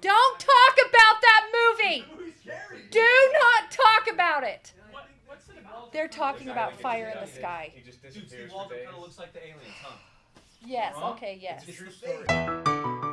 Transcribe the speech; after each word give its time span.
Don't 0.00 0.40
talk 0.40 0.74
about 0.88 1.20
that 1.22 1.46
movie. 1.52 2.04
Do 2.90 3.32
not 3.32 3.70
talk 3.70 4.12
about 4.12 4.42
it. 4.44 4.72
They're 5.92 6.08
talking 6.08 6.48
about 6.48 6.80
fire 6.80 7.10
in 7.14 7.20
the 7.20 7.32
sky. 7.32 7.72
Dude, 8.12 8.28
Steve 8.28 8.50
Walter 8.52 8.76
kind 8.84 8.96
of 8.96 9.02
looks 9.02 9.18
like 9.18 9.32
the 9.32 9.40
aliens, 9.40 9.60
huh? 9.82 9.94
Yes. 10.64 10.94
Okay. 10.96 11.38
Yes. 11.40 11.64
True 11.64 11.90
story. 11.90 13.08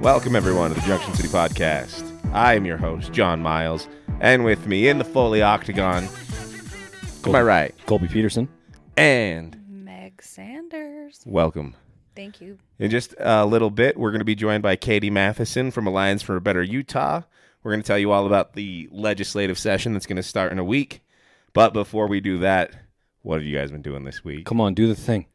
Welcome, 0.00 0.34
everyone, 0.34 0.70
to 0.70 0.74
the 0.80 0.86
Junction 0.86 1.12
City 1.14 1.28
Podcast. 1.28 2.04
I 2.32 2.54
am 2.54 2.64
your 2.64 2.76
host, 2.78 3.12
John 3.12 3.42
Miles, 3.42 3.86
and 4.20 4.44
with 4.44 4.66
me 4.66 4.88
in 4.88 4.98
the 4.98 5.04
Foley 5.04 5.42
Octagon, 5.42 6.08
to 7.22 7.30
my 7.30 7.42
right, 7.42 7.74
Colby 7.86 8.08
Peterson. 8.08 8.48
and 8.96 9.56
Meg 9.68 10.22
Sanders. 10.22 11.20
welcome. 11.26 11.74
Thank 12.16 12.40
you. 12.40 12.58
In 12.78 12.90
just 12.90 13.14
a 13.18 13.44
little 13.44 13.70
bit, 13.70 13.96
we're 13.98 14.10
going 14.10 14.20
to 14.20 14.24
be 14.24 14.34
joined 14.34 14.62
by 14.62 14.76
Katie 14.76 15.10
Matheson 15.10 15.70
from 15.70 15.86
Alliance 15.86 16.22
for 16.22 16.36
a 16.36 16.40
Better 16.40 16.62
Utah. 16.62 17.22
We're 17.62 17.72
going 17.72 17.82
to 17.82 17.86
tell 17.86 17.98
you 17.98 18.10
all 18.10 18.26
about 18.26 18.54
the 18.54 18.88
legislative 18.90 19.58
session 19.58 19.92
that's 19.92 20.06
going 20.06 20.16
to 20.16 20.22
start 20.22 20.52
in 20.52 20.58
a 20.58 20.64
week. 20.64 21.02
But 21.52 21.72
before 21.74 22.06
we 22.06 22.20
do 22.20 22.38
that, 22.38 22.72
what 23.22 23.36
have 23.36 23.44
you 23.44 23.56
guys 23.56 23.70
been 23.70 23.82
doing 23.82 24.04
this 24.04 24.24
week? 24.24 24.46
Come 24.46 24.60
on, 24.60 24.72
do 24.74 24.86
the 24.86 24.94
thing. 24.94 25.26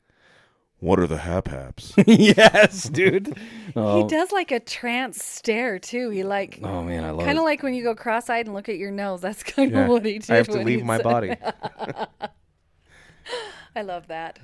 What 0.79 0.99
are 0.99 1.07
the 1.07 1.17
hap 1.17 1.47
haps? 1.47 1.93
yes, 2.05 2.89
dude. 2.89 3.37
Oh, 3.75 4.03
He 4.03 4.07
does 4.09 4.31
like 4.31 4.51
a 4.51 4.59
trance 4.59 5.23
stare 5.23 5.79
too. 5.79 6.09
He 6.09 6.23
like 6.23 6.59
oh 6.63 6.83
man, 6.83 7.03
I 7.03 7.11
love 7.11 7.25
kind 7.25 7.37
of 7.37 7.43
like 7.45 7.63
when 7.63 7.73
you 7.73 7.81
go 7.83 7.95
cross-eyed 7.95 8.45
and 8.45 8.53
look 8.53 8.69
at 8.69 8.77
your 8.77 8.91
nose. 8.91 9.21
That's 9.21 9.41
kind 9.43 9.71
Yeah. 9.71 9.83
of 9.85 9.89
what 9.89 10.05
he 10.05 10.19
did. 10.19 10.29
I 10.31 10.35
have 10.35 10.47
to 10.49 10.59
leave 10.61 10.83
my 10.83 10.97
said- 10.97 11.03
body. 11.03 11.35
I 13.75 13.81
love 13.81 14.07
that. 14.07 14.39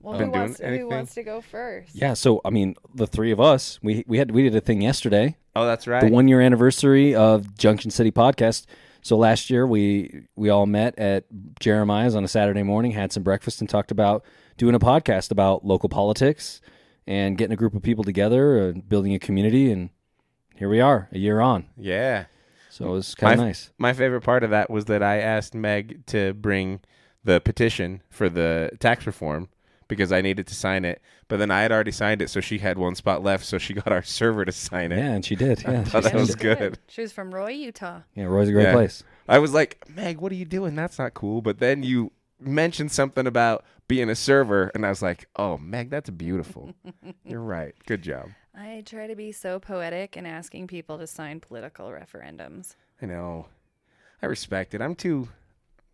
Well, 0.00 0.14
who 0.14 0.18
doing 0.20 0.30
wants, 0.32 0.58
who 0.60 0.88
wants 0.88 1.14
to 1.14 1.22
go 1.22 1.40
first? 1.40 1.94
yeah, 1.94 2.14
so 2.14 2.40
I 2.44 2.50
mean, 2.50 2.74
the 2.94 3.06
three 3.06 3.30
of 3.30 3.40
us, 3.40 3.78
we 3.82 4.04
we 4.08 4.18
had 4.18 4.32
we 4.32 4.42
did 4.42 4.54
a 4.56 4.60
thing 4.60 4.82
yesterday, 4.82 5.36
Oh, 5.54 5.64
that's 5.64 5.86
right. 5.86 6.00
the 6.04 6.10
one 6.10 6.26
year 6.28 6.40
anniversary 6.40 7.14
of 7.14 7.56
Junction 7.56 7.90
City 7.90 8.10
podcast. 8.10 8.66
So 9.02 9.16
last 9.16 9.48
year 9.48 9.64
we 9.66 10.22
we 10.34 10.48
all 10.50 10.66
met 10.66 10.98
at 10.98 11.24
Jeremiah's 11.60 12.16
on 12.16 12.24
a 12.24 12.28
Saturday 12.28 12.62
morning, 12.64 12.90
had 12.92 13.12
some 13.12 13.22
breakfast, 13.22 13.60
and 13.60 13.68
talked 13.70 13.92
about 13.92 14.24
doing 14.56 14.74
a 14.74 14.78
podcast 14.78 15.30
about 15.30 15.64
local 15.64 15.88
politics 15.88 16.60
and 17.06 17.36
getting 17.36 17.52
a 17.52 17.56
group 17.56 17.74
of 17.74 17.82
people 17.82 18.04
together 18.04 18.58
and 18.68 18.88
building 18.88 19.14
a 19.14 19.18
community. 19.18 19.70
And 19.72 19.90
here 20.56 20.68
we 20.68 20.80
are, 20.80 21.08
a 21.12 21.18
year 21.18 21.40
on. 21.40 21.66
yeah. 21.76 22.26
So 22.70 22.86
it 22.86 22.90
was 22.92 23.14
kind 23.14 23.38
of 23.38 23.46
nice. 23.46 23.70
My 23.76 23.92
favorite 23.92 24.22
part 24.22 24.42
of 24.42 24.48
that 24.50 24.70
was 24.70 24.86
that 24.86 25.02
I 25.02 25.18
asked 25.18 25.54
Meg 25.54 26.06
to 26.06 26.32
bring 26.32 26.80
the 27.22 27.38
petition 27.38 28.00
for 28.08 28.30
the 28.30 28.70
tax 28.80 29.06
reform 29.06 29.50
because 29.88 30.10
I 30.10 30.22
needed 30.22 30.46
to 30.46 30.54
sign 30.54 30.86
it. 30.86 31.02
But 31.28 31.36
then 31.36 31.50
I 31.50 31.60
had 31.60 31.70
already 31.70 31.90
signed 31.92 32.22
it, 32.22 32.30
so 32.30 32.40
she 32.40 32.58
had 32.58 32.78
one 32.78 32.94
spot 32.94 33.22
left, 33.22 33.44
so 33.44 33.58
she 33.58 33.74
got 33.74 33.88
our 33.92 34.02
server 34.02 34.46
to 34.46 34.52
sign 34.52 34.90
it. 34.90 34.96
Yeah, 34.96 35.12
and 35.12 35.22
she 35.22 35.36
did. 35.36 35.62
Yeah, 35.68 35.84
thought 35.84 36.04
she 36.04 36.08
that 36.10 36.18
was 36.18 36.30
signed 36.30 36.44
it. 36.46 36.58
good. 36.58 36.78
She 36.88 37.02
was 37.02 37.12
from 37.12 37.34
Roy, 37.34 37.50
Utah. 37.50 38.00
Yeah, 38.14 38.24
Roy's 38.24 38.48
a 38.48 38.52
great 38.52 38.62
Yeah. 38.64 38.72
place. 38.72 39.04
I 39.28 39.38
was 39.38 39.52
like, 39.52 39.84
Meg, 39.94 40.16
what 40.18 40.32
are 40.32 40.36
you 40.36 40.46
doing? 40.46 40.74
That's 40.74 40.98
not 40.98 41.12
cool. 41.12 41.42
But 41.42 41.58
then 41.58 41.82
you 41.82 42.10
mentioned 42.46 42.92
something 42.92 43.26
about 43.26 43.64
being 43.88 44.08
a 44.08 44.14
server, 44.14 44.70
and 44.74 44.86
I 44.86 44.88
was 44.88 45.02
like, 45.02 45.28
oh, 45.36 45.58
Meg, 45.58 45.90
that's 45.90 46.10
beautiful. 46.10 46.74
You're 47.24 47.40
right. 47.40 47.74
Good 47.86 48.02
job. 48.02 48.30
I 48.54 48.82
try 48.84 49.06
to 49.06 49.16
be 49.16 49.32
so 49.32 49.58
poetic 49.58 50.16
and 50.16 50.26
asking 50.26 50.66
people 50.66 50.98
to 50.98 51.06
sign 51.06 51.40
political 51.40 51.88
referendums. 51.88 52.74
I 53.00 53.06
know. 53.06 53.46
I 54.22 54.26
respect 54.26 54.74
it. 54.74 54.82
I'm 54.82 54.94
too, 54.94 55.28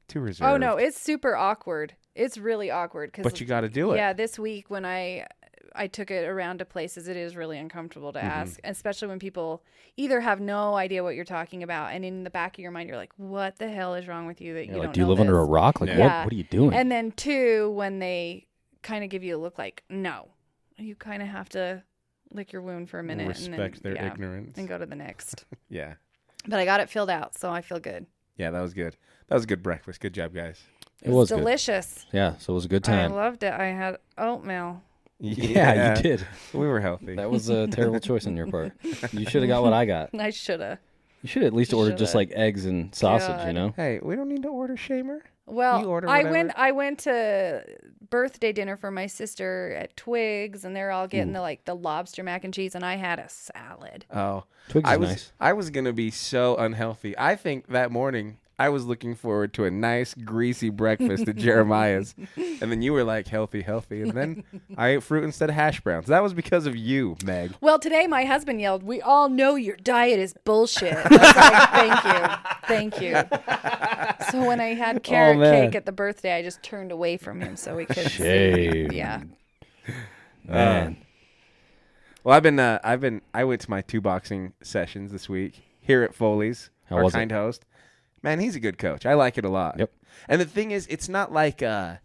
too 0.08 0.20
reserved. 0.20 0.50
Oh 0.50 0.56
no, 0.56 0.77
it's 0.77 1.00
super 1.00 1.36
awkward. 1.36 1.95
It's 2.14 2.36
really 2.36 2.70
awkward 2.70 3.12
because 3.12 3.23
But 3.23 3.40
you 3.40 3.46
got 3.46 3.61
to 3.61 3.68
do 3.68 3.92
it. 3.92 3.96
Yeah, 3.96 4.12
this 4.12 4.39
week 4.39 4.70
when 4.70 4.84
I 4.84 5.27
I 5.74 5.86
took 5.86 6.11
it 6.11 6.24
around 6.29 6.58
to 6.58 6.64
places, 6.64 7.08
it 7.08 7.17
is 7.17 7.36
really 7.36 7.58
uncomfortable 7.58 8.12
Mm-hmm. 8.12 8.27
to 8.27 8.33
ask, 8.33 8.61
especially 8.64 9.08
when 9.08 9.18
people 9.18 9.62
either 9.96 10.20
have 10.20 10.40
no 10.40 10.74
idea 10.77 11.02
what 11.02 11.14
you're 11.14 11.24
talking 11.24 11.62
about, 11.62 11.92
and 11.92 12.05
in 12.05 12.24
the 12.24 12.30
back 12.30 12.56
of 12.56 12.61
your 12.62 12.70
mind, 12.70 12.89
you're 12.89 12.96
like, 12.98 13.12
"What 13.17 13.58
the 13.58 13.68
hell 13.68 13.95
is 13.95 14.06
wrong 14.08 14.27
with 14.27 14.40
you 14.40 14.55
that 14.55 14.61
you 14.67 14.73
You're 14.73 14.77
don't 14.77 14.84
like, 14.86 14.95
do 14.95 15.01
you 15.01 15.06
live 15.06 15.20
under 15.20 15.39
a 15.39 15.45
rock? 15.45 15.80
Like, 15.80 15.90
Yeah. 15.90 15.98
what? 15.98 16.24
What 16.27 16.33
are 16.33 16.36
you 16.36 16.45
doing? 16.45 16.73
And 16.74 16.90
then 16.90 17.12
two, 17.12 17.70
when 17.73 17.98
they 17.98 18.46
kind 18.83 19.02
of 19.05 19.11
give 19.11 19.23
you 19.24 19.36
a 19.36 19.40
look 19.40 19.58
like, 19.58 19.83
"No," 19.90 20.29
you 20.77 20.95
kind 20.95 21.23
of 21.23 21.29
have 21.29 21.48
to 21.51 21.83
lick 22.30 22.52
your 22.52 22.62
wound 22.62 22.89
for 22.90 22.98
a 22.98 23.02
minute 23.02 23.23
and 23.23 23.29
Respect 23.29 23.83
then, 23.83 23.95
their 23.95 24.02
yeah, 24.05 24.12
ignorance. 24.12 24.58
and 24.58 24.68
go 24.68 24.79
to 24.79 24.86
the 24.86 24.95
next. 24.96 25.45
Yeah. 25.68 25.95
but 26.46 26.58
I 26.61 26.64
got 26.64 26.80
it 26.80 26.89
filled 26.90 27.11
out, 27.11 27.36
so 27.36 27.50
I 27.50 27.61
feel 27.62 27.80
good. 27.80 28.06
Yeah, 28.36 28.50
that 28.50 28.61
was 28.61 28.73
good. 28.74 28.96
That 29.29 29.35
was 29.35 29.45
a 29.45 29.46
good 29.48 29.62
breakfast. 29.62 30.00
Good 30.00 30.14
job, 30.14 30.33
guys. 30.33 30.62
it 31.02 31.11
was 31.11 31.29
good. 31.30 31.39
delicious. 31.39 32.06
Yeah, 32.12 32.36
so 32.39 32.52
it 32.52 32.55
was 32.55 32.64
a 32.64 32.68
good 32.68 32.85
time. 32.85 33.12
I 33.12 33.14
loved 33.14 33.42
it. 33.42 33.52
I 33.52 33.67
had 33.67 33.98
oatmeal. 34.17 34.83
Yeah, 35.20 35.96
you 35.96 36.02
did. 36.02 36.27
We 36.52 36.67
were 36.67 36.80
healthy. 36.80 37.17
That 37.17 37.30
was 37.30 37.48
a 37.48 37.67
terrible 37.67 38.01
choice 38.01 38.27
on 38.27 38.36
your 38.36 38.46
part. 38.46 38.73
You 39.12 39.27
should 39.29 39.42
have 39.42 39.48
got 39.48 39.62
what 39.62 39.73
I 39.73 39.84
got. 39.84 40.11
I 40.18 40.30
shoulda. 40.30 40.79
You 41.23 41.29
should 41.29 41.42
at 41.42 41.52
least 41.52 41.73
order 41.73 41.95
just 41.96 42.14
like 42.14 42.30
eggs 42.33 42.64
and 42.64 42.95
sausage. 42.95 43.29
God. 43.29 43.46
You 43.48 43.52
know. 43.52 43.74
hey, 43.77 43.98
we 44.02 44.14
don't 44.14 44.29
need 44.29 44.42
to 44.42 44.48
order 44.48 44.77
shamer. 44.77 45.20
Well, 45.46 45.80
You 45.80 45.86
order 45.89 46.08
I 46.08 46.18
whatever. 46.18 46.33
went. 46.33 46.52
I 46.56 46.70
went 46.73 46.98
to 47.01 47.64
birthday 48.11 48.52
dinner 48.52 48.77
for 48.77 48.90
my 48.90 49.06
sister 49.06 49.74
at 49.77 49.96
Twigs, 49.96 50.64
and 50.64 50.77
they're 50.77 50.90
all 50.92 51.08
getting 51.08 51.33
the 51.33 51.40
like 51.40 51.64
the 51.64 51.74
lobster 51.74 52.23
mac 52.23 52.45
and 52.45 52.52
cheese, 52.55 52.74
and 52.74 52.85
I 52.85 52.96
had 52.96 53.18
a 53.18 53.29
salad. 53.29 54.05
Oh, 54.14 54.45
Twigs 54.68 54.89
I 54.89 54.92
is 54.95 54.98
was 55.00 55.08
nice. 55.08 55.33
I 55.40 55.52
was 55.55 55.70
gonna 55.70 55.92
be 55.95 56.11
so 56.11 56.55
unhealthy. 56.56 57.17
I 57.18 57.35
think 57.35 57.67
that 57.68 57.90
morning 57.90 58.39
I 58.61 58.70
was 58.70 58.85
looking 58.85 59.14
forward 59.14 59.55
to 59.55 59.64
a 59.67 59.70
nice 59.70 60.14
greasy 60.14 60.69
breakfast 60.69 61.29
at 61.29 61.36
Jeremiah's, 61.36 62.14
and 62.36 62.73
then 62.73 62.83
you 62.83 62.92
were 62.92 63.05
like 63.05 63.29
healthy, 63.29 63.63
healthy, 63.63 64.02
and 64.02 64.11
then 64.13 64.42
I 64.77 64.89
ate 64.89 65.02
fruit 65.05 65.23
instead 65.23 65.48
of 65.48 65.55
hash 65.55 65.80
browns. 65.80 66.08
That 66.08 66.24
was 66.24 66.35
because 66.35 66.67
of 66.67 66.74
you, 66.74 67.17
Meg. 67.24 67.55
Well, 67.61 67.79
today 67.79 68.08
my 68.08 68.24
husband 68.24 68.61
yelled, 68.61 68.83
"We 68.83 69.01
all 69.01 69.29
know 69.29 69.55
your 69.55 69.77
diet 69.77 70.18
is 70.18 70.35
bullshit." 70.45 70.95
I 70.97 71.08
was 71.08 71.20
like, 71.20 71.70
"Thank 71.70 72.05
you, 72.05 72.36
thank 72.67 73.01
you." 73.01 74.30
So 74.33 74.45
when 74.45 74.61
I 74.61 74.74
had 74.74 75.05
carrot 75.05 75.39
man. 75.39 75.67
cake 75.67 75.77
at 75.77 75.86
the 75.86 75.92
birthday, 75.92 76.35
I 76.35 76.42
just 76.42 76.61
turned 76.63 76.91
away 76.91 77.17
from 77.17 77.41
him 77.41 77.57
so 77.57 77.77
we 77.77 77.86
could. 77.86 78.11
Shame. 78.11 78.91
Yeah. 78.91 79.23
Man. 80.45 80.97
Well, 82.24 82.36
I've 82.36 82.42
been 82.42 82.58
uh, 82.58 82.80
I've 82.83 83.01
been 83.01 83.23
I 83.33 83.45
went 83.45 83.61
to 83.63 83.70
my 83.70 83.83
two 83.83 84.01
boxing 84.01 84.52
sessions 84.63 85.13
this 85.13 85.29
week 85.29 85.63
here 85.80 86.02
at 86.02 86.14
Foley's. 86.14 86.70
How 86.86 86.97
our 86.97 87.05
was 87.05 87.14
it? 87.14 87.18
kind 87.18 87.33
host. 87.33 87.64
Man, 88.23 88.40
he's 88.40 88.56
a 88.56 88.61
good 88.61 88.79
coach. 88.79 89.06
I 89.06 89.14
like 89.14 89.39
it 89.39 89.45
a 89.45 89.48
lot. 89.48 89.79
Yep. 89.79 89.92
And 90.29 90.40
the 90.40 90.45
thing 90.46 90.70
is, 90.70 90.86
it's 90.90 91.08
not 91.08 91.33
like 91.33 91.62
uh 91.62 91.96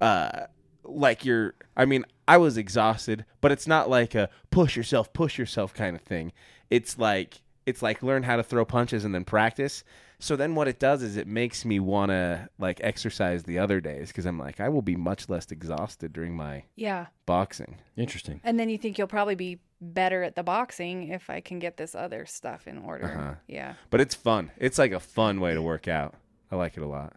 uh 0.00 0.46
like 0.84 1.24
you're 1.24 1.54
I 1.76 1.84
mean, 1.84 2.04
I 2.26 2.36
was 2.38 2.56
exhausted, 2.56 3.24
but 3.40 3.52
it's 3.52 3.66
not 3.66 3.88
like 3.88 4.14
a 4.14 4.28
push 4.50 4.76
yourself, 4.76 5.12
push 5.12 5.38
yourself 5.38 5.72
kind 5.74 5.94
of 5.94 6.02
thing. 6.02 6.32
It's 6.70 6.98
like 6.98 7.40
it's 7.66 7.82
like 7.82 8.02
learn 8.02 8.22
how 8.22 8.36
to 8.36 8.42
throw 8.42 8.64
punches 8.64 9.04
and 9.04 9.14
then 9.14 9.24
practice. 9.24 9.84
So 10.20 10.34
then 10.34 10.54
what 10.56 10.66
it 10.66 10.80
does 10.80 11.02
is 11.02 11.16
it 11.16 11.28
makes 11.28 11.64
me 11.64 11.78
want 11.78 12.10
to 12.10 12.48
like 12.58 12.80
exercise 12.82 13.44
the 13.44 13.58
other 13.58 13.80
days 13.80 14.10
cuz 14.10 14.24
I'm 14.26 14.38
like 14.38 14.58
I 14.58 14.68
will 14.68 14.82
be 14.82 14.96
much 14.96 15.28
less 15.28 15.50
exhausted 15.52 16.12
during 16.12 16.34
my 16.34 16.64
Yeah. 16.74 17.06
boxing. 17.26 17.76
Interesting. 17.96 18.40
And 18.42 18.58
then 18.58 18.68
you 18.68 18.78
think 18.78 18.98
you'll 18.98 19.06
probably 19.06 19.36
be 19.36 19.58
better 19.80 20.22
at 20.22 20.34
the 20.34 20.42
boxing 20.42 21.08
if 21.08 21.30
I 21.30 21.40
can 21.40 21.58
get 21.58 21.76
this 21.76 21.94
other 21.94 22.26
stuff 22.26 22.66
in 22.66 22.78
order. 22.78 23.06
Uh-huh. 23.06 23.34
Yeah. 23.46 23.74
But 23.90 24.00
it's 24.00 24.14
fun. 24.14 24.50
It's 24.58 24.78
like 24.78 24.92
a 24.92 25.00
fun 25.00 25.40
way 25.40 25.54
to 25.54 25.62
work 25.62 25.86
out. 25.88 26.14
I 26.50 26.56
like 26.56 26.76
it 26.76 26.82
a 26.82 26.86
lot. 26.86 27.14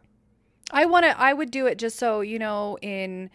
I 0.72 0.86
want 0.86 1.06
to 1.06 1.20
I 1.20 1.34
would 1.34 1.52
do 1.52 1.66
it 1.66 1.78
just 1.78 1.98
so, 1.98 2.22
you 2.22 2.40
know, 2.40 2.78
in 2.82 3.30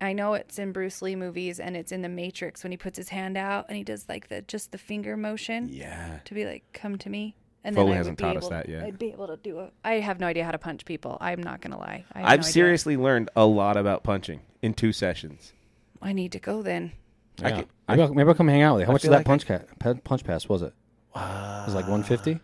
I 0.00 0.12
know 0.14 0.32
it's 0.34 0.58
in 0.58 0.72
Bruce 0.72 1.02
Lee 1.02 1.14
movies 1.14 1.60
and 1.60 1.76
it's 1.76 1.92
in 1.92 2.00
the 2.02 2.08
Matrix 2.08 2.62
when 2.62 2.70
he 2.72 2.76
puts 2.78 2.96
his 2.96 3.10
hand 3.10 3.36
out 3.36 3.66
and 3.68 3.76
he 3.76 3.84
does 3.84 4.06
like 4.08 4.28
the 4.28 4.42
just 4.42 4.72
the 4.72 4.78
finger 4.78 5.16
motion 5.16 5.68
Yeah. 5.70 6.20
to 6.24 6.34
be 6.34 6.44
like 6.46 6.64
come 6.72 6.96
to 6.98 7.10
me. 7.10 7.36
And 7.62 7.76
Foley 7.76 7.92
I 7.92 7.96
hasn't 7.96 8.18
taught 8.18 8.38
us 8.38 8.48
that 8.48 8.70
yet. 8.70 8.84
I'd 8.84 8.98
be 8.98 9.12
able 9.12 9.26
to 9.26 9.36
do 9.36 9.60
it. 9.60 9.74
I 9.84 9.94
have 9.96 10.18
no 10.18 10.26
idea 10.26 10.44
how 10.46 10.52
to 10.52 10.58
punch 10.58 10.86
people. 10.86 11.18
I'm 11.20 11.42
not 11.42 11.60
going 11.60 11.72
to 11.72 11.76
lie. 11.76 12.06
I 12.14 12.20
have 12.20 12.28
I've 12.30 12.40
no 12.40 12.46
seriously 12.46 12.96
learned 12.96 13.28
a 13.36 13.44
lot 13.44 13.76
about 13.76 14.02
punching 14.02 14.40
in 14.62 14.72
two 14.72 14.92
sessions. 14.92 15.52
I 16.00 16.14
need 16.14 16.32
to 16.32 16.38
go 16.38 16.62
then. 16.62 16.92
I 17.42 17.50
could- 17.52 17.68
maybe, 17.88 18.02
I'll, 18.02 18.14
maybe 18.14 18.28
I'll 18.28 18.34
come 18.34 18.48
hang 18.48 18.62
out 18.62 18.74
with 18.74 18.80
you. 18.82 18.86
How 18.86 18.90
I 18.90 18.94
much 18.94 19.02
feel 19.02 19.10
did 19.10 19.14
that 19.14 19.28
like 19.28 19.44
punch, 19.44 19.46
ca- 19.46 19.94
punch 20.04 20.24
pass 20.24 20.48
was 20.48 20.62
it? 20.62 20.74
was 21.14 21.68
it 21.72 21.76
like 21.76 21.84
150 21.88 22.32
or 22.34 22.38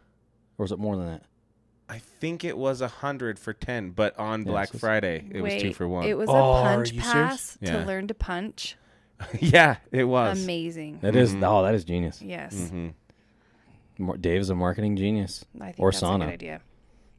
was 0.58 0.72
it 0.72 0.78
more 0.78 0.96
than 0.96 1.06
that? 1.06 1.22
I 1.88 1.98
think 1.98 2.42
it 2.44 2.58
was 2.58 2.80
a 2.80 2.88
hundred 2.88 3.38
for 3.38 3.52
ten, 3.52 3.90
but 3.90 4.18
on 4.18 4.40
Yeah, 4.42 4.46
Black 4.50 4.72
so 4.72 4.78
Friday 4.78 5.24
it 5.30 5.40
was 5.40 5.54
two 5.62 5.72
for 5.72 5.86
one. 5.86 6.04
It 6.04 6.18
was 6.18 6.28
Oh, 6.28 6.54
a 6.56 6.62
punch 6.62 6.90
you 6.92 7.00
serious? 7.00 7.12
pass 7.12 7.58
Yeah. 7.60 7.78
to 7.80 7.86
learn 7.86 8.08
to 8.08 8.14
punch. 8.14 8.76
yeah, 9.40 9.76
it 9.92 10.02
was. 10.04 10.42
Amazing. 10.42 10.98
That 11.02 11.14
is- 11.14 11.34
Mhm. 11.34 11.44
oh, 11.48 11.62
that 11.62 11.74
is 11.76 11.84
genius. 11.84 12.20
Yes. 12.20 12.70
hmm 12.70 12.88
Dave 14.20 14.40
is 14.40 14.50
a 14.50 14.54
marketing 14.54 14.96
genius. 14.96 15.44
I 15.60 15.66
think 15.66 15.76
Or 15.78 15.90
that's 15.90 16.02
a 16.02 16.06
good 16.06 16.22
idea. 16.22 16.60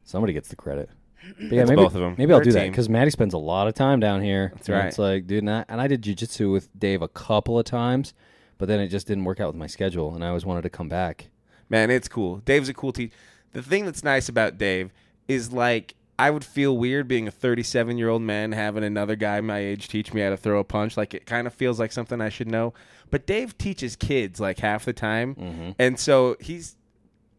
Somebody 0.04 0.32
gets 0.32 0.48
the 0.48 0.56
credit. 0.56 0.90
But 1.38 1.52
yeah, 1.52 1.64
maybe, 1.64 1.76
both 1.76 1.94
of 1.94 2.02
'em. 2.02 2.14
Maybe 2.16 2.32
I'll 2.32 2.40
do 2.40 2.52
that 2.52 2.62
team. 2.64 2.72
because 2.72 2.88
Maddie 2.88 3.10
spends 3.10 3.34
a 3.34 3.38
lot 3.38 3.68
of 3.68 3.74
time 3.74 4.00
down 4.00 4.22
here. 4.22 4.52
That's 4.54 4.68
and 4.68 4.76
right. 4.78 4.86
It's 4.86 4.98
like, 4.98 5.26
dude, 5.26 5.38
and 5.40 5.50
I, 5.50 5.64
and 5.68 5.80
I 5.80 5.86
did 5.88 6.02
jujitsu 6.02 6.52
with 6.52 6.68
Dave 6.78 7.02
a 7.02 7.08
couple 7.08 7.58
of 7.58 7.64
times, 7.64 8.14
but 8.56 8.68
then 8.68 8.80
it 8.80 8.88
just 8.88 9.06
didn't 9.06 9.24
work 9.24 9.40
out 9.40 9.48
with 9.48 9.56
my 9.56 9.66
schedule, 9.66 10.14
and 10.14 10.24
I 10.24 10.28
always 10.28 10.46
wanted 10.46 10.62
to 10.62 10.70
come 10.70 10.88
back. 10.88 11.28
Man, 11.68 11.90
it's 11.90 12.08
cool. 12.08 12.36
Dave's 12.38 12.68
a 12.68 12.74
cool 12.74 12.92
teacher. 12.92 13.14
The 13.52 13.62
thing 13.62 13.84
that's 13.84 14.02
nice 14.04 14.28
about 14.28 14.58
Dave 14.58 14.90
is 15.26 15.52
like 15.52 15.94
I 16.18 16.30
would 16.30 16.44
feel 16.44 16.76
weird 16.76 17.06
being 17.08 17.28
a 17.28 17.30
37 17.30 17.96
year 17.98 18.08
old 18.08 18.22
man 18.22 18.52
having 18.52 18.82
another 18.82 19.14
guy 19.14 19.40
my 19.40 19.58
age 19.58 19.86
teach 19.88 20.12
me 20.12 20.20
how 20.22 20.30
to 20.30 20.36
throw 20.36 20.58
a 20.58 20.64
punch. 20.64 20.96
Like 20.96 21.14
it 21.14 21.26
kind 21.26 21.46
of 21.46 21.52
feels 21.54 21.78
like 21.78 21.92
something 21.92 22.20
I 22.20 22.28
should 22.28 22.48
know. 22.48 22.74
But 23.10 23.26
Dave 23.26 23.56
teaches 23.58 23.94
kids 23.96 24.40
like 24.40 24.58
half 24.60 24.84
the 24.84 24.92
time, 24.92 25.34
Mm-hmm. 25.34 25.70
and 25.78 25.98
so 25.98 26.36
he's 26.40 26.76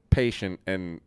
patient 0.09 0.59
and 0.67 1.01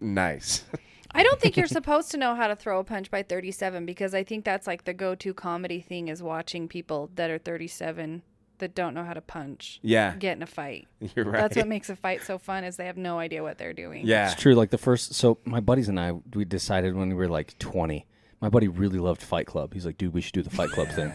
nice. 0.00 0.64
I 1.12 1.22
don't 1.22 1.40
think 1.40 1.56
you're 1.56 1.66
supposed 1.78 2.10
to 2.12 2.16
know 2.16 2.34
how 2.34 2.48
to 2.48 2.56
throw 2.56 2.80
a 2.80 2.84
punch 2.84 3.10
by 3.10 3.22
37 3.22 3.86
because 3.86 4.14
I 4.14 4.24
think 4.24 4.44
that's 4.44 4.66
like 4.66 4.84
the 4.84 4.94
go-to 4.94 5.34
comedy 5.34 5.80
thing 5.80 6.08
is 6.08 6.22
watching 6.22 6.68
people 6.68 7.10
that 7.14 7.30
are 7.30 7.38
37 7.38 8.22
that 8.58 8.74
don't 8.74 8.94
know 8.94 9.04
how 9.04 9.12
to 9.12 9.20
punch 9.20 9.80
yeah, 9.82 10.14
get 10.16 10.36
in 10.36 10.42
a 10.42 10.46
fight. 10.46 10.88
you're 11.14 11.26
right. 11.26 11.40
That's 11.40 11.56
what 11.56 11.68
makes 11.68 11.90
a 11.90 11.96
fight 11.96 12.22
so 12.22 12.38
fun 12.38 12.64
is 12.64 12.76
they 12.76 12.86
have 12.86 12.96
no 12.96 13.18
idea 13.18 13.42
what 13.42 13.58
they're 13.58 13.72
doing. 13.74 14.06
yeah, 14.06 14.30
It's 14.30 14.40
true. 14.40 14.54
Like 14.54 14.70
the 14.70 14.78
first, 14.78 15.14
so 15.14 15.38
my 15.44 15.60
buddies 15.60 15.88
and 15.88 16.00
I, 16.00 16.12
we 16.34 16.44
decided 16.44 16.94
when 16.94 17.08
we 17.08 17.14
were 17.14 17.28
like 17.28 17.58
20. 17.58 18.06
My 18.40 18.50
buddy 18.50 18.68
really 18.68 18.98
loved 18.98 19.22
Fight 19.22 19.46
Club. 19.46 19.72
He's 19.72 19.86
like, 19.86 19.96
dude, 19.96 20.12
we 20.12 20.20
should 20.20 20.34
do 20.34 20.42
the 20.42 20.50
Fight 20.50 20.68
Club 20.70 20.88
thing. 20.88 21.10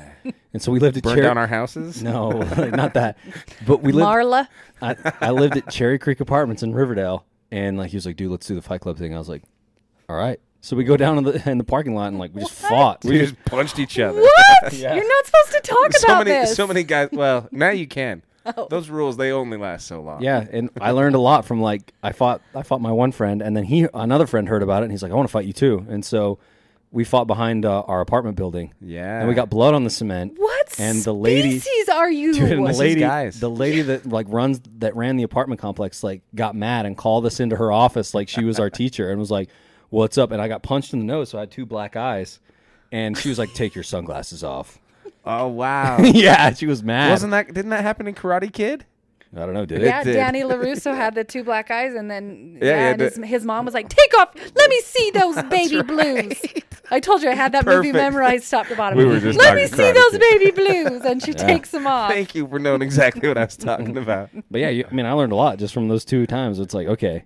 And 0.53 0.61
so 0.61 0.71
we 0.71 0.79
lived 0.79 0.97
at 0.97 1.03
burn 1.03 1.15
Cherry. 1.15 1.27
down 1.27 1.37
our 1.37 1.47
houses. 1.47 2.01
no, 2.01 2.31
not 2.71 2.95
that. 2.95 3.17
But 3.65 3.81
we 3.83 3.91
lived. 3.91 4.07
Marla. 4.07 4.47
I, 4.81 4.95
I 5.21 5.29
lived 5.29 5.55
at 5.55 5.69
Cherry 5.69 5.99
Creek 5.99 6.19
Apartments 6.19 6.63
in 6.63 6.73
Riverdale, 6.73 7.25
and 7.51 7.77
like 7.77 7.91
he 7.91 7.97
was 7.97 8.07
like, 8.07 8.15
dude, 8.15 8.31
let's 8.31 8.47
do 8.47 8.55
the 8.55 8.61
Fight 8.61 8.81
Club 8.81 8.97
thing. 8.97 9.13
I 9.13 9.19
was 9.19 9.29
like, 9.29 9.44
all 10.11 10.17
right. 10.17 10.39
So 10.63 10.75
we 10.75 10.83
go 10.83 10.95
down 10.97 11.17
in 11.17 11.23
the 11.23 11.49
in 11.49 11.57
the 11.57 11.63
parking 11.63 11.95
lot 11.95 12.07
and 12.09 12.19
like 12.19 12.35
we 12.35 12.41
just 12.41 12.53
fought. 12.53 13.03
We 13.03 13.19
just 13.19 13.43
punched 13.45 13.79
each 13.79 13.97
other. 13.99 14.21
What? 14.21 14.73
Yeah. 14.73 14.93
You're 14.93 15.07
not 15.07 15.25
supposed 15.25 15.51
to 15.53 15.59
talk 15.63 15.93
so 15.93 16.07
about 16.07 16.27
many, 16.27 16.39
this. 16.41 16.55
so 16.55 16.67
many 16.67 16.83
guys. 16.83 17.09
Well, 17.11 17.47
now 17.51 17.71
you 17.71 17.87
can. 17.87 18.21
Oh. 18.45 18.67
Those 18.69 18.89
rules 18.89 19.17
they 19.17 19.31
only 19.31 19.57
last 19.57 19.87
so 19.87 20.01
long. 20.01 20.21
Yeah, 20.21 20.45
and 20.51 20.69
I 20.79 20.91
learned 20.91 21.15
a 21.15 21.19
lot 21.19 21.45
from 21.45 21.61
like 21.61 21.93
I 22.03 22.11
fought 22.11 22.41
I 22.53 22.61
fought 22.63 22.79
my 22.81 22.91
one 22.91 23.11
friend, 23.11 23.41
and 23.41 23.55
then 23.57 23.63
he 23.63 23.87
another 23.93 24.27
friend 24.27 24.47
heard 24.47 24.61
about 24.61 24.81
it, 24.81 24.85
and 24.85 24.91
he's 24.91 25.01
like, 25.01 25.11
I 25.11 25.15
want 25.15 25.27
to 25.27 25.31
fight 25.31 25.45
you 25.45 25.53
too, 25.53 25.83
and 25.89 26.03
so 26.05 26.37
we 26.91 27.03
fought 27.05 27.25
behind 27.25 27.65
uh, 27.65 27.81
our 27.81 28.01
apartment 28.01 28.35
building, 28.37 28.73
yeah. 28.81 29.19
and 29.19 29.27
we 29.29 29.33
got 29.33 29.49
blood 29.49 29.73
on 29.73 29.83
the 29.85 29.89
cement. 29.89 30.33
what 30.37 30.75
And 30.77 31.01
the 31.03 31.13
lady- 31.13 31.57
species 31.59 31.89
are 31.89 32.11
you? 32.11 32.33
Dude, 32.33 32.51
and 32.51 32.67
the 32.67 32.73
lady, 32.73 32.99
guys? 32.99 33.39
the 33.39 33.49
lady 33.49 33.81
that 33.83 34.05
like 34.05 34.25
runs 34.29 34.59
that 34.79 34.95
ran 34.95 35.15
the 35.17 35.23
apartment 35.23 35.59
complex, 35.61 36.03
like 36.03 36.21
got 36.35 36.53
mad 36.55 36.85
and 36.85 36.97
called 36.97 37.25
us 37.25 37.39
into 37.39 37.55
her 37.55 37.71
office 37.71 38.13
like 38.13 38.27
she 38.29 38.43
was 38.43 38.59
our 38.59 38.69
teacher 38.69 39.09
and 39.09 39.19
was 39.19 39.31
like, 39.31 39.49
"What's 39.91 40.17
up?" 40.17 40.31
And 40.31 40.41
I 40.41 40.47
got 40.47 40.63
punched 40.63 40.93
in 40.93 40.99
the 40.99 41.05
nose, 41.05 41.29
so 41.29 41.38
I 41.38 41.41
had 41.41 41.51
two 41.51 41.67
black 41.67 41.95
eyes, 41.95 42.39
and 42.91 43.15
she 43.15 43.29
was 43.29 43.38
like, 43.38 43.53
"Take 43.53 43.75
your 43.75 43.83
sunglasses 43.83 44.43
off." 44.43 44.79
Oh 45.23 45.47
wow. 45.61 45.99
yeah, 45.99 46.51
she 46.53 46.65
was 46.65 46.81
mad. 46.81 47.11
Wasn't 47.11 47.31
that? 47.31 47.53
Didn't 47.53 47.69
that 47.69 47.83
happen 47.83 48.07
in 48.07 48.15
Karate 48.15 48.51
Kid? 48.51 48.85
I 49.33 49.45
don't 49.45 49.53
know, 49.53 49.65
did 49.65 49.81
yeah, 49.81 50.01
it? 50.01 50.03
did. 50.03 50.13
Danny 50.15 50.41
LaRusso 50.41 50.93
had 50.93 51.15
the 51.15 51.23
two 51.23 51.45
black 51.45 51.71
eyes, 51.71 51.93
and 51.93 52.11
then 52.11 52.57
Yeah, 52.61 52.67
yeah, 52.67 52.75
yeah, 52.75 52.89
and 52.89 53.01
his, 53.01 53.15
his 53.23 53.45
mom 53.45 53.63
was 53.63 53.73
like, 53.73 53.88
"Take 53.88 54.17
off, 54.19 54.35
let 54.55 54.69
me 54.69 54.81
see 54.81 55.11
those 55.13 55.41
baby 55.43 55.81
blues." 55.83 56.41
I 56.94 56.99
told 56.99 57.21
you 57.23 57.29
I 57.29 57.35
had 57.35 57.53
that 57.53 57.65
movie 57.65 57.94
memorized 57.94 58.51
top 58.51 58.67
to 58.67 58.75
bottom. 58.75 58.97
We 58.97 59.05
were 59.05 59.21
just 59.21 59.39
let 59.39 59.55
me 59.55 59.67
see 59.67 59.77
Karate 59.77 59.94
those 59.94 60.11
Kid. 60.11 60.21
baby 60.31 60.51
blues, 60.51 61.05
and 61.05 61.23
she 61.23 61.31
takes 61.33 61.71
them 61.71 61.87
off. 61.87 62.11
Thank 62.11 62.35
you 62.35 62.45
for 62.45 62.59
knowing 62.59 62.81
exactly 62.81 63.25
what 63.29 63.37
I 63.37 63.45
was 63.45 63.55
talking 63.55 63.95
about. 63.97 64.29
But 64.51 64.59
yeah, 64.59 64.69
you, 64.69 64.85
I 64.89 64.94
mean, 64.94 65.05
I 65.05 65.13
learned 65.13 65.31
a 65.31 65.37
lot 65.37 65.59
just 65.59 65.73
from 65.73 65.87
those 65.87 66.03
two 66.03 66.27
times. 66.27 66.59
It's 66.59 66.73
like, 66.73 66.87
okay, 66.87 67.23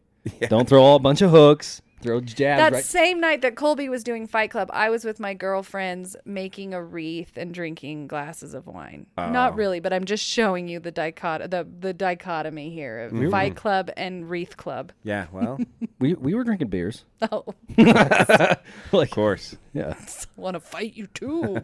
don't 0.48 0.70
throw 0.70 0.84
all 0.84 0.98
a 0.98 1.00
bunch 1.00 1.24
of 1.24 1.32
hooks, 1.32 1.82
throw 2.06 2.22
jabs. 2.22 2.38
That 2.60 2.74
right. 2.74 2.84
same 2.84 3.20
night 3.20 3.42
that 3.42 3.56
Colby 3.56 3.90
was 3.90 4.04
doing 4.04 4.28
Fight 4.28 4.52
Club, 4.52 4.70
I 4.72 4.90
was 4.90 5.04
with 5.04 5.20
my 5.20 5.34
girlfriends 5.34 6.16
making 6.26 6.74
a 6.74 6.84
wreath 6.84 7.36
and 7.38 7.54
drinking 7.54 8.08
glasses 8.08 8.54
of 8.54 8.68
wine. 8.68 9.08
Oh. 9.18 9.30
Not 9.30 9.56
really, 9.56 9.80
but 9.80 9.92
I'm 9.92 10.06
just 10.06 10.24
showing 10.24 10.68
you 10.68 10.80
the 10.80 10.92
dichot- 10.92 11.50
the, 11.50 11.68
the 11.80 11.94
dichotomy 11.94 12.70
here 12.70 13.00
of 13.00 13.12
Mm-hmm. 13.12 13.30
Fight 13.32 13.56
Club 13.56 13.90
and 13.98 14.30
Wreath 14.30 14.56
Club. 14.58 14.92
Yeah, 15.04 15.26
well, 15.32 15.60
we 16.00 16.14
we 16.14 16.34
were 16.34 16.44
drinking 16.44 16.68
beers. 16.70 17.04
Oh, 17.22 17.46
of 17.78 18.58
like, 18.92 19.10
course. 19.12 19.56
yeah, 19.74 19.96
want 20.36 20.56
to 20.56 20.60
fight 20.60 20.94
you 20.96 21.08
too? 21.08 21.62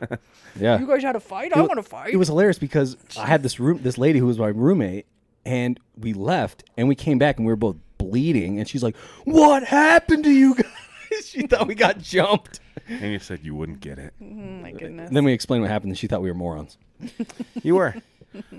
yeah. 0.60 0.80
you 0.80 0.88
guys 0.88 1.04
had 1.04 1.16
a 1.16 1.20
fight? 1.20 1.56
I 1.56 1.62
want 1.62 1.78
to 1.78 1.84
fight. 1.84 2.14
It 2.14 2.18
was 2.18 2.30
hilarious 2.30 2.58
because 2.58 2.98
I 3.18 3.28
had 3.28 3.44
this 3.44 3.60
room, 3.60 3.80
this 3.84 3.98
lady 3.98 4.20
who 4.20 4.26
was 4.26 4.40
my 4.40 4.48
roommate, 4.48 5.06
and 5.46 5.80
we 5.98 6.14
left, 6.14 6.64
and 6.78 6.88
we 6.88 6.96
came 6.96 7.18
back, 7.18 7.38
and 7.38 7.46
we 7.46 7.52
were 7.52 7.58
both 7.58 7.76
bleeding, 8.02 8.60
and 8.60 8.68
she's 8.68 8.84
like, 8.84 8.96
"What 9.26 9.64
happened 9.64 10.24
to 10.26 10.32
you 10.32 10.56
guys?" 11.12 11.28
she 11.28 11.46
thought 11.48 11.68
we 11.68 11.76
got 11.76 12.00
jumped. 12.00 12.60
And 12.88 13.12
you 13.12 13.20
said 13.20 13.42
you 13.44 13.54
wouldn't 13.56 13.80
get 13.82 14.00
it. 14.00 14.14
oh 14.22 14.26
my 14.26 14.72
goodness. 14.72 15.08
And 15.08 15.16
then 15.16 15.24
we 15.24 15.34
explained 15.34 15.62
what 15.64 15.72
happened, 15.72 15.92
and 15.92 15.98
she 15.98 16.08
thought 16.08 16.22
we 16.22 16.30
were 16.30 16.36
morons. 16.36 16.78
You 17.64 17.76
were. 17.76 17.96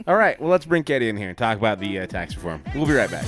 All 0.07 0.17
right. 0.17 0.39
Well, 0.41 0.51
let's 0.51 0.67
bring 0.67 0.85
Katie 0.85 1.09
in 1.09 1.17
here 1.17 1.31
and 1.31 1.39
talk 1.39 1.57
about 1.59 1.81
the 1.81 1.99
uh, 2.01 2.07
tax 2.07 2.35
reform. 2.37 2.63
We'll 2.75 2.87
be 2.87 2.93
right 2.93 3.11
back. 3.11 3.25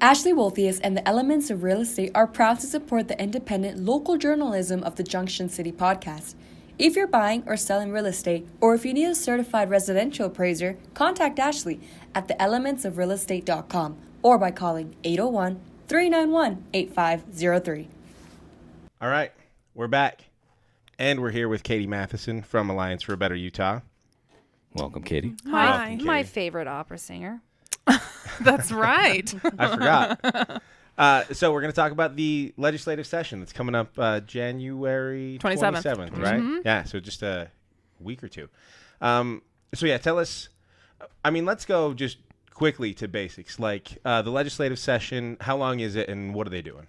Ashley 0.00 0.32
Wolthius 0.32 0.78
and 0.82 0.96
the 0.96 1.06
Elements 1.08 1.50
of 1.50 1.64
Real 1.64 1.80
Estate 1.80 2.12
are 2.14 2.26
proud 2.26 2.60
to 2.60 2.66
support 2.66 3.08
the 3.08 3.20
independent 3.20 3.80
local 3.80 4.16
journalism 4.16 4.82
of 4.84 4.94
the 4.94 5.02
Junction 5.02 5.48
City 5.48 5.72
podcast. 5.72 6.34
If 6.78 6.94
you're 6.94 7.08
buying 7.08 7.42
or 7.46 7.56
selling 7.56 7.90
real 7.90 8.06
estate, 8.06 8.46
or 8.60 8.72
if 8.72 8.86
you 8.86 8.94
need 8.94 9.06
a 9.06 9.14
certified 9.14 9.68
residential 9.68 10.26
appraiser, 10.26 10.78
contact 10.94 11.40
Ashley 11.40 11.80
at 12.14 12.28
theelementsofrealestate.com 12.28 13.96
or 14.22 14.38
by 14.38 14.52
calling 14.52 14.94
801 15.02 15.60
391 15.88 16.64
8503. 16.72 17.88
All 19.00 19.08
right. 19.08 19.32
We're 19.74 19.88
back. 19.88 20.24
And 21.00 21.20
we're 21.20 21.30
here 21.30 21.48
with 21.48 21.64
Katie 21.64 21.86
Matheson 21.86 22.42
from 22.42 22.70
Alliance 22.70 23.02
for 23.02 23.12
a 23.12 23.16
Better 23.16 23.34
Utah. 23.34 23.80
Welcome, 24.74 25.02
Katie. 25.02 25.34
my, 25.44 25.88
Welcome, 25.88 26.06
my 26.06 26.22
favorite 26.22 26.68
opera 26.68 26.98
singer. 26.98 27.40
That's 28.40 28.70
right. 28.70 29.32
I 29.58 29.68
forgot. 29.68 30.62
Uh, 30.98 31.22
so 31.32 31.52
we're 31.52 31.60
going 31.60 31.72
to 31.72 31.76
talk 31.76 31.92
about 31.92 32.16
the 32.16 32.52
legislative 32.56 33.06
session 33.06 33.38
that's 33.38 33.52
coming 33.52 33.76
up 33.76 33.92
uh, 33.98 34.18
January 34.20 35.38
27th. 35.40 35.82
27th, 35.82 36.18
right? 36.18 36.62
Yeah, 36.64 36.82
so 36.82 36.98
just 36.98 37.22
a 37.22 37.50
week 38.00 38.22
or 38.24 38.28
two. 38.28 38.48
Um, 39.00 39.42
so 39.74 39.86
yeah, 39.86 39.98
tell 39.98 40.18
us. 40.18 40.48
I 41.24 41.30
mean, 41.30 41.46
let's 41.46 41.64
go 41.64 41.94
just 41.94 42.18
quickly 42.52 42.92
to 42.94 43.06
basics. 43.06 43.60
Like 43.60 43.98
uh, 44.04 44.22
the 44.22 44.30
legislative 44.30 44.78
session, 44.78 45.36
how 45.40 45.56
long 45.56 45.78
is 45.78 45.94
it, 45.94 46.08
and 46.08 46.34
what 46.34 46.46
are 46.46 46.50
they 46.50 46.62
doing? 46.62 46.88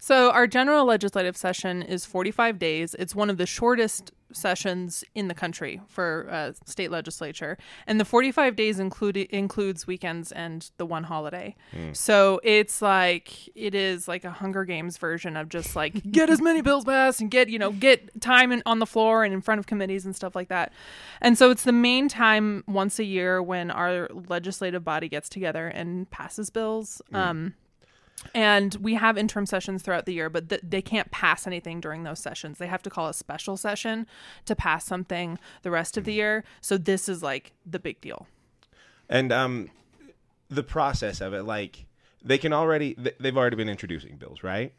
so, 0.00 0.30
our 0.32 0.48
general 0.48 0.84
legislative 0.84 1.36
session 1.36 1.82
is 1.82 2.04
45 2.04 2.58
days. 2.58 2.96
It's 2.98 3.14
one 3.14 3.30
of 3.30 3.36
the 3.36 3.46
shortest 3.46 4.10
sessions 4.32 5.04
in 5.14 5.28
the 5.28 5.34
country 5.34 5.80
for 5.88 6.28
uh, 6.30 6.52
state 6.64 6.90
legislature, 6.90 7.58
and 7.86 8.00
the 8.00 8.04
45 8.04 8.56
days 8.56 8.78
include 8.78 9.16
includes 9.16 9.86
weekends 9.86 10.32
and 10.32 10.70
the 10.76 10.86
one 10.86 11.04
holiday. 11.04 11.54
So 11.92 12.40
it's 12.42 12.82
like 12.82 13.48
it 13.54 13.74
is 13.74 14.08
like 14.08 14.24
a 14.24 14.30
Hunger 14.30 14.64
Games 14.64 14.96
version 14.98 15.36
of 15.36 15.48
just 15.48 15.76
like 15.76 16.10
get 16.12 16.30
as 16.30 16.40
many 16.40 16.60
bills 16.62 16.84
passed 16.84 17.20
and 17.20 17.30
get 17.30 17.48
you 17.48 17.58
know 17.58 17.70
get 17.72 18.20
time 18.20 18.52
in, 18.52 18.62
on 18.66 18.78
the 18.78 18.86
floor 18.86 19.24
and 19.24 19.34
in 19.34 19.40
front 19.40 19.58
of 19.58 19.66
committees 19.66 20.04
and 20.04 20.14
stuff 20.14 20.34
like 20.34 20.48
that. 20.48 20.72
And 21.20 21.36
so 21.36 21.50
it's 21.50 21.64
the 21.64 21.72
main 21.72 22.08
time 22.08 22.64
once 22.66 22.98
a 22.98 23.04
year 23.04 23.42
when 23.42 23.70
our 23.70 24.08
legislative 24.28 24.84
body 24.84 25.08
gets 25.08 25.28
together 25.28 25.68
and 25.68 26.10
passes 26.10 26.50
bills. 26.50 27.02
Um, 27.12 27.54
and 28.34 28.74
we 28.76 28.94
have 28.94 29.16
interim 29.16 29.46
sessions 29.46 29.82
throughout 29.82 30.06
the 30.06 30.12
year, 30.12 30.30
but 30.30 30.48
th- 30.48 30.62
they 30.62 30.82
can't 30.82 31.10
pass 31.10 31.46
anything 31.46 31.80
during 31.80 32.02
those 32.02 32.18
sessions. 32.18 32.58
They 32.58 32.66
have 32.66 32.82
to 32.84 32.90
call 32.90 33.08
a 33.08 33.14
special 33.14 33.56
session 33.56 34.06
to 34.46 34.54
pass 34.54 34.84
something 34.84 35.38
the 35.62 35.70
rest 35.70 35.96
of 35.96 36.04
the 36.04 36.12
year. 36.12 36.44
So 36.60 36.76
this 36.76 37.08
is 37.08 37.22
like 37.22 37.52
the 37.64 37.78
big 37.78 38.00
deal. 38.00 38.26
And 39.08 39.32
um, 39.32 39.70
the 40.48 40.62
process 40.62 41.20
of 41.20 41.32
it, 41.34 41.42
like 41.44 41.86
they 42.22 42.38
can 42.38 42.52
already, 42.52 42.94
th- 42.94 43.16
they've 43.18 43.36
already 43.36 43.56
been 43.56 43.68
introducing 43.68 44.16
bills, 44.16 44.42
right? 44.42 44.72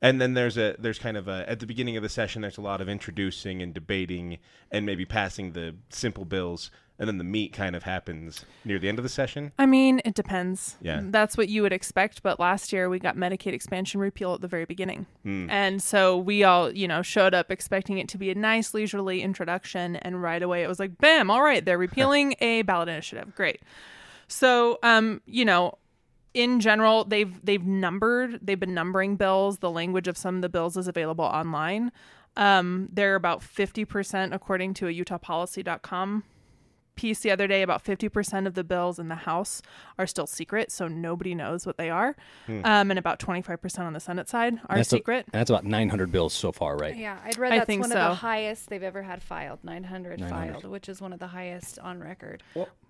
And 0.00 0.20
then 0.20 0.34
there's 0.34 0.58
a 0.58 0.74
there's 0.80 0.98
kind 0.98 1.16
of 1.16 1.28
a 1.28 1.48
at 1.48 1.60
the 1.60 1.66
beginning 1.66 1.96
of 1.96 2.02
the 2.02 2.08
session 2.08 2.42
there's 2.42 2.58
a 2.58 2.62
lot 2.62 2.80
of 2.80 2.88
introducing 2.88 3.62
and 3.62 3.72
debating 3.72 4.38
and 4.72 4.84
maybe 4.84 5.04
passing 5.04 5.52
the 5.52 5.76
simple 5.90 6.24
bills 6.24 6.72
and 7.02 7.08
then 7.08 7.18
the 7.18 7.24
meat 7.24 7.52
kind 7.52 7.74
of 7.74 7.82
happens 7.82 8.44
near 8.64 8.78
the 8.78 8.88
end 8.88 8.96
of 8.96 9.02
the 9.02 9.08
session. 9.08 9.50
I 9.58 9.66
mean, 9.66 10.00
it 10.04 10.14
depends. 10.14 10.76
Yeah. 10.80 11.00
That's 11.02 11.36
what 11.36 11.48
you 11.48 11.62
would 11.62 11.72
expect. 11.72 12.22
But 12.22 12.38
last 12.38 12.72
year 12.72 12.88
we 12.88 13.00
got 13.00 13.16
Medicaid 13.16 13.54
expansion 13.54 13.98
repeal 13.98 14.34
at 14.34 14.40
the 14.40 14.46
very 14.46 14.66
beginning. 14.66 15.06
And 15.24 15.82
so 15.82 16.16
we 16.16 16.44
all, 16.44 16.70
you 16.70 16.86
know, 16.86 17.02
showed 17.02 17.34
up 17.34 17.50
expecting 17.50 17.98
it 17.98 18.08
to 18.10 18.18
be 18.18 18.30
a 18.30 18.36
nice, 18.36 18.72
leisurely 18.72 19.20
introduction. 19.20 19.96
And 19.96 20.22
right 20.22 20.44
away 20.44 20.62
it 20.62 20.68
was 20.68 20.78
like, 20.78 20.96
bam, 20.98 21.28
all 21.28 21.42
right, 21.42 21.64
they're 21.64 21.76
repealing 21.76 22.36
a 22.40 22.62
ballot 22.62 22.88
initiative. 22.88 23.34
Great. 23.34 23.62
So, 24.28 24.78
um, 24.84 25.22
you 25.26 25.44
know, 25.44 25.78
in 26.34 26.60
general, 26.60 27.02
they've 27.02 27.44
they've 27.44 27.66
numbered, 27.66 28.38
they've 28.40 28.60
been 28.60 28.74
numbering 28.74 29.16
bills. 29.16 29.58
The 29.58 29.72
language 29.72 30.06
of 30.06 30.16
some 30.16 30.36
of 30.36 30.42
the 30.42 30.48
bills 30.48 30.76
is 30.76 30.86
available 30.86 31.24
online. 31.24 31.90
Um, 32.36 32.88
they're 32.92 33.16
about 33.16 33.40
50% 33.40 34.32
according 34.32 34.72
to 34.74 34.86
a 34.86 34.90
utahpolicy.com 34.90 36.22
piece 36.94 37.20
the 37.20 37.30
other 37.30 37.46
day 37.46 37.62
about 37.62 37.84
50% 37.84 38.46
of 38.46 38.54
the 38.54 38.62
bills 38.64 38.98
in 38.98 39.08
the 39.08 39.14
House 39.14 39.62
are 39.98 40.06
still 40.06 40.26
secret, 40.26 40.70
so 40.70 40.88
nobody 40.88 41.34
knows 41.34 41.66
what 41.66 41.76
they 41.78 41.90
are. 41.90 42.14
Um, 42.48 42.90
and 42.90 42.98
about 42.98 43.18
25% 43.18 43.78
on 43.80 43.92
the 43.92 44.00
Senate 44.00 44.28
side 44.28 44.60
are 44.68 44.76
That's 44.76 44.92
a- 44.92 44.96
secret. 44.96 45.26
that's 45.32 45.50
about 45.50 45.64
900 45.64 46.12
bills 46.12 46.32
so 46.34 46.52
far, 46.52 46.76
right? 46.76 46.96
Yeah, 46.96 47.18
I'd 47.24 47.38
read 47.38 47.52
I 47.52 47.56
that's 47.58 47.66
think 47.66 47.80
one 47.82 47.92
of 47.92 47.96
so. 47.96 48.08
the 48.10 48.14
highest 48.16 48.68
they've 48.68 48.82
ever 48.82 49.02
had 49.02 49.22
filed, 49.22 49.60
900, 49.64 50.20
900. 50.20 50.52
filed, 50.52 50.64
which 50.70 50.88
is 50.88 51.00
one 51.00 51.12
of 51.12 51.18
the 51.18 51.28
highest 51.28 51.78
on 51.78 52.00
record. 52.00 52.42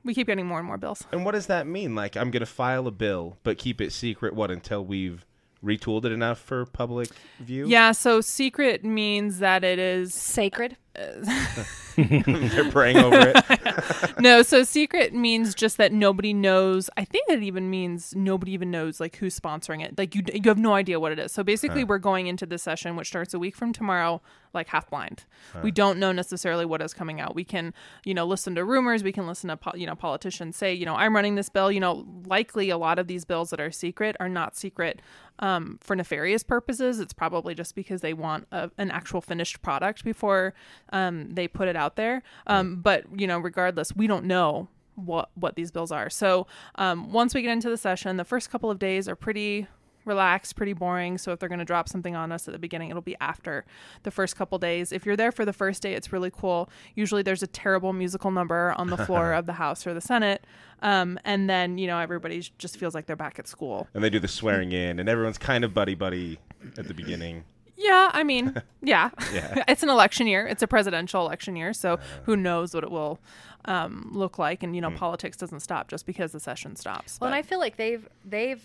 we 0.05 0.15
keep 0.15 0.27
getting 0.27 0.47
more 0.47 0.59
and 0.59 0.67
more 0.67 0.79
bills. 0.79 1.05
And 1.13 1.25
what 1.25 1.33
does 1.33 1.47
that 1.47 1.67
mean? 1.67 1.95
Like, 1.95 2.17
I'm 2.17 2.31
going 2.31 2.41
to 2.41 2.47
file 2.47 2.87
a 2.87 2.91
bill, 2.93 3.37
but 3.45 3.57
keep 3.59 3.81
it 3.81 3.93
secret, 3.93 4.35
what, 4.35 4.51
until 4.51 4.85
we've 4.85 5.25
retooled 5.65 6.05
it 6.05 6.11
enough 6.13 6.41
for 6.41 6.67
public 6.67 7.09
view? 7.39 7.69
Yeah, 7.69 7.93
so 7.93 8.21
secret 8.21 8.85
means 8.85 9.39
that 9.39 9.63
it 9.63 9.79
is 9.79 10.13
Sacred. 10.13 10.77
They're 11.97 12.71
praying 12.71 12.99
over 12.99 13.33
it. 13.35 14.15
no, 14.21 14.43
so 14.43 14.63
secret 14.63 15.15
means 15.15 15.55
just 15.55 15.79
that 15.79 15.93
nobody 15.93 16.35
knows. 16.35 16.91
I 16.97 17.05
think 17.05 17.29
it 17.31 17.43
even 17.43 17.71
means 17.71 18.15
nobody 18.15 18.53
even 18.53 18.71
knows 18.71 19.01
like 19.01 19.17
who's 19.17 19.39
sponsoring 19.39 19.83
it. 19.83 19.97
Like 19.97 20.15
you, 20.15 20.23
you 20.33 20.43
have 20.45 20.59
no 20.59 20.75
idea 20.75 21.01
what 21.01 21.13
it 21.13 21.19
is. 21.19 21.33
So 21.33 21.43
basically, 21.43 21.85
we're 21.85 21.99
going 21.99 22.27
into 22.27 22.45
this 22.45 22.63
session, 22.63 22.97
which 22.97 23.09
starts 23.09 23.33
a 23.33 23.39
week 23.39 23.57
from 23.57 23.73
tomorrow, 23.73 24.21
like 24.53 24.69
half 24.69 24.91
blind. 24.91 25.25
We 25.63 25.71
don't 25.71 25.99
know 25.99 26.13
necessarily 26.13 26.67
what 26.67 26.83
is 26.83 26.93
coming 26.93 27.21
out. 27.21 27.35
We 27.35 27.45
can, 27.45 27.73
you 28.05 28.13
know, 28.13 28.27
listen 28.27 28.55
to 28.57 28.65
rumors. 28.65 29.03
We 29.03 29.13
can 29.13 29.27
listen 29.27 29.49
to, 29.49 29.57
po- 29.57 29.77
you 29.77 29.87
know, 29.87 29.95
politicians 29.95 30.57
say, 30.57 30.75
you 30.75 30.85
know, 30.85 30.95
I'm 30.95 31.15
running 31.15 31.37
this 31.37 31.49
bill. 31.49 31.73
You 31.73 31.81
know, 31.81 32.07
likely 32.27 32.69
a 32.71 32.77
lot 32.77 32.99
of 32.99 33.07
these 33.07 33.25
bills 33.25 33.51
that 33.51 33.61
are 33.61 33.71
secret 33.71 34.17
are 34.21 34.29
not 34.29 34.57
secret 34.57 35.01
um, 35.39 35.79
for 35.81 35.97
nefarious 35.97 36.43
purposes. 36.43 37.01
It's 37.01 37.13
probably 37.13 37.55
just 37.55 37.75
because 37.75 38.01
they 38.01 38.15
want 38.15 38.47
a, 38.53 38.71
an 38.79 38.91
actual 38.91 39.21
finished 39.21 39.63
product 39.63 40.05
before 40.05 40.55
um, 40.91 41.35
they 41.35 41.49
put 41.49 41.69
it 41.69 41.77
out 41.77 41.97
there. 41.97 42.23
Um, 42.47 42.77
But 42.83 43.05
you 43.17 43.27
know, 43.27 43.39
regardless, 43.39 43.95
we 43.95 44.07
don't 44.07 44.25
know 44.25 44.69
what 44.95 45.31
what 45.35 45.57
these 45.57 45.71
bills 45.71 45.91
are. 45.93 46.11
So 46.11 46.47
um, 46.77 47.13
once 47.13 47.35
we 47.35 47.43
get 47.43 47.51
into 47.53 47.71
the 47.71 47.77
session, 47.79 48.17
the 48.17 48.25
first 48.25 48.51
couple 48.51 48.71
of 48.71 48.79
days 48.79 49.09
are 49.09 49.17
pretty 49.17 49.67
relaxed, 50.05 50.57
pretty 50.57 50.73
boring. 50.73 51.17
So 51.17 51.31
if 51.33 51.39
they're 51.39 51.49
going 51.49 51.61
to 51.61 51.65
drop 51.65 51.89
something 51.89 52.17
on 52.17 52.33
us 52.33 52.49
at 52.49 52.53
the 52.53 52.59
beginning, 52.59 52.91
it'll 52.91 53.03
be 53.03 53.17
after 53.21 53.65
the 54.03 54.11
first 54.11 54.35
couple 54.35 54.59
days. 54.59 54.91
If 54.91 55.07
you're 55.07 55.17
there 55.17 55.31
for 55.31 55.45
the 55.45 55.53
first 55.53 55.81
day, 55.81 55.95
it's 55.95 56.13
really 56.13 56.31
cool. 56.31 56.69
Usually 56.97 57.23
there's 57.23 57.43
a 57.43 57.47
terrible 57.47 57.93
musical 57.93 58.33
number 58.33 58.75
on 58.77 58.89
the 58.89 58.97
floor 58.97 59.33
of 59.39 59.47
the 59.47 59.53
House 59.53 59.87
or 59.87 59.95
the 59.95 60.01
Senate. 60.01 60.45
Um, 60.83 61.21
and 61.25 61.49
then, 61.49 61.79
you 61.79 61.87
know, 61.87 61.99
everybody 62.01 62.41
just 62.59 62.77
feels 62.79 62.97
like 62.97 63.07
they're 63.07 63.15
back 63.15 63.39
at 63.39 63.47
school. 63.47 63.87
and 63.95 64.03
they 64.03 64.11
do 64.11 64.19
the 64.19 64.27
swearing 64.27 64.73
in, 64.73 64.99
and 64.99 65.09
everyone's 65.09 65.39
kind 65.39 65.63
of 65.65 65.73
buddy 65.73 65.95
buddy 65.95 66.41
at 66.77 66.89
the 66.89 66.95
beginning. 66.95 67.45
Yeah, 67.83 68.11
I 68.13 68.23
mean, 68.23 68.55
yeah. 68.83 69.11
Yeah. 69.33 69.65
it's 69.69 69.83
an 69.83 69.89
election 69.89 70.27
year. 70.27 70.47
It's 70.47 70.63
a 70.63 70.67
presidential 70.67 71.25
election 71.27 71.57
year, 71.57 71.73
so 71.73 71.99
who 72.25 72.37
knows 72.37 72.75
what 72.75 72.85
it 72.85 72.91
will 72.91 73.19
um, 73.65 74.11
look 74.13 74.39
like? 74.39 74.63
And 74.63 74.75
you 74.75 74.81
know, 74.81 74.91
politics 74.91 75.37
doesn't 75.37 75.61
stop 75.61 75.89
just 75.89 76.07
because 76.07 76.33
the 76.33 76.41
session 76.41 76.77
stops. 76.77 77.19
Well, 77.21 77.29
and 77.29 77.35
I 77.35 77.43
feel 77.43 77.59
like 77.59 77.77
they've 77.77 78.09
they've 78.25 78.63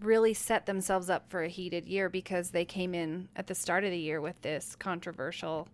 really 0.00 0.34
set 0.34 0.66
themselves 0.66 1.08
up 1.08 1.30
for 1.30 1.42
a 1.42 1.48
heated 1.48 1.86
year 1.86 2.08
because 2.08 2.50
they 2.50 2.64
came 2.64 2.94
in 2.94 3.28
at 3.34 3.46
the 3.46 3.54
start 3.54 3.82
of 3.84 3.90
the 3.90 3.98
year 3.98 4.20
with 4.20 4.40
this 4.42 4.76
controversial 4.76 5.68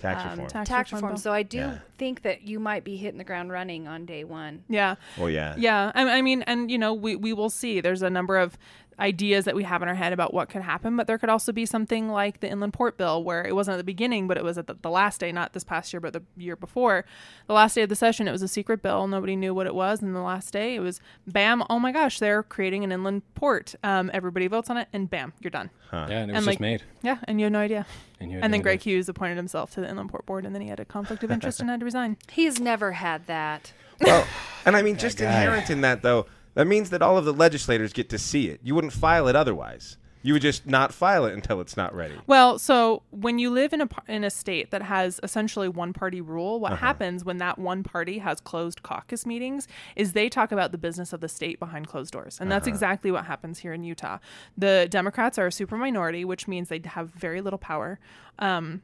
Tax 0.00 0.20
um, 0.24 0.30
reform. 0.30 0.48
Tax 0.48 0.68
tax 0.68 0.92
reform 0.92 1.04
reform. 1.10 1.16
So 1.18 1.32
I 1.32 1.44
do 1.44 1.58
Yeah. 1.58 1.78
think 1.96 2.22
that 2.22 2.42
you 2.42 2.58
might 2.58 2.82
be 2.82 2.96
hitting 2.96 3.18
the 3.18 3.24
ground 3.24 3.52
running 3.52 3.86
on 3.86 4.04
day 4.04 4.24
one. 4.24 4.64
yeah, 4.68 4.96
well, 5.16 5.30
yeah. 5.30 5.54
yeah. 5.56 5.92
I, 5.94 6.18
I 6.18 6.22
mean, 6.22 6.42
and 6.42 6.70
you 6.72 6.78
know, 6.78 6.92
we 6.92 7.14
we 7.14 7.32
will 7.32 7.50
see. 7.50 7.80
There's 7.80 8.02
a 8.02 8.10
number 8.10 8.36
of 8.36 8.58
ideas 8.98 9.44
that 9.46 9.54
we 9.54 9.64
have 9.64 9.82
in 9.82 9.88
our 9.88 9.94
head 9.94 10.12
about 10.12 10.32
what 10.34 10.48
could 10.48 10.62
happen, 10.62 10.96
but 10.96 11.06
there 11.06 11.18
could 11.18 11.28
also 11.28 11.52
be 11.52 11.64
something 11.66 12.08
like 12.08 12.40
the 12.40 12.48
inland 12.50 12.72
port 12.72 12.96
bill, 12.96 13.22
where 13.24 13.44
it 13.46 13.54
wasn't 13.54 13.74
at 13.74 13.78
the 13.78 13.84
beginning, 13.84 14.28
but 14.28 14.36
it 14.36 14.44
was 14.44 14.58
at 14.58 14.66
the, 14.66 14.74
the 14.82 14.90
last 14.90 15.20
day, 15.20 15.32
not 15.32 15.52
this 15.52 15.64
past 15.64 15.92
year, 15.92 16.00
but 16.00 16.12
the 16.12 16.22
year 16.36 16.56
before. 16.56 17.04
The 17.46 17.52
last 17.54 17.74
day 17.74 17.82
of 17.82 17.88
the 17.88 17.96
session, 17.96 18.28
it 18.28 18.32
was 18.32 18.42
a 18.42 18.48
secret 18.48 18.82
bill. 18.82 19.06
Nobody 19.08 19.36
knew 19.36 19.54
what 19.54 19.66
it 19.66 19.74
was, 19.74 20.02
and 20.02 20.14
the 20.14 20.20
last 20.20 20.52
day, 20.52 20.74
it 20.74 20.80
was 20.80 21.00
bam. 21.26 21.62
Oh 21.70 21.78
my 21.78 21.92
gosh, 21.92 22.18
they're 22.18 22.42
creating 22.42 22.84
an 22.84 22.92
inland 22.92 23.22
port. 23.34 23.74
Um, 23.82 24.10
everybody 24.12 24.46
votes 24.46 24.70
on 24.70 24.76
it, 24.76 24.88
and 24.92 25.08
bam, 25.10 25.32
you're 25.40 25.50
done. 25.50 25.70
Yeah, 25.92 26.04
and 26.04 26.12
it 26.12 26.16
was 26.16 26.20
And, 26.28 26.34
just 26.36 26.46
like, 26.46 26.60
made. 26.60 26.82
Yeah, 27.02 27.18
and 27.24 27.38
you 27.40 27.44
had 27.44 27.52
no 27.52 27.58
idea. 27.60 27.86
And, 28.20 28.30
And 28.32 28.40
no 28.42 28.48
then 28.48 28.60
Greg 28.62 28.80
idea. 28.80 28.92
Hughes 28.94 29.08
appointed 29.08 29.36
himself 29.36 29.72
to 29.74 29.80
the 29.80 29.88
Inland 29.88 30.10
Port 30.10 30.24
Board, 30.26 30.46
and 30.46 30.54
then 30.54 30.62
he 30.62 30.68
had 30.68 30.80
a 30.80 30.84
conflict 30.84 31.22
of 31.24 31.30
interest 31.30 31.60
and 31.60 31.68
had 31.68 31.80
to 31.80 31.84
resign. 31.84 32.16
He's 32.30 32.60
never 32.60 32.92
had 32.92 33.26
that. 33.26 33.72
Well, 34.00 34.26
and 34.64 34.76
I 34.76 34.82
mean, 34.82 34.96
just 34.96 35.18
guy. 35.18 35.26
inherent 35.26 35.70
in 35.70 35.82
that, 35.82 36.02
though, 36.02 36.26
that 36.54 36.66
means 36.66 36.90
that 36.90 37.02
all 37.02 37.16
of 37.18 37.24
the 37.24 37.32
legislators 37.32 37.92
get 37.92 38.08
to 38.10 38.18
see 38.18 38.48
it. 38.48 38.60
You 38.62 38.74
wouldn't 38.74 38.92
file 38.92 39.28
it 39.28 39.36
otherwise. 39.36 39.96
You 40.24 40.34
would 40.34 40.42
just 40.42 40.66
not 40.66 40.94
file 40.94 41.26
it 41.26 41.34
until 41.34 41.60
it's 41.60 41.76
not 41.76 41.92
ready. 41.92 42.14
Well, 42.28 42.56
so 42.56 43.02
when 43.10 43.40
you 43.40 43.50
live 43.50 43.72
in 43.72 43.80
a 43.80 43.88
in 44.06 44.22
a 44.22 44.30
state 44.30 44.70
that 44.70 44.82
has 44.82 45.18
essentially 45.24 45.68
one 45.68 45.92
party 45.92 46.20
rule, 46.20 46.54
Uh-huh. 46.54 46.58
what 46.70 46.78
happens 46.78 47.24
when 47.24 47.38
that 47.38 47.58
one 47.58 47.82
party 47.82 48.18
has 48.18 48.40
closed 48.40 48.84
caucus 48.84 49.26
meetings 49.26 49.66
is 49.96 50.12
they 50.12 50.28
talk 50.28 50.52
about 50.52 50.70
the 50.70 50.78
business 50.78 51.12
of 51.12 51.20
the 51.20 51.28
state 51.28 51.58
behind 51.58 51.88
closed 51.88 52.12
doors, 52.12 52.38
and 52.40 52.48
Uh-huh. 52.48 52.56
that's 52.60 52.68
exactly 52.68 53.10
what 53.10 53.24
happens 53.24 53.58
here 53.58 53.72
in 53.72 53.82
Utah. 53.82 54.18
The 54.56 54.86
Democrats 54.88 55.38
are 55.38 55.48
a 55.48 55.52
super 55.52 55.76
minority, 55.76 56.24
which 56.24 56.46
means 56.46 56.68
they 56.68 56.80
have 56.84 57.08
very 57.10 57.40
little 57.40 57.58
power. 57.58 57.98
Um, 58.38 58.82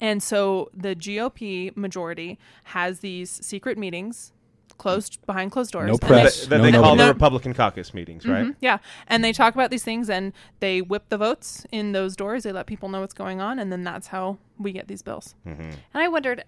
and 0.00 0.22
so 0.22 0.70
the 0.72 0.94
GOP 0.96 1.72
majority 1.76 2.38
has 2.64 3.00
these 3.00 3.28
secret 3.30 3.76
meetings 3.76 4.32
closed 4.78 5.18
behind 5.26 5.52
closed 5.52 5.72
doors. 5.72 5.86
No 5.86 5.92
and 5.94 6.00
they- 6.00 6.06
press. 6.06 6.40
That, 6.42 6.50
that 6.50 6.56
No, 6.58 6.62
they 6.64 6.70
no, 6.72 6.82
call 6.82 6.96
no. 6.96 7.06
the 7.06 7.12
Republican 7.12 7.54
caucus 7.54 7.94
meetings, 7.94 8.26
right? 8.26 8.46
Mhm, 8.46 8.56
yeah, 8.60 8.78
and 9.06 9.22
they 9.24 9.32
talk 9.32 9.54
about 9.54 9.70
these 9.70 9.84
things 9.84 10.10
and 10.10 10.32
they 10.60 10.80
whip 10.82 11.08
the 11.08 11.18
votes 11.18 11.66
in 11.72 11.92
those 11.92 12.16
doors. 12.16 12.42
They 12.44 12.52
let 12.52 12.66
people 12.66 12.88
know 12.88 13.00
what's 13.00 13.14
going 13.14 13.40
on, 13.40 13.58
and 13.58 13.70
then 13.72 13.84
that's 13.84 14.08
how 14.08 14.38
we 14.58 14.72
get 14.72 14.88
these 14.88 15.02
bills. 15.02 15.34
And 15.44 15.76
I 15.94 16.08
wondered, 16.08 16.44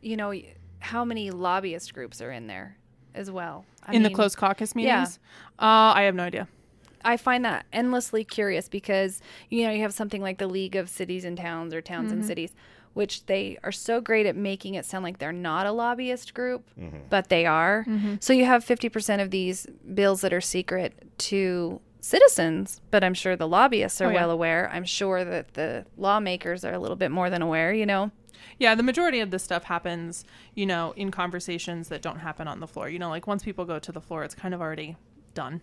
you 0.00 0.16
know, 0.16 0.32
how 0.80 1.04
many 1.04 1.30
lobbyist 1.30 1.94
groups 1.94 2.20
are 2.20 2.30
in 2.32 2.46
there 2.46 2.76
as 3.14 3.30
well. 3.30 3.64
I 3.86 3.94
in 3.94 4.02
the 4.02 4.10
closed 4.10 4.36
caucus 4.36 4.72
yeah. 4.76 4.96
meetings. 5.00 5.18
Uh, 5.58 5.92
I 5.94 6.02
have 6.02 6.14
no 6.14 6.24
idea. 6.24 6.48
I 7.04 7.16
find 7.16 7.44
that 7.44 7.66
endlessly 7.72 8.22
curious 8.24 8.68
because 8.68 9.20
you 9.50 9.64
know 9.64 9.72
you 9.72 9.82
have 9.82 9.92
something 9.92 10.22
like 10.22 10.38
the 10.38 10.46
League 10.46 10.76
of 10.76 10.88
Cities 10.88 11.24
and 11.24 11.36
Towns 11.36 11.74
or 11.74 11.80
Towns 11.82 12.10
Mm-hmm. 12.10 12.20
and 12.20 12.24
Cities, 12.24 12.54
which 12.94 13.26
they 13.26 13.58
are 13.62 13.72
so 13.72 14.00
great 14.00 14.26
at 14.26 14.36
making 14.36 14.74
it 14.74 14.84
sound 14.84 15.04
like 15.04 15.18
they're 15.18 15.32
not 15.32 15.66
a 15.66 15.72
lobbyist 15.72 16.34
group, 16.34 16.68
Mm-hmm. 16.78 16.98
but 17.10 17.28
they 17.28 17.46
are. 17.46 17.86
So 18.20 18.32
you 18.32 18.44
have 18.44 18.64
fifty 18.64 18.88
percent 18.88 19.22
of 19.22 19.30
these 19.30 19.66
bills 19.94 20.20
that 20.22 20.32
are 20.32 20.40
secret 20.40 20.92
to 21.18 21.80
citizens, 22.00 22.80
but 22.90 23.02
I'm 23.04 23.14
sure 23.14 23.36
the 23.36 23.48
lobbyists 23.48 24.00
are 24.00 24.06
Oh, 24.06 24.10
yeah. 24.10 24.20
well 24.22 24.30
aware. 24.30 24.70
I'm 24.72 24.84
sure 24.84 25.24
that 25.24 25.54
the 25.54 25.86
lawmakers 25.96 26.64
are 26.64 26.72
a 26.74 26.78
little 26.78 26.96
bit 26.96 27.10
more 27.10 27.30
than 27.30 27.42
aware. 27.42 27.72
You 27.72 27.86
know. 27.86 28.10
Yeah, 28.58 28.74
the 28.74 28.82
majority 28.82 29.20
of 29.20 29.30
this 29.30 29.42
stuff 29.42 29.64
happens, 29.64 30.24
you 30.54 30.66
know, 30.66 30.92
in 30.96 31.10
conversations 31.10 31.88
that 31.88 32.02
don't 32.02 32.18
happen 32.18 32.46
on 32.48 32.60
the 32.60 32.66
floor. 32.66 32.88
You 32.88 32.98
know, 32.98 33.08
like 33.08 33.26
once 33.26 33.42
people 33.44 33.64
go 33.64 33.78
to 33.78 33.92
the 33.92 34.00
floor, 34.00 34.24
it's 34.24 34.34
kind 34.34 34.52
of 34.52 34.60
already 34.60 34.96
done, 35.34 35.60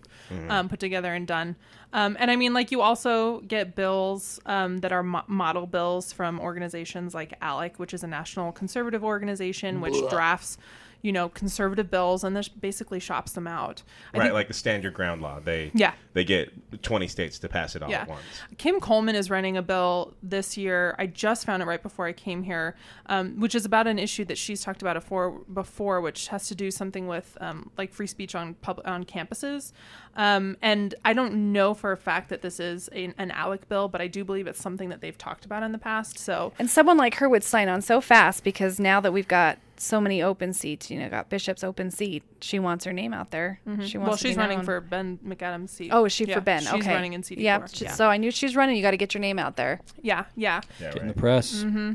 um, 0.50 0.70
put 0.70 0.80
together 0.80 1.14
and 1.14 1.28
done. 1.28 1.56
Um, 1.94 2.16
and 2.20 2.30
I 2.30 2.36
mean, 2.36 2.54
like 2.54 2.72
you 2.72 2.82
also 2.82 3.40
get 3.42 3.76
bills 3.76 4.40
um, 4.46 4.78
that 4.80 4.92
are 4.92 5.02
mo- 5.04 5.24
model 5.28 5.66
bills 5.66 6.14
from 6.14 6.40
organizations 6.40 7.14
like 7.14 7.40
ALEC, 7.42 7.78
which 7.78 7.94
is 7.94 8.04
a 8.04 8.08
national 8.08 8.52
conservative 8.52 9.04
organization, 9.04 9.82
which 9.82 9.96
drafts, 10.10 10.58
you 11.02 11.12
know, 11.12 11.30
conservative 11.30 11.90
bills 11.90 12.24
and 12.24 12.36
this 12.36 12.48
basically 12.50 13.00
shops 13.00 13.32
them 13.32 13.48
out. 13.48 13.84
I 14.14 14.18
Right, 14.18 14.24
think- 14.26 14.34
like 14.34 14.48
the 14.50 14.54
stand 14.54 14.84
your 14.84 14.92
ground 14.92 15.22
law. 15.22 15.40
They 15.40 15.72
Yeah. 15.74 15.94
they 16.14 16.24
get 16.24 16.82
twenty 16.84 17.08
states 17.08 17.40
to 17.40 17.48
pass 17.50 17.76
it 17.76 17.82
all 17.84 17.90
yeah. 17.90 18.02
at 18.02 18.08
once. 18.10 18.22
Kim 18.58 18.80
Coleman 18.80 19.16
is 19.16 19.30
running 19.30 19.56
a 19.56 19.62
bill 19.62 20.14
this 20.22 20.58
year. 20.58 20.96
I 21.00 21.06
just 21.08 21.46
found 21.46 21.64
it 21.64 21.66
right 21.66 21.82
before 21.82 22.06
I 22.06 22.12
came 22.14 22.44
here, 22.44 22.76
um, 23.06 23.40
which 23.40 23.56
is 23.56 23.64
about 23.66 23.88
an 23.88 23.98
issue 24.00 24.26
that 24.26 24.38
she's 24.38 24.62
talked 24.62 24.82
about 24.82 24.96
before, 24.96 25.40
before 25.54 26.02
which 26.02 26.28
has 26.28 26.48
to 26.50 26.56
do 26.56 26.70
something 26.72 27.08
with 27.08 27.38
um, 27.40 27.72
like 27.78 27.94
free 27.94 28.08
speech 28.08 28.36
on 28.36 28.56
pub- 28.56 28.82
on 28.86 29.06
campuses. 29.06 29.72
Um, 30.16 30.58
and 30.62 30.96
I 31.06 31.14
don't 31.14 31.54
know 31.54 31.74
for 31.74 31.92
a 31.92 31.98
fact 31.98 32.30
that 32.30 32.42
this 32.42 32.60
is 32.60 32.90
a, 32.94 33.14
an 33.18 33.32
ALEC 33.32 33.68
bill, 33.70 33.88
but 33.88 34.02
I 34.02 34.08
do 34.08 34.24
believe 34.26 34.48
it's 34.48 34.60
something 34.62 34.90
that 34.90 35.00
they've 35.02 35.18
talked 35.18 35.46
about 35.46 35.64
in 35.64 35.72
the 35.72 35.78
past. 35.78 36.18
So 36.20 36.52
And 36.60 36.70
someone 36.70 36.98
like 36.98 37.16
her 37.16 37.30
would 37.30 37.44
sign 37.44 37.70
on 37.70 37.82
so 37.82 38.02
fast 38.02 38.44
because 38.44 38.80
now 38.80 39.00
that 39.00 39.14
we've 39.14 39.28
got 39.28 39.60
so 39.78 40.02
many 40.02 40.22
open 40.22 40.52
seats, 40.52 40.92
you 40.92 41.00
know, 41.00 41.08
got 41.08 41.30
Bishop's 41.30 41.64
open 41.64 41.90
seat, 41.90 42.24
she 42.42 42.60
wants 42.60 42.84
her 42.84 42.92
name 42.92 43.14
out 43.14 43.32
there. 43.32 43.62
She 43.64 43.70
wants 43.70 43.94
Mm-hmm. 43.94 44.02
well, 44.04 44.18
to 44.18 44.24
be 44.24 44.30
she's 44.30 44.38
running 44.38 44.58
known. 44.58 44.66
for 44.66 44.82
Ben 44.82 45.20
McAdams' 45.26 45.70
seat. 45.70 45.92
Oh, 45.94 46.04
is 46.04 46.12
she 46.12 46.26
Yeah, 46.26 46.36
for 46.36 46.42
Ben? 46.42 46.62
She's 46.64 46.74
okay. 46.74 46.94
running 46.94 47.14
in 47.14 47.22
CD4. 47.22 47.40
Yep. 47.40 47.70
Yeah. 47.76 47.92
So 47.94 48.10
I 48.10 48.18
knew 48.18 48.30
she's 48.32 48.58
running. 48.58 48.76
You 48.76 48.82
got 48.82 48.92
to 48.92 48.98
get 48.98 49.14
your 49.14 49.22
name 49.22 49.40
out 49.40 49.56
there. 49.56 49.80
yeah, 50.02 50.26
yeah. 50.36 50.60
Yeah, 50.82 50.92
Get 50.92 51.02
in 51.02 51.08
the 51.08 51.14
press. 51.14 51.64
Mm-hmm. 51.64 51.94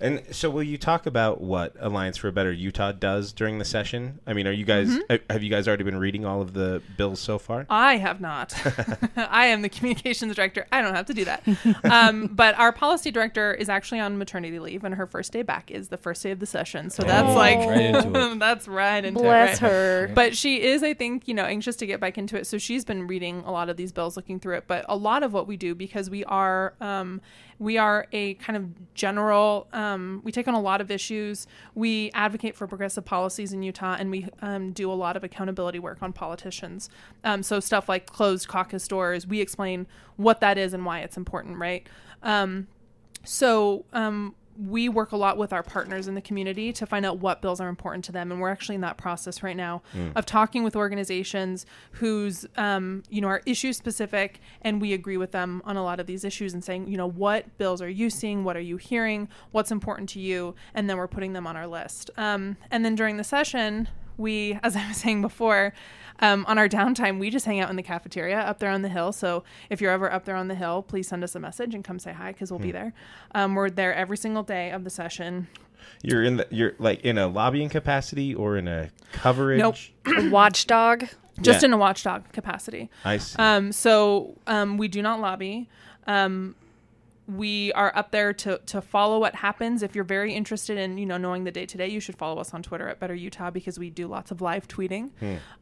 And 0.00 0.22
so, 0.32 0.50
will 0.50 0.62
you 0.62 0.76
talk 0.76 1.06
about 1.06 1.40
what 1.40 1.74
Alliance 1.78 2.16
for 2.16 2.28
a 2.28 2.32
Better 2.32 2.52
Utah 2.52 2.92
does 2.92 3.32
during 3.32 3.58
the 3.58 3.64
session? 3.64 4.20
I 4.26 4.32
mean, 4.32 4.46
are 4.46 4.52
you 4.52 4.64
guys 4.64 4.88
Mm-hmm. 4.88 5.32
have 5.32 5.42
you 5.42 5.50
guys 5.50 5.66
already 5.68 5.84
been 5.84 5.96
reading 5.98 6.24
all 6.26 6.42
of 6.42 6.52
the 6.52 6.82
bills 6.96 7.20
so 7.20 7.38
far? 7.38 7.66
I 7.70 7.96
have 7.96 8.20
not. 8.20 8.54
I 9.16 9.46
am 9.46 9.62
the 9.62 9.68
communications 9.68 10.34
director. 10.34 10.66
I 10.72 10.82
don't 10.82 10.94
have 10.94 11.06
to 11.06 11.14
do 11.14 11.24
that. 11.24 11.42
Um, 11.84 12.26
but 12.32 12.56
our 12.58 12.72
policy 12.72 13.10
director 13.10 13.54
is 13.54 13.68
actually 13.68 14.00
on 14.00 14.18
maternity 14.18 14.58
leave, 14.58 14.84
and 14.84 14.94
her 14.96 15.06
first 15.06 15.32
day 15.32 15.42
back 15.42 15.70
is 15.70 15.88
the 15.88 15.96
first 15.96 16.22
day 16.22 16.30
of 16.32 16.40
the 16.40 16.46
session. 16.46 16.90
So 16.90 17.02
that's 17.02 17.28
Oh. 17.30 17.34
like 17.34 17.58
Right 17.58 18.38
that's 18.38 18.68
right 18.68 19.04
into 19.04 19.20
Bless 19.20 19.58
it. 19.58 19.62
right? 19.62 19.70
her. 19.70 20.10
But 20.14 20.36
she 20.36 20.62
is, 20.62 20.82
I 20.82 20.94
think, 20.94 21.26
you 21.28 21.34
know, 21.34 21.44
anxious 21.44 21.76
to 21.76 21.86
get 21.86 22.00
back 22.00 22.18
into 22.18 22.36
it. 22.36 22.46
So 22.46 22.58
she's 22.58 22.84
been 22.84 23.06
reading 23.06 23.42
a 23.46 23.52
lot 23.52 23.68
of 23.68 23.76
these 23.76 23.92
bills, 23.92 24.16
looking 24.16 24.38
through 24.40 24.56
it. 24.56 24.64
But 24.66 24.84
a 24.88 24.96
lot 24.96 25.22
of 25.22 25.32
what 25.32 25.46
we 25.46 25.56
do, 25.56 25.74
because 25.74 26.10
we 26.10 26.24
are, 26.24 26.74
um, 26.80 27.20
we 27.58 27.78
are 27.78 28.06
a 28.12 28.34
kind 28.34 28.56
of 28.56 28.94
general 28.94 29.68
um, 29.72 30.20
we 30.24 30.32
take 30.32 30.48
on 30.48 30.54
a 30.54 30.60
lot 30.60 30.80
of 30.80 30.90
issues. 30.90 31.46
We 31.74 32.10
advocate 32.14 32.56
for 32.56 32.66
progressive 32.66 33.04
policies 33.04 33.52
in 33.52 33.62
Utah, 33.62 33.96
and 33.98 34.10
we 34.10 34.28
um, 34.42 34.72
do 34.72 34.90
a 34.90 34.94
lot 34.94 35.16
of 35.16 35.24
accountability 35.24 35.78
work 35.78 36.02
on 36.02 36.12
politicians. 36.12 36.88
Um, 37.22 37.42
so 37.42 37.60
stuff 37.60 37.88
like 37.88 38.06
closed 38.06 38.48
caucus 38.48 38.88
doors, 38.88 39.26
we 39.26 39.40
explain 39.40 39.86
what 40.16 40.40
that 40.40 40.58
is 40.58 40.74
and 40.74 40.84
why 40.84 41.00
it's 41.00 41.16
important, 41.16 41.58
right? 41.58 41.86
Um, 42.22 42.68
so 43.24 43.84
um, 43.92 44.34
we 44.58 44.88
work 44.88 45.12
a 45.12 45.16
lot 45.16 45.36
with 45.36 45.52
our 45.52 45.62
partners 45.62 46.08
in 46.08 46.14
the 46.14 46.20
community 46.20 46.72
to 46.72 46.86
find 46.86 47.04
out 47.04 47.18
what 47.18 47.42
bills 47.42 47.60
are 47.60 47.68
important 47.68 48.04
to 48.04 48.12
them. 48.12 48.30
And 48.30 48.40
we're 48.40 48.50
actually 48.50 48.76
in 48.76 48.80
that 48.82 48.96
process 48.96 49.42
right 49.42 49.56
now 49.56 49.82
of 50.14 50.26
talking 50.26 50.62
with 50.62 50.76
organizations 50.76 51.66
whose 51.92 52.46
um, 52.56 53.02
you 53.10 53.20
know 53.20 53.28
are 53.28 53.42
issue 53.46 53.72
specific. 53.72 54.40
And 54.62 54.80
we 54.80 54.92
agree 54.92 55.16
with 55.16 55.32
them 55.32 55.62
on 55.64 55.76
a 55.76 55.82
lot 55.82 56.00
of 56.00 56.06
these 56.06 56.24
issues 56.24 56.54
and 56.54 56.62
saying 56.62 56.88
you 56.88 56.96
know 56.96 57.08
what 57.08 57.56
bills 57.58 57.82
are 57.82 57.88
you 57.88 58.10
seeing? 58.10 58.44
What 58.44 58.56
are 58.56 58.60
you 58.60 58.76
hearing? 58.76 59.28
What's 59.50 59.70
important 59.70 60.08
to 60.10 60.20
you? 60.20 60.54
And 60.74 60.88
then 60.88 60.96
we're 60.96 61.08
putting 61.08 61.32
them 61.32 61.46
on 61.46 61.56
our 61.56 61.66
list. 61.66 62.10
Um, 62.16 62.56
and 62.70 62.84
then 62.84 62.94
during 62.94 63.16
the 63.16 63.24
session 63.24 63.88
we 64.16 64.58
as 64.62 64.76
i 64.82 64.88
was 64.88 64.96
saying 64.96 65.20
before 65.22 65.72
um, 66.20 66.44
on 66.46 66.58
our 66.58 66.68
downtime, 66.68 67.18
we 67.18 67.28
just 67.28 67.44
hang 67.44 67.58
out 67.58 67.70
in 67.70 67.76
the 67.76 67.82
cafeteria 67.82 68.38
up 68.38 68.60
there 68.60 68.70
on 68.70 68.82
the 68.82 68.88
hill. 68.88 69.10
So 69.12 69.42
if 69.68 69.80
you're 69.80 69.90
ever 69.90 70.12
up 70.12 70.24
there 70.24 70.36
on 70.36 70.46
the 70.46 70.54
hill, 70.54 70.82
please 70.82 71.08
send 71.08 71.24
us 71.24 71.34
a 71.34 71.40
message 71.40 71.74
and 71.74 71.82
come 71.82 71.98
say 71.98 72.12
hi 72.12 72.30
because 72.32 72.52
we'll 72.52 72.60
be 72.60 72.70
there. 72.70 72.92
Um, 73.34 73.54
we're 73.56 73.68
there 73.68 73.92
every 73.92 74.16
single 74.16 74.44
day 74.44 74.70
of 74.70 74.84
the 74.84 74.90
session. 74.90 75.48
You're 76.02 76.22
in 76.22 76.36
the 76.36 76.46
you're 76.50 76.74
like 76.78 77.00
in 77.00 77.18
a 77.18 77.26
lobbying 77.26 77.68
capacity 77.68 78.34
or 78.34 78.56
in 78.56 78.68
a 78.68 78.90
coverage. 79.12 79.58
Nope. 79.58 79.76
Watchdog. 80.30 81.04
Just 81.40 81.62
Yeah. 81.62 81.66
in 81.66 81.72
a 81.72 81.76
watchdog 81.76 82.30
capacity. 82.32 82.90
I 83.04 83.16
see. 83.18 83.36
Um, 83.40 83.72
so 83.72 84.38
um, 84.46 84.78
we 84.78 84.86
do 84.86 85.02
not 85.02 85.20
lobby. 85.20 85.68
Um, 86.06 86.54
we 87.26 87.72
are 87.72 87.90
up 87.96 88.10
there 88.10 88.32
to 88.34 88.58
to 88.66 88.80
follow 88.82 89.18
what 89.18 89.34
happens. 89.36 89.82
If 89.82 89.94
you're 89.94 90.04
very 90.04 90.34
interested 90.34 90.76
in 90.76 90.98
you 90.98 91.06
know 91.06 91.16
knowing 91.16 91.44
the 91.44 91.50
day 91.50 91.64
to 91.66 91.78
day, 91.78 91.88
you 91.88 92.00
should 92.00 92.16
follow 92.16 92.40
us 92.40 92.52
on 92.52 92.62
Twitter 92.62 92.88
at 92.88 93.00
Better 93.00 93.14
Utah 93.14 93.50
because 93.50 93.78
we 93.78 93.90
do 93.90 94.06
lots 94.06 94.30
of 94.30 94.40
live 94.40 94.68
tweeting. 94.68 95.10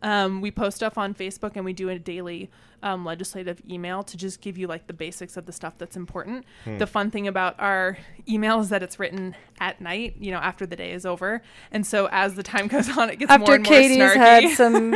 Um, 0.03 0.41
we 0.41 0.51
post 0.51 0.77
stuff 0.77 0.99
on 0.99 1.15
Facebook 1.15 1.53
and 1.55 1.65
we 1.65 1.73
do 1.73 1.89
a 1.89 1.99
daily 1.99 2.51
um, 2.83 3.05
legislative 3.05 3.63
email 3.71 4.03
to 4.03 4.17
just 4.17 4.41
give 4.41 4.59
you 4.59 4.67
like 4.67 4.89
the 4.89 4.93
basics 4.93 5.37
of 5.37 5.47
the 5.47 5.53
stuff 5.53 5.75
that's 5.79 5.97
important. 5.97 6.45
The 6.79 6.87
fun 6.87 7.11
thing 7.13 7.29
about 7.29 7.55
our 7.61 7.97
email 8.29 8.59
is 8.59 8.71
that 8.71 8.83
it's 8.83 8.99
written 8.99 9.37
at 9.61 9.81
night, 9.81 10.17
you 10.19 10.33
know, 10.33 10.39
after 10.39 10.67
the 10.67 10.75
day 10.75 10.91
is 10.93 11.07
over, 11.07 11.43
and 11.71 11.87
so 11.87 12.09
as 12.11 12.35
the 12.35 12.43
time 12.43 12.67
goes 12.75 12.89
on, 12.97 13.09
it 13.09 13.21
gets 13.21 13.31
more 13.31 13.41
After 13.41 13.55
and 13.55 13.65
more 13.65 13.73
Katie's 13.73 13.99
snarky. 13.99 14.17
had 14.17 14.51
some 14.57 14.91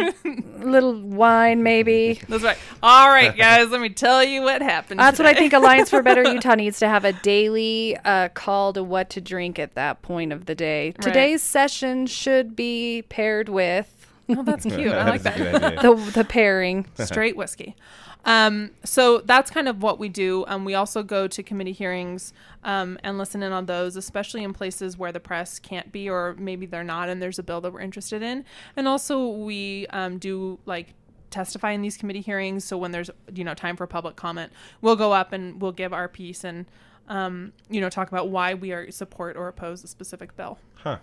little 0.69 1.01
wine, 1.01 1.63
maybe. 1.63 2.21
That's 2.29 2.43
right. 2.43 2.59
All 2.83 3.09
right, 3.09 3.37
guys, 3.37 3.71
let 3.71 3.81
me 3.81 3.91
tell 3.91 4.25
you 4.25 4.43
what 4.43 4.63
happened. 4.63 4.99
That's 4.99 5.21
what 5.21 5.27
I 5.27 5.35
think 5.35 5.53
Alliance 5.53 5.91
for 5.91 6.03
Better 6.03 6.23
Utah 6.33 6.56
needs 6.57 6.79
to 6.81 6.89
have 6.89 7.05
a 7.05 7.13
daily 7.13 7.97
uh, 8.05 8.29
call 8.31 8.73
to 8.73 8.83
what 8.83 9.11
to 9.11 9.21
drink 9.21 9.59
at 9.59 9.75
that 9.75 10.03
point 10.03 10.33
of 10.33 10.47
the 10.47 10.55
day. 10.55 10.93
Today's 11.01 11.43
session 11.43 12.07
should 12.07 12.57
be 12.57 13.05
paired 13.09 13.49
with 13.49 13.97
Oh, 14.29 14.43
that's 14.43 14.65
cute. 14.65 14.93
I 14.93 15.09
like 15.09 15.23
that. 15.23 15.83
the 15.83 15.95
the 16.15 16.25
pairing. 16.25 16.87
Straight 16.99 17.37
whiskey. 17.37 17.77
Um, 18.25 18.73
so 18.83 19.19
that's 19.19 19.53
kind 19.53 19.69
of 19.69 19.83
what 19.83 20.01
we 20.01 20.09
do. 20.09 20.45
Um, 20.49 20.65
we 20.65 20.75
also 20.75 21.05
go 21.05 21.29
to 21.29 21.43
committee 21.45 21.73
hearings 21.73 22.33
um, 22.65 22.99
and 23.05 23.19
listen 23.19 23.41
in 23.41 23.53
on 23.53 23.67
those, 23.67 23.95
especially 23.95 24.43
in 24.43 24.53
places 24.53 24.99
where 24.99 25.13
the 25.13 25.21
press 25.21 25.61
can't 25.61 25.93
be, 25.93 26.11
or 26.11 26.35
maybe 26.37 26.67
they're 26.67 26.83
not, 26.83 27.09
and 27.09 27.23
there's 27.23 27.39
a 27.39 27.45
bill 27.45 27.61
that 27.61 27.73
we're 27.73 27.81
interested 27.81 28.23
in. 28.23 28.45
And 28.77 28.89
also, 28.89 29.29
we 29.29 29.87
um, 29.91 30.19
do 30.19 30.59
like 30.67 30.95
testify 31.37 31.73
in 31.73 31.83
these 31.83 31.97
committee 31.97 32.21
hearings. 32.21 32.65
So 32.65 32.79
when 32.79 32.93
there's 32.93 33.11
you 33.35 33.45
know 33.45 33.55
time 33.55 33.77
for 33.77 33.87
public 33.87 34.17
comment, 34.17 34.53
we'll 34.81 34.97
go 34.97 35.13
up 35.13 35.33
and 35.33 35.61
we'll 35.61 35.73
give 35.73 35.93
our 35.93 36.09
piece 36.09 36.45
and 36.45 36.67
um, 37.09 37.53
you 37.69 37.81
know 37.81 37.91
talk 37.91 38.09
about 38.09 38.29
why 38.29 38.55
we 38.55 38.73
are 38.73 38.91
support 38.91 39.37
or 39.37 39.49
oppose 39.49 39.85
a 39.85 39.89
specific 39.89 40.37
bill. 40.37 40.59
Huh. 40.77 40.99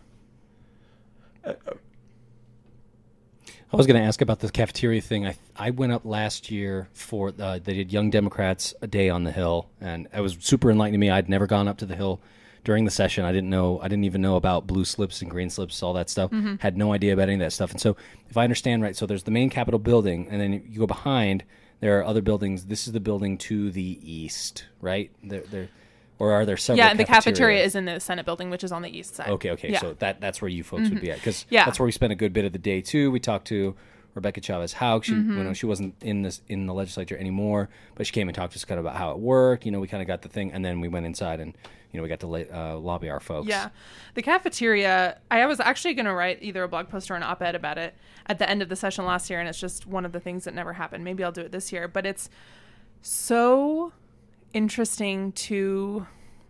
I 1.46 1.56
was 3.76 3.88
going 3.88 4.00
to 4.00 4.06
ask 4.06 4.22
about 4.22 4.40
the 4.40 4.50
cafeteria 4.50 5.02
thing. 5.02 5.28
I 5.28 5.36
I 5.56 5.70
went 5.70 5.92
up 5.92 6.06
last 6.06 6.50
year 6.50 6.88
for 6.94 7.34
uh, 7.40 7.60
they 7.64 7.74
did 7.74 7.92
Young 7.92 8.10
Democrats 8.10 8.74
a 8.82 8.88
day 8.88 9.10
on 9.10 9.24
the 9.24 9.32
Hill, 9.32 9.70
and 9.80 10.08
it 10.14 10.22
was 10.22 10.38
super 10.40 10.72
enlightening 10.72 11.00
to 11.00 11.06
me. 11.06 11.10
I'd 11.10 11.30
never 11.30 11.48
gone 11.48 11.68
up 11.68 11.78
to 11.80 11.86
the 11.86 11.96
Hill 11.96 12.22
during 12.64 12.86
the 12.86 12.92
session. 12.92 13.26
I 13.26 13.32
didn't 13.32 13.50
know 13.50 13.80
I 13.82 13.88
didn't 13.88 14.06
even 14.06 14.22
know 14.22 14.36
about 14.36 14.68
blue 14.68 14.86
slips 14.86 15.22
and 15.22 15.30
green 15.30 15.50
slips, 15.50 15.82
all 15.84 15.94
that 15.94 16.10
stuff. 16.10 16.32
Had 16.60 16.78
no 16.78 16.94
idea 16.94 17.14
about 17.14 17.24
any 17.24 17.36
of 17.36 17.40
that 17.42 17.52
stuff. 17.54 17.72
And 17.72 17.82
so, 17.82 17.96
if 18.30 18.38
I 18.38 18.44
understand 18.44 18.84
right, 18.84 18.96
so 18.96 19.06
there's 19.06 19.24
the 19.24 19.32
main 19.32 19.50
Capitol 19.50 19.80
building, 19.80 20.28
and 20.30 20.40
then 20.42 20.54
you 20.70 20.80
go 20.80 20.88
behind. 20.88 21.44
There 21.80 22.00
are 22.00 22.06
other 22.06 22.22
buildings. 22.22 22.66
This 22.68 22.88
is 22.88 22.94
the 22.94 23.02
building 23.02 23.38
to 23.40 23.70
the 23.70 24.00
east, 24.02 24.64
right? 24.80 25.12
There, 25.22 25.42
there, 25.42 25.68
or 26.18 26.32
are 26.32 26.46
there 26.46 26.56
several? 26.56 26.78
yeah, 26.88 26.94
the 26.94 27.04
cafeteria 27.04 27.62
is 27.62 27.76
in 27.76 27.84
the 27.84 28.00
Senate 28.00 28.26
building, 28.26 28.50
which 28.50 28.64
is 28.64 28.72
on 28.72 28.82
the 28.84 28.90
east 28.98 29.16
side. 29.16 29.28
Okay, 29.32 29.50
okay. 29.52 29.70
Yeah. 29.70 29.80
Mm-hmm. 29.80 29.88
So 29.88 29.94
that 29.96 30.22
that's 30.22 30.42
where 30.42 30.48
you 30.48 30.64
folks 30.64 30.90
would 30.90 31.02
be 31.02 31.12
at 31.12 31.18
because 31.18 31.46
Yeah. 31.50 31.66
that's 31.66 31.80
where 31.80 31.86
we 31.86 31.92
spent 31.92 32.14
a 32.14 32.16
good 32.16 32.32
bit 32.32 32.46
of 32.46 32.54
the 32.54 32.58
day 32.60 32.80
too. 32.80 33.12
We 33.12 33.20
talked 33.20 33.48
to 33.48 33.76
Rebecca 34.16 34.40
Chavez 34.40 34.72
Houck. 34.74 35.04
She 35.04 35.12
Mm-hmm. 35.12 35.38
you 35.40 35.44
know 35.44 35.54
she 35.54 35.66
wasn't 35.66 35.96
in 36.02 36.22
this 36.22 36.42
in 36.48 36.68
the 36.68 36.74
legislature 36.74 37.18
anymore, 37.18 37.68
but 37.96 38.06
she 38.08 38.14
came 38.14 38.30
and 38.30 38.36
talked 38.36 38.54
to 38.54 38.60
us 38.60 38.64
kind 38.64 38.80
of 38.80 38.86
about 38.86 38.96
how 38.98 39.12
it 39.12 39.20
worked. 39.20 39.66
You 39.66 39.74
know, 39.74 39.82
we 39.82 39.88
kind 39.90 40.02
of 40.02 40.08
got 40.08 40.22
the 40.22 40.30
thing, 40.30 40.54
and 40.54 40.64
then 40.64 40.80
we 40.80 40.88
went 40.88 41.06
inside 41.06 41.42
and 41.42 41.54
you 41.94 42.00
know 42.00 42.04
we 42.04 42.10
got 42.10 42.20
to 42.22 42.28
uh, 42.28 42.76
lobby 42.76 43.10
our 43.10 43.20
folks. 43.20 43.48
Yeah. 43.48 43.70
The 44.16 44.24
cafeteria, 44.24 45.20
I 45.30 45.46
was 45.46 45.60
actually 45.60 45.94
going 45.94 46.08
to 46.08 46.14
write 46.14 46.40
either 46.42 46.64
a 46.64 46.68
blog 46.68 46.90
post 46.90 47.10
or 47.12 47.16
an 47.16 47.24
op 47.24 47.42
ed 47.42 47.54
about 47.54 47.78
it 47.78 47.94
at 48.26 48.40
the 48.40 48.50
end 48.50 48.64
of 48.64 48.70
the 48.70 48.76
session 48.76 49.06
last 49.06 49.30
year, 49.30 49.40
and 49.40 49.48
it's 49.48 49.60
just 49.60 49.86
one 49.86 50.04
of 50.04 50.12
the 50.12 50.20
things 50.20 50.44
that 50.46 50.56
never 50.56 50.74
happened. 50.74 51.04
Maybe 51.04 51.24
I'll 51.24 51.32
do 51.32 51.42
it 51.42 51.52
this 51.52 51.72
year. 51.72 51.88
But 51.88 52.08
it's 52.08 52.32
so 53.04 53.94
interesting 54.54 55.34
to, 55.34 56.08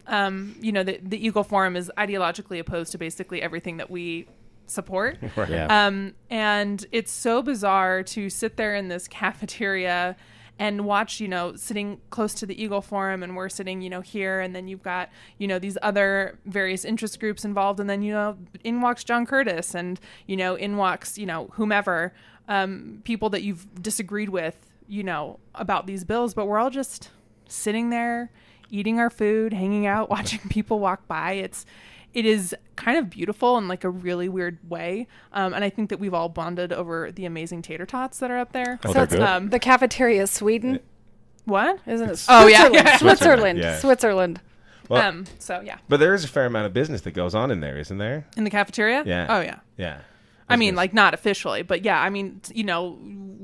um, 0.08 0.56
you 0.62 0.72
know, 0.72 0.84
the, 0.84 1.00
the 1.04 1.24
Eagle 1.24 1.44
Forum 1.44 1.76
is 1.76 1.92
ideologically 1.98 2.60
opposed 2.60 2.94
to 2.94 2.98
basically 2.98 3.42
everything 3.42 3.78
that 3.78 3.92
we 3.92 4.28
support. 4.66 5.18
Yeah. 5.50 5.86
Um, 5.88 6.14
and 6.30 6.86
it's 6.94 7.12
so 7.12 7.42
bizarre 7.42 8.02
to 8.04 8.30
sit 8.30 8.56
there 8.56 8.76
in 8.76 8.88
this 8.88 9.08
cafeteria 9.10 10.16
and 10.60 10.86
watch, 10.86 11.20
you 11.20 11.28
know, 11.28 11.56
sitting 11.56 12.00
close 12.10 12.34
to 12.36 12.46
the 12.46 12.62
Eagle 12.62 12.82
Forum, 12.82 13.24
and 13.24 13.36
we're 13.36 13.50
sitting, 13.50 13.82
you 13.82 13.90
know, 13.90 14.02
here, 14.02 14.40
and 14.40 14.56
then 14.56 14.68
you've 14.68 14.84
got, 14.84 15.10
you 15.38 15.48
know, 15.48 15.60
these 15.60 15.78
other 15.82 16.38
various 16.46 16.86
interest 16.86 17.20
groups 17.20 17.44
involved, 17.44 17.80
and 17.80 17.90
then, 17.90 18.02
you 18.02 18.14
know, 18.14 18.38
in 18.64 18.82
walks 18.82 19.04
John 19.04 19.26
Curtis, 19.26 19.74
and, 19.74 20.00
you 20.28 20.38
know, 20.38 20.56
in 20.56 20.78
walks, 20.78 21.18
you 21.18 21.26
know, 21.26 21.50
whomever, 21.54 22.14
um, 22.48 23.02
people 23.04 23.30
that 23.30 23.42
you've 23.42 23.82
disagreed 23.82 24.30
with, 24.30 24.56
you 24.88 25.04
know, 25.04 25.40
about 25.56 25.88
these 25.88 26.04
bills, 26.04 26.34
but 26.34 26.46
we're 26.46 26.60
all 26.60 26.70
just 26.70 27.10
sitting 27.48 27.90
there 27.90 28.32
eating 28.74 29.00
our 29.00 29.10
food, 29.10 29.54
hanging 29.54 29.86
out, 29.86 30.10
watching 30.10 30.40
people 30.50 30.80
walk 30.80 31.08
by. 31.08 31.34
It's 31.34 31.66
it 32.14 32.26
is 32.26 32.56
kind 32.76 32.98
of 32.98 33.10
beautiful 33.10 33.58
in 33.58 33.68
like 33.68 33.84
a 33.84 33.90
really 33.90 34.30
weird 34.30 34.58
way. 34.70 35.08
Um, 35.32 35.54
and 35.54 35.64
I 35.64 35.70
think 35.70 35.90
that 35.90 36.00
we've 36.00 36.14
all 36.14 36.30
bonded 36.30 36.72
over 36.74 37.12
the 37.12 37.26
amazing 37.26 37.62
tater 37.62 37.86
tots 37.86 38.20
that 38.20 38.30
are 38.32 38.38
up 38.38 38.52
there. 38.52 38.80
Oh, 38.86 38.94
they're 38.94 39.08
good. 39.08 39.22
Um, 39.22 39.50
The 39.50 39.60
cafeteria 39.60 40.24
is 40.24 40.32
Sweden, 40.32 40.80
what? 41.46 41.80
isn't 41.88 42.10
it? 42.10 42.26
Oh, 42.30 42.48
yeah, 42.48 42.68
Switzerland. 42.68 42.78
yeah. 42.78 42.98
Switzerland. 42.98 43.60
Yeah. 43.60 43.78
Switzerland. 43.80 44.42
Well, 44.90 45.02
um, 45.02 45.26
so 45.40 45.62
yeah, 45.62 45.78
but 45.88 46.02
there 46.02 46.14
is 46.14 46.26
a 46.26 46.28
fair 46.28 46.46
amount 46.46 46.66
of 46.66 46.74
business 46.74 47.02
that 47.02 47.12
goes 47.12 47.34
on 47.34 47.52
in 47.52 47.62
there, 47.62 47.78
isn't 47.78 47.98
there? 47.98 48.26
in 48.36 48.44
the 48.44 48.50
cafeteria. 48.50 49.04
Yeah. 49.06 49.28
Oh 49.30 49.40
yeah. 49.40 49.60
Yeah. 49.78 50.00
I 50.50 50.56
mean, 50.56 50.76
like 50.76 50.94
not 50.94 51.14
officially, 51.14 51.62
but 51.62 51.84
yeah, 51.84 52.02
I 52.02 52.10
mean, 52.10 52.42
you 52.54 52.64
know, 52.64 53.00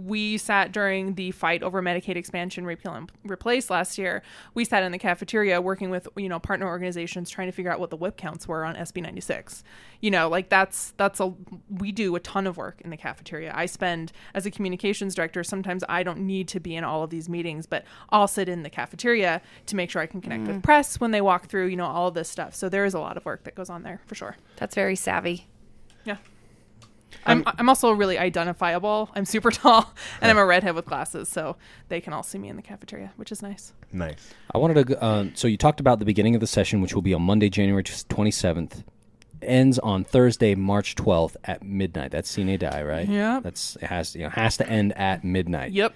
we 0.09 0.37
sat 0.37 0.71
during 0.71 1.13
the 1.13 1.31
fight 1.31 1.61
over 1.61 1.81
Medicaid 1.81 2.15
expansion, 2.15 2.65
repeal 2.65 2.93
and 2.93 3.11
replace 3.23 3.69
last 3.69 3.97
year. 3.97 4.23
We 4.55 4.65
sat 4.65 4.83
in 4.83 4.91
the 4.91 4.97
cafeteria 4.97 5.61
working 5.61 5.89
with 5.89 6.07
you 6.17 6.27
know 6.27 6.39
partner 6.39 6.67
organizations 6.67 7.29
trying 7.29 7.47
to 7.47 7.51
figure 7.51 7.71
out 7.71 7.79
what 7.79 7.91
the 7.91 7.95
whip 7.95 8.17
counts 8.17 8.47
were 8.47 8.65
on 8.65 8.75
SB 8.75 9.03
ninety 9.03 9.21
six. 9.21 9.63
You 10.01 10.11
know, 10.11 10.27
like 10.27 10.49
that's 10.49 10.93
that's 10.97 11.19
a 11.19 11.33
we 11.69 11.91
do 11.91 12.15
a 12.15 12.19
ton 12.19 12.47
of 12.47 12.57
work 12.57 12.81
in 12.81 12.89
the 12.89 12.97
cafeteria. 12.97 13.53
I 13.55 13.67
spend 13.67 14.11
as 14.33 14.45
a 14.45 14.51
communications 14.51 15.15
director. 15.15 15.43
Sometimes 15.43 15.83
I 15.87 16.03
don't 16.03 16.19
need 16.19 16.47
to 16.49 16.59
be 16.59 16.75
in 16.75 16.83
all 16.83 17.03
of 17.03 17.11
these 17.11 17.29
meetings, 17.29 17.65
but 17.65 17.85
I'll 18.09 18.27
sit 18.27 18.49
in 18.49 18.63
the 18.63 18.69
cafeteria 18.69 19.41
to 19.67 19.75
make 19.75 19.91
sure 19.91 20.01
I 20.01 20.07
can 20.07 20.21
connect 20.21 20.47
with 20.47 20.57
mm. 20.57 20.63
press 20.63 20.99
when 20.99 21.11
they 21.11 21.21
walk 21.21 21.47
through. 21.47 21.67
You 21.67 21.77
know, 21.77 21.85
all 21.85 22.07
of 22.07 22.13
this 22.15 22.29
stuff. 22.29 22.55
So 22.55 22.67
there 22.67 22.85
is 22.85 22.93
a 22.93 22.99
lot 22.99 23.15
of 23.15 23.25
work 23.25 23.43
that 23.43 23.55
goes 23.55 23.69
on 23.69 23.83
there 23.83 24.01
for 24.07 24.15
sure. 24.15 24.37
That's 24.57 24.75
very 24.75 24.95
savvy. 24.95 25.47
Yeah. 26.03 26.17
I'm, 27.25 27.43
I'm 27.45 27.69
also 27.69 27.91
really 27.91 28.17
identifiable. 28.17 29.09
I'm 29.13 29.25
super 29.25 29.51
tall 29.51 29.93
and 30.21 30.31
I'm 30.31 30.37
a 30.37 30.45
redhead 30.45 30.75
with 30.75 30.85
glasses, 30.85 31.29
so 31.29 31.57
they 31.89 32.01
can 32.01 32.13
all 32.13 32.23
see 32.23 32.37
me 32.37 32.49
in 32.49 32.55
the 32.55 32.61
cafeteria, 32.61 33.11
which 33.15 33.31
is 33.31 33.41
nice. 33.41 33.73
nice. 33.91 34.33
I 34.53 34.57
wanted 34.57 34.87
to. 34.87 35.01
Uh, 35.01 35.25
so 35.33 35.47
you 35.47 35.57
talked 35.57 35.79
about 35.79 35.99
the 35.99 36.05
beginning 36.05 36.35
of 36.35 36.41
the 36.41 36.47
session, 36.47 36.81
which 36.81 36.93
will 36.93 37.01
be 37.01 37.13
on 37.13 37.21
Monday, 37.21 37.49
January 37.49 37.83
twenty 37.83 38.31
seventh. 38.31 38.83
Ends 39.41 39.79
on 39.79 40.03
Thursday, 40.03 40.53
March 40.53 40.95
twelfth 40.95 41.37
at 41.45 41.63
midnight. 41.63 42.11
That's 42.11 42.29
sine 42.29 42.57
die, 42.57 42.83
right? 42.83 43.07
Yeah. 43.07 43.39
That's 43.41 43.77
it 43.77 43.83
has 43.83 44.15
you 44.15 44.23
know 44.23 44.29
has 44.29 44.57
to 44.57 44.67
end 44.67 44.97
at 44.97 45.23
midnight. 45.23 45.71
Yep. 45.71 45.93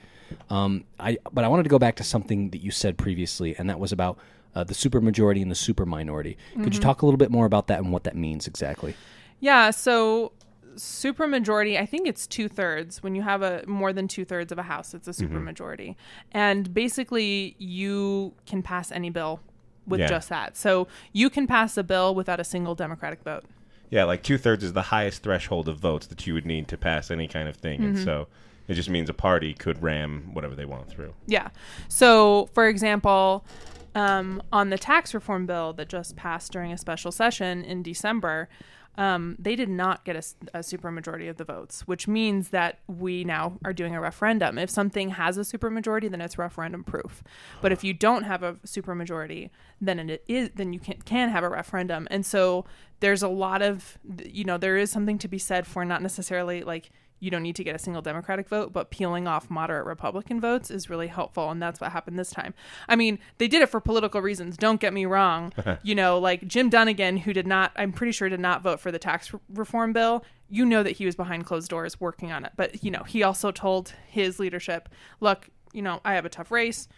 Um, 0.50 0.86
I 1.00 1.18
but 1.32 1.44
I 1.44 1.50
wanted 1.50 1.64
to 1.64 1.70
go 1.70 1.80
back 1.80 1.98
to 1.98 2.04
something 2.04 2.52
that 2.52 2.62
you 2.62 2.72
said 2.72 2.98
previously, 2.98 3.56
and 3.58 3.70
that 3.70 3.80
was 3.80 3.92
about 3.92 4.18
uh, 4.56 4.64
the 4.64 4.74
supermajority 4.74 5.42
and 5.42 5.52
the 5.52 5.56
super 5.56 5.86
minority. 5.86 6.38
Could 6.62 6.76
you 6.76 6.82
talk 6.82 7.02
a 7.02 7.06
little 7.06 7.18
bit 7.18 7.32
more 7.32 7.46
about 7.46 7.68
that 7.68 7.80
and 7.80 7.92
what 7.92 8.04
that 8.04 8.16
means 8.16 8.48
exactly? 8.48 8.96
Yeah, 9.40 9.72
so 9.72 10.32
supermajority, 10.76 11.80
I 11.80 11.86
think 11.86 12.08
it's 12.08 12.26
two 12.28 12.48
thirds. 12.48 13.02
When 13.04 13.16
you 13.16 13.22
have 13.22 13.42
a 13.42 13.64
more 13.68 13.94
than 13.94 14.08
two 14.08 14.26
thirds 14.26 14.52
of 14.52 14.58
a 14.58 14.64
house, 14.64 14.94
it's 14.94 15.08
a 15.08 15.12
supermajority. 15.12 15.96
And 16.32 16.74
basically, 16.74 17.56
you 17.60 18.34
can 18.46 18.62
pass 18.64 18.92
any 18.92 19.10
bill 19.10 19.40
with 19.88 20.00
Yeah. 20.00 20.08
just 20.08 20.30
that. 20.30 20.56
So 20.58 20.88
you 21.12 21.30
can 21.30 21.48
pass 21.48 21.78
a 21.78 21.84
bill 21.84 22.16
without 22.16 22.40
a 22.40 22.44
single 22.44 22.76
Democratic 22.76 23.22
vote. 23.24 23.44
Yeah, 23.90 24.06
like 24.06 24.24
two 24.24 24.38
thirds 24.38 24.64
is 24.64 24.74
the 24.74 24.82
highest 24.84 25.22
threshold 25.24 25.68
of 25.68 25.78
votes 25.78 26.08
that 26.08 26.26
you 26.26 26.34
would 26.34 26.46
need 26.46 26.68
to 26.70 26.78
pass 26.78 27.12
any 27.12 27.28
kind 27.28 27.48
of 27.48 27.56
thing, 27.58 27.84
and 27.84 27.96
Mm-hmm. 27.96 28.04
so 28.06 28.28
it 28.68 28.74
just 28.76 28.90
means 28.90 29.10
a 29.10 29.14
party 29.14 29.54
could 29.54 29.84
ram 29.84 30.30
whatever 30.34 30.56
they 30.56 30.66
want 30.66 30.88
through. 30.90 31.14
Yeah. 31.28 31.50
So, 31.90 32.50
for 32.54 32.68
example, 32.68 33.46
um, 33.94 34.42
on 34.52 34.70
the 34.72 34.78
tax 34.80 35.14
reform 35.14 35.46
bill 35.46 35.74
that 35.74 35.90
just 35.90 36.16
passed 36.16 36.52
during 36.54 36.72
a 36.72 36.78
special 36.78 37.12
session 37.12 37.64
in 37.64 37.84
December, 37.84 38.50
um, 38.98 39.36
they 39.40 39.56
did 39.56 39.70
not 39.70 40.06
get 40.06 40.16
a, 40.16 40.58
a 40.58 40.60
supermajority 40.60 41.30
of 41.30 41.38
the 41.38 41.44
votes, 41.44 41.88
which 41.88 42.08
means 42.08 42.50
that 42.50 42.80
we 42.88 43.24
now 43.24 43.58
are 43.66 43.74
doing 43.74 43.96
a 43.96 44.02
referendum. 44.02 44.58
If 44.58 44.70
something 44.70 45.10
has 45.12 45.38
a 45.38 45.42
supermajority, 45.42 46.12
then 46.12 46.22
it's 46.22 46.38
referendum 46.38 46.84
proof. 46.84 47.24
But 47.62 47.72
if 47.72 47.84
you 47.84 47.94
don't 47.94 48.24
have 48.24 48.44
a 48.44 48.54
supermajority, 48.66 49.50
then 49.82 50.10
it 50.10 50.24
is 50.28 50.52
then 50.56 50.74
you 50.74 50.80
can 50.80 51.02
can 51.02 51.30
have 51.30 51.44
a 51.44 51.50
referendum. 51.50 52.08
And 52.12 52.26
so 52.26 52.66
there's 53.00 53.24
a 53.24 53.28
lot 53.28 53.62
of 53.62 53.98
you 54.24 54.44
know 54.44 54.58
there 54.58 54.78
is 54.78 54.92
something 54.92 55.18
to 55.20 55.28
be 55.28 55.40
said 55.40 55.66
for 55.66 55.84
not 55.84 56.02
necessarily 56.02 56.64
like 56.64 56.92
you 57.24 57.32
don't 57.32 57.42
need 57.42 57.56
to 57.56 57.64
get 57.64 57.74
a 57.74 57.80
single 57.80 58.02
Democratic 58.02 58.50
vote, 58.50 58.74
but 58.74 58.92
peeling 58.92 59.30
off 59.30 59.50
moderate 59.50 59.86
Republican 59.86 60.42
votes 60.42 60.70
is 60.70 60.90
really 60.90 61.08
helpful. 61.08 61.50
And 61.50 61.62
that's 61.62 61.80
what 61.80 61.94
happened 61.94 62.20
this 62.20 62.32
time. 62.32 62.54
I 62.90 62.98
mean, 62.98 63.18
they 63.38 63.48
did 63.48 63.62
it 63.62 63.70
for 63.70 63.80
political 63.80 64.22
reasons. 64.22 64.58
Don't 64.58 64.82
get 64.82 64.94
me 64.94 65.06
wrong. 65.06 65.54
you 65.84 65.96
know, 65.96 66.20
like 66.20 66.46
Jim 66.46 66.70
Dunnigan, 66.70 67.16
who 67.16 67.32
did 67.32 67.48
not, 67.48 67.72
I'm 67.78 67.94
pretty 67.94 68.12
sure, 68.12 68.28
did 68.28 68.42
not 68.42 68.62
vote 68.62 68.82
for 68.82 68.92
the 68.92 69.00
tax 69.00 69.34
re- 69.34 69.40
reform 69.54 69.94
bill. 69.94 70.26
You 70.50 70.66
know 70.66 70.84
that 70.84 70.98
he 70.98 71.06
was 71.06 71.16
behind 71.16 71.46
closed 71.46 71.70
doors 71.70 71.98
working 71.98 72.34
on 72.34 72.44
it. 72.44 72.52
But, 72.58 72.84
you 72.84 72.92
know, 72.92 73.04
he 73.04 73.24
also 73.24 73.52
told 73.52 73.94
his 74.06 74.38
leadership, 74.38 74.90
look, 75.22 75.50
you 75.72 75.82
know, 75.82 76.02
I 76.04 76.16
have 76.16 76.26
a 76.26 76.30
tough 76.30 76.52
race. 76.52 76.90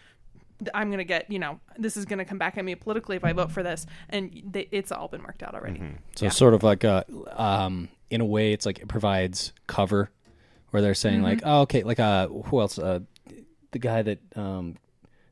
I'm 0.74 0.88
going 0.88 0.98
to 0.98 1.04
get, 1.04 1.30
you 1.30 1.38
know, 1.38 1.60
this 1.78 1.96
is 1.96 2.04
going 2.04 2.18
to 2.18 2.24
come 2.24 2.38
back 2.38 2.56
at 2.58 2.64
me 2.64 2.74
politically 2.74 3.16
if 3.16 3.24
I 3.24 3.32
vote 3.32 3.50
for 3.52 3.62
this. 3.62 3.86
And 4.08 4.42
they, 4.50 4.68
it's 4.70 4.90
all 4.92 5.08
been 5.08 5.22
worked 5.22 5.42
out 5.42 5.54
already. 5.54 5.82
So 6.16 6.28
sort 6.30 6.54
of 6.54 6.62
like 6.62 6.84
a, 6.84 7.04
um, 7.32 7.88
in 8.10 8.20
a 8.20 8.24
way, 8.24 8.52
it's 8.52 8.64
like 8.66 8.78
it 8.78 8.88
provides 8.88 9.52
cover, 9.66 10.10
where 10.70 10.80
they're 10.82 10.94
saying 10.94 11.22
like, 11.22 11.38
Mm-hmm. 11.38 11.48
oh, 11.48 11.60
okay, 11.62 11.82
like 11.82 12.00
uh, 12.00 12.28
who 12.28 12.60
else? 12.60 12.78
Uh, 12.78 13.00
the 13.72 13.78
guy 13.78 14.02
that 14.02 14.18
um, 14.36 14.76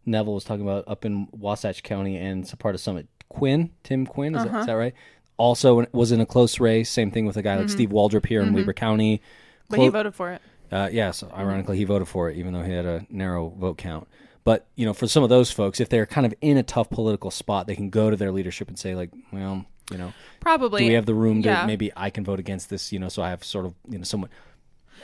Neville 0.04 0.34
was 0.34 0.44
talking 0.44 0.62
about 0.62 0.84
up 0.86 1.04
in 1.04 1.28
Wasatch 1.32 1.82
County 1.82 2.16
and 2.18 2.42
it's 2.44 2.52
a 2.52 2.56
part 2.56 2.74
of 2.74 2.80
Summit. 2.80 3.08
Quinn, 3.28 3.70
Tim 3.82 4.06
Quinn, 4.06 4.34
is, 4.34 4.42
Uh-huh. 4.42 4.52
that, 4.52 4.60
is 4.60 4.66
that 4.66 4.72
right? 4.74 4.94
Also 5.36 5.86
was 5.92 6.12
in 6.12 6.20
a 6.20 6.26
close 6.26 6.60
race. 6.60 6.88
Same 6.90 7.10
thing 7.10 7.26
with 7.26 7.36
a 7.36 7.42
guy 7.42 7.56
like 7.56 7.68
Steve 7.68 7.88
Waldrop 7.90 8.26
here 8.26 8.40
in 8.42 8.52
Weber 8.52 8.72
County. 8.72 9.16
Mm-hmm. 9.18 9.24
But 9.70 9.80
he 9.80 9.88
voted 9.88 10.14
for 10.14 10.30
it. 10.32 10.42
uh, 10.70 10.88
yeah, 10.92 11.10
so 11.10 11.32
ironically, 11.34 11.76
he 11.78 11.84
voted 11.84 12.06
for 12.06 12.30
it, 12.30 12.36
even 12.36 12.52
though 12.52 12.62
he 12.62 12.72
had 12.72 12.84
a 12.84 13.04
narrow 13.10 13.48
vote 13.48 13.78
count. 13.78 14.06
But 14.44 14.66
you 14.76 14.84
know, 14.84 14.92
for 14.92 15.06
some 15.06 15.22
of 15.22 15.30
those 15.30 15.50
folks, 15.50 15.80
if 15.80 15.88
they're 15.88 16.06
kind 16.06 16.26
of 16.26 16.34
in 16.40 16.56
a 16.56 16.62
tough 16.62 16.90
political 16.90 17.30
spot, 17.30 17.66
they 17.66 17.74
can 17.76 17.90
go 17.90 18.10
to 18.10 18.16
their 18.16 18.30
leadership 18.30 18.68
and 18.68 18.78
say, 18.78 18.94
like, 18.94 19.10
well, 19.32 19.64
you 19.90 19.98
know, 19.98 20.12
Probably. 20.40 20.82
do 20.82 20.88
we 20.88 20.94
have 20.94 21.06
the 21.06 21.14
room 21.14 21.42
to 21.42 21.48
Yeah. 21.48 21.66
maybe 21.66 21.90
I 21.96 22.10
can 22.10 22.24
vote 22.24 22.38
against 22.38 22.70
this? 22.70 22.92
You 22.92 22.98
know, 22.98 23.08
so 23.08 23.22
I 23.22 23.30
have 23.30 23.42
sort 23.42 23.66
of 23.66 23.74
you 23.88 23.98
know 23.98 24.04
somewhat. 24.04 24.30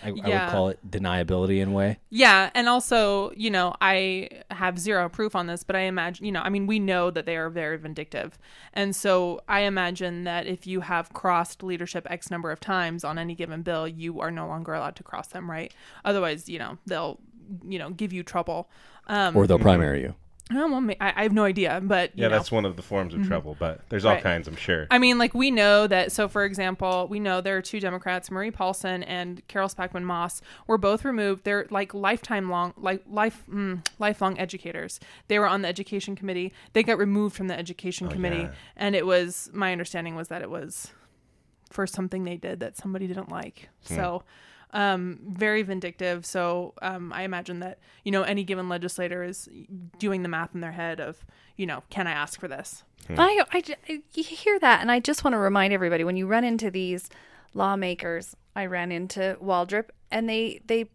I, 0.02 0.08
I 0.08 0.28
would 0.28 0.50
call 0.50 0.68
it 0.70 0.78
deniability 0.88 1.60
in 1.60 1.68
a 1.68 1.72
way. 1.72 1.98
Yeah, 2.08 2.48
and 2.54 2.70
also, 2.70 3.32
you 3.36 3.50
know, 3.50 3.74
I 3.82 4.30
have 4.50 4.78
zero 4.78 5.10
proof 5.10 5.36
on 5.36 5.46
this, 5.46 5.62
but 5.62 5.76
I 5.76 5.80
imagine, 5.80 6.24
you 6.24 6.32
know, 6.32 6.40
I 6.40 6.48
mean, 6.48 6.66
we 6.66 6.78
know 6.78 7.10
that 7.10 7.26
they 7.26 7.36
are 7.36 7.50
very 7.50 7.76
vindictive. 7.76 8.38
And 8.72 8.96
so 8.96 9.42
I 9.46 9.60
imagine 9.60 10.24
that 10.24 10.46
if 10.46 10.66
you 10.66 10.80
have 10.80 11.12
crossed 11.12 11.62
leadership 11.62 12.06
X 12.08 12.30
number 12.30 12.50
of 12.50 12.60
times 12.60 13.04
on 13.04 13.18
any 13.18 13.34
given 13.34 13.60
bill, 13.60 13.86
you 13.86 14.20
are 14.20 14.30
no 14.30 14.46
longer 14.46 14.72
allowed 14.72 14.96
to 14.96 15.02
cross 15.02 15.26
them, 15.26 15.50
right? 15.50 15.74
Otherwise, 16.02 16.48
you 16.48 16.58
know, 16.58 16.78
they'll, 16.86 17.18
you 17.68 17.78
know, 17.78 17.90
give 17.90 18.12
you 18.12 18.22
trouble. 18.22 18.68
Um, 19.06 19.36
Or 19.36 19.46
they'll 19.46 19.58
primary 19.58 20.02
you. 20.02 20.14
oh, 20.52 20.68
well, 20.70 20.80
ma- 20.80 20.94
I, 21.00 21.12
I 21.16 21.22
have 21.22 21.32
no 21.32 21.44
idea, 21.44 21.80
but 21.82 22.10
you 22.16 22.22
Yeah, 22.22 22.28
know. 22.28 22.36
that's 22.36 22.50
one 22.50 22.64
of 22.64 22.74
the 22.76 22.82
forms 22.82 23.14
of 23.14 23.24
trouble, 23.26 23.56
but 23.58 23.80
there's 23.88 24.04
all 24.04 24.14
Right. 24.14 24.22
kinds, 24.22 24.48
I'm 24.48 24.56
sure. 24.56 24.86
I 24.90 24.98
mean, 24.98 25.16
like 25.16 25.32
we 25.32 25.50
know 25.52 25.86
that. 25.86 26.10
So, 26.12 26.26
for 26.28 26.44
example, 26.44 27.06
we 27.08 27.20
know 27.20 27.40
there 27.40 27.56
are 27.56 27.62
two 27.62 27.78
Democrats, 27.80 28.30
Marie 28.32 28.50
Poulson 28.50 29.02
and 29.04 29.46
Carol 29.48 29.68
Spackman 29.68 30.02
Moss, 30.02 30.42
were 30.66 30.78
both 30.78 31.04
removed. 31.04 31.44
They're 31.44 31.66
like 31.70 31.94
lifetime 31.94 32.50
long, 32.50 32.74
like 32.76 33.02
life, 33.08 33.44
mm, 33.48 33.84
lifelong 34.00 34.38
educators. 34.40 34.98
They 35.28 35.38
were 35.38 35.46
on 35.46 35.62
the 35.62 35.68
education 35.68 36.16
committee. 36.16 36.52
They 36.72 36.82
got 36.82 36.98
removed 36.98 37.36
from 37.36 37.46
the 37.48 37.58
education 37.58 38.08
committee, 38.08 38.42
yeah. 38.42 38.52
and 38.76 38.96
it 38.96 39.06
was 39.06 39.50
my 39.52 39.70
understanding 39.72 40.14
was 40.16 40.28
that 40.28 40.42
it 40.42 40.50
was 40.50 40.92
for 41.70 41.86
something 41.86 42.24
they 42.24 42.36
did 42.36 42.58
that 42.60 42.76
somebody 42.76 43.06
didn't 43.06 43.28
like. 43.30 43.68
So. 43.82 44.24
Um, 44.72 45.18
very 45.26 45.62
vindictive. 45.62 46.24
So 46.24 46.74
um, 46.80 47.12
I 47.12 47.22
imagine 47.22 47.58
that 47.60 47.78
you 48.04 48.12
know 48.12 48.22
any 48.22 48.44
given 48.44 48.68
legislator 48.68 49.22
is 49.24 49.48
doing 49.98 50.22
the 50.22 50.28
math 50.28 50.54
in 50.54 50.60
their 50.60 50.72
head 50.72 51.00
of 51.00 51.24
you 51.56 51.66
know 51.66 51.82
can 51.90 52.06
I 52.06 52.12
ask 52.12 52.38
for 52.38 52.46
this? 52.48 52.84
I, 53.08 53.42
I, 53.52 53.62
I- 53.88 54.02
hear 54.20 54.58
that, 54.60 54.80
and 54.80 54.90
I 54.90 55.00
just 55.00 55.24
want 55.24 55.34
to 55.34 55.38
remind 55.38 55.72
everybody 55.72 56.04
when 56.04 56.16
you 56.16 56.26
run 56.28 56.44
into 56.44 56.70
these 56.70 57.08
lawmakers, 57.54 58.36
I 58.54 58.66
ran 58.66 58.92
into 58.92 59.36
Waldrop, 59.42 59.86
and 60.10 60.28
they 60.28 60.60
they 60.66 60.90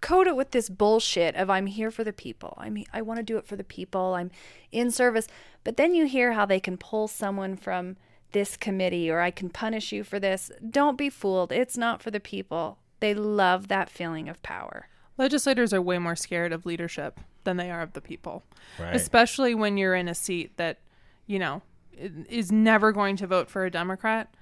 code 0.00 0.26
it 0.26 0.36
with 0.36 0.50
this 0.50 0.68
bullshit 0.68 1.34
of 1.34 1.48
I'm 1.48 1.66
here 1.66 1.90
for 1.90 2.04
the 2.04 2.12
people. 2.12 2.54
I 2.58 2.68
mean, 2.70 2.84
I 2.92 3.00
want 3.02 3.18
to 3.18 3.22
do 3.24 3.38
it 3.38 3.46
for 3.46 3.56
the 3.56 3.64
people. 3.64 4.14
I'm 4.14 4.30
in 4.70 4.90
service. 4.90 5.26
But 5.64 5.76
then 5.78 5.94
you 5.94 6.04
hear 6.06 6.32
how 6.34 6.44
they 6.44 6.60
can 6.60 6.76
pull 6.76 7.08
someone 7.08 7.56
from 7.56 7.96
this 8.34 8.56
committee 8.58 9.10
or 9.10 9.20
I 9.20 9.30
can 9.30 9.48
punish 9.48 9.90
you 9.92 10.04
for 10.04 10.20
this. 10.20 10.50
Don't 10.68 10.98
be 10.98 11.08
fooled. 11.08 11.50
It's 11.52 11.78
not 11.78 12.02
for 12.02 12.10
the 12.10 12.20
people. 12.20 12.78
They 13.00 13.14
love 13.14 13.68
that 13.68 13.88
feeling 13.88 14.28
of 14.28 14.42
power. 14.42 14.88
Legislators 15.16 15.72
are 15.72 15.80
way 15.80 15.98
more 15.98 16.16
scared 16.16 16.52
of 16.52 16.66
leadership 16.66 17.18
than 17.44 17.56
they 17.56 17.70
are 17.70 17.80
of 17.80 17.92
the 17.94 18.00
people, 18.02 18.42
Right. 18.78 18.94
especially 18.94 19.54
when 19.54 19.76
you're 19.78 19.94
in 19.94 20.08
a 20.08 20.14
seat 20.14 20.56
that, 20.58 20.80
you 21.26 21.38
know, 21.38 21.62
is 21.96 22.50
never 22.52 22.92
going 22.92 23.16
to 23.16 23.26
vote 23.26 23.48
for 23.48 23.64
a 23.64 23.70
Democrat. 23.70 24.34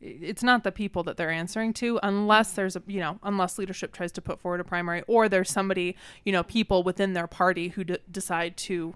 It's 0.00 0.42
not 0.42 0.64
the 0.64 0.72
people 0.72 1.02
that 1.04 1.16
they're 1.16 1.30
answering 1.30 1.72
to 1.74 1.98
unless 2.02 2.52
there's 2.52 2.76
a, 2.76 2.82
you 2.86 3.00
know, 3.00 3.18
unless 3.22 3.58
leadership 3.58 3.92
tries 3.92 4.12
to 4.12 4.22
put 4.22 4.40
forward 4.40 4.60
a 4.60 4.64
primary 4.64 5.02
or 5.06 5.28
there's 5.28 5.50
somebody, 5.50 5.96
you 6.24 6.32
know, 6.32 6.42
people 6.42 6.82
within 6.82 7.12
their 7.12 7.26
party 7.26 7.68
who 7.68 7.84
d- 7.84 7.98
decide 8.10 8.56
to 8.58 8.94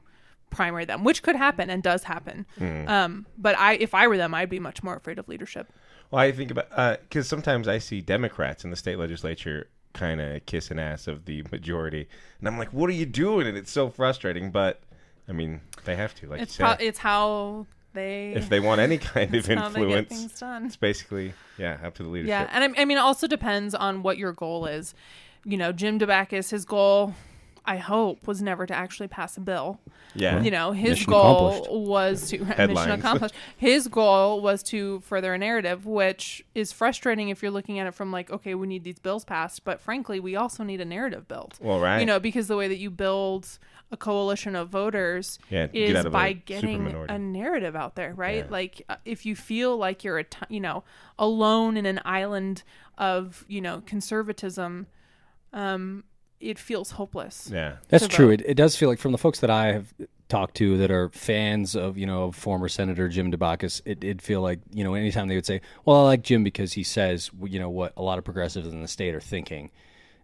primary 0.50 0.84
them, 0.84 1.04
which 1.04 1.22
could 1.22 1.37
happen 1.37 1.70
and 1.70 1.82
does 1.82 2.04
happen. 2.04 2.46
Um, 2.61 3.26
but 3.37 3.58
I, 3.58 3.74
if 3.74 3.94
I 3.94 4.06
were 4.06 4.16
them, 4.16 4.34
I'd 4.34 4.50
be 4.50 4.61
much 4.61 4.82
more 4.82 4.96
afraid 4.96 5.18
of 5.18 5.28
leadership. 5.28 5.72
Well, 6.11 6.20
I 6.22 6.32
think 6.32 6.50
about 6.50 7.00
because 7.02 7.28
sometimes 7.28 7.68
I 7.68 7.78
see 7.78 8.00
Democrats 8.00 8.64
in 8.64 8.70
the 8.70 8.76
state 8.76 8.98
legislature 8.98 9.68
kind 9.92 10.20
of 10.20 10.46
kissing 10.46 10.78
ass 10.78 11.06
of 11.06 11.24
the 11.26 11.44
majority, 11.50 12.08
and 12.38 12.48
I'm 12.48 12.58
like, 12.58 12.72
"What 12.72 12.88
are 12.88 12.94
you 12.94 13.06
doing?" 13.06 13.46
And 13.46 13.56
it's 13.56 13.70
so 13.70 13.90
frustrating. 13.90 14.50
But 14.50 14.80
I 15.28 15.32
mean, 15.32 15.61
they 15.84 15.96
have 15.96 16.14
to, 16.16 16.28
like 16.28 16.40
It's 16.40 16.56
pro- 16.56 16.76
it's 16.80 16.98
how 16.98 17.66
they 17.92 18.32
if 18.34 18.48
they 18.48 18.61
want 18.61 18.80
any 18.80 18.98
kind 19.14 19.34
of 19.34 19.46
how 19.46 19.68
they 19.68 19.87
get 19.87 20.11
influence, 20.11 20.34
it's 20.66 20.76
basically 20.76 21.34
yeah, 21.58 21.78
up 21.82 21.94
to 21.96 22.02
the 22.02 22.08
leadership. 22.08 22.28
Yeah, 22.28 22.48
and 22.50 22.64
I, 22.64 22.82
I 22.82 22.84
mean, 22.84 22.96
it 22.96 23.00
also 23.00 23.26
depends 23.26 23.74
on 23.74 24.02
what 24.02 24.16
your 24.16 24.32
goal 24.32 24.66
is. 24.66 24.94
You 25.44 25.56
know, 25.56 25.72
Jim 25.72 25.98
Dabakis, 25.98 26.50
his 26.50 26.64
goal, 26.64 27.14
I 27.68 27.76
hope, 27.76 28.26
was 28.26 28.40
never 28.40 28.64
to 28.64 28.74
actually 28.74 29.09
pass 29.09 29.37
a 29.37 29.40
bill. 29.40 29.78
yeah. 30.14 30.40
You 30.40 30.50
know, 30.50 30.72
his 30.72 30.92
Mission 30.92 31.11
goal 31.11 31.85
was 31.87 32.31
to 32.31 32.38
mission 32.44 32.92
accomplished. 32.92 33.35
His 33.59 33.88
goal 33.88 34.40
was 34.40 34.62
to 34.64 35.00
further 35.00 35.35
a 35.35 35.38
narrative, 35.38 35.85
which 35.85 36.42
is 36.54 36.72
frustrating 36.72 37.28
if 37.28 37.42
you're 37.42 37.52
looking 37.52 37.78
at 37.78 37.87
it 37.87 37.92
from 37.92 38.11
like, 38.11 38.31
okay, 38.31 38.54
we 38.54 38.66
need 38.66 38.85
these 38.85 38.98
bills 38.98 39.26
passed, 39.26 39.64
but 39.64 39.83
frankly, 39.83 40.18
we 40.18 40.35
also 40.35 40.64
need 40.64 40.81
a 40.81 40.85
narrative 40.87 41.28
built. 41.28 41.59
Well, 41.61 41.78
right. 41.78 42.00
You 42.00 42.07
know, 42.07 42.18
because 42.18 42.48
the 42.48 42.57
way 42.57 42.68
that 42.68 42.78
you 42.78 42.90
build 42.90 43.59
a 43.92 43.98
coalition 43.98 44.57
of 44.57 44.70
voters 44.70 45.38
Yeah, 45.50 45.68
is 45.74 46.07
of 46.07 46.12
by 46.12 46.33
getting 46.33 46.87
a 47.11 47.18
narrative 47.18 47.76
out 47.76 47.96
there, 47.96 48.14
right? 48.14 48.44
Yeah. 48.44 48.50
Like 48.50 48.83
uh, 48.88 48.96
if 49.04 49.26
you 49.26 49.37
feel 49.37 49.76
like 49.76 50.04
you're 50.04 50.18
a 50.18 50.24
t- 50.24 50.38
you 50.48 50.61
know 50.61 50.85
alone 51.18 51.76
in 51.76 51.85
an 51.85 52.00
island 52.07 52.62
of 52.96 53.44
you 53.46 53.61
know 53.61 53.83
conservatism, 53.85 54.87
um, 55.52 56.04
it 56.40 56.59
feels 56.59 56.92
hopeless. 56.92 57.51
yeah. 57.53 57.77
That's 57.88 58.05
to 58.07 58.09
true. 58.09 58.27
vote. 58.29 58.40
It, 58.40 58.51
it 58.51 58.55
does 58.55 58.77
feel 58.77 58.88
like 58.88 58.98
from 58.98 59.12
the 59.12 59.18
folks 59.18 59.40
that 59.40 59.51
I 59.51 59.72
have 59.72 59.92
talked 60.29 60.57
to 60.57 60.77
that 60.79 60.90
are 60.90 61.09
fans 61.11 61.74
of, 61.74 61.96
you 61.96 62.07
know, 62.07 62.31
former 62.33 62.68
Senator 62.68 63.09
Jim 63.09 63.33
Dabakis, 63.33 63.81
it 63.85 64.01
did 64.01 64.20
feel 64.20 64.42
like, 64.42 64.61
you 64.72 64.85
know, 64.85 64.94
anytime 64.94 65.29
they 65.29 65.35
would 65.35 65.46
say, 65.46 65.61
well, 65.85 65.96
I 65.96 66.03
like 66.03 66.22
Jim 66.22 66.44
because 66.44 66.74
he 66.74 66.83
says, 66.83 67.31
you 67.44 67.59
know, 67.59 67.70
what 67.70 67.92
a 67.96 68.03
lot 68.03 68.18
of 68.18 68.24
progressives 68.24 68.68
in 68.68 68.83
the 68.83 68.88
state 68.88 69.14
are 69.14 69.20
thinking. 69.20 69.70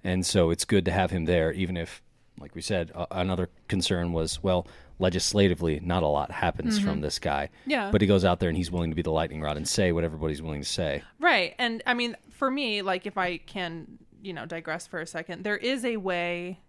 And 0.03 0.25
so 0.25 0.51
it's 0.51 0.65
good 0.65 0.85
to 0.85 0.93
have 0.93 1.11
him 1.11 1.25
there, 1.25 1.53
even 1.53 1.77
if, 1.77 2.03
like 2.39 2.55
we 2.55 2.61
said, 2.61 2.93
uh, 2.95 3.07
another 3.11 3.49
concern 3.69 4.13
was, 4.13 4.43
well, 4.43 4.67
legislatively, 4.99 5.81
not 5.81 6.03
a 6.03 6.07
lot 6.07 6.31
happens 6.31 6.79
from 6.79 7.01
this 7.01 7.19
guy. 7.19 7.49
Yeah. 7.67 7.91
But 7.91 8.01
he 8.01 8.07
goes 8.07 8.25
out 8.25 8.41
there 8.41 8.49
and 8.49 8.57
he's 8.57 8.71
willing 8.71 8.91
to 8.91 8.97
be 8.97 9.03
the 9.03 9.11
lightning 9.11 9.41
rod 9.41 9.57
and 9.57 9.67
say 9.67 9.93
what 9.93 10.05
everybody's 10.05 10.43
willing 10.43 10.61
to 10.61 10.69
say. 10.69 11.03
Right. 11.19 11.55
And 11.59 11.83
I 11.87 11.95
mean, 11.95 12.17
for 12.31 12.51
me, 12.51 12.83
like 12.83 13.07
if 13.07 13.17
I 13.19 13.39
can, 13.39 13.99
you 14.25 14.33
know, 14.33 14.47
digress 14.47 14.87
for 14.87 15.01
a 15.01 15.07
second, 15.07 15.45
there 15.45 15.57
is 15.57 15.85
a 15.85 15.97
way 15.97 16.61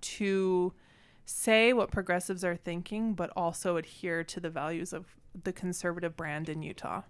to 0.00 0.72
say 1.24 1.72
what 1.72 1.90
progressives 1.90 2.44
are 2.44 2.56
thinking, 2.56 3.14
but 3.14 3.30
also 3.36 3.76
adhere 3.76 4.24
to 4.24 4.40
the 4.40 4.50
values 4.50 4.92
of 4.92 5.06
the 5.44 5.52
conservative 5.52 6.16
brand 6.16 6.48
in 6.48 6.62
Utah. 6.62 7.02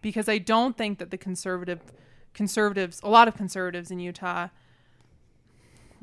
Because 0.00 0.28
I 0.28 0.38
don't 0.38 0.76
think 0.76 0.98
that 0.98 1.10
the 1.10 1.16
conservative 1.16 1.80
conservatives, 2.34 3.00
a 3.02 3.08
lot 3.08 3.28
of 3.28 3.36
conservatives 3.36 3.90
in 3.90 4.00
Utah 4.00 4.48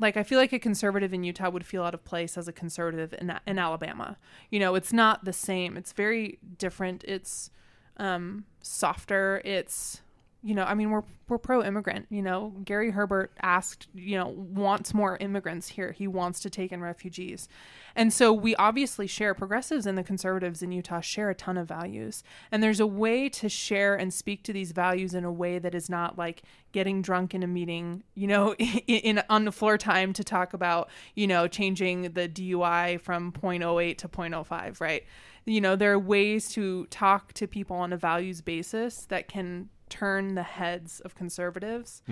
like 0.00 0.16
I 0.16 0.22
feel 0.22 0.38
like 0.38 0.52
a 0.52 0.58
conservative 0.58 1.12
in 1.12 1.22
Utah 1.22 1.50
would 1.50 1.64
feel 1.64 1.82
out 1.82 1.94
of 1.94 2.04
place 2.04 2.38
as 2.38 2.48
a 2.48 2.52
conservative 2.52 3.14
in 3.18 3.32
in 3.46 3.58
Alabama. 3.58 4.16
You 4.50 4.58
know, 4.58 4.74
it's 4.74 4.92
not 4.92 5.24
the 5.24 5.32
same. 5.32 5.76
It's 5.76 5.92
very 5.92 6.38
different. 6.58 7.04
It's 7.04 7.50
um, 7.98 8.46
softer. 8.62 9.42
It's 9.44 10.00
you 10.42 10.54
know, 10.54 10.64
I 10.64 10.74
mean, 10.74 10.90
we're 10.90 11.02
we're 11.28 11.38
pro 11.38 11.62
immigrant. 11.62 12.06
You 12.08 12.22
know, 12.22 12.54
Gary 12.64 12.90
Herbert 12.90 13.30
asked, 13.42 13.88
you 13.94 14.18
know, 14.18 14.28
wants 14.28 14.94
more 14.94 15.16
immigrants 15.18 15.68
here. 15.68 15.92
He 15.92 16.08
wants 16.08 16.40
to 16.40 16.50
take 16.50 16.72
in 16.72 16.80
refugees, 16.80 17.48
and 17.94 18.12
so 18.12 18.32
we 18.32 18.56
obviously 18.56 19.06
share 19.06 19.34
progressives 19.34 19.86
and 19.86 19.98
the 19.98 20.02
conservatives 20.02 20.62
in 20.62 20.72
Utah 20.72 21.00
share 21.00 21.28
a 21.28 21.34
ton 21.34 21.58
of 21.58 21.68
values. 21.68 22.22
And 22.50 22.62
there's 22.62 22.80
a 22.80 22.86
way 22.86 23.28
to 23.28 23.48
share 23.50 23.94
and 23.94 24.14
speak 24.14 24.42
to 24.44 24.52
these 24.52 24.72
values 24.72 25.12
in 25.14 25.24
a 25.24 25.32
way 25.32 25.58
that 25.58 25.74
is 25.74 25.90
not 25.90 26.16
like 26.16 26.42
getting 26.72 27.02
drunk 27.02 27.34
in 27.34 27.42
a 27.42 27.46
meeting, 27.46 28.02
you 28.14 28.26
know, 28.26 28.54
in, 28.58 29.18
in 29.18 29.22
on 29.28 29.44
the 29.44 29.52
floor 29.52 29.76
time 29.76 30.14
to 30.14 30.24
talk 30.24 30.54
about, 30.54 30.88
you 31.14 31.26
know, 31.26 31.46
changing 31.48 32.12
the 32.12 32.28
DUI 32.28 32.98
from 33.00 33.32
0.08 33.32 33.98
to 33.98 34.08
0.05, 34.08 34.80
right? 34.80 35.04
You 35.44 35.60
know, 35.60 35.76
there 35.76 35.92
are 35.92 35.98
ways 35.98 36.48
to 36.52 36.86
talk 36.86 37.32
to 37.34 37.46
people 37.46 37.76
on 37.76 37.92
a 37.92 37.96
values 37.96 38.40
basis 38.40 39.06
that 39.06 39.28
can 39.28 39.68
turn 39.90 40.34
the 40.34 40.42
heads 40.42 41.00
of 41.00 41.14
conservatives. 41.14 42.02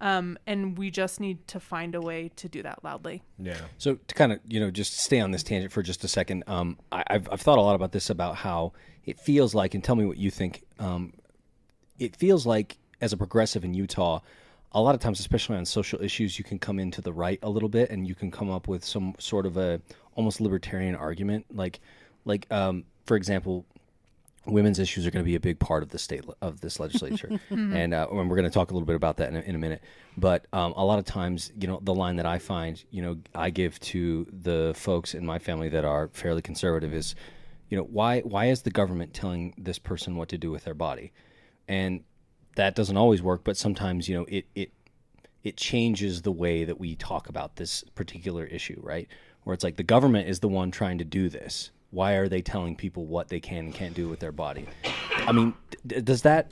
Um, 0.00 0.36
and 0.46 0.76
we 0.76 0.90
just 0.90 1.20
need 1.20 1.46
to 1.48 1.60
find 1.60 1.94
a 1.94 2.00
way 2.00 2.30
to 2.36 2.48
do 2.48 2.62
that 2.62 2.84
loudly. 2.84 3.22
Yeah. 3.38 3.60
So 3.78 3.94
to 3.94 4.14
kind 4.14 4.32
of 4.32 4.40
you 4.46 4.60
know 4.60 4.70
just 4.70 4.98
stay 4.98 5.20
on 5.20 5.30
this 5.30 5.42
tangent 5.42 5.72
for 5.72 5.82
just 5.82 6.04
a 6.04 6.08
second, 6.08 6.44
um, 6.46 6.78
I, 6.92 7.04
I've 7.06 7.28
I've 7.32 7.40
thought 7.40 7.58
a 7.58 7.62
lot 7.62 7.74
about 7.74 7.92
this 7.92 8.10
about 8.10 8.36
how 8.36 8.72
it 9.06 9.18
feels 9.18 9.54
like, 9.54 9.74
and 9.74 9.82
tell 9.82 9.96
me 9.96 10.04
what 10.04 10.18
you 10.18 10.30
think. 10.30 10.64
Um, 10.78 11.14
it 11.98 12.14
feels 12.14 12.46
like 12.46 12.78
as 13.00 13.12
a 13.12 13.16
progressive 13.16 13.64
in 13.64 13.74
Utah, 13.74 14.20
a 14.72 14.80
lot 14.80 14.94
of 14.94 15.00
times, 15.00 15.18
especially 15.20 15.56
on 15.56 15.64
social 15.64 16.02
issues, 16.02 16.38
you 16.38 16.44
can 16.44 16.58
come 16.58 16.78
into 16.78 17.00
the 17.00 17.12
right 17.12 17.38
a 17.42 17.48
little 17.48 17.68
bit, 17.68 17.90
and 17.90 18.06
you 18.06 18.14
can 18.14 18.30
come 18.30 18.50
up 18.50 18.68
with 18.68 18.84
some 18.84 19.14
sort 19.18 19.46
of 19.46 19.56
a 19.56 19.80
almost 20.14 20.40
libertarian 20.40 20.94
argument, 20.94 21.46
like 21.54 21.80
like 22.24 22.46
um, 22.50 22.84
for 23.06 23.16
example, 23.16 23.64
women's 24.48 24.78
issues 24.78 25.06
are 25.06 25.10
going 25.10 25.24
to 25.24 25.28
be 25.28 25.34
a 25.34 25.40
big 25.40 25.58
part 25.58 25.82
of 25.82 25.90
the 25.90 25.98
state 25.98 26.24
of 26.40 26.60
this 26.60 26.80
legislature, 26.80 27.40
and, 27.50 27.94
uh, 27.94 28.06
and 28.10 28.28
we're 28.28 28.36
going 28.36 28.48
to 28.48 28.50
talk 28.50 28.70
a 28.70 28.74
little 28.74 28.86
bit 28.86 28.96
about 28.96 29.18
that 29.18 29.28
in 29.30 29.36
a, 29.36 29.40
in 29.40 29.54
a 29.54 29.58
minute. 29.58 29.82
But 30.16 30.46
um, 30.52 30.72
a 30.76 30.84
lot 30.84 30.98
of 30.98 31.04
times, 31.04 31.52
you 31.58 31.68
know, 31.68 31.80
the 31.82 31.94
line 31.94 32.16
that 32.16 32.26
I 32.26 32.38
find, 32.38 32.82
you 32.90 33.02
know, 33.02 33.18
I 33.34 33.50
give 33.50 33.78
to 33.80 34.26
the 34.32 34.72
folks 34.76 35.14
in 35.14 35.24
my 35.24 35.38
family 35.38 35.68
that 35.70 35.84
are 35.84 36.08
fairly 36.12 36.42
conservative 36.42 36.92
is, 36.92 37.14
you 37.68 37.76
know, 37.76 37.84
why 37.84 38.20
why 38.20 38.46
is 38.46 38.62
the 38.62 38.70
government 38.70 39.14
telling 39.14 39.54
this 39.58 39.78
person 39.78 40.16
what 40.16 40.28
to 40.30 40.38
do 40.38 40.50
with 40.50 40.64
their 40.64 40.74
body, 40.74 41.12
and 41.68 42.02
that 42.56 42.74
doesn't 42.74 42.96
always 42.96 43.22
work, 43.22 43.44
but 43.44 43.56
sometimes, 43.56 44.08
you 44.08 44.16
know, 44.16 44.26
it 44.28 44.46
it 44.54 44.72
it 45.44 45.56
changes 45.56 46.22
the 46.22 46.32
way 46.32 46.64
that 46.64 46.78
we 46.78 46.96
talk 46.96 47.28
about 47.28 47.56
this 47.56 47.84
particular 47.94 48.44
issue, 48.44 48.80
right? 48.82 49.08
Where 49.44 49.54
it's 49.54 49.64
like 49.64 49.76
the 49.76 49.82
government 49.82 50.28
is 50.28 50.40
the 50.40 50.48
one 50.48 50.70
trying 50.70 50.98
to 50.98 51.04
do 51.04 51.28
this. 51.28 51.70
Why 51.90 52.14
are 52.14 52.28
they 52.28 52.42
telling 52.42 52.76
people 52.76 53.06
what 53.06 53.28
they 53.28 53.40
can 53.40 53.66
and 53.66 53.74
can't 53.74 53.94
do 53.94 54.08
with 54.08 54.20
their 54.20 54.32
body? 54.32 54.66
I 55.16 55.32
mean, 55.32 55.54
does 55.86 56.22
that, 56.22 56.50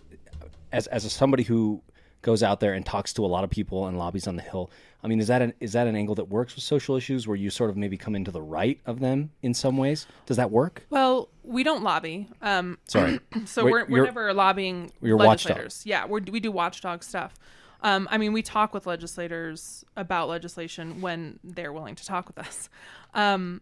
as 0.72 0.86
as 0.86 1.04
a, 1.04 1.10
somebody 1.10 1.42
who 1.42 1.82
goes 2.22 2.42
out 2.42 2.60
there 2.60 2.72
and 2.72 2.84
talks 2.84 3.12
to 3.12 3.24
a 3.24 3.28
lot 3.28 3.44
of 3.44 3.50
people 3.50 3.86
and 3.86 3.98
lobbies 3.98 4.26
on 4.26 4.36
the 4.36 4.42
hill, 4.42 4.70
I 5.02 5.08
mean, 5.08 5.20
is 5.20 5.28
that 5.28 5.42
an 5.42 5.52
is 5.60 5.72
that 5.74 5.86
an 5.86 5.94
angle 5.94 6.14
that 6.16 6.24
works 6.24 6.54
with 6.54 6.64
social 6.64 6.96
issues 6.96 7.28
where 7.28 7.36
you 7.36 7.50
sort 7.50 7.70
of 7.70 7.76
maybe 7.76 7.96
come 7.96 8.16
into 8.16 8.30
the 8.30 8.40
right 8.42 8.80
of 8.86 8.98
them 9.00 9.30
in 9.42 9.52
some 9.54 9.76
ways? 9.76 10.06
Does 10.24 10.36
that 10.38 10.50
work? 10.50 10.86
Well, 10.90 11.28
we 11.44 11.62
don't 11.62 11.82
lobby. 11.82 12.28
Um, 12.42 12.78
Sorry. 12.88 13.20
so 13.44 13.64
we're, 13.64 13.84
we're 13.86 14.04
never 14.04 14.32
lobbying 14.32 14.90
you're 15.00 15.16
watchdog. 15.16 15.50
legislators. 15.50 15.82
Yeah, 15.84 16.06
we're, 16.06 16.20
we 16.20 16.40
do 16.40 16.50
watchdog 16.50 17.04
stuff. 17.04 17.34
Um, 17.82 18.08
I 18.10 18.18
mean, 18.18 18.32
we 18.32 18.42
talk 18.42 18.74
with 18.74 18.86
legislators 18.86 19.84
about 19.96 20.28
legislation 20.28 21.00
when 21.00 21.38
they're 21.44 21.72
willing 21.72 21.94
to 21.94 22.04
talk 22.04 22.26
with 22.26 22.38
us. 22.38 22.68
Um, 23.14 23.60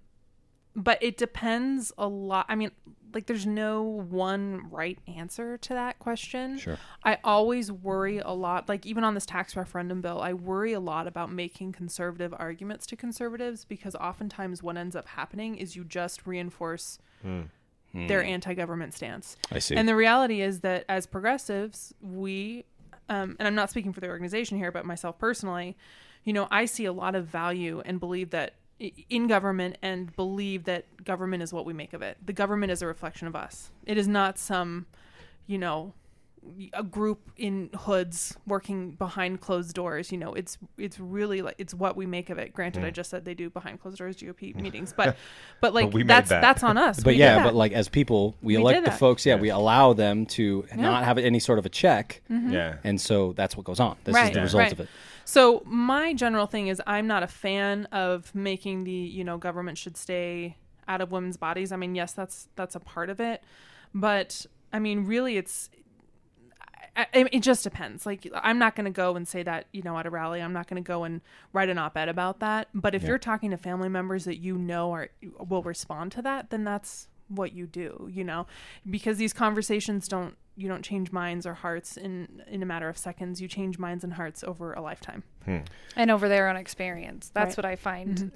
but 0.74 1.02
it 1.02 1.16
depends 1.16 1.92
a 1.98 2.08
lot. 2.08 2.46
I 2.48 2.54
mean, 2.54 2.70
like, 3.12 3.26
there's 3.26 3.46
no 3.46 3.82
one 3.82 4.68
right 4.70 4.98
answer 5.06 5.56
to 5.56 5.68
that 5.74 6.00
question. 6.00 6.58
Sure. 6.58 6.78
I 7.04 7.18
always 7.22 7.70
worry 7.70 8.18
a 8.18 8.32
lot, 8.32 8.68
like, 8.68 8.84
even 8.84 9.04
on 9.04 9.14
this 9.14 9.24
tax 9.24 9.54
referendum 9.54 10.00
bill, 10.00 10.20
I 10.20 10.32
worry 10.32 10.72
a 10.72 10.80
lot 10.80 11.06
about 11.06 11.30
making 11.30 11.72
conservative 11.72 12.34
arguments 12.36 12.86
to 12.86 12.96
conservatives 12.96 13.64
because 13.64 13.94
oftentimes 13.94 14.64
what 14.64 14.76
ends 14.76 14.96
up 14.96 15.06
happening 15.06 15.54
is 15.56 15.76
you 15.76 15.84
just 15.84 16.26
reinforce 16.26 16.98
their 17.94 18.24
anti-government 18.24 18.92
stance. 18.92 19.36
I 19.52 19.60
see. 19.60 19.76
And 19.76 19.88
the 19.88 19.94
reality 19.94 20.40
is 20.40 20.60
that 20.60 20.84
as 20.88 21.06
progressives, 21.06 21.94
we, 22.02 22.64
um, 23.08 23.36
and 23.38 23.46
I'm 23.46 23.54
not 23.54 23.70
speaking 23.70 23.92
for 23.92 24.00
the 24.00 24.08
organization 24.08 24.58
here, 24.58 24.72
but 24.72 24.84
myself 24.84 25.16
personally, 25.20 25.76
you 26.24 26.32
know, 26.32 26.48
I 26.50 26.64
see 26.64 26.86
a 26.86 26.92
lot 26.92 27.14
of 27.14 27.26
value 27.26 27.80
and 27.84 28.00
believe 28.00 28.30
that 28.30 28.54
in 28.78 29.26
government 29.26 29.78
and 29.82 30.14
believe 30.16 30.64
that 30.64 31.04
government 31.04 31.42
is 31.42 31.52
what 31.52 31.64
we 31.64 31.72
make 31.72 31.92
of 31.92 32.02
it. 32.02 32.18
The 32.24 32.32
government 32.32 32.72
is 32.72 32.82
a 32.82 32.86
reflection 32.86 33.28
of 33.28 33.36
us. 33.36 33.70
It 33.86 33.96
is 33.96 34.08
not 34.08 34.38
some, 34.38 34.86
you 35.46 35.58
know, 35.58 35.94
a 36.72 36.82
group 36.82 37.30
in 37.36 37.70
hoods 37.74 38.36
working 38.46 38.90
behind 38.92 39.40
closed 39.40 39.74
doors 39.74 40.12
you 40.12 40.18
know 40.18 40.34
it's 40.34 40.58
it's 40.76 41.00
really 41.00 41.40
like 41.42 41.54
it's 41.58 41.72
what 41.72 41.96
we 41.96 42.06
make 42.06 42.28
of 42.28 42.38
it 42.38 42.52
granted 42.52 42.84
i 42.84 42.88
hmm. 42.88 42.92
just 42.92 43.10
said 43.10 43.24
they 43.24 43.34
do 43.34 43.48
behind 43.48 43.80
closed 43.80 43.98
doors 43.98 44.16
gop 44.16 44.54
meetings 44.60 44.92
but 44.94 45.16
but 45.60 45.72
like 45.72 45.92
we 45.92 46.02
that's 46.02 46.28
that. 46.28 46.42
that's 46.42 46.62
on 46.62 46.76
us 46.76 47.02
but 47.02 47.14
We 47.14 47.20
yeah, 47.20 47.42
but 47.42 47.54
like 47.54 47.72
as 47.72 47.88
people, 47.88 48.36
we, 48.42 48.56
We 48.56 48.62
elect 48.62 48.84
the 48.84 48.90
folks. 48.90 49.24
Yeah, 49.24 49.36
we 49.36 49.48
allow 49.50 49.92
them 49.92 50.26
to 50.26 50.66
not 50.74 51.04
have 51.04 51.18
any 51.18 51.38
sort 51.38 51.58
of 51.58 51.66
a 51.66 51.68
check, 51.68 52.22
mm-hmm. 52.30 52.52
Yeah. 52.52 52.76
and 52.84 53.00
so 53.00 53.32
that's 53.32 53.56
what 53.56 53.64
goes 53.64 53.80
on. 53.80 53.96
This 54.04 54.16
is 54.16 54.30
the 54.30 54.36
yeah. 54.36 54.42
result 54.42 54.62
right. 54.62 54.72
of 54.72 54.80
it. 54.80 54.88
So 55.24 55.62
my 55.64 56.12
general 56.14 56.46
thing 56.46 56.68
is 56.68 56.82
I'm 56.86 57.06
not 57.06 57.22
a 57.22 57.26
fan 57.28 57.86
of 57.86 58.34
making 58.34 58.84
the 58.84 58.92
you 58.92 59.24
know 59.24 59.38
government 59.38 59.78
should 59.78 59.96
stay 59.96 60.56
out 60.86 61.00
of 61.00 61.10
women's 61.10 61.36
bodies. 61.36 61.72
I 61.72 61.76
mean, 61.76 61.94
yes, 61.94 62.12
that's 62.12 62.48
that's 62.56 62.74
a 62.74 62.80
part 62.80 63.10
of 63.10 63.20
it, 63.20 63.42
but 63.94 64.46
I 64.72 64.78
mean, 64.78 65.06
really, 65.06 65.36
it's 65.36 65.70
I, 66.96 67.06
it 67.32 67.40
just 67.40 67.64
depends. 67.64 68.06
Like, 68.06 68.30
I'm 68.34 68.58
not 68.58 68.76
going 68.76 68.84
to 68.84 68.90
go 68.90 69.16
and 69.16 69.26
say 69.26 69.42
that 69.42 69.66
you 69.72 69.82
know 69.82 69.98
at 69.98 70.06
a 70.06 70.10
rally. 70.10 70.40
I'm 70.40 70.52
not 70.52 70.68
going 70.68 70.82
to 70.82 70.86
go 70.86 71.04
and 71.04 71.20
write 71.52 71.68
an 71.68 71.78
op-ed 71.78 72.08
about 72.08 72.40
that. 72.40 72.68
But 72.74 72.94
if 72.94 73.02
you're 73.02 73.18
talking 73.18 73.50
to 73.50 73.56
family 73.56 73.88
members 73.88 74.24
that 74.24 74.36
you 74.36 74.56
know 74.56 74.92
are 74.92 75.08
will 75.38 75.62
respond 75.62 76.12
to 76.12 76.22
that, 76.22 76.50
then 76.50 76.64
that's 76.64 77.08
what 77.28 77.52
you 77.52 77.66
do. 77.66 78.08
You 78.12 78.24
know, 78.24 78.46
because 78.88 79.16
these 79.18 79.32
conversations 79.32 80.06
don't 80.06 80.36
you 80.56 80.68
don't 80.68 80.82
change 80.84 81.10
minds 81.12 81.46
or 81.46 81.54
hearts 81.54 81.96
in 81.96 82.42
in 82.46 82.62
a 82.62 82.66
matter 82.66 82.88
of 82.88 82.96
seconds. 82.96 83.40
You 83.40 83.48
change 83.48 83.78
minds 83.78 84.04
and 84.04 84.12
hearts 84.14 84.44
over 84.44 84.72
a 84.72 84.80
lifetime. 84.80 85.22
and 85.96 86.10
over 86.10 86.28
their 86.28 86.48
own 86.48 86.56
experience. 86.56 87.30
That's 87.34 87.50
Right. 87.50 87.56
what 87.58 87.64
I 87.66 87.76
find. 87.76 88.32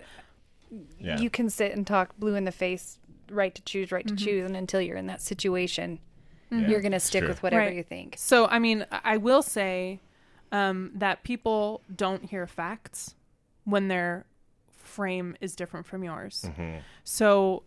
Yeah. 0.99 1.19
You 1.19 1.31
can 1.31 1.49
sit 1.49 1.73
and 1.73 1.87
talk 1.87 2.17
blue 2.19 2.35
in 2.35 2.45
the 2.45 2.53
face, 2.53 2.99
right 3.31 3.55
to 3.55 3.63
choose, 3.63 3.91
right 3.93 4.07
to 4.07 4.15
Mm-hmm. 4.15 4.25
choose, 4.25 4.45
and 4.47 4.57
until 4.57 4.81
you're 4.83 4.97
in 4.99 5.07
that 5.07 5.23
situation, 5.23 6.01
Yeah, 6.51 6.69
you're 6.69 6.81
going 6.83 6.93
to 6.93 7.01
stick 7.01 7.21
true. 7.23 7.29
with 7.29 7.43
whatever 7.43 7.65
Right. 7.67 7.77
you 7.77 7.83
think. 7.83 8.17
So, 8.19 8.47
I 8.47 8.59
mean, 8.59 8.85
I 8.91 9.17
will 9.17 9.43
say 9.43 10.01
um, 10.53 10.93
that 10.95 11.23
people 11.25 11.83
don't 11.95 12.25
hear 12.25 12.47
facts 12.47 13.15
when 13.65 13.89
their 13.89 14.25
frame 14.77 15.37
is 15.41 15.55
different 15.55 15.85
from 15.87 16.03
yours. 16.05 16.45
So, 17.05 17.59
pe- 17.59 17.63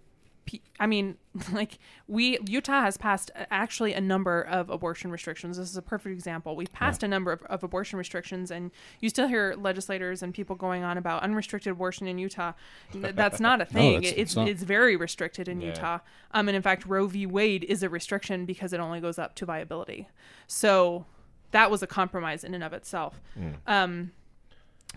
I 0.80 0.88
mean, 0.88 1.18
like 1.54 1.78
we 2.08 2.38
Utah 2.48 2.82
has 2.82 2.98
passed 2.98 3.32
uh, 3.36 3.46
actually 3.52 3.94
a 3.94 4.02
number 4.02 4.42
of 4.42 4.70
abortion 4.70 5.12
restrictions. 5.12 5.58
This 5.58 5.70
is 5.70 5.78
a 5.78 5.82
perfect 5.82 6.14
example. 6.14 6.56
We've 6.56 6.72
passed 6.74 7.04
a 7.04 7.08
number 7.08 7.32
of, 7.32 7.42
of 7.44 7.64
abortion 7.64 7.98
restrictions, 8.00 8.52
and 8.52 8.72
you 9.00 9.10
still 9.10 9.28
hear 9.28 9.56
legislators 9.58 10.24
and 10.24 10.34
people 10.34 10.56
going 10.56 10.84
on 10.84 10.98
about 10.98 11.24
unrestricted 11.24 11.72
abortion 11.72 12.08
in 12.08 12.18
Utah. 12.18 12.54
That's 12.94 13.40
not 13.40 13.62
a 13.62 13.66
thing. 13.76 14.02
that's- 14.02 14.14
it's 14.18 14.36
it's 14.36 14.50
it's 14.50 14.64
very 14.64 14.96
restricted 14.96 15.48
in 15.48 15.62
Yeah. 15.62 15.68
Utah. 15.70 16.00
Um, 16.32 16.50
and 16.50 16.56
in 16.56 16.62
fact, 16.62 16.86
Roe 16.86 17.08
v. 17.08 17.26
Wade 17.26 17.64
is 17.66 17.84
a 17.84 17.90
restriction 17.90 18.46
because 18.46 18.74
it 18.74 18.80
only 18.80 19.00
goes 19.00 19.18
up 19.20 19.36
to 19.36 19.46
viability. 19.46 20.08
So 20.48 21.06
that 21.52 21.70
was 21.70 21.84
a 21.84 21.88
compromise 21.88 22.44
in 22.44 22.54
and 22.54 22.64
of 22.64 22.74
itself. 22.74 23.20
Um, 23.68 24.12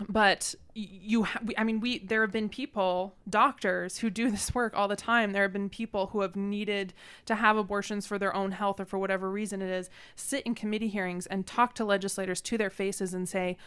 but 0.09 0.55
you, 0.73 1.23
ha- 1.23 1.39
I 1.57 1.63
mean, 1.63 1.79
we 1.79 1.99
there 1.99 2.21
have 2.21 2.31
been 2.31 2.49
people, 2.49 3.15
doctors, 3.29 3.99
who 3.99 4.09
do 4.09 4.29
this 4.31 4.53
work 4.53 4.73
all 4.75 4.87
the 4.87 4.95
time. 4.95 5.31
There 5.31 5.43
have 5.43 5.53
been 5.53 5.69
people 5.69 6.07
who 6.07 6.21
have 6.21 6.35
needed 6.35 6.93
to 7.25 7.35
have 7.35 7.55
abortions 7.57 8.05
for 8.05 8.19
their 8.19 8.35
own 8.35 8.51
health 8.51 8.79
or 8.79 8.85
for 8.85 8.99
whatever 8.99 9.29
reason 9.31 9.61
it 9.61 9.69
is, 9.69 9.89
sit 10.15 10.43
in 10.45 10.53
committee 10.55 10.89
hearings 10.89 11.25
and 11.27 11.47
talk 11.47 11.75
to 11.75 11.85
legislators 11.85 12.41
to 12.41 12.57
their 12.57 12.69
faces 12.69 13.13
and 13.13 13.29
say, 13.29 13.57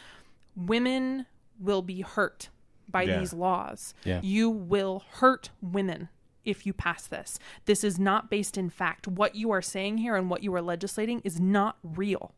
women 0.55 1.27
will 1.59 1.83
be 1.83 2.03
hurt 2.03 2.51
by 2.88 3.03
Yeah. 3.03 3.19
these 3.19 3.33
laws. 3.33 3.95
Yeah. 4.05 4.21
You 4.23 4.51
will 4.51 5.05
hurt 5.12 5.51
women 5.62 6.09
if 6.45 6.64
you 6.67 6.73
pass 6.73 7.07
this. 7.07 7.38
This 7.67 7.85
is 7.85 7.99
not 7.99 8.31
based 8.31 8.57
in 8.57 8.71
fact. 8.71 9.07
What 9.09 9.35
you 9.35 9.51
are 9.51 9.61
saying 9.62 9.99
here 9.99 10.17
and 10.17 10.31
what 10.31 10.43
you 10.43 10.55
are 10.55 10.62
legislating 10.62 11.21
is 11.25 11.38
not 11.41 11.77
real. 11.83 12.33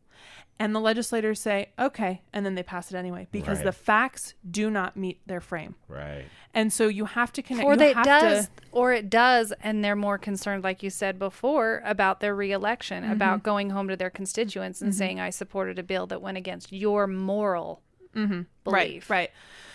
And 0.59 0.75
the 0.75 0.81
legislators 0.81 1.41
say, 1.41 1.71
okay, 1.79 2.21
and 2.35 2.45
then 2.45 2.55
they 2.55 2.63
pass 2.63 2.93
it 2.93 2.97
anyway 2.97 3.27
because 3.33 3.59
Right. 3.59 3.65
the 3.65 3.73
facts 3.73 4.35
do 4.51 4.69
not 4.71 4.95
meet 4.95 5.27
their 5.27 5.41
frame. 5.41 5.75
Right. 5.89 6.27
And 6.53 6.71
so 6.71 6.87
you 6.87 7.07
have 7.07 7.33
to 7.33 7.43
connect. 7.43 7.65
Or 7.65 7.73
you 7.73 7.79
that 7.79 7.89
it 7.91 7.97
have 7.97 8.05
does, 8.05 8.47
to- 8.49 8.53
or 8.73 8.93
it 8.93 9.09
does, 9.09 9.55
and 9.63 9.83
they're 9.83 9.97
more 9.97 10.19
concerned, 10.19 10.63
like 10.63 10.83
you 10.83 10.91
said 10.91 11.19
before, 11.19 11.81
about 11.87 12.21
their 12.21 12.35
reelection, 12.35 13.05
Mm-hmm. 13.05 13.13
about 13.13 13.43
going 13.43 13.71
home 13.71 13.89
to 13.89 13.97
their 13.97 14.11
constituents 14.11 14.83
and 14.83 14.95
saying, 14.95 15.19
"I 15.19 15.31
supported 15.31 15.79
a 15.79 15.83
bill 15.83 16.07
that 16.09 16.21
went 16.21 16.37
against 16.37 16.73
your 16.73 17.07
moral 17.07 17.81
right, 18.15 18.45
belief." 18.65 19.09
right. 19.09 19.31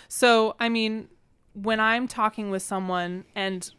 So, 0.08 0.55
I 0.60 0.69
mean, 0.69 1.08
when 1.53 1.79
I'm 1.79 2.08
talking 2.08 2.51
with 2.51 2.62
someone, 2.62 3.25
and 3.34 3.71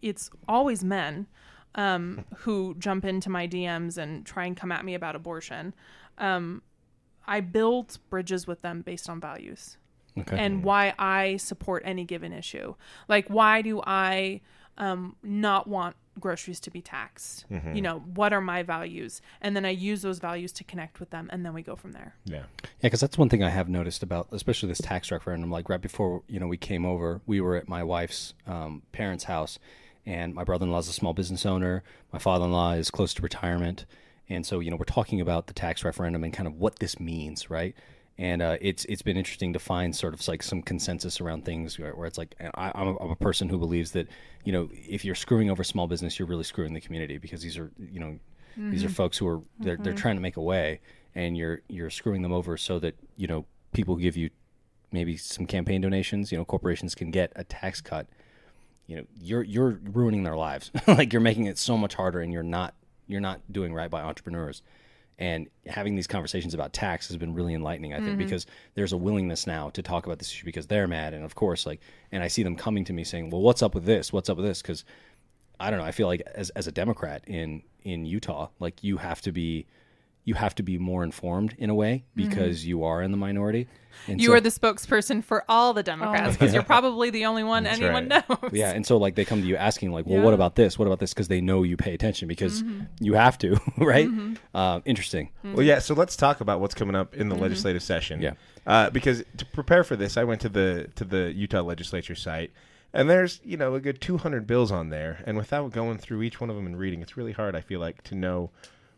it's 0.00 0.30
always 0.48 0.82
men 0.82 1.26
um, 1.74 2.24
who 2.38 2.74
jump 2.78 3.04
into 3.04 3.28
my 3.28 3.46
DMs 3.46 3.98
and 3.98 4.24
try 4.24 4.46
and 4.46 4.56
come 4.56 4.72
at 4.72 4.84
me 4.86 4.94
about 4.94 5.14
abortion, 5.14 5.74
um, 6.18 6.62
I 7.26 7.40
build 7.40 7.98
bridges 8.10 8.46
with 8.46 8.62
them 8.62 8.82
based 8.82 9.08
on 9.08 9.20
values 9.20 9.76
Okay. 10.18 10.38
and 10.38 10.62
why 10.62 10.94
I 10.98 11.36
support 11.36 11.82
any 11.84 12.04
given 12.04 12.32
issue. 12.32 12.74
Like, 13.08 13.28
why 13.28 13.62
do 13.62 13.82
I 13.84 14.40
um, 14.78 15.16
not 15.22 15.66
want 15.66 15.96
groceries 16.18 16.60
to 16.60 16.70
be 16.70 16.80
taxed? 16.80 17.44
You 17.74 17.82
know, 17.82 17.98
what 17.98 18.32
are 18.32 18.40
my 18.40 18.62
values? 18.62 19.20
And 19.42 19.54
then 19.54 19.66
I 19.66 19.70
use 19.70 20.00
those 20.00 20.18
values 20.18 20.52
to 20.52 20.64
connect 20.64 21.00
with 21.00 21.10
them, 21.10 21.28
and 21.32 21.44
then 21.44 21.52
we 21.52 21.62
go 21.62 21.76
from 21.76 21.92
there. 21.92 22.14
Yeah. 22.24 22.36
Yeah, 22.62 22.68
because 22.82 23.00
that's 23.00 23.18
one 23.18 23.28
thing 23.28 23.42
I 23.42 23.50
have 23.50 23.68
noticed 23.68 24.02
about, 24.02 24.28
especially 24.32 24.68
this 24.70 24.80
tax 24.80 25.10
referendum. 25.10 25.50
Like 25.50 25.68
right 25.68 25.80
before 25.80 26.22
you 26.28 26.40
know 26.40 26.46
we 26.46 26.56
came 26.56 26.86
over, 26.86 27.20
we 27.26 27.40
were 27.42 27.56
at 27.56 27.68
my 27.68 27.82
wife's 27.82 28.32
um, 28.46 28.82
parents' 28.92 29.24
house, 29.24 29.58
and 30.06 30.34
my 30.34 30.44
brother-in-law 30.44 30.78
is 30.78 30.88
a 30.88 30.92
small 30.92 31.12
business 31.12 31.44
owner. 31.44 31.82
My 32.12 32.18
father-in-law 32.18 32.72
is 32.74 32.90
close 32.90 33.12
to 33.14 33.22
retirement, 33.22 33.84
and 34.28 34.44
so 34.44 34.60
you 34.60 34.70
know 34.70 34.76
we're 34.76 34.84
talking 34.84 35.20
about 35.20 35.46
the 35.46 35.54
tax 35.54 35.84
referendum 35.84 36.24
and 36.24 36.32
kind 36.32 36.46
of 36.46 36.54
what 36.54 36.78
this 36.78 36.98
means, 36.98 37.50
right? 37.50 37.74
And 38.18 38.40
uh, 38.40 38.56
it's 38.60 38.84
it's 38.86 39.02
been 39.02 39.16
interesting 39.16 39.52
to 39.52 39.58
find 39.58 39.94
sort 39.94 40.14
of 40.14 40.26
like 40.26 40.42
some 40.42 40.62
consensus 40.62 41.20
around 41.20 41.44
things 41.44 41.78
where, 41.78 41.94
where 41.94 42.06
it's 42.06 42.16
like 42.16 42.34
I, 42.54 42.72
I'm, 42.74 42.88
a, 42.88 42.96
I'm 42.96 43.10
a 43.10 43.16
person 43.16 43.48
who 43.48 43.58
believes 43.58 43.92
that 43.92 44.08
you 44.44 44.52
know 44.52 44.68
if 44.72 45.04
you're 45.04 45.14
screwing 45.14 45.50
over 45.50 45.62
small 45.62 45.86
business, 45.86 46.18
you're 46.18 46.28
really 46.28 46.44
screwing 46.44 46.72
the 46.72 46.80
community 46.80 47.18
because 47.18 47.42
these 47.42 47.58
are 47.58 47.70
you 47.78 48.00
know 48.00 48.18
these 48.56 48.82
are 48.84 48.88
folks 48.88 49.18
who 49.18 49.28
are 49.28 49.42
they're, 49.58 49.76
they're 49.76 49.92
trying 49.92 50.16
to 50.16 50.22
make 50.22 50.38
a 50.38 50.42
way 50.42 50.80
and 51.14 51.36
you're 51.36 51.60
you're 51.68 51.90
screwing 51.90 52.22
them 52.22 52.32
over 52.32 52.56
so 52.56 52.78
that 52.78 52.94
you 53.16 53.26
know 53.26 53.44
people 53.72 53.96
give 53.96 54.16
you 54.16 54.30
maybe 54.92 55.16
some 55.16 55.46
campaign 55.46 55.80
donations 55.82 56.32
you 56.32 56.38
know 56.38 56.44
corporations 56.44 56.94
can 56.94 57.10
get 57.10 57.32
a 57.36 57.44
tax 57.44 57.80
cut. 57.80 58.06
You 58.86 58.96
know 58.96 59.04
you're 59.20 59.42
you're 59.42 59.80
ruining 59.92 60.22
their 60.22 60.36
lives. 60.36 60.70
Like 60.86 61.12
you're 61.12 61.20
making 61.20 61.46
it 61.46 61.58
so 61.58 61.76
much 61.76 61.94
harder 61.94 62.20
and 62.20 62.32
you're 62.32 62.42
not 62.42 62.74
you're 63.06 63.20
not 63.20 63.40
doing 63.50 63.72
right 63.72 63.90
by 63.90 64.02
entrepreneurs. 64.02 64.62
And 65.18 65.48
having 65.66 65.96
these 65.96 66.06
conversations 66.06 66.52
about 66.52 66.74
tax 66.74 67.08
has 67.08 67.16
been 67.16 67.32
really 67.32 67.54
enlightening 67.54 67.94
i 67.94 67.96
think 67.96 68.10
mm-hmm. 68.10 68.18
because 68.18 68.44
there's 68.74 68.92
a 68.92 68.98
willingness 68.98 69.46
now 69.46 69.70
to 69.70 69.80
talk 69.80 70.04
about 70.04 70.18
this 70.18 70.30
issue 70.30 70.44
because 70.44 70.66
they're 70.66 70.86
mad. 70.86 71.14
And 71.14 71.24
of 71.24 71.34
course 71.34 71.64
like 71.64 71.80
and 72.12 72.22
i 72.22 72.28
see 72.28 72.42
them 72.42 72.54
coming 72.54 72.84
to 72.84 72.92
me 72.92 73.02
saying 73.02 73.30
well 73.30 73.40
what's 73.40 73.62
up 73.62 73.74
with 73.74 73.84
this? 73.84 74.12
What's 74.12 74.28
up 74.28 74.36
with 74.36 74.46
this? 74.46 74.60
Because 74.60 74.84
I 75.58 75.70
don't 75.70 75.78
know. 75.78 75.86
I 75.86 75.92
feel 75.92 76.06
like 76.06 76.20
as 76.34 76.50
as 76.50 76.66
a 76.66 76.72
Democrat 76.72 77.24
in 77.26 77.62
in 77.82 78.04
Utah, 78.04 78.48
like 78.60 78.82
you 78.84 78.98
have 78.98 79.22
to 79.22 79.32
be 79.32 79.66
you 80.26 80.34
have 80.34 80.56
to 80.56 80.62
be 80.62 80.76
more 80.76 81.04
informed 81.04 81.54
in 81.56 81.70
a 81.70 81.74
way 81.74 82.04
mm-hmm. 82.16 82.28
because 82.28 82.66
you 82.66 82.82
are 82.82 83.00
in 83.00 83.12
the 83.12 83.16
minority. 83.16 83.68
And 84.08 84.20
You 84.20 84.28
so- 84.28 84.34
are 84.34 84.40
the 84.40 84.50
spokesperson 84.50 85.22
for 85.22 85.44
all 85.48 85.72
the 85.72 85.84
Democrats 85.84 86.30
oh. 86.30 86.32
because 86.32 86.52
you're 86.52 86.62
probably 86.74 87.10
the 87.10 87.24
only 87.26 87.44
one 87.44 87.64
anyone 87.64 88.08
right. 88.08 88.28
knows. 88.28 88.52
yeah, 88.52 88.72
and 88.72 88.84
so 88.84 88.96
like 88.96 89.14
they 89.14 89.24
come 89.24 89.40
to 89.40 89.46
you 89.46 89.56
asking 89.56 89.92
like, 89.92 90.04
well, 90.04 90.18
Yeah. 90.18 90.24
what 90.24 90.34
about 90.34 90.56
this? 90.56 90.78
What 90.78 90.86
about 90.86 90.98
this? 90.98 91.14
Because 91.14 91.28
they 91.28 91.40
know 91.40 91.62
you 91.62 91.76
pay 91.76 91.94
attention 91.94 92.26
because 92.26 92.62
mm-hmm. 92.62 92.82
you 93.00 93.14
have 93.14 93.38
to, 93.38 93.52
right? 93.78 94.08
Mm-hmm. 94.08 94.34
Uh, 94.52 94.80
interesting. 94.84 95.30
Well, 95.44 95.62
yeah. 95.62 95.78
So 95.78 95.94
let's 95.94 96.16
talk 96.16 96.40
about 96.40 96.60
what's 96.60 96.74
coming 96.74 96.96
up 96.96 97.14
in 97.14 97.28
the 97.28 97.36
legislative 97.36 97.82
session. 97.82 98.20
Yeah. 98.20 98.32
Uh, 98.66 98.90
because 98.90 99.22
to 99.36 99.46
prepare 99.46 99.84
for 99.84 99.94
this, 99.94 100.16
I 100.16 100.24
went 100.24 100.40
to 100.40 100.48
the 100.48 100.90
to 100.96 101.04
the 101.04 101.32
Utah 101.32 101.62
legislature 101.62 102.16
site, 102.16 102.50
and 102.92 103.08
there's 103.08 103.40
you 103.44 103.56
know 103.56 103.76
a 103.76 103.80
good 103.80 104.00
200 104.00 104.44
bills 104.44 104.72
on 104.72 104.90
there, 104.90 105.22
and 105.24 105.36
without 105.36 105.70
going 105.70 105.98
through 105.98 106.22
each 106.22 106.40
one 106.40 106.50
of 106.50 106.56
them 106.56 106.66
and 106.66 106.76
reading, 106.76 107.00
it's 107.00 107.16
really 107.16 107.32
hard. 107.32 107.54
I 107.54 107.60
feel 107.60 107.78
like 107.78 108.02
to 108.04 108.16
know 108.16 108.50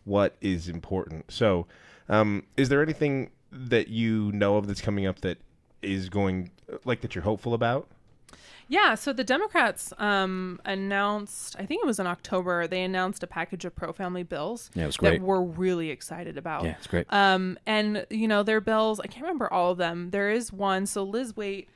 what 0.04 0.37
is 0.40 0.68
important. 0.68 1.30
So, 1.30 1.66
um, 2.08 2.44
is 2.56 2.68
there 2.68 2.82
anything 2.82 3.30
that 3.50 3.88
you 3.88 4.32
know 4.32 4.56
of 4.56 4.66
that's 4.66 4.80
coming 4.80 5.06
up 5.06 5.20
that 5.20 5.38
is 5.82 6.08
going 6.08 6.50
like 6.84 7.00
that 7.02 7.14
you're 7.14 7.24
hopeful 7.24 7.54
about? 7.54 7.88
Yeah, 8.70 8.96
so 8.96 9.14
the 9.14 9.24
Democrats 9.24 9.94
um, 9.96 10.61
announced, 10.66 11.56
I 11.58 11.64
think 11.64 11.82
it 11.82 11.87
was 11.87 11.98
in 11.98 12.06
October, 12.06 12.66
they 12.66 12.82
announced 12.82 13.22
a 13.22 13.26
package 13.26 13.64
of 13.64 13.74
pro 13.74 13.94
family 13.94 14.24
bills 14.24 14.70
Yeah, 14.74 14.82
it 14.82 14.87
was 14.88 14.96
that 14.98 15.08
great. 15.08 15.22
we're 15.22 15.40
really 15.40 15.88
excited 15.88 16.37
about. 16.37 16.64
Yeah, 16.64 16.74
it's 16.76 16.87
great. 16.87 17.06
Um, 17.08 17.58
and, 17.64 18.04
you 18.11 18.28
know, 18.28 18.42
their 18.42 18.61
bills, 18.61 19.00
I 19.00 19.06
can't 19.06 19.22
remember 19.22 19.50
all 19.50 19.72
of 19.72 19.78
them. 19.78 20.11
There 20.11 20.30
is 20.30 20.52
one. 20.52 20.84
So 20.84 21.02
Liz 21.02 21.34
Weight 21.34 21.70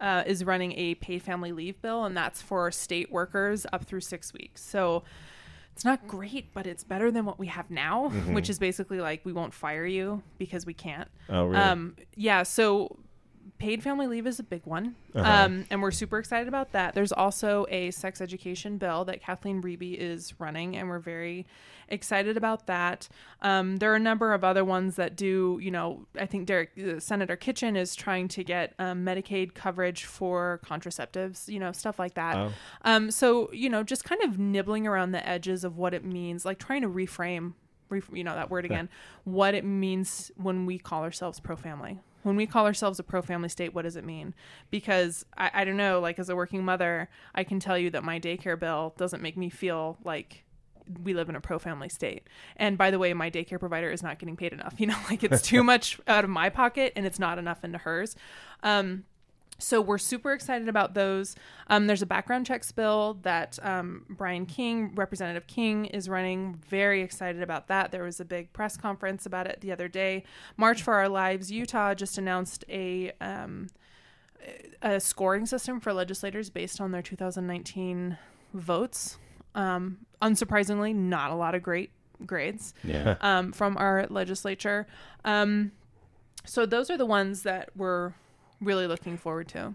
uh, 0.00 0.22
is 0.26 0.42
running 0.42 0.72
a 0.78 0.94
paid 0.94 1.22
family 1.22 1.52
leave 1.52 1.82
bill, 1.82 2.06
and 2.06 2.16
that's 2.16 2.40
for 2.40 2.70
state 2.70 3.12
workers 3.12 3.66
up 3.70 3.84
through 3.84 4.00
six 4.00 4.32
weeks. 4.32 4.62
So 4.64 5.02
it's 5.78 5.84
not 5.84 6.08
great, 6.08 6.52
but 6.52 6.66
it's 6.66 6.82
better 6.82 7.12
than 7.12 7.24
what 7.24 7.38
we 7.38 7.46
have 7.46 7.70
now, 7.70 8.08
which 8.32 8.50
is 8.50 8.58
basically 8.58 8.98
like 8.98 9.24
we 9.24 9.32
won't 9.32 9.54
fire 9.54 9.86
you 9.86 10.24
because 10.36 10.66
we 10.66 10.74
can't. 10.74 11.08
Oh, 11.28 11.44
really? 11.44 11.62
Um, 11.62 11.94
yeah, 12.16 12.42
so 12.42 12.96
paid 13.58 13.82
family 13.82 14.06
leave 14.06 14.26
is 14.26 14.38
a 14.38 14.42
big 14.42 14.62
one. 14.64 14.94
Um, 15.14 15.64
and 15.70 15.82
we're 15.82 15.90
super 15.90 16.18
excited 16.18 16.48
about 16.48 16.72
that. 16.72 16.94
There's 16.94 17.12
also 17.12 17.66
a 17.68 17.90
sex 17.90 18.20
education 18.20 18.78
bill 18.78 19.04
that 19.06 19.20
Kathleen 19.20 19.62
Riebe 19.62 19.96
is 19.96 20.34
running, 20.38 20.76
and 20.76 20.88
we're 20.88 20.98
very 21.00 21.46
excited 21.88 22.36
about 22.36 22.66
that. 22.66 23.08
Um, 23.42 23.76
there 23.78 23.90
are 23.92 23.96
a 23.96 24.00
number 24.00 24.32
of 24.32 24.44
other 24.44 24.64
ones 24.64 24.96
that 24.96 25.16
do, 25.16 25.58
you 25.60 25.70
know, 25.70 26.06
I 26.18 26.26
think 26.26 26.46
Derek, 26.46 26.70
uh, 26.78 27.00
Senator 27.00 27.36
Kitchen 27.36 27.76
is 27.76 27.96
trying 27.96 28.28
to 28.28 28.44
get 28.44 28.74
um, 28.78 29.04
Medicaid 29.04 29.54
coverage 29.54 30.04
for 30.04 30.60
contraceptives, 30.64 31.48
you 31.48 31.58
know, 31.58 31.72
stuff 31.72 31.98
like 31.98 32.14
that. 32.14 32.36
Oh. 32.36 32.52
Um, 32.82 33.10
so, 33.10 33.50
you 33.52 33.68
know, 33.68 33.82
just 33.82 34.04
kind 34.04 34.22
of 34.22 34.38
nibbling 34.38 34.86
around 34.86 35.12
the 35.12 35.26
edges 35.26 35.64
of 35.64 35.76
what 35.76 35.94
it 35.94 36.04
means, 36.04 36.44
like 36.44 36.58
trying 36.58 36.82
to 36.82 36.88
reframe, 36.88 37.54
ref- 37.88 38.10
you 38.12 38.22
know, 38.22 38.34
that 38.34 38.50
word 38.50 38.64
again, 38.64 38.88
what 39.24 39.54
it 39.54 39.64
means 39.64 40.30
when 40.36 40.66
we 40.66 40.78
call 40.78 41.02
ourselves 41.02 41.40
pro 41.40 41.56
family. 41.56 41.98
When 42.22 42.36
we 42.36 42.46
call 42.46 42.66
ourselves 42.66 42.98
a 42.98 43.02
pro 43.02 43.22
family 43.22 43.48
state, 43.48 43.74
what 43.74 43.82
does 43.82 43.96
it 43.96 44.04
mean? 44.04 44.34
Because 44.70 45.24
I, 45.36 45.50
I 45.54 45.64
don't 45.64 45.76
know, 45.76 46.00
like 46.00 46.18
as 46.18 46.28
a 46.28 46.36
working 46.36 46.64
mother, 46.64 47.08
I 47.34 47.44
can 47.44 47.60
tell 47.60 47.78
you 47.78 47.90
that 47.90 48.04
my 48.04 48.18
daycare 48.18 48.58
bill 48.58 48.94
doesn't 48.96 49.22
make 49.22 49.36
me 49.36 49.50
feel 49.50 49.98
like 50.04 50.44
we 51.02 51.14
live 51.14 51.28
in 51.28 51.36
a 51.36 51.40
pro 51.40 51.58
family 51.58 51.88
state. 51.88 52.26
And 52.56 52.78
by 52.78 52.90
the 52.90 52.98
way, 52.98 53.12
my 53.12 53.30
daycare 53.30 53.60
provider 53.60 53.90
is 53.90 54.02
not 54.02 54.18
getting 54.18 54.36
paid 54.36 54.52
enough. 54.52 54.74
You 54.78 54.86
know, 54.86 54.98
like 55.10 55.24
it's 55.24 55.42
too 55.42 55.62
much 55.64 56.00
out 56.06 56.24
of 56.24 56.30
my 56.30 56.48
pocket 56.48 56.92
and 56.96 57.04
it's 57.04 57.18
not 57.18 57.38
enough 57.38 57.64
into 57.64 57.78
hers. 57.78 58.16
Um, 58.62 59.04
so 59.58 59.80
we're 59.80 59.98
super 59.98 60.32
excited 60.32 60.68
about 60.68 60.94
those. 60.94 61.34
Um, 61.66 61.86
there's 61.88 62.02
a 62.02 62.06
background 62.06 62.46
checks 62.46 62.70
bill 62.70 63.18
that 63.22 63.58
um, 63.62 64.04
Brian 64.08 64.46
King, 64.46 64.94
Representative 64.94 65.46
King, 65.46 65.86
is 65.86 66.08
running. 66.08 66.54
Very 66.68 67.02
excited 67.02 67.42
about 67.42 67.66
that. 67.68 67.90
There 67.90 68.04
was 68.04 68.20
a 68.20 68.24
big 68.24 68.52
press 68.52 68.76
conference 68.76 69.26
about 69.26 69.46
it 69.46 69.60
the 69.60 69.72
other 69.72 69.88
day. 69.88 70.24
March 70.56 70.82
for 70.82 70.94
Our 70.94 71.08
Lives 71.08 71.50
Utah 71.50 71.94
just 71.94 72.18
announced 72.18 72.64
a 72.68 73.12
um, 73.20 73.66
a 74.82 75.00
scoring 75.00 75.44
system 75.46 75.80
for 75.80 75.92
legislators 75.92 76.48
based 76.50 76.80
on 76.80 76.92
their 76.92 77.02
2019 77.02 78.16
votes. 78.54 79.18
Um, 79.54 79.98
unsurprisingly, 80.22 80.94
not 80.94 81.30
a 81.30 81.34
lot 81.34 81.54
of 81.56 81.62
great 81.62 81.90
grades 82.24 82.74
Yeah. 82.84 83.16
um, 83.20 83.52
from 83.52 83.76
our 83.76 84.06
legislature. 84.08 84.86
Um, 85.24 85.72
so 86.44 86.64
those 86.64 86.88
are 86.90 86.96
the 86.96 87.04
ones 87.06 87.42
that 87.42 87.70
we're 87.76 88.12
really 88.60 88.86
looking 88.86 89.16
forward 89.16 89.48
to. 89.48 89.74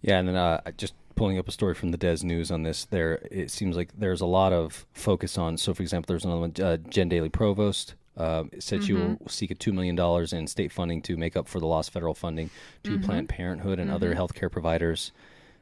Yeah, 0.00 0.18
and 0.18 0.28
then 0.28 0.36
uh, 0.36 0.60
just 0.76 0.94
pulling 1.16 1.38
up 1.38 1.48
a 1.48 1.52
story 1.52 1.74
from 1.74 1.90
the 1.90 1.98
Des 1.98 2.24
News 2.24 2.50
on 2.50 2.62
this. 2.62 2.84
There, 2.84 3.26
it 3.30 3.50
seems 3.50 3.76
like 3.76 3.90
there's 3.98 4.20
a 4.20 4.26
lot 4.26 4.52
of 4.52 4.86
focus 4.92 5.36
on. 5.36 5.56
So, 5.58 5.74
for 5.74 5.82
example, 5.82 6.06
there's 6.08 6.24
another 6.24 6.40
one. 6.40 6.52
Uh, 6.60 6.76
Jen 6.76 7.10
Dailey-Provost 7.10 7.94
uh, 8.16 8.44
said 8.58 8.84
she 8.84 8.92
will 8.92 9.18
seek 9.28 9.50
a 9.50 9.54
two 9.54 9.72
million 9.72 9.96
dollars 9.96 10.32
in 10.32 10.46
state 10.46 10.72
funding 10.72 11.02
to 11.02 11.16
make 11.16 11.36
up 11.36 11.48
for 11.48 11.60
the 11.60 11.66
lost 11.66 11.90
federal 11.92 12.14
funding 12.14 12.50
to 12.84 12.98
Planned 13.00 13.28
Parenthood 13.28 13.78
and 13.78 13.90
other 13.90 14.14
healthcare 14.14 14.50
providers. 14.50 15.12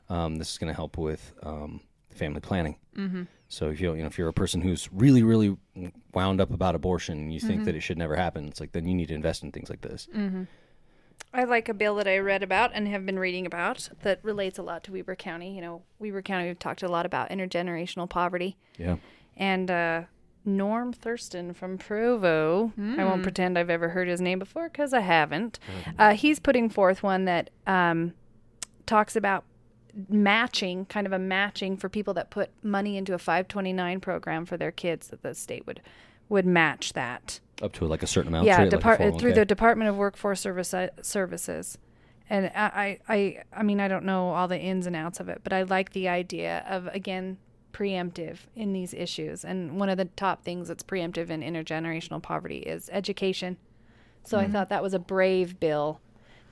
Um, 0.08 0.36
this 0.36 0.52
is 0.52 0.58
going 0.58 0.68
to 0.68 0.76
help 0.76 0.96
with 0.96 1.32
um, 1.42 1.80
family 2.10 2.40
planning. 2.40 2.76
Mm-hmm. 2.96 3.22
So, 3.48 3.70
if 3.70 3.80
you 3.80 3.94
you 3.94 4.00
know 4.00 4.06
if 4.06 4.18
you're 4.18 4.28
a 4.28 4.34
person 4.34 4.60
who's 4.60 4.90
really 4.92 5.22
really 5.22 5.56
wound 6.12 6.40
up 6.40 6.52
about 6.52 6.74
abortion 6.74 7.18
and 7.18 7.32
you 7.32 7.40
think 7.40 7.64
that 7.64 7.74
it 7.74 7.80
should 7.80 7.98
never 7.98 8.16
happen, 8.16 8.46
it's 8.46 8.60
like 8.60 8.72
then 8.72 8.86
you 8.86 8.94
need 8.94 9.08
to 9.08 9.14
invest 9.14 9.42
in 9.42 9.52
things 9.52 9.70
like 9.70 9.80
this. 9.80 10.08
I 11.32 11.44
like 11.44 11.68
a 11.68 11.74
bill 11.74 11.96
that 11.96 12.08
I 12.08 12.18
read 12.18 12.42
about 12.42 12.70
and 12.72 12.88
have 12.88 13.04
been 13.04 13.18
reading 13.18 13.44
about 13.44 13.90
that 14.02 14.20
relates 14.22 14.58
a 14.58 14.62
lot 14.62 14.82
to 14.84 14.92
Weber 14.92 15.14
County. 15.16 15.54
You 15.54 15.60
know, 15.60 15.82
Weber 15.98 16.22
County, 16.22 16.46
we've 16.48 16.58
talked 16.58 16.82
a 16.82 16.88
lot 16.88 17.04
about 17.04 17.30
intergenerational 17.30 18.08
poverty. 18.08 18.56
Yeah. 18.78 18.96
And 19.36 19.70
uh, 19.70 20.02
Norm 20.46 20.92
Thurston 20.94 21.52
from 21.52 21.76
Provo, 21.76 22.72
I 22.78 23.04
won't 23.04 23.22
pretend 23.22 23.58
I've 23.58 23.68
ever 23.68 23.90
heard 23.90 24.08
his 24.08 24.20
name 24.20 24.38
before 24.38 24.68
because 24.70 24.94
I 24.94 25.00
haven't. 25.00 25.58
Uh, 25.98 26.14
he's 26.14 26.38
putting 26.38 26.70
forth 26.70 27.02
one 27.02 27.26
that 27.26 27.50
um, 27.66 28.14
talks 28.86 29.14
about 29.16 29.44
matching, 30.08 30.86
kind 30.86 31.06
of 31.06 31.12
a 31.12 31.18
matching 31.18 31.76
for 31.76 31.88
people 31.88 32.14
that 32.14 32.30
put 32.30 32.50
money 32.62 32.96
into 32.96 33.12
a 33.12 33.18
529 33.18 34.00
program 34.00 34.46
for 34.46 34.56
their 34.56 34.70
kids, 34.72 35.08
that 35.08 35.22
the 35.22 35.34
state 35.34 35.66
would 35.66 35.80
would 36.28 36.46
match 36.46 36.92
that 36.94 37.40
Up 37.62 37.72
to 37.74 37.86
like 37.86 38.02
a 38.02 38.06
certain 38.06 38.28
amount. 38.28 38.46
yeah, 38.46 38.56
treat 38.56 38.72
it 38.72 38.84
like 38.84 39.18
through 39.18 39.32
the 39.32 39.44
Department 39.44 39.88
of 39.88 39.96
Workforce 39.96 40.40
Service 40.40 40.74
uh, 40.74 40.88
Services. 41.00 41.78
And 42.28 42.50
I, 42.54 42.98
I, 43.08 43.14
I, 43.14 43.42
I 43.52 43.62
mean, 43.62 43.80
I 43.80 43.88
don't 43.88 44.04
know 44.04 44.30
all 44.30 44.48
the 44.48 44.58
ins 44.58 44.86
and 44.86 44.96
outs 44.96 45.20
of 45.20 45.28
it, 45.28 45.40
but 45.44 45.52
I 45.52 45.62
like 45.62 45.92
the 45.92 46.08
idea 46.08 46.64
of 46.68 46.86
again 46.88 47.38
preemptive 47.72 48.38
in 48.54 48.72
these 48.72 48.94
issues. 48.94 49.44
And 49.44 49.78
one 49.78 49.88
of 49.88 49.98
the 49.98 50.06
top 50.06 50.42
things 50.42 50.68
that's 50.68 50.82
preemptive 50.82 51.30
in 51.30 51.40
intergenerational 51.40 52.22
poverty 52.22 52.58
is 52.58 52.88
education. 52.92 53.58
So 54.24 54.38
I 54.38 54.48
thought 54.48 54.70
that 54.70 54.82
was 54.82 54.92
a 54.92 54.98
brave 54.98 55.60
bill 55.60 56.00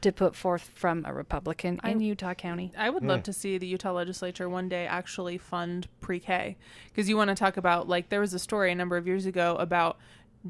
to 0.02 0.12
put 0.12 0.36
forth 0.36 0.70
from 0.74 1.02
a 1.06 1.14
Republican 1.14 1.80
in 1.82 1.98
Utah 2.00 2.34
County. 2.34 2.70
I 2.76 2.90
would 2.90 3.02
love 3.02 3.22
to 3.24 3.32
see 3.32 3.56
the 3.56 3.66
Utah 3.66 3.92
legislature 3.92 4.48
one 4.48 4.68
day 4.68 4.86
actually 4.86 5.38
fund 5.38 5.88
pre-K 6.00 6.56
because 6.88 7.08
you 7.08 7.16
want 7.16 7.28
to 7.28 7.34
talk 7.34 7.56
about 7.56 7.88
like 7.88 8.10
there 8.10 8.20
was 8.20 8.34
a 8.34 8.38
story 8.38 8.70
a 8.70 8.74
number 8.74 8.98
of 8.98 9.06
years 9.06 9.24
ago 9.24 9.56
about 9.56 9.96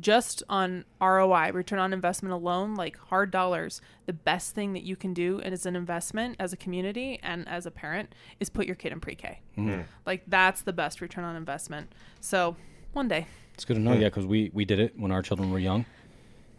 just 0.00 0.42
on 0.48 0.84
ROI, 1.00 1.52
return 1.52 1.78
on 1.78 1.92
investment 1.92 2.32
alone, 2.32 2.74
like 2.74 2.96
hard 2.96 3.30
dollars, 3.30 3.80
the 4.06 4.12
best 4.12 4.54
thing 4.54 4.72
that 4.72 4.82
you 4.82 4.96
can 4.96 5.14
do 5.14 5.40
as 5.40 5.66
an 5.66 5.76
investment 5.76 6.36
as 6.38 6.52
a 6.52 6.56
community 6.56 7.20
and 7.22 7.48
as 7.48 7.66
a 7.66 7.70
parent 7.70 8.14
is 8.40 8.48
put 8.48 8.66
your 8.66 8.74
kid 8.74 8.92
in 8.92 9.00
pre-K. 9.00 9.40
Hmm. 9.54 9.82
Like 10.04 10.22
that's 10.26 10.62
the 10.62 10.72
best 10.72 11.00
return 11.00 11.24
on 11.24 11.36
investment. 11.36 11.92
So 12.20 12.56
one 12.92 13.08
day. 13.08 13.26
It's 13.54 13.64
good 13.64 13.74
to 13.74 13.80
know, 13.80 13.94
hmm. 13.94 14.00
yeah, 14.00 14.08
because 14.08 14.26
we 14.26 14.50
we 14.52 14.64
did 14.64 14.80
it 14.80 14.98
when 14.98 15.12
our 15.12 15.22
children 15.22 15.50
were 15.50 15.60
young. 15.60 15.86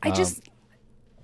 I 0.02 0.10
um, 0.10 0.16
just 0.16 0.50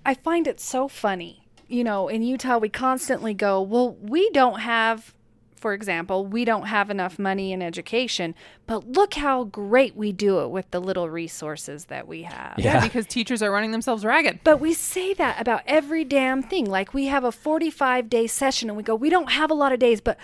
I 0.05 0.13
find 0.15 0.47
it 0.47 0.59
so 0.59 0.87
funny. 0.87 1.47
You 1.67 1.85
know, 1.85 2.09
in 2.09 2.23
Utah 2.23 2.57
we 2.57 2.67
constantly 2.67 3.33
go, 3.33 3.61
"Well, 3.61 3.95
we 4.01 4.29
don't 4.31 4.59
have 4.59 5.13
for 5.61 5.73
example, 5.73 6.25
we 6.25 6.43
don't 6.43 6.65
have 6.67 6.89
enough 6.89 7.17
money 7.19 7.53
in 7.53 7.61
education, 7.61 8.35
but 8.67 8.87
look 8.91 9.13
how 9.13 9.43
great 9.45 9.95
we 9.95 10.11
do 10.11 10.39
it 10.41 10.49
with 10.49 10.69
the 10.71 10.79
little 10.81 11.09
resources 11.09 11.85
that 11.85 12.07
we 12.07 12.23
have." 12.23 12.55
Yeah, 12.57 12.73
Yeah. 12.75 12.81
because 12.81 13.05
teachers 13.05 13.41
are 13.41 13.51
running 13.51 13.71
themselves 13.71 14.03
ragged. 14.03 14.39
But 14.43 14.59
we 14.59 14.73
say 14.73 15.13
that 15.13 15.39
about 15.39 15.61
every 15.67 16.03
damn 16.03 16.41
thing. 16.43 16.65
Like 16.65 16.93
we 16.93 17.05
have 17.05 17.23
a 17.23 17.31
45 17.31 18.09
day 18.09 18.27
session 18.27 18.69
and 18.69 18.75
we 18.75 18.83
go, 18.83 18.95
we 18.95 19.09
don't 19.09 19.31
have 19.31 19.49
a 19.51 19.53
lot 19.53 19.71
of 19.71 19.79
days, 19.79 20.01
but 20.01 20.17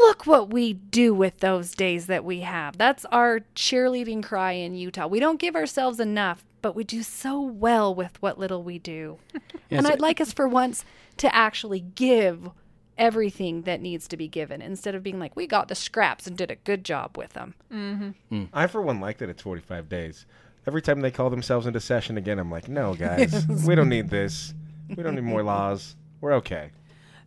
look 0.00 0.26
what 0.26 0.52
we 0.52 0.72
do 0.72 1.12
with 1.14 1.38
those 1.40 1.72
days 1.74 2.06
that 2.06 2.24
we 2.24 2.40
have. 2.40 2.78
That's 2.78 3.04
our 3.06 3.40
cheerleading 3.54 4.22
cry 4.22 4.52
in 4.52 4.74
Utah. 4.74 5.06
We 5.06 5.20
don't 5.20 5.38
give 5.40 5.54
ourselves 5.56 6.00
enough, 6.00 6.44
but 6.62 6.74
we 6.74 6.84
do 6.84 7.02
so 7.02 7.40
well 7.40 7.94
with 7.94 8.20
what 8.22 8.38
little 8.38 8.62
we 8.62 8.78
do. 8.78 9.18
and 9.70 9.86
I'd 9.86 10.00
like 10.00 10.20
us 10.20 10.32
for 10.32 10.48
once 10.48 10.84
to 11.18 11.34
actually 11.34 11.80
give 11.80 12.50
everything 12.98 13.62
that 13.62 13.80
needs 13.80 14.08
to 14.08 14.16
be 14.16 14.28
given 14.28 14.62
instead 14.62 14.94
of 14.94 15.02
being 15.02 15.18
like, 15.18 15.36
we 15.36 15.46
got 15.46 15.68
the 15.68 15.74
scraps 15.74 16.26
and 16.26 16.36
did 16.36 16.50
a 16.50 16.56
good 16.56 16.84
job 16.84 17.16
with 17.16 17.32
them. 17.32 17.54
Mm-hmm. 17.72 18.34
Mm. 18.34 18.48
I, 18.52 18.66
for 18.66 18.82
one, 18.82 19.00
like 19.00 19.18
that 19.18 19.28
it's 19.28 19.42
45 19.42 19.88
days. 19.88 20.26
Every 20.66 20.80
time 20.80 21.00
they 21.00 21.10
call 21.10 21.30
themselves 21.30 21.66
into 21.66 21.80
session 21.80 22.16
again, 22.16 22.38
I'm 22.38 22.50
like, 22.50 22.68
no, 22.68 22.94
guys, 22.98 23.46
we 23.66 23.74
don't 23.74 23.88
need 23.88 24.10
this. 24.10 24.54
We 24.88 25.02
don't 25.02 25.14
need 25.14 25.24
more 25.24 25.42
laws. 25.42 25.96
We're 26.20 26.34
okay. 26.34 26.70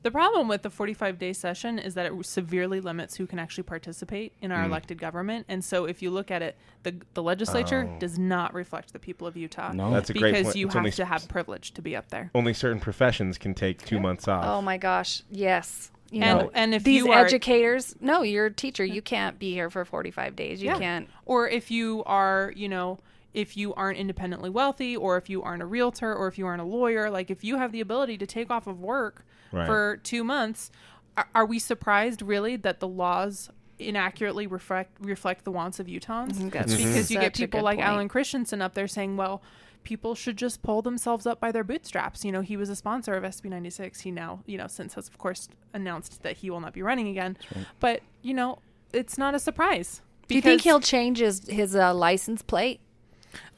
The 0.07 0.11
problem 0.11 0.47
with 0.47 0.61
the 0.61 0.69
45 0.69 1.19
day 1.19 1.33
session 1.33 1.77
is 1.77 1.95
that 1.95 2.05
it 2.05 2.25
severely 2.25 2.79
limits 2.79 3.17
who 3.17 3.27
can 3.27 3.39
actually 3.39 3.65
participate 3.65 4.31
in 4.41 4.53
our 4.53 4.63
mm. 4.63 4.67
elected 4.67 4.99
government. 4.99 5.47
And 5.49 5.61
so 5.65 5.83
if 5.83 6.01
you 6.01 6.11
look 6.11 6.31
at 6.31 6.41
it, 6.41 6.55
the, 6.83 6.95
the 7.13 7.21
legislature 7.21 7.89
oh. 7.93 7.99
does 7.99 8.17
not 8.17 8.53
reflect 8.53 8.93
the 8.93 8.99
people 8.99 9.27
of 9.27 9.35
Utah. 9.35 9.73
No. 9.73 9.91
That's 9.91 10.09
a 10.09 10.13
great 10.13 10.31
because 10.31 10.45
point. 10.45 10.55
you 10.55 10.67
It's 10.67 10.75
have 10.75 10.79
only 10.79 10.91
to 10.91 11.03
have 11.03 11.27
privilege 11.27 11.73
to 11.73 11.81
be 11.81 11.93
up 11.93 12.07
there. 12.07 12.31
Only 12.33 12.53
certain 12.53 12.79
professions 12.79 13.37
can 13.37 13.53
take 13.53 13.83
two 13.83 13.99
months 13.99 14.29
off. 14.29 14.45
Oh 14.45 14.61
my 14.61 14.77
gosh, 14.77 15.23
yes. 15.29 15.91
You 16.09 16.21
And- 16.21 16.39
know, 16.39 16.51
and 16.53 16.73
if 16.73 16.85
these 16.85 17.03
you 17.03 17.11
are- 17.11 17.25
educators, 17.25 17.93
no, 17.99 18.21
you're 18.21 18.45
a 18.45 18.53
teacher. 18.53 18.85
You 18.85 19.01
can't 19.01 19.37
be 19.37 19.51
here 19.51 19.69
for 19.69 19.83
45 19.83 20.37
days. 20.37 20.61
You 20.61 20.69
Yeah. 20.69 20.79
can't. 20.79 21.09
Or 21.25 21.49
if 21.49 21.69
you 21.69 22.01
are, 22.05 22.53
you 22.55 22.69
know, 22.69 22.99
if 23.33 23.57
you 23.57 23.73
aren't 23.73 23.99
independently 23.99 24.49
wealthy, 24.49 24.95
or 24.95 25.17
if 25.17 25.29
you 25.29 25.43
aren't 25.43 25.63
a 25.63 25.65
realtor, 25.65 26.15
or 26.15 26.29
if 26.29 26.37
you 26.37 26.47
aren't 26.47 26.61
a 26.61 26.65
lawyer, 26.65 27.09
like 27.09 27.29
if 27.29 27.43
you 27.43 27.57
have 27.57 27.73
the 27.73 27.81
ability 27.81 28.17
to 28.19 28.25
take 28.25 28.49
off 28.49 28.67
of 28.67 28.79
work 28.79 29.25
Right. 29.51 29.65
for 29.65 29.97
two 30.03 30.23
months, 30.23 30.71
are, 31.15 31.27
are 31.33 31.45
we 31.45 31.59
surprised 31.59 32.21
really 32.21 32.55
that 32.57 32.79
the 32.79 32.87
laws 32.87 33.49
inaccurately 33.79 34.47
reflect 34.47 34.91
reflect 34.99 35.43
the 35.45 35.51
wants 35.51 35.79
of 35.79 35.87
Utahns? 35.87 36.51
That's 36.51 36.75
Because 36.75 37.11
you 37.11 37.15
such 37.17 37.23
get 37.23 37.33
people 37.35 37.61
like 37.61 37.77
point. 37.77 37.87
Allen 37.87 38.07
Christensen 38.09 38.61
up 38.61 38.73
there 38.73 38.87
saying, 38.87 39.17
well, 39.17 39.41
people 39.83 40.15
should 40.15 40.35
just 40.37 40.61
pull 40.63 40.81
themselves 40.81 41.25
up 41.25 41.39
by 41.39 41.51
their 41.51 41.63
bootstraps. 41.63 42.25
You 42.25 42.31
know, 42.31 42.41
he 42.41 42.57
was 42.57 42.69
a 42.69 42.75
sponsor 42.75 43.13
of 43.13 43.23
SB 43.23 43.45
96. 43.49 44.01
He 44.01 44.11
now, 44.11 44.41
you 44.45 44.57
know, 44.57 44.67
since 44.67 44.95
has, 44.95 45.07
of 45.07 45.17
course, 45.17 45.47
announced 45.73 46.23
that 46.23 46.37
he 46.37 46.49
will 46.49 46.59
not 46.59 46.73
be 46.73 46.81
running 46.81 47.07
again. 47.07 47.37
But, 47.79 48.01
you 48.21 48.33
know, 48.33 48.59
it's 48.91 49.17
not 49.17 49.33
a 49.35 49.39
surprise. 49.39 50.01
Do 50.27 50.35
you 50.35 50.41
think 50.41 50.61
he'll 50.61 50.81
change 50.81 51.19
his 51.19 51.47
his 51.47 51.73
uh, 51.73 51.93
license 51.93 52.41
plate, 52.41 52.81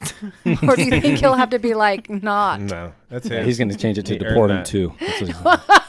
or 0.68 0.76
do 0.76 0.84
you 0.84 1.00
think 1.00 1.18
he'll 1.18 1.34
have 1.34 1.50
to 1.50 1.58
be 1.58 1.74
like 1.74 2.08
not? 2.08 2.60
No, 2.60 2.92
that's 3.08 3.28
Yeah, 3.28 3.40
it. 3.40 3.46
he's 3.46 3.58
going 3.58 3.70
to 3.70 3.76
change 3.76 3.98
it 3.98 4.06
to 4.06 4.12
He 4.12 4.18
deport 4.18 4.50
him 4.52 4.62
too. 4.62 4.94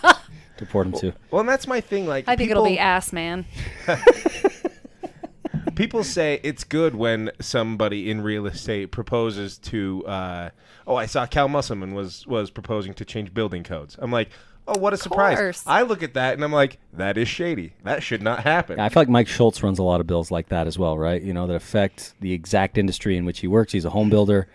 That's 0.61 0.69
deport 0.69 0.87
him 0.87 0.93
too. 0.93 1.13
Well, 1.31 1.39
and 1.39 1.49
that's 1.49 1.67
my 1.67 1.81
thing. 1.81 2.07
Like, 2.07 2.25
I 2.27 2.35
think 2.35 2.49
people, 2.49 2.63
it'll 2.63 2.75
be 2.75 2.79
ass 2.79 3.11
man. 3.11 3.45
people 5.75 6.03
say 6.03 6.39
it's 6.43 6.63
good 6.63 6.95
when 6.95 7.31
somebody 7.39 8.09
in 8.09 8.21
real 8.21 8.45
estate 8.45 8.91
proposes 8.91 9.57
to. 9.57 10.05
Uh, 10.05 10.49
oh, 10.87 10.95
I 10.95 11.05
saw 11.05 11.25
Cal 11.25 11.47
Musselman 11.47 11.93
was 11.93 12.25
was 12.27 12.49
proposing 12.51 12.93
to 12.95 13.05
change 13.05 13.33
building 13.33 13.63
codes. 13.63 13.97
I'm 13.99 14.11
like, 14.11 14.29
oh, 14.67 14.79
what 14.79 14.93
a 14.93 14.97
surprise! 14.97 15.63
I 15.65 15.81
look 15.81 16.03
at 16.03 16.13
that 16.13 16.33
and 16.33 16.43
I'm 16.43 16.53
like, 16.53 16.79
that 16.93 17.17
is 17.17 17.27
shady. 17.27 17.73
That 17.83 18.03
should 18.03 18.21
not 18.21 18.41
happen. 18.41 18.79
I 18.79 18.89
feel 18.89 19.01
like 19.01 19.09
Mike 19.09 19.27
Schultz 19.27 19.63
runs 19.63 19.79
a 19.79 19.83
lot 19.83 20.01
of 20.01 20.07
bills 20.07 20.31
like 20.31 20.49
that 20.49 20.67
as 20.67 20.77
well, 20.77 20.97
right? 20.97 21.21
You 21.21 21.33
know, 21.33 21.47
that 21.47 21.55
affect 21.55 22.13
the 22.19 22.33
exact 22.33 22.77
industry 22.77 23.17
in 23.17 23.25
which 23.25 23.39
he 23.39 23.47
works. 23.47 23.73
He's 23.73 23.85
a 23.85 23.89
home 23.89 24.09
builder, 24.09 24.47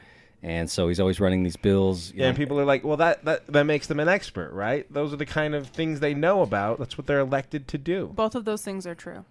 and 0.42 0.70
so 0.70 0.88
he's 0.88 1.00
always 1.00 1.18
running 1.20 1.42
these 1.42 1.56
bills. 1.56 2.12
you 2.12 2.20
Yeah, 2.20 2.28
and 2.28 2.36
people 2.36 2.58
are 2.60 2.64
like, 2.64 2.84
well, 2.84 2.96
that, 2.98 3.24
that 3.24 3.46
that 3.48 3.64
makes 3.64 3.86
them 3.86 3.98
an 4.00 4.08
expert, 4.08 4.52
right? 4.52 4.86
Those 4.92 5.12
are 5.12 5.16
the 5.16 5.26
kind 5.26 5.54
of 5.54 5.68
things 5.68 6.00
they 6.00 6.14
know 6.14 6.42
about. 6.42 6.78
That's 6.78 6.96
what 6.98 7.06
they're 7.06 7.20
elected 7.20 7.68
to 7.68 7.78
do. 7.78 8.10
both 8.14 8.34
of 8.34 8.44
those 8.44 8.62
things 8.62 8.86
are 8.86 8.94
true 8.94 9.24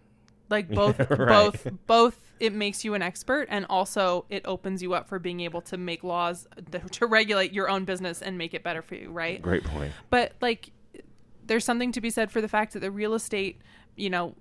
like 0.49 0.69
both 0.81 0.99
Right. 0.99 1.09
both 1.27 1.67
both 1.87 2.19
it 2.39 2.53
makes 2.53 2.83
you 2.85 2.93
an 2.93 3.01
expert 3.01 3.47
and 3.49 3.65
also 3.67 4.25
it 4.29 4.43
opens 4.45 4.83
you 4.83 4.93
up 4.93 5.07
for 5.09 5.17
being 5.17 5.39
able 5.39 5.61
to 5.61 5.75
make 5.77 6.03
laws 6.03 6.47
th- 6.71 6.83
to 6.91 7.07
regulate 7.07 7.51
your 7.51 7.67
own 7.67 7.83
business 7.85 8.21
and 8.21 8.37
make 8.37 8.53
it 8.53 8.61
better 8.61 8.83
for 8.83 8.93
you 8.93 9.09
right 9.09 9.41
Great 9.41 9.63
point. 9.63 9.91
but 10.11 10.33
like 10.41 10.69
there's 11.47 11.65
something 11.65 11.91
to 11.93 11.99
be 12.01 12.11
said 12.11 12.29
for 12.31 12.41
the 12.41 12.47
fact 12.47 12.73
that 12.73 12.81
the 12.81 12.91
real 12.91 13.15
estate 13.15 13.59
you 13.95 14.09
know 14.11 14.35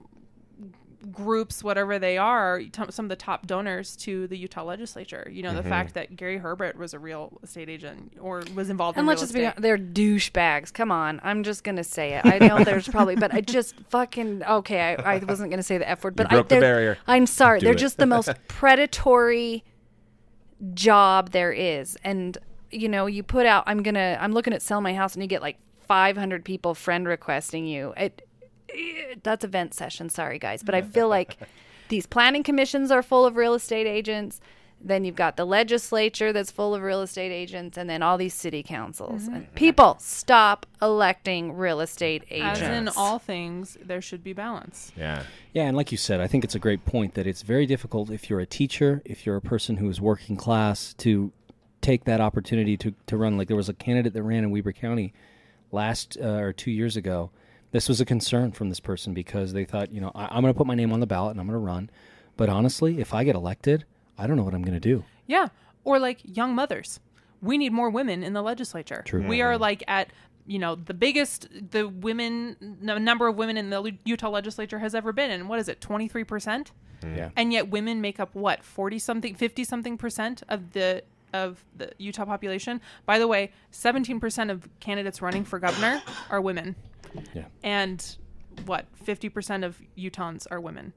groups 1.12 1.62
whatever 1.64 1.98
they 1.98 2.16
are 2.18 2.60
t- 2.60 2.82
some 2.90 3.04
of 3.06 3.08
the 3.08 3.16
top 3.16 3.46
donors 3.46 3.96
to 3.96 4.26
the 4.28 4.36
Utah 4.36 4.64
legislature 4.64 5.28
you 5.30 5.42
know 5.42 5.48
Mm-hmm. 5.50 5.56
the 5.62 5.68
fact 5.68 5.94
that 5.94 6.16
Gary 6.16 6.38
Herbert 6.38 6.76
was 6.76 6.94
a 6.94 6.98
real 6.98 7.38
estate 7.42 7.68
agent 7.68 8.12
or 8.20 8.42
was 8.54 8.70
involved 8.70 8.96
And 8.98 9.04
in 9.04 9.06
let's 9.08 9.20
real 9.34 9.50
just 9.50 9.56
be 9.56 9.62
they're 9.62 9.78
douchebags. 9.78 10.72
Come 10.72 10.90
on, 10.90 11.20
I'm 11.22 11.42
just 11.44 11.62
gonna 11.64 11.84
say 11.84 12.14
it. 12.14 12.24
I 12.24 12.38
know 12.38 12.64
there's 12.64 12.88
probably, 12.88 13.16
but 13.16 13.32
I 13.32 13.40
just 13.40 13.74
fucking 13.90 14.42
okay. 14.44 14.80
I, 14.96 15.14
I 15.14 15.18
wasn't 15.18 15.50
gonna 15.50 15.62
say 15.62 15.78
the 15.78 15.88
f 15.88 16.02
word, 16.02 16.16
but 16.16 16.28
broke 16.28 16.46
I, 16.50 16.56
the 16.56 16.60
barrier. 16.60 16.98
I'm 17.06 17.26
sorry. 17.26 17.60
Do 17.60 17.64
they're 17.66 17.74
it. 17.74 17.78
just 17.78 17.98
the 17.98 18.06
most 18.06 18.30
predatory 18.48 19.64
job 20.74 21.30
there 21.30 21.52
is, 21.52 21.96
and 22.04 22.38
you 22.70 22.88
know, 22.88 23.06
you 23.06 23.22
put 23.22 23.46
out. 23.46 23.64
I'm 23.66 23.82
gonna. 23.82 24.18
I'm 24.20 24.32
looking 24.32 24.52
at 24.52 24.62
sell 24.62 24.80
my 24.80 24.94
house, 24.94 25.14
and 25.14 25.22
you 25.22 25.28
get 25.28 25.42
like 25.42 25.58
500 25.86 26.44
people 26.44 26.74
friend 26.74 27.06
requesting 27.06 27.66
you. 27.66 27.92
It, 27.96 28.26
it 28.68 29.22
that's 29.22 29.44
event 29.44 29.74
session. 29.74 30.08
Sorry 30.08 30.38
guys, 30.38 30.62
but 30.62 30.74
I 30.74 30.82
feel 30.96 31.08
like 31.08 31.38
these 31.88 32.06
planning 32.06 32.42
commissions 32.42 32.90
are 32.90 33.02
full 33.02 33.26
of 33.26 33.36
real 33.36 33.54
estate 33.54 33.86
agents. 33.86 34.40
Then 34.80 35.06
you've 35.06 35.16
got 35.16 35.36
the 35.36 35.46
legislature 35.46 36.30
that's 36.30 36.50
full 36.50 36.74
of 36.74 36.82
real 36.82 37.00
estate 37.00 37.32
agents, 37.32 37.78
and 37.78 37.88
then 37.88 38.02
all 38.02 38.18
these 38.18 38.34
city 38.34 38.62
councils. 38.62 39.28
And 39.28 39.52
people, 39.54 39.96
stop 39.98 40.66
electing 40.82 41.54
real 41.54 41.80
estate 41.80 42.24
agents. 42.30 42.60
as 42.60 42.78
in 42.78 42.88
all 42.88 43.18
things 43.18 43.78
there 43.82 44.02
should 44.02 44.22
be 44.22 44.34
balance 44.34 44.92
Yeah. 44.94 45.22
Yeah, 45.54 45.64
and 45.64 45.76
like 45.76 45.90
you 45.90 45.96
said, 45.96 46.20
I 46.20 46.26
think 46.26 46.44
it's 46.44 46.54
a 46.54 46.58
great 46.58 46.84
point 46.84 47.14
that 47.14 47.26
it's 47.26 47.40
very 47.42 47.64
difficult 47.64 48.10
if 48.10 48.28
you're 48.28 48.40
a 48.40 48.46
teacher, 48.46 49.00
if 49.06 49.24
you're 49.24 49.36
a 49.36 49.40
person 49.40 49.78
who 49.78 49.88
is 49.88 50.02
working 50.02 50.36
class, 50.36 50.92
to 50.98 51.32
take 51.80 52.04
that 52.04 52.20
opportunity 52.20 52.76
to, 52.78 52.94
to 53.06 53.16
run. 53.16 53.38
Like 53.38 53.48
there 53.48 53.56
was 53.56 53.68
a 53.68 53.74
candidate 53.74 54.12
that 54.12 54.22
ran 54.22 54.44
in 54.44 54.50
Weber 54.50 54.72
County 54.72 55.14
last 55.70 56.18
uh, 56.20 56.26
or 56.26 56.52
two 56.52 56.70
years 56.70 56.96
ago. 56.96 57.30
This 57.74 57.88
was 57.88 58.00
a 58.00 58.04
concern 58.04 58.52
from 58.52 58.68
this 58.68 58.78
person 58.78 59.14
because 59.14 59.52
they 59.52 59.64
thought, 59.64 59.90
you 59.90 60.00
know, 60.00 60.12
I, 60.14 60.26
I'm 60.26 60.42
going 60.42 60.54
to 60.54 60.56
put 60.56 60.68
my 60.68 60.76
name 60.76 60.92
on 60.92 61.00
the 61.00 61.08
ballot 61.08 61.32
and 61.32 61.40
I'm 61.40 61.48
going 61.48 61.58
to 61.58 61.66
run. 61.66 61.90
But 62.36 62.48
honestly, 62.48 63.00
if 63.00 63.12
I 63.12 63.24
get 63.24 63.34
elected, 63.34 63.84
I 64.16 64.28
don't 64.28 64.36
know 64.36 64.44
what 64.44 64.54
I'm 64.54 64.62
going 64.62 64.74
to 64.74 64.80
do. 64.80 65.02
Yeah. 65.26 65.48
Or 65.82 65.98
like 65.98 66.20
young 66.22 66.54
mothers. 66.54 67.00
We 67.42 67.58
need 67.58 67.72
more 67.72 67.90
women 67.90 68.22
in 68.22 68.32
the 68.32 68.42
legislature. 68.42 69.02
True. 69.04 69.26
We 69.26 69.42
are 69.42 69.54
mm-hmm. 69.54 69.62
like 69.62 69.82
at, 69.88 70.12
you 70.46 70.60
know, 70.60 70.76
the 70.76 70.94
biggest 70.94 71.48
the 71.72 71.88
women 71.88 72.56
n- 72.62 73.02
number 73.02 73.26
of 73.26 73.34
women 73.34 73.56
in 73.56 73.70
the 73.70 73.98
Utah 74.04 74.30
legislature 74.30 74.78
has 74.78 74.94
ever 74.94 75.12
been. 75.12 75.32
And 75.32 75.48
what 75.48 75.58
is 75.58 75.68
it, 75.68 75.80
23%? 75.80 76.26
Mm-hmm. 76.26 77.16
Yeah. 77.16 77.30
And 77.34 77.52
yet 77.52 77.70
women 77.70 78.00
make 78.00 78.20
up 78.20 78.36
what, 78.36 78.62
40 78.62 79.00
something, 79.00 79.34
50 79.34 79.64
something 79.64 79.98
percent 79.98 80.44
of 80.48 80.74
the 80.74 81.02
of 81.32 81.64
the 81.76 81.90
Utah 81.98 82.24
population. 82.24 82.80
By 83.04 83.18
the 83.18 83.26
way, 83.26 83.50
17% 83.72 84.52
of 84.52 84.68
candidates 84.78 85.20
running 85.20 85.44
for 85.44 85.58
governor 85.58 86.00
are 86.30 86.40
women. 86.40 86.76
Yeah. 87.34 87.44
And 87.62 88.16
what, 88.66 88.86
50% 89.04 89.64
of 89.64 89.80
Utahns 89.96 90.46
are 90.50 90.60
women. 90.60 90.92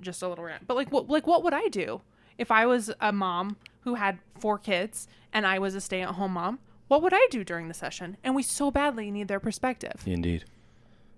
Just 0.00 0.22
a 0.22 0.28
little 0.28 0.44
rant. 0.44 0.66
But 0.66 0.76
like 0.76 0.92
what 0.92 1.08
like 1.08 1.26
what 1.26 1.42
would 1.42 1.54
I 1.54 1.68
do 1.68 2.02
if 2.36 2.50
I 2.50 2.66
was 2.66 2.90
a 3.00 3.12
mom 3.12 3.56
who 3.80 3.94
had 3.94 4.18
four 4.38 4.58
kids 4.58 5.08
and 5.32 5.46
I 5.46 5.58
was 5.58 5.74
a 5.74 5.80
stay-at-home 5.80 6.32
mom? 6.32 6.58
What 6.88 7.02
would 7.02 7.12
I 7.14 7.26
do 7.30 7.42
during 7.44 7.68
the 7.68 7.74
session? 7.74 8.16
And 8.22 8.34
we 8.34 8.42
so 8.42 8.70
badly 8.70 9.10
need 9.10 9.28
their 9.28 9.40
perspective. 9.40 10.02
Indeed. 10.06 10.44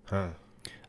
Huh. 0.07 0.29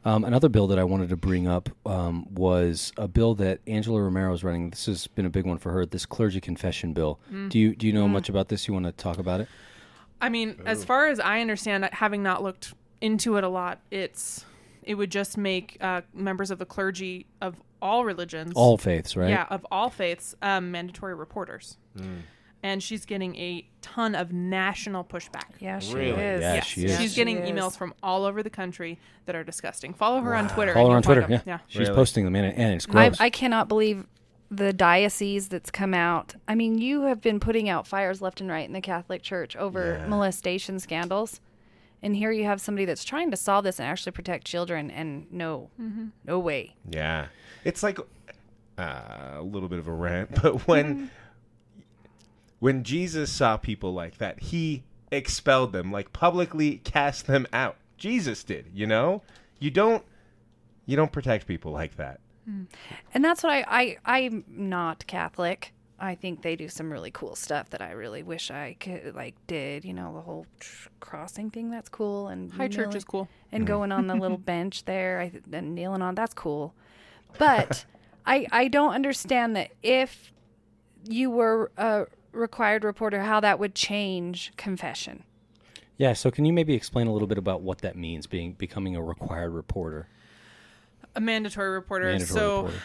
Um, 0.04 0.24
another 0.24 0.50
bill 0.50 0.66
that 0.68 0.80
I 0.80 0.84
wanted 0.84 1.10
to 1.10 1.16
bring 1.18 1.48
up 1.48 1.70
um, 1.86 2.26
was 2.34 2.92
a 2.98 3.08
bill 3.08 3.36
that 3.36 3.60
Angela 3.68 4.02
Romero 4.02 4.34
is 4.34 4.44
running. 4.44 4.72
This 4.72 4.88
has 4.88 5.06
been 5.06 5.26
a 5.28 5.30
big 5.30 5.46
one 5.46 5.60
for 5.60 5.72
her. 5.72 5.86
This 5.86 6.08
clergy 6.08 6.42
confession 6.42 6.94
bill. 6.94 7.20
Do 7.50 7.60
you 7.60 7.76
do 7.76 7.86
you 7.86 7.94
know 7.94 8.08
much 8.08 8.28
about 8.28 8.48
this? 8.48 8.68
You 8.68 8.74
want 8.74 8.88
to 8.88 8.92
talk 8.92 9.20
about 9.20 9.42
it? 9.42 9.48
I 10.20 10.30
mean, 10.30 10.60
as 10.66 10.84
far 10.84 11.08
as 11.08 11.20
I 11.20 11.42
understand, 11.42 11.88
having 11.92 12.24
not 12.24 12.42
looked 12.42 12.74
into 13.02 13.36
it 13.38 13.44
a 13.44 13.50
lot, 13.50 13.80
it's 13.92 14.46
it 14.84 14.96
would 14.96 15.12
just 15.12 15.38
make 15.38 15.78
uh, 15.82 16.02
members 16.14 16.50
of 16.52 16.58
the 16.60 16.66
clergy 16.66 17.26
of 17.42 17.56
all 17.82 18.04
religions, 18.06 18.54
All 18.56 18.78
faiths, 18.78 19.16
right? 19.16 19.30
yeah, 19.30 19.46
of 19.50 19.66
all 19.72 19.90
faiths, 19.90 20.36
um, 20.42 20.72
mandatory 20.72 21.14
reporters. 21.16 21.78
And 22.64 22.82
she's 22.84 23.06
getting 23.08 23.36
a 23.38 23.68
ton 23.82 24.14
of 24.14 24.32
national 24.32 25.04
pushback. 25.04 25.50
Yeah, 25.60 25.80
she 25.80 25.96
Really? 25.96 26.10
is. 26.22 26.42
Yeah, 26.42 26.54
Yes. 26.56 26.66
she 26.68 26.86
is. 26.86 26.98
She's 27.00 27.16
getting 27.16 27.44
She 27.44 27.52
emails 27.52 27.70
is. 27.72 27.78
from 27.78 27.96
all 28.04 28.24
over 28.24 28.44
the 28.44 28.52
country 28.52 29.00
that 29.26 29.36
are 29.36 29.44
disgusting. 29.44 29.96
Follow 29.96 30.22
her 30.22 30.36
on 30.36 30.48
Twitter. 30.48 30.74
Follow 30.76 30.92
her 30.92 30.96
on 30.98 31.02
Twitter. 31.02 31.22
find 31.24 31.42
Yeah, 31.48 31.58
she's 31.68 31.80
Really? 31.82 31.96
posting 31.96 32.24
them, 32.26 32.36
and, 32.36 32.56
and 32.56 32.74
it's 32.76 32.88
I. 32.94 33.12
I 33.20 33.30
cannot 33.32 33.68
believe 33.68 34.06
the 34.52 34.74
diocese 34.74 35.48
that's 35.48 35.72
come 35.72 35.96
out. 35.96 36.36
I 36.48 36.54
mean, 36.54 36.78
you 36.78 37.04
have 37.04 37.20
been 37.20 37.40
putting 37.40 37.68
out 37.68 37.88
fires 37.88 38.22
left 38.22 38.42
and 38.42 38.50
right 38.50 38.68
in 38.68 38.74
the 38.74 38.82
Catholic 38.82 39.24
Church 39.24 39.56
over 39.56 39.98
Yeah. 40.00 40.08
molestation 40.08 40.78
scandals. 40.80 41.40
And 42.04 42.16
here 42.16 42.32
you 42.32 42.46
have 42.46 42.60
somebody 42.60 42.86
that's 42.86 43.04
trying 43.04 43.30
to 43.32 43.38
solve 43.38 43.64
this 43.64 43.80
and 43.80 43.88
actually 43.88 44.14
protect 44.14 44.46
children, 44.46 44.90
and 44.90 45.32
no, 45.32 45.70
mm-hmm. 45.80 46.08
no 46.26 46.40
way. 46.40 46.76
Yeah, 46.90 47.28
it's 47.64 47.84
like 47.84 48.00
uh, 48.78 49.02
a 49.36 49.44
little 49.44 49.70
bit 49.70 49.80
of 49.80 49.88
a 49.88 49.94
rant, 49.94 50.30
but 50.42 50.68
when 50.68 50.96
mm-hmm. 50.96 51.06
when 52.60 52.84
Jesus 52.84 53.32
saw 53.32 53.58
people 53.58 53.94
like 53.94 54.18
that, 54.18 54.40
he 54.40 54.84
expelled 55.12 55.74
them, 55.74 55.92
like 55.92 56.12
publicly 56.14 56.78
cast 56.84 57.28
them 57.28 57.46
out. 57.54 57.78
Jesus 57.98 58.44
did, 58.44 58.66
you 58.74 58.88
know. 58.88 59.22
You 59.60 59.70
don't 59.70 60.04
you 60.88 60.96
don't 60.96 61.12
protect 61.12 61.46
people 61.46 61.72
like 61.72 61.98
that. 61.98 62.20
Mm. 62.50 62.66
And 63.14 63.24
that's 63.24 63.44
what 63.44 63.52
I, 63.54 63.64
I 63.68 63.98
I'm 64.06 64.44
not 64.48 65.06
Catholic. 65.08 65.74
I 66.02 66.16
think 66.16 66.42
they 66.42 66.56
do 66.56 66.68
some 66.68 66.92
really 66.92 67.12
cool 67.12 67.36
stuff 67.36 67.70
that 67.70 67.82
I 67.82 67.92
really 67.92 68.24
wish 68.24 68.50
I 68.50 68.76
could 68.80 69.14
like 69.16 69.36
did. 69.46 69.86
You 69.86 69.94
know, 69.94 70.14
the 70.16 70.22
whole 70.22 70.48
tr- 70.60 70.90
crossing 71.00 71.52
thing. 71.52 71.70
That's 71.70 71.90
cool. 71.90 72.28
And 72.28 72.52
High 72.52 72.68
church 72.68 72.96
is 72.96 73.04
cool. 73.06 73.30
And 73.52 73.64
mm. 73.64 73.68
going 73.68 73.92
on 73.92 74.08
the 74.08 74.16
little 74.16 74.38
bench 74.54 74.86
there 74.86 75.20
I, 75.20 75.30
th- 75.30 75.44
and 75.52 75.76
kneeling 75.76 76.02
on. 76.02 76.16
That's 76.16 76.34
cool. 76.34 76.74
But 77.38 77.86
I 78.26 78.48
I 78.52 78.68
don't 78.68 78.94
understand 78.94 79.56
that 79.56 79.72
if 79.84 80.34
you 81.08 81.30
were 81.30 81.72
a 81.78 82.08
required 82.32 82.84
reporter, 82.84 83.22
how 83.22 83.40
that 83.40 83.60
would 83.60 83.76
change 83.76 84.54
confession. 84.58 85.24
yeah. 85.98 86.14
So 86.14 86.32
can 86.32 86.46
you 86.46 86.54
maybe 86.54 86.74
explain 86.74 87.08
a 87.08 87.14
little 87.14 87.28
bit 87.28 87.38
about 87.38 87.62
what 87.62 87.80
that 87.80 87.96
means, 87.96 88.26
being 88.26 88.54
becoming 88.54 88.96
a 88.96 89.04
required 89.04 89.52
reporter? 89.52 90.08
A 91.16 91.22
mandatory 91.22 91.70
reporter. 91.70 92.06
Mandatory 92.06 92.40
so 92.40 92.56
reporter. 92.58 92.82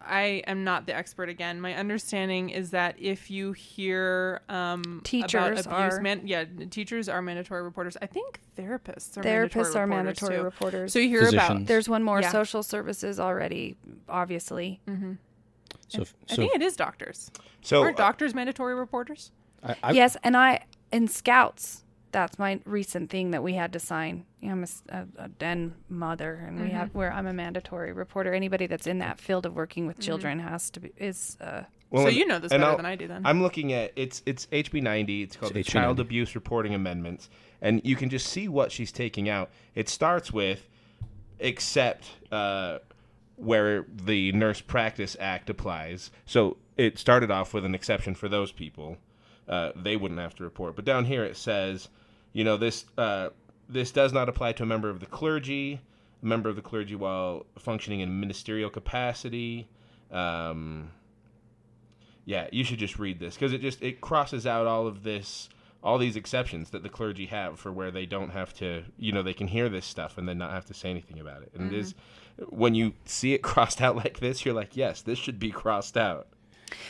I 0.00 0.42
am 0.46 0.64
not 0.64 0.86
the 0.86 0.94
expert 0.96 1.28
again. 1.28 1.60
My 1.60 1.74
understanding 1.74 2.50
is 2.50 2.70
that 2.70 2.96
if 2.98 3.30
you 3.30 3.52
hear 3.52 4.42
um, 4.48 5.00
Teachers 5.04 5.66
about 5.66 5.80
abuse, 5.82 5.98
are. 5.98 6.00
man, 6.00 6.22
yeah, 6.26 6.44
teachers 6.70 7.08
are 7.08 7.22
mandatory 7.22 7.62
reporters. 7.62 7.96
I 8.02 8.06
think 8.06 8.40
therapists 8.56 9.16
are 9.16 9.22
Therapists 9.22 9.74
mandatory 9.74 9.76
are 9.76 9.86
reporters 9.86 9.90
mandatory 10.22 10.36
too. 10.38 10.42
reporters. 10.42 10.92
So 10.92 10.98
you 10.98 11.08
hear 11.08 11.20
Physicians. 11.20 11.50
about. 11.50 11.66
There's 11.66 11.88
one 11.88 12.02
more 12.02 12.20
Yeah. 12.20 12.30
social 12.32 12.62
services 12.62 13.20
already, 13.20 13.76
obviously. 14.08 14.80
So, 15.88 16.02
if- 16.02 16.14
I 16.28 16.34
so 16.34 16.36
think 16.42 16.54
it 16.54 16.62
is 16.62 16.76
doctors. 16.76 17.30
So 17.62 17.82
Aren't 17.82 17.96
doctors 17.96 18.34
mandatory 18.34 18.74
reporters? 18.74 19.30
I, 19.62 19.76
I, 19.82 19.92
yes, 19.92 20.16
and 20.24 20.36
I 20.36 20.64
in 20.92 21.08
scouts. 21.08 21.83
That's 22.14 22.38
my 22.38 22.60
recent 22.64 23.10
thing 23.10 23.32
that 23.32 23.42
we 23.42 23.54
had 23.54 23.72
to 23.72 23.80
sign. 23.80 24.24
You 24.40 24.54
know, 24.54 24.64
I'm 24.92 25.12
a 25.18 25.28
den 25.28 25.74
mother, 25.88 26.44
and 26.46 26.60
we 26.60 26.70
have 26.70 26.94
where 26.94 27.12
I'm 27.12 27.26
a 27.26 27.32
mandatory 27.32 27.92
reporter. 27.92 28.32
Anybody 28.32 28.68
that's 28.68 28.86
in 28.86 29.00
that 29.00 29.18
field 29.18 29.46
of 29.46 29.54
working 29.56 29.88
with 29.88 29.98
children 29.98 30.38
has 30.38 30.70
to 30.70 30.80
be 30.80 30.92
is. 30.96 31.36
Uh, 31.40 31.64
Well, 31.90 32.04
So 32.04 32.08
and- 32.08 32.16
you 32.16 32.26
know 32.26 32.38
this 32.40 32.50
better 32.50 32.64
I'll- 32.64 32.76
than 32.76 32.86
I 32.86 32.94
do 32.96 33.06
then. 33.08 33.22
I'm 33.26 33.42
looking 33.42 33.72
at 33.72 33.92
it's 33.96 34.22
it's 34.26 34.46
HB 34.52 34.80
90. 34.80 35.22
It's 35.22 35.36
called 35.36 35.50
It's 35.56 35.68
the 35.68 35.70
HB 35.70 35.72
Child 35.72 35.96
90. 35.98 36.02
Abuse 36.02 36.34
Reporting 36.36 36.74
Amendments, 36.74 37.28
and 37.60 37.80
you 37.84 37.94
can 37.96 38.10
just 38.10 38.26
see 38.28 38.46
what 38.48 38.70
she's 38.72 38.90
taking 38.92 39.28
out. 39.28 39.50
It 39.74 39.88
starts 39.88 40.32
with 40.32 40.68
except 41.40 42.10
uh, 42.32 42.78
where 43.36 43.86
the 43.92 44.30
Nurse 44.32 44.60
Practice 44.60 45.16
Act 45.20 45.50
applies. 45.50 46.10
So 46.26 46.56
it 46.76 46.98
started 46.98 47.30
off 47.32 47.52
with 47.54 47.64
an 47.64 47.74
exception 47.74 48.14
for 48.14 48.28
those 48.28 48.52
people. 48.52 48.98
Uh, 49.48 49.72
they 49.76 49.96
wouldn't 49.96 50.20
have 50.20 50.34
to 50.36 50.42
report. 50.44 50.74
But 50.76 50.84
down 50.84 51.04
here 51.04 51.22
it 51.24 51.36
says, 51.36 51.88
you 52.34 52.44
know, 52.44 52.58
this 52.58 52.84
uh, 52.98 53.30
this 53.66 53.90
does 53.90 54.12
not 54.12 54.28
apply 54.28 54.52
to 54.52 54.64
a 54.64 54.66
member 54.66 54.90
of 54.90 55.00
the 55.00 55.06
clergy, 55.06 55.80
a 56.22 56.26
member 56.26 56.50
of 56.50 56.56
the 56.56 56.62
clergy 56.62 56.94
while 56.94 57.46
functioning 57.58 58.00
in 58.00 58.20
ministerial 58.20 58.68
capacity. 58.68 59.68
Um, 60.10 60.90
yeah, 62.26 62.48
you 62.52 62.64
should 62.64 62.78
just 62.78 62.98
read 62.98 63.20
this 63.20 63.34
because 63.34 63.52
it 63.52 63.62
just 63.62 63.82
it 63.82 64.00
crosses 64.00 64.46
out 64.46 64.66
all 64.66 64.86
of 64.86 65.04
this, 65.04 65.48
all 65.82 65.96
these 65.96 66.16
exceptions 66.16 66.70
that 66.70 66.82
the 66.82 66.88
clergy 66.88 67.26
have 67.26 67.58
for 67.58 67.72
where 67.72 67.92
they 67.92 68.04
don't 68.04 68.30
have 68.30 68.52
to, 68.54 68.82
you 68.98 69.12
know, 69.12 69.22
they 69.22 69.34
can 69.34 69.46
hear 69.46 69.68
this 69.68 69.86
stuff 69.86 70.18
and 70.18 70.28
then 70.28 70.36
not 70.36 70.50
have 70.50 70.66
to 70.66 70.74
say 70.74 70.90
anything 70.90 71.20
about 71.20 71.42
it. 71.42 71.52
And 71.54 71.72
it 71.72 71.78
is 71.78 71.94
when 72.48 72.74
you 72.74 72.94
see 73.04 73.32
it 73.32 73.38
crossed 73.42 73.80
out 73.80 73.94
like 73.94 74.18
this, 74.18 74.44
you're 74.44 74.54
like, 74.54 74.76
yes, 74.76 75.02
this 75.02 75.18
should 75.18 75.38
be 75.38 75.50
crossed 75.50 75.96
out. 75.96 76.26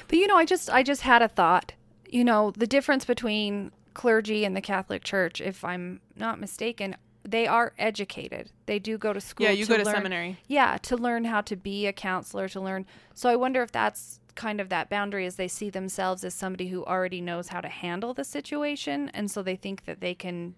but 0.08 0.18
you 0.18 0.26
know, 0.26 0.36
I 0.36 0.46
just 0.46 0.70
I 0.70 0.82
just 0.82 1.02
had 1.02 1.20
a 1.20 1.28
thought. 1.28 1.74
You 2.08 2.24
know, 2.24 2.52
the 2.56 2.66
difference 2.66 3.04
between 3.04 3.72
clergy 3.94 4.44
in 4.44 4.54
the 4.54 4.60
Catholic 4.60 5.04
Church, 5.04 5.40
if 5.40 5.64
I'm 5.64 6.00
not 6.16 6.38
mistaken, 6.40 6.96
they 7.22 7.46
are 7.46 7.72
educated. 7.78 8.50
They 8.66 8.78
do 8.78 8.98
go 8.98 9.12
to 9.12 9.20
school. 9.20 9.46
Yeah, 9.46 9.52
you 9.52 9.64
go 9.66 9.78
to 9.78 9.84
learn- 9.84 9.94
seminary. 9.94 10.38
Yeah, 10.46 10.76
to 10.82 10.96
learn 10.96 11.24
how 11.24 11.40
to 11.42 11.56
be 11.56 11.86
a 11.86 11.92
counselor, 11.92 12.48
to 12.48 12.60
learn. 12.60 12.84
So 13.14 13.30
I 13.30 13.36
wonder 13.36 13.62
if 13.62 13.72
that's 13.72 14.20
kind 14.34 14.60
of 14.60 14.68
that 14.68 14.90
boundary 14.90 15.24
as 15.26 15.36
they 15.36 15.46
see 15.48 15.70
themselves 15.70 16.24
as 16.24 16.34
somebody 16.34 16.68
who 16.68 16.84
already 16.84 17.20
knows 17.20 17.48
how 17.48 17.60
to 17.60 17.68
handle 17.68 18.12
the 18.12 18.24
situation 18.24 19.08
and 19.14 19.30
so 19.30 19.42
they 19.44 19.54
think 19.54 19.84
that 19.84 20.00
they 20.00 20.12
can 20.12 20.56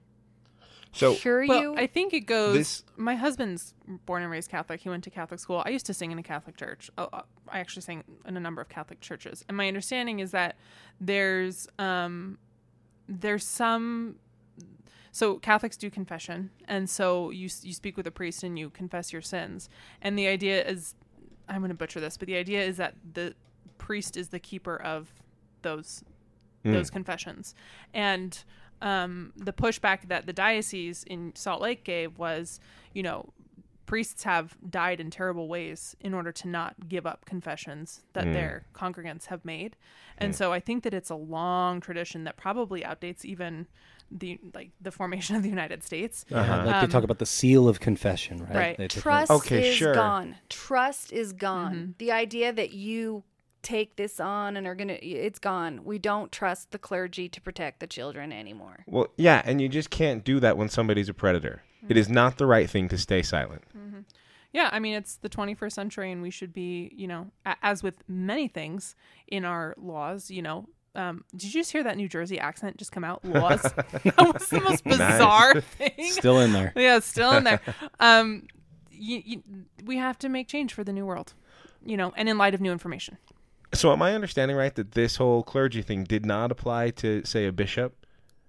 So 0.92 1.14
cure 1.14 1.44
Well, 1.46 1.60
you. 1.60 1.76
I 1.76 1.86
think 1.86 2.14
it 2.14 2.20
goes. 2.20 2.54
This- 2.56 2.84
my 2.96 3.16
husband's 3.16 3.74
born 4.06 4.22
and 4.22 4.30
raised 4.32 4.50
Catholic. 4.50 4.80
He 4.80 4.88
went 4.88 5.04
to 5.04 5.10
Catholic 5.10 5.38
school. 5.40 5.62
I 5.66 5.68
used 5.68 5.84
to 5.86 5.94
sing 5.94 6.10
in 6.10 6.18
a 6.18 6.22
Catholic 6.22 6.56
church. 6.56 6.90
Oh, 6.96 7.10
uh, 7.12 7.22
I 7.48 7.58
actually 7.60 7.82
sang 7.82 8.02
in 8.24 8.34
a 8.36 8.40
number 8.40 8.62
of 8.62 8.70
Catholic 8.70 9.02
churches. 9.02 9.44
And 9.46 9.58
my 9.58 9.68
understanding 9.68 10.20
is 10.20 10.30
that 10.30 10.56
there's 10.98 11.68
um, 11.78 12.38
there's 13.08 13.44
some. 13.44 14.16
So 15.12 15.36
Catholics 15.38 15.76
do 15.78 15.90
confession, 15.90 16.50
and 16.68 16.90
so 16.90 17.30
you 17.30 17.48
you 17.62 17.72
speak 17.72 17.96
with 17.96 18.06
a 18.06 18.10
priest 18.10 18.42
and 18.42 18.58
you 18.58 18.70
confess 18.70 19.12
your 19.12 19.22
sins. 19.22 19.68
And 20.02 20.18
the 20.18 20.26
idea 20.26 20.62
is, 20.64 20.94
I'm 21.48 21.60
going 21.60 21.70
to 21.70 21.74
butcher 21.74 22.00
this, 22.00 22.16
but 22.16 22.26
the 22.26 22.36
idea 22.36 22.62
is 22.62 22.76
that 22.76 22.94
the 23.14 23.34
priest 23.78 24.16
is 24.16 24.28
the 24.28 24.38
keeper 24.38 24.76
of 24.76 25.14
those 25.62 26.04
those 26.72 26.90
confessions. 26.90 27.54
And 27.94 28.42
um, 28.82 29.32
the 29.36 29.52
pushback 29.52 30.08
that 30.08 30.26
the 30.26 30.32
diocese 30.32 31.04
in 31.04 31.32
Salt 31.34 31.62
Lake 31.62 31.84
gave 31.84 32.18
was, 32.18 32.60
you 32.92 33.02
know, 33.02 33.32
priests 33.86 34.24
have 34.24 34.56
died 34.68 35.00
in 35.00 35.10
terrible 35.10 35.48
ways 35.48 35.96
in 36.00 36.12
order 36.12 36.32
to 36.32 36.48
not 36.48 36.88
give 36.88 37.06
up 37.06 37.24
confessions 37.24 38.02
that 38.12 38.24
hmm. 38.24 38.32
their 38.32 38.64
congregants 38.74 39.26
have 39.26 39.44
made. 39.44 39.76
And 40.18 40.34
so 40.34 40.52
I 40.52 40.60
think 40.60 40.82
that 40.84 40.94
it's 40.94 41.10
a 41.10 41.14
long 41.14 41.80
tradition 41.80 42.24
that 42.24 42.36
probably 42.36 42.82
outdates 42.82 43.24
even 43.24 43.66
the 44.10 44.38
like 44.54 44.70
the 44.80 44.90
formation 44.90 45.36
of 45.36 45.42
the 45.42 45.48
United 45.48 45.82
States. 45.82 46.24
Yeah, 46.28 46.64
like 46.64 46.80
they 46.80 46.84
um, 46.84 46.88
talk 46.88 47.04
about 47.04 47.18
the 47.18 47.26
seal 47.26 47.68
of 47.68 47.80
confession, 47.80 48.38
right? 48.46 48.54
Right. 48.54 48.78
They- 48.78 48.84
they- 48.84 49.00
Trust 49.00 49.30
Okay, 49.30 49.70
is 49.70 49.76
sure. 49.76 49.94
gone. 49.94 50.36
Trust 50.48 51.12
is 51.12 51.32
gone. 51.32 51.74
Mm-hmm. 51.74 51.90
The 51.98 52.12
idea 52.12 52.52
that 52.52 52.72
you 52.72 53.24
take 53.62 53.96
this 53.96 54.20
on 54.20 54.56
and 54.56 54.64
are 54.66 54.76
going 54.76 54.88
to 54.88 55.04
it's 55.04 55.40
gone. 55.40 55.84
We 55.84 55.98
don't 55.98 56.30
trust 56.30 56.70
the 56.70 56.78
clergy 56.78 57.28
to 57.28 57.40
protect 57.40 57.80
the 57.80 57.88
children 57.88 58.32
anymore. 58.32 58.84
well, 58.86 59.08
yeah, 59.16 59.42
and 59.44 59.60
you 59.60 59.68
just 59.68 59.90
can't 59.90 60.24
do 60.24 60.38
that 60.40 60.56
when 60.56 60.68
somebody's 60.68 61.08
a 61.08 61.14
predator. 61.14 61.62
It 61.88 61.96
is 61.96 62.08
not 62.08 62.38
the 62.38 62.46
right 62.46 62.68
thing 62.68 62.88
to 62.88 62.98
stay 62.98 63.22
silent. 63.22 63.62
Yeah, 64.52 64.70
I 64.72 64.78
mean 64.78 64.94
it's 64.94 65.16
the 65.16 65.28
21st 65.28 65.72
century, 65.72 66.10
and 66.10 66.22
we 66.22 66.30
should 66.30 66.52
be, 66.52 66.90
you 66.96 67.06
know, 67.06 67.30
a- 67.44 67.56
as 67.62 67.82
with 67.82 68.02
many 68.08 68.48
things 68.48 68.94
in 69.28 69.44
our 69.44 69.74
laws, 69.76 70.30
you 70.30 70.40
know. 70.42 70.68
Um, 70.94 71.24
did 71.32 71.44
you 71.44 71.60
just 71.60 71.72
hear 71.72 71.82
that 71.84 71.98
New 71.98 72.08
Jersey 72.08 72.38
accent 72.40 72.78
just 72.78 72.90
come 72.90 73.04
out? 73.04 73.22
Laws. 73.22 73.60
that 73.62 74.16
was 74.18 74.48
the 74.48 74.60
most 74.62 74.82
bizarre 74.82 75.60
thing. 75.60 76.10
Still 76.12 76.40
in 76.40 76.52
there. 76.54 76.72
yeah, 76.74 77.00
still 77.00 77.32
in 77.32 77.44
there. 77.44 77.60
Um, 78.00 78.44
you, 78.90 79.20
you, 79.22 79.42
we 79.84 79.98
have 79.98 80.18
to 80.20 80.30
make 80.30 80.48
change 80.48 80.72
for 80.72 80.82
the 80.84 80.92
new 80.92 81.04
world, 81.04 81.34
you 81.84 81.98
know, 81.98 82.14
and 82.16 82.30
in 82.30 82.38
light 82.38 82.54
of 82.54 82.62
new 82.62 82.72
information. 82.72 83.18
So, 83.74 83.92
am 83.92 84.00
I 84.00 84.14
understanding 84.14 84.56
right 84.56 84.74
that 84.74 84.92
this 84.92 85.16
whole 85.16 85.42
clergy 85.42 85.82
thing 85.82 86.04
did 86.04 86.24
not 86.24 86.50
apply 86.50 86.90
to, 86.92 87.22
say, 87.26 87.44
a 87.44 87.52
bishop? 87.52 88.05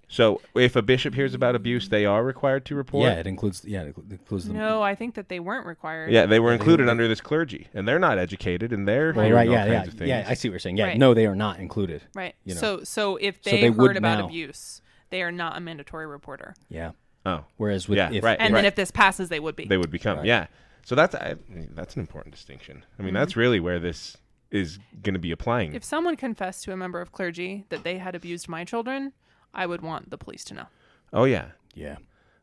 So, 0.10 0.40
if 0.56 0.78
a 0.78 0.82
bishop 0.82 1.14
hears 1.16 1.34
about 1.34 1.56
abuse, 1.56 1.90
they 1.90 2.06
are 2.06 2.24
required 2.24 2.66
to 2.66 2.76
report. 2.76 3.10
Yeah, 3.10 3.16
it 3.16 3.28
includes. 3.28 3.66
Yeah, 3.66 3.84
it 3.84 3.96
includes 4.10 4.48
the. 4.48 4.54
No, 4.54 4.82
I 4.82 4.96
think 4.96 5.16
that 5.16 5.28
they 5.28 5.42
weren't 5.42 5.66
required. 5.66 6.12
Yeah, 6.12 6.26
they 6.26 6.40
were 6.40 6.54
included 6.54 6.88
under 6.88 7.10
this 7.10 7.20
clergy, 7.20 7.68
and 7.74 7.86
they're 7.86 8.00
not 8.00 8.18
educated, 8.18 8.72
and 8.72 8.88
they're 8.88 9.12
Well, 9.12 9.26
hearing 9.26 9.36
right. 9.36 9.48
all 9.48 9.54
Yeah, 9.54 9.60
kinds 9.66 9.72
yeah, 9.72 9.92
of 9.92 9.94
things. 9.98 10.10
yeah. 10.10 10.26
I 10.28 10.34
see 10.34 10.48
what 10.48 10.54
you're 10.54 10.60
saying. 10.60 10.78
Yeah, 10.78 10.86
Right. 10.86 10.98
no, 10.98 11.14
they 11.14 11.26
are 11.26 11.36
not 11.36 11.60
included. 11.60 12.04
Right. 12.16 12.36
You 12.46 12.56
know. 12.56 12.62
So, 12.62 12.84
so 12.84 13.18
if 13.18 13.44
So 13.44 13.52
they, 13.52 13.62
they 13.62 13.70
heard 13.70 13.98
about 13.98 14.20
now. 14.20 14.26
abuse, 14.28 14.82
they 15.10 15.22
are 15.24 15.32
not 15.32 15.58
a 15.58 15.60
mandatory 15.60 16.08
reporter. 16.08 16.56
Yeah. 16.70 16.92
Oh, 17.26 17.44
Whereas 17.58 17.90
with 17.90 17.98
Yeah, 17.98 18.10
if, 18.12 18.24
right. 18.24 18.38
And 18.40 18.56
then 18.56 18.64
if 18.64 18.76
this 18.76 18.92
passes, 18.92 19.28
they 19.28 19.42
would 19.42 19.58
be. 19.58 19.66
they 19.66 19.78
would 19.78 19.92
become. 19.92 20.24
Yeah. 20.24 20.48
So 20.86 20.96
that's 20.96 21.14
I, 21.14 21.36
that's 21.76 21.96
an 21.96 22.00
important 22.00 22.34
distinction. 22.34 22.86
I 22.98 23.04
mean, 23.04 23.14
that's 23.14 23.32
mm-hmm. 23.32 23.40
really 23.42 23.60
where 23.60 23.80
this 23.80 24.16
is 24.52 24.80
going 25.04 25.16
to 25.16 25.20
be 25.20 25.32
applying. 25.32 25.74
If 25.74 25.84
someone 25.84 26.16
confessed 26.16 26.64
to 26.64 26.72
a 26.72 26.78
member 26.78 27.02
of 27.02 27.12
clergy 27.12 27.66
that 27.68 27.84
they 27.84 27.98
had 27.98 28.16
abused 28.16 28.48
my 28.48 28.64
children, 28.64 29.12
I 29.54 29.66
would 29.66 29.82
want 29.82 30.10
the 30.10 30.18
police 30.18 30.44
to 30.46 30.54
know. 30.54 30.66
Oh 31.14 31.24
yeah, 31.24 31.50
Yeah. 31.74 31.98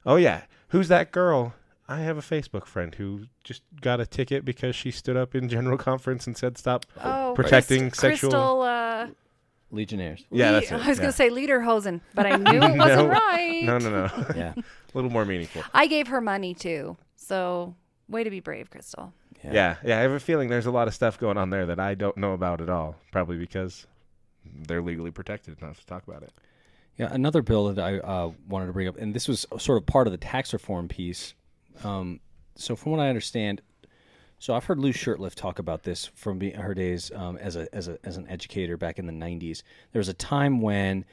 oh 0.06 0.16
yeah. 0.16 0.42
Who's 0.68 0.88
that 0.88 1.12
girl? 1.12 1.54
I 1.86 1.98
have 2.00 2.16
a 2.16 2.22
Facebook 2.22 2.64
friend 2.66 2.94
who 2.94 3.26
just 3.44 3.62
got 3.82 4.00
a 4.00 4.06
ticket 4.06 4.44
because 4.44 4.74
she 4.74 4.90
stood 4.90 5.16
up 5.16 5.34
in 5.34 5.48
general 5.48 5.76
conference 5.90 6.26
and 6.26 6.36
said 6.36 6.56
stop 6.58 6.86
Oh, 7.02 7.32
protecting 7.36 7.90
Chris- 7.90 8.00
sexual. 8.00 8.30
Crystal. 8.30 8.62
Uh, 8.62 9.06
Legionnaires. 9.70 10.24
yeah, 10.30 10.52
that's 10.52 10.70
it. 10.70 10.74
I 10.74 10.76
was 10.76 10.86
yeah. 10.86 10.94
going 10.94 11.08
to 11.10 11.12
say 11.12 11.30
Lederhosen, 11.30 12.00
but 12.14 12.26
I 12.26 12.36
knew 12.36 12.62
it 12.62 12.78
wasn't 12.78 12.78
No. 12.78 13.06
right. 13.08 13.62
No, 13.64 13.78
no, 13.78 13.90
no. 13.90 14.26
Yeah. 14.36 14.54
a 14.56 14.62
little 14.94 15.10
more 15.10 15.24
meaningful. 15.24 15.62
I 15.74 15.86
gave 15.88 16.06
her 16.08 16.20
money 16.20 16.54
too. 16.54 16.96
So, 17.16 17.74
way 18.08 18.22
to 18.22 18.30
be 18.30 18.38
brave, 18.40 18.70
Crystal. 18.70 19.12
Yeah. 19.42 19.76
yeah, 19.84 19.98
I 19.98 20.02
have 20.02 20.12
a 20.12 20.20
feeling 20.20 20.48
there's 20.48 20.66
a 20.66 20.70
lot 20.70 20.86
of 20.88 20.94
stuff 20.94 21.18
going 21.18 21.36
on 21.36 21.50
there 21.50 21.66
that 21.66 21.80
I 21.80 21.94
don't 21.94 22.16
know 22.16 22.32
about 22.34 22.60
at 22.60 22.70
all. 22.70 22.96
Probably 23.12 23.36
because 23.36 23.86
they're 24.44 24.80
legally 24.82 25.10
protected 25.10 25.60
enough 25.60 25.80
to 25.80 25.86
talk 25.86 26.06
about 26.06 26.22
it. 26.22 26.32
Yeah, 26.98 27.08
another 27.10 27.42
bill 27.42 27.72
that 27.72 27.84
I 27.84 27.98
uh, 27.98 28.30
wanted 28.48 28.66
to 28.66 28.72
bring 28.72 28.86
up, 28.86 28.96
and 28.96 29.14
this 29.14 29.26
was 29.26 29.46
sort 29.58 29.78
of 29.78 29.86
part 29.86 30.06
of 30.06 30.12
the 30.12 30.18
tax 30.18 30.52
reform 30.52 30.88
piece. 30.88 31.34
Um, 31.82 32.20
so, 32.54 32.76
from 32.76 32.92
what 32.92 33.00
I 33.00 33.08
understand, 33.08 33.62
so 34.38 34.54
I've 34.54 34.64
heard 34.64 34.78
Lou 34.78 34.92
Shurtliff 34.92 35.34
talk 35.34 35.58
about 35.58 35.82
this 35.82 36.06
from 36.14 36.40
her 36.40 36.74
days 36.74 37.10
um, 37.14 37.36
as 37.38 37.56
a 37.56 37.72
as 37.74 37.88
a 37.88 37.98
as 38.04 38.16
an 38.16 38.28
educator 38.28 38.76
back 38.76 38.98
in 38.98 39.06
the 39.06 39.12
'90s. 39.12 39.62
There 39.92 40.00
was 40.00 40.08
a 40.08 40.14
time 40.14 40.60
when 40.60 41.04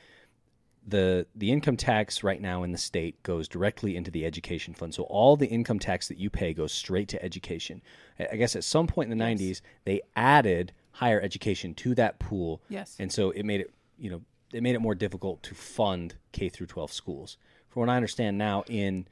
the 0.85 1.25
the 1.35 1.51
income 1.51 1.77
tax 1.77 2.23
right 2.23 2.41
now 2.41 2.63
in 2.63 2.71
the 2.71 2.77
state 2.77 3.21
goes 3.23 3.47
directly 3.47 3.95
into 3.95 4.11
the 4.11 4.25
education 4.25 4.73
fund. 4.73 4.93
So 4.93 5.03
all 5.03 5.37
the 5.37 5.47
income 5.47 5.79
tax 5.79 6.07
that 6.07 6.17
you 6.17 6.29
pay 6.29 6.53
goes 6.53 6.71
straight 6.71 7.07
to 7.09 7.23
education. 7.23 7.81
I 8.19 8.27
I 8.33 8.35
guess 8.35 8.55
at 8.55 8.63
some 8.63 8.85
point 8.85 9.11
in 9.11 9.17
the 9.17 9.23
'90s 9.23 9.61
they 9.85 10.01
added 10.15 10.73
higher 10.91 11.21
education 11.21 11.73
to 11.73 11.95
that 11.95 12.19
pool. 12.19 12.61
Yes. 12.69 12.97
And 12.99 13.11
so 13.11 13.31
it 13.31 13.45
made 13.45 13.61
it 13.61 13.73
you 13.97 14.09
know 14.09 14.21
it 14.53 14.63
made 14.63 14.75
it 14.75 14.81
more 14.81 14.95
difficult 14.95 15.43
to 15.43 15.55
fund 15.55 16.15
K 16.31 16.49
through 16.49 16.67
12 16.67 16.91
schools. 16.91 17.37
From 17.69 17.81
what 17.81 17.89
I 17.89 17.95
understand 17.95 18.37
now, 18.37 18.63
in 18.67 19.07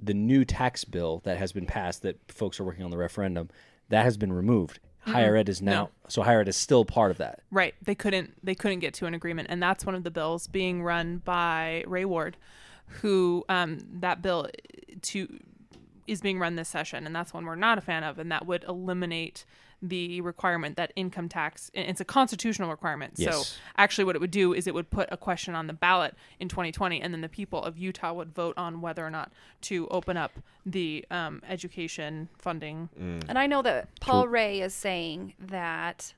the 0.00 0.14
new 0.14 0.44
tax 0.44 0.84
bill 0.84 1.20
that 1.24 1.38
has 1.38 1.52
been 1.52 1.66
passed, 1.66 2.02
that 2.02 2.20
folks 2.30 2.60
are 2.60 2.64
working 2.64 2.84
on 2.84 2.90
the 2.90 2.98
referendum, 2.98 3.50
that 3.88 4.04
has 4.04 4.16
been 4.16 4.32
removed. 4.32 4.80
Higher 5.00 5.36
ed 5.36 5.48
is 5.48 5.62
now 5.62 5.88
so 6.08 6.22
higher 6.22 6.40
ed 6.40 6.48
is 6.48 6.56
still 6.56 6.84
part 6.84 7.10
of 7.10 7.16
that. 7.18 7.40
Right. 7.50 7.74
They 7.82 7.94
couldn't 7.94 8.34
they 8.44 8.54
couldn't 8.54 8.80
get 8.80 8.92
to 8.94 9.06
an 9.06 9.14
agreement. 9.14 9.48
And 9.50 9.62
that's 9.62 9.86
one 9.86 9.94
of 9.94 10.04
the 10.04 10.10
bills 10.10 10.46
being 10.46 10.82
run 10.82 11.18
by 11.18 11.82
Ray 11.86 12.04
Ward, 12.04 12.36
who 12.86 13.44
um, 13.48 13.78
that 14.00 14.20
bill 14.20 14.48
to 15.02 15.40
is 16.06 16.20
being 16.20 16.38
run 16.38 16.56
this 16.56 16.68
session, 16.68 17.06
and 17.06 17.14
that's 17.14 17.32
one 17.32 17.44
we're 17.44 17.54
not 17.54 17.78
a 17.78 17.82
fan 17.82 18.02
of, 18.02 18.18
and 18.18 18.32
that 18.32 18.46
would 18.46 18.64
eliminate 18.64 19.44
the 19.80 20.20
requirement 20.22 20.76
that 20.76 20.92
income 20.96 21.28
tax 21.28 21.70
it's 21.72 22.00
a 22.00 22.04
constitutional 22.04 22.70
requirement. 22.70 23.14
Yes. 23.16 23.48
So 23.48 23.56
actually 23.76 24.04
what 24.04 24.16
it 24.16 24.20
would 24.20 24.30
do 24.30 24.52
is 24.52 24.66
it 24.66 24.74
would 24.74 24.90
put 24.90 25.08
a 25.12 25.16
question 25.16 25.54
on 25.54 25.68
the 25.68 25.72
ballot 25.72 26.14
in 26.40 26.48
2020 26.48 27.00
and 27.00 27.14
then 27.14 27.20
the 27.20 27.28
people 27.28 27.62
of 27.62 27.78
Utah 27.78 28.12
would 28.12 28.34
vote 28.34 28.54
on 28.56 28.80
whether 28.80 29.06
or 29.06 29.10
not 29.10 29.32
to 29.62 29.86
open 29.88 30.16
up 30.16 30.32
the 30.66 31.04
um, 31.10 31.42
education 31.48 32.28
funding. 32.38 32.88
And 33.28 33.38
I 33.38 33.46
know 33.46 33.62
that 33.62 33.88
Paul 34.00 34.28
Ray 34.28 34.60
is 34.60 34.74
saying 34.74 35.34
that 35.38 36.12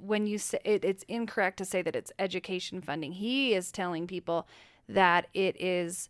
when 0.00 0.26
you 0.26 0.38
say 0.38 0.58
it, 0.64 0.84
it's 0.84 1.04
incorrect 1.08 1.56
to 1.58 1.64
say 1.64 1.82
that 1.82 1.96
it's 1.96 2.12
education 2.18 2.80
funding. 2.80 3.12
He 3.12 3.54
is 3.54 3.72
telling 3.72 4.06
people 4.06 4.46
that 4.88 5.26
it 5.34 5.60
is 5.60 6.08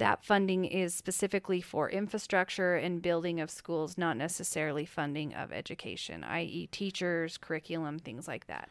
that 0.00 0.24
funding 0.24 0.64
is 0.64 0.94
specifically 0.94 1.60
for 1.60 1.88
infrastructure 1.90 2.74
and 2.74 3.00
building 3.02 3.38
of 3.40 3.50
schools, 3.50 3.96
not 3.96 4.16
necessarily 4.16 4.84
funding 4.86 5.34
of 5.34 5.52
education, 5.52 6.24
i.e., 6.24 6.66
teachers, 6.72 7.36
curriculum, 7.38 7.98
things 7.98 8.26
like 8.26 8.46
that. 8.46 8.68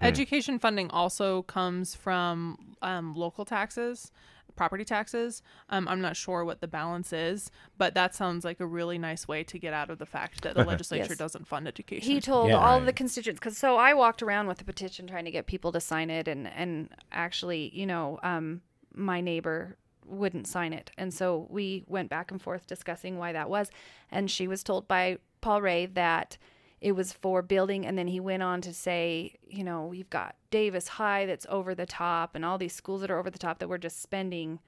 Education 0.00 0.58
funding 0.58 0.90
also 0.90 1.42
comes 1.42 1.94
from 1.94 2.74
um, 2.82 3.14
local 3.14 3.44
taxes, 3.44 4.10
property 4.56 4.84
taxes. 4.84 5.40
Um, 5.70 5.86
I'm 5.86 6.00
not 6.00 6.16
sure 6.16 6.44
what 6.44 6.60
the 6.60 6.66
balance 6.66 7.12
is, 7.12 7.52
but 7.78 7.94
that 7.94 8.12
sounds 8.12 8.44
like 8.44 8.58
a 8.58 8.66
really 8.66 8.98
nice 8.98 9.28
way 9.28 9.44
to 9.44 9.58
get 9.60 9.72
out 9.72 9.88
of 9.88 9.98
the 9.98 10.06
fact 10.06 10.42
that 10.42 10.54
the 10.54 10.64
legislature 10.72 11.06
Yes. 11.10 11.18
doesn't 11.18 11.46
fund 11.46 11.68
education. 11.68 12.12
He 12.12 12.20
told 12.20 12.48
Yeah. 12.50 12.58
all 12.58 12.80
the 12.80 12.92
constituents 12.92 13.38
because 13.38 13.56
so 13.56 13.76
I 13.76 13.94
walked 13.94 14.20
around 14.22 14.48
with 14.48 14.60
a 14.60 14.64
petition 14.64 15.06
trying 15.06 15.26
to 15.26 15.30
get 15.30 15.46
people 15.46 15.70
to 15.70 15.80
sign 15.80 16.10
it, 16.10 16.26
and 16.26 16.48
and 16.48 16.88
actually, 17.12 17.70
you 17.72 17.86
know, 17.86 18.18
um, 18.24 18.62
my 18.94 19.20
neighbor 19.20 19.78
wouldn't 20.06 20.46
sign 20.46 20.72
it, 20.72 20.90
and 20.96 21.12
so 21.12 21.46
we 21.50 21.84
went 21.86 22.10
back 22.10 22.30
and 22.30 22.40
forth 22.40 22.66
discussing 22.66 23.18
why 23.18 23.32
that 23.32 23.50
was, 23.50 23.70
and 24.10 24.30
she 24.30 24.46
was 24.48 24.62
told 24.62 24.88
by 24.88 25.18
Paul 25.40 25.62
Ray 25.62 25.86
that 25.86 26.38
it 26.80 26.92
was 26.92 27.12
for 27.12 27.42
building, 27.42 27.86
and 27.86 27.96
then 27.96 28.08
he 28.08 28.18
went 28.18 28.42
on 28.42 28.60
to 28.62 28.74
say, 28.74 29.36
you 29.46 29.62
know, 29.62 29.86
we've 29.86 30.10
got 30.10 30.34
Davis 30.50 30.88
High 30.88 31.26
that's 31.26 31.46
over 31.48 31.74
the 31.74 31.86
top, 31.86 32.34
and 32.34 32.44
all 32.44 32.58
these 32.58 32.74
schools 32.74 33.00
that 33.02 33.10
are 33.10 33.18
over 33.18 33.30
the 33.30 33.38
top 33.38 33.58
that 33.60 33.68
we're 33.68 33.78
just 33.78 34.02
spending 34.02 34.58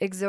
ex- 0.00 0.22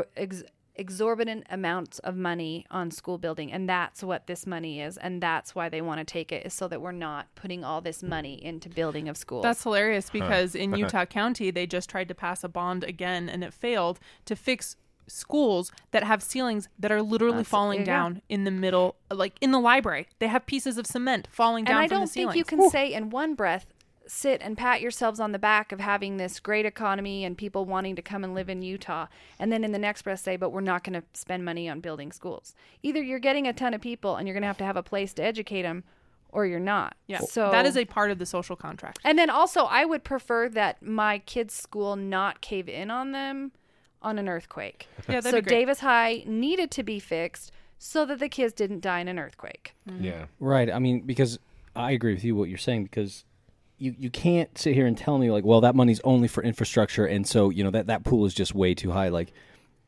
exorbitant 0.79 1.45
amounts 1.49 1.99
of 1.99 2.15
money 2.15 2.65
on 2.71 2.89
school 2.89 3.17
building 3.17 3.51
and 3.51 3.67
that's 3.67 4.01
what 4.01 4.25
this 4.27 4.47
money 4.47 4.79
is 4.81 4.95
and 4.97 5.21
that's 5.21 5.53
why 5.53 5.67
they 5.67 5.81
want 5.81 5.99
to 5.99 6.05
take 6.05 6.31
it 6.31 6.45
is 6.45 6.53
so 6.53 6.67
that 6.69 6.81
we're 6.81 6.91
not 6.93 7.27
putting 7.35 7.63
all 7.63 7.81
this 7.81 8.01
money 8.01 8.43
into 8.43 8.69
building 8.69 9.09
of 9.09 9.17
schools 9.17 9.43
That's 9.43 9.61
hilarious 9.61 10.09
because 10.09 10.55
in 10.55 10.73
Utah 10.83 11.05
County, 11.05 11.51
they 11.51 11.67
just 11.67 11.89
tried 11.89 12.07
to 12.07 12.15
pass 12.15 12.43
a 12.43 12.47
bond 12.49 12.83
again 12.85 13.27
and 13.27 13.43
it 13.43 13.53
failed 13.53 13.99
to 14.25 14.35
fix 14.35 14.77
schools 15.07 15.71
that 15.91 16.03
have 16.03 16.21
ceilings 16.23 16.69
that 16.77 16.91
are 16.91 17.01
literally 17.01 17.37
That's- 17.37 17.47
falling 17.49 17.79
yeah. 17.79 17.85
down 17.85 18.21
in 18.29 18.43
the 18.45 18.51
middle, 18.51 18.95
like 19.11 19.35
in 19.41 19.51
the 19.51 19.59
library. 19.59 20.07
They 20.19 20.27
have 20.27 20.45
pieces 20.45 20.77
of 20.77 20.85
cement 20.87 21.27
falling 21.31 21.63
and 21.65 21.73
down 21.73 21.77
i 21.77 21.87
from 21.87 21.97
don't 21.97 22.07
the 22.07 22.13
think 22.13 22.31
ceilings. 22.31 22.37
you 22.37 22.45
can 22.45 22.69
say 22.69 22.93
in 22.93 23.09
one 23.09 23.35
breath 23.35 23.65
sit 24.09 24.41
and 24.41 24.57
pat 24.57 24.81
yourselves 24.81 25.19
on 25.19 25.31
the 25.31 25.39
back 25.39 25.71
of 25.71 25.79
having 25.79 26.17
this 26.17 26.39
great 26.39 26.65
economy 26.65 27.23
and 27.23 27.37
people 27.37 27.65
wanting 27.65 27.95
to 27.95 28.01
come 28.01 28.23
and 28.23 28.33
live 28.33 28.49
in 28.49 28.61
Utah 28.61 29.07
and 29.37 29.51
then 29.51 29.63
in 29.63 29.71
the 29.71 29.79
next 29.79 30.01
breath 30.01 30.19
say 30.19 30.35
but 30.35 30.51
we're 30.51 30.61
not 30.61 30.83
going 30.83 30.99
to 30.99 31.03
spend 31.13 31.45
money 31.45 31.69
on 31.69 31.79
building 31.79 32.11
schools 32.11 32.55
either 32.81 33.01
you're 33.01 33.19
getting 33.19 33.47
a 33.47 33.53
ton 33.53 33.73
of 33.73 33.81
people 33.81 34.15
and 34.15 34.27
you're 34.27 34.33
going 34.33 34.41
to 34.41 34.47
have 34.47 34.57
to 34.57 34.63
have 34.63 34.77
a 34.77 34.83
place 34.83 35.13
to 35.13 35.23
educate 35.23 35.61
them 35.61 35.83
or 36.31 36.45
you're 36.45 36.59
not 36.59 36.95
Yeah, 37.07 37.19
so 37.19 37.51
that 37.51 37.65
is 37.65 37.75
a 37.75 37.85
part 37.85 38.11
of 38.11 38.19
the 38.19 38.25
social 38.25 38.55
contract. 38.55 38.99
And 39.03 39.17
then 39.17 39.29
also, 39.29 39.65
I 39.65 39.85
would 39.85 40.03
prefer 40.03 40.49
that 40.49 40.81
my 40.81 41.19
kids' 41.19 41.55
school 41.55 41.95
not 41.95 42.41
cave 42.41 42.69
in 42.69 42.91
on 42.91 43.11
them 43.11 43.51
on 44.01 44.19
an 44.19 44.29
earthquake. 44.29 44.87
Yeah, 45.09 45.21
that'd 45.21 45.31
so 45.31 45.37
be 45.37 45.41
great. 45.41 45.59
Davis 45.59 45.79
High 45.79 46.23
needed 46.27 46.69
to 46.71 46.83
be 46.83 46.99
fixed 46.99 47.51
so 47.79 48.05
that 48.05 48.19
the 48.19 48.29
kids 48.29 48.53
didn't 48.53 48.81
die 48.81 48.99
in 48.99 49.07
an 49.07 49.17
earthquake. 49.17 49.73
Mm-hmm. 49.89 50.03
Yeah. 50.03 50.25
Right. 50.39 50.71
I 50.71 50.77
mean, 50.77 51.01
because 51.01 51.39
I 51.75 51.91
agree 51.91 52.13
with 52.13 52.23
you 52.23 52.35
what 52.35 52.49
you're 52.49 52.57
saying 52.59 52.83
because 52.83 53.25
you, 53.79 53.95
you 53.97 54.09
can't 54.09 54.55
sit 54.57 54.73
here 54.75 54.85
and 54.85 54.97
tell 54.97 55.17
me 55.17 55.31
like, 55.31 55.43
well, 55.43 55.61
that 55.61 55.75
money's 55.75 56.01
only 56.03 56.27
for 56.27 56.43
infrastructure, 56.43 57.05
and 57.05 57.25
so 57.25 57.49
you 57.49 57.63
know 57.63 57.71
that 57.71 57.87
that 57.87 58.03
pool 58.03 58.25
is 58.25 58.33
just 58.33 58.53
way 58.53 58.73
too 58.73 58.91
high. 58.91 59.09
Like, 59.09 59.31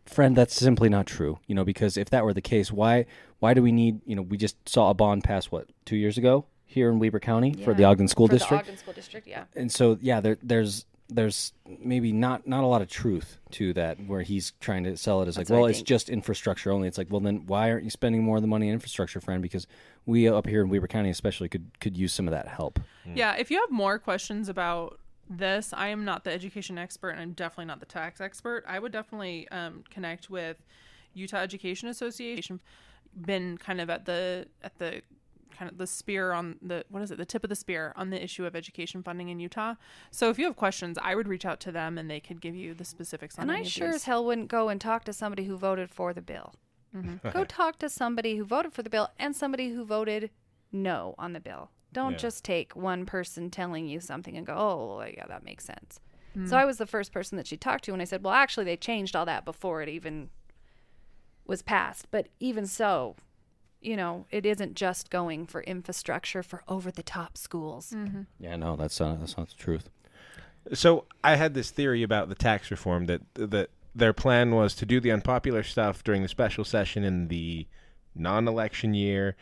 friend, 0.06 0.36
that's 0.36 0.56
simply 0.56 0.90
not 0.90 1.06
true. 1.06 1.40
You 1.48 1.56
know, 1.56 1.64
because 1.64 1.98
if 1.98 2.10
that 2.10 2.24
were 2.24 2.34
the 2.34 2.42
case, 2.42 2.72
why 2.72 3.06
why 3.40 3.54
do 3.54 3.62
we 3.62 3.72
need? 3.72 4.02
You 4.06 4.16
know, 4.16 4.22
we 4.22 4.38
just 4.38 4.58
saw 4.68 4.90
a 4.90 4.94
bond 4.94 5.24
pass 5.24 5.46
what 5.46 5.68
two 5.86 5.98
years 5.98 6.18
ago 6.18 6.46
here 6.66 6.90
in 6.90 7.00
Weber 7.00 7.20
County 7.20 7.54
for 7.54 7.74
the 7.74 7.84
Ogden 7.84 8.08
School 8.08 8.28
For 8.28 8.34
the 8.34 8.40
District, 8.40 8.64
Ogden 8.64 8.78
School 8.78 8.94
District, 8.94 9.28
yeah. 9.28 9.44
and 9.56 9.72
so 9.72 9.98
yeah, 10.02 10.22
there 10.22 10.38
there's 10.42 10.86
there's 11.12 11.54
maybe 11.80 12.12
not 12.12 12.48
not 12.48 12.64
a 12.64 12.68
lot 12.68 12.82
of 12.82 12.88
truth 12.88 13.38
to 13.52 13.74
that 13.74 13.98
where 14.08 14.22
he's 14.22 14.54
trying 14.60 14.84
to 14.86 14.96
sell 14.96 15.22
it 15.22 15.28
as 15.28 15.38
like 15.38 15.48
That's 15.48 15.52
what 15.52 15.62
well 15.62 15.70
it's 15.70 15.82
just 15.82 16.10
infrastructure 16.10 16.72
only. 16.72 16.88
It's 16.88 16.98
like 16.98 17.08
well 17.10 17.20
then 17.20 17.46
why 17.46 17.70
aren't 17.70 17.84
you 17.84 17.90
spending 17.90 18.24
more 18.24 18.38
of 18.38 18.42
the 18.42 18.48
money 18.48 18.68
in 18.68 18.74
infrastructure 18.74 19.20
friend? 19.20 19.42
Because 19.42 19.68
we 20.06 20.28
up 20.28 20.48
here 20.48 20.62
in 20.62 20.70
weber 20.70 20.88
county 20.88 21.10
especially 21.10 21.50
could 21.50 21.70
could 21.80 21.98
use 21.98 22.14
some 22.14 22.28
of 22.28 22.32
that 22.32 22.48
help. 22.48 22.80
Yeah, 23.14 23.36
if 23.36 23.52
you 23.52 23.60
have 23.60 23.70
more 23.70 24.00
questions 24.00 24.50
about 24.50 25.00
this, 25.30 25.74
I 25.74 25.90
am 25.90 26.06
not 26.06 26.24
the 26.24 26.32
education 26.32 26.78
expert 26.78 27.12
and 27.12 27.22
I'm 27.22 27.34
definitely 27.34 27.66
not 27.66 27.80
the 27.80 27.86
tax 27.86 28.22
expert. 28.22 28.64
I 28.68 28.80
would 28.80 28.92
definitely 28.92 29.48
um, 29.50 29.84
connect 29.90 30.30
with 30.30 30.58
Utah 31.14 31.38
Education 31.38 31.90
Association. 31.90 32.60
Been 33.14 33.58
kind 33.58 33.82
of 33.82 33.90
at 33.90 34.06
the 34.06 34.48
at 34.64 34.78
the 34.80 35.02
kind 35.52 35.72
of 35.72 35.78
the 35.78 35.88
spear 35.88 36.32
on 36.32 36.58
the 36.62 36.84
what 36.90 37.02
is 37.02 37.12
it 37.12 37.18
the 37.18 37.26
tip 37.26 37.44
of 37.44 37.50
the 37.50 37.56
spear 37.56 37.94
on 37.96 38.10
the 38.10 38.24
issue 38.24 38.46
of 38.46 38.56
education 38.56 39.04
funding 39.04 39.30
in 39.30 39.40
Utah. 39.40 39.76
So 40.12 40.30
if 40.30 40.40
you 40.40 40.46
have 40.46 40.56
questions, 40.56 40.98
I 41.02 41.16
would 41.16 41.28
reach 41.28 41.46
out 41.46 41.60
to 41.62 41.72
them 41.72 41.98
and 41.98 42.10
they 42.10 42.20
could 42.20 42.42
give 42.42 42.56
you 42.56 42.74
the 42.74 42.86
specifics 42.86 43.38
on. 43.38 43.44
And 43.44 43.52
I 43.52 43.64
sure 43.64 43.90
as 43.90 44.06
hell 44.06 44.26
wouldn't 44.26 44.48
go 44.48 44.70
and 44.70 44.80
talk 44.82 45.04
to 45.06 45.14
somebody 45.14 45.46
who 45.46 45.58
voted 45.58 45.90
for 45.90 46.14
the 46.14 46.22
bill. 46.22 46.54
Mm-hmm. 46.96 47.30
go 47.34 47.44
talk 47.44 47.80
to 47.80 47.90
somebody 47.90 48.38
who 48.38 48.44
voted 48.44 48.74
for 48.74 48.84
the 48.84 48.90
bill 48.90 49.10
and 49.18 49.36
somebody 49.36 49.70
who 49.70 49.86
voted 49.86 50.32
no 50.72 51.16
on 51.18 51.34
the 51.34 51.40
bill. 51.40 51.72
Don't 51.94 52.14
Yeah. 52.14 52.18
just 52.20 52.44
take 52.44 52.76
one 52.76 53.06
person 53.06 53.50
telling 53.50 53.88
you 53.88 54.00
something 54.00 54.38
and 54.38 54.46
go, 54.46 54.54
oh, 54.54 55.06
yeah, 55.06 55.26
that 55.28 55.44
makes 55.44 55.66
sense. 55.66 56.00
Mm. 56.38 56.48
So 56.48 56.56
I 56.56 56.64
was 56.64 56.78
the 56.78 56.86
first 56.86 57.12
person 57.12 57.36
that 57.38 57.48
she 57.48 57.58
talked 57.58 57.84
to, 57.86 57.94
and 57.94 58.02
I 58.02 58.06
said, 58.06 58.24
well, 58.24 58.34
actually, 58.34 58.64
they 58.64 58.78
changed 58.78 59.16
all 59.16 59.26
that 59.26 59.44
before 59.44 59.82
it 59.82 59.90
even 59.90 60.30
was 61.46 61.62
passed. 61.62 62.08
But 62.12 62.30
even 62.40 62.66
so, 62.66 63.16
you 63.82 63.98
know, 63.98 64.26
it 64.32 64.46
isn't 64.46 64.76
just 64.76 65.10
going 65.10 65.48
for 65.48 65.62
infrastructure 65.64 66.44
for 66.44 66.64
over 66.68 66.92
the 66.92 67.04
top 67.04 67.38
schools. 67.38 67.94
yeah 68.40 68.56
no 68.56 68.76
that's 68.76 69.02
uh, 69.02 69.16
that's 69.20 69.38
not 69.38 69.50
the 69.50 69.56
truth 69.56 69.90
So 70.74 71.06
I 71.24 71.36
had 71.36 71.54
this 71.54 71.72
theory 71.72 72.04
about 72.04 72.30
the 72.30 72.36
tax 72.36 72.70
reform 72.72 73.06
that 73.08 73.22
that 73.34 73.70
their 73.96 74.14
plan 74.14 74.52
was 74.52 74.76
to 74.76 74.86
do 74.86 75.00
the 75.00 75.12
unpopular 75.12 75.64
stuff 75.64 76.04
during 76.04 76.22
the 76.22 76.28
special 76.30 76.64
session 76.64 77.04
in 77.04 77.28
the 77.28 77.68
non-election 78.16 78.94
year, 78.94 79.36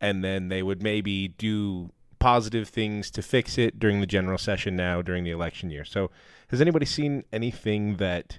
and 0.00 0.24
then 0.24 0.48
they 0.48 0.62
would 0.62 0.82
maybe 0.82 1.28
do 1.28 1.90
positive 2.18 2.68
things 2.68 3.10
to 3.10 3.22
fix 3.22 3.58
it 3.58 3.78
during 3.78 4.00
the 4.00 4.06
general 4.06 4.38
session 4.38 4.74
now 4.76 5.02
during 5.02 5.24
the 5.24 5.30
election 5.30 5.70
year. 5.70 5.84
So, 5.84 6.10
has 6.48 6.60
anybody 6.60 6.86
seen 6.86 7.24
anything 7.32 7.96
that 7.98 8.38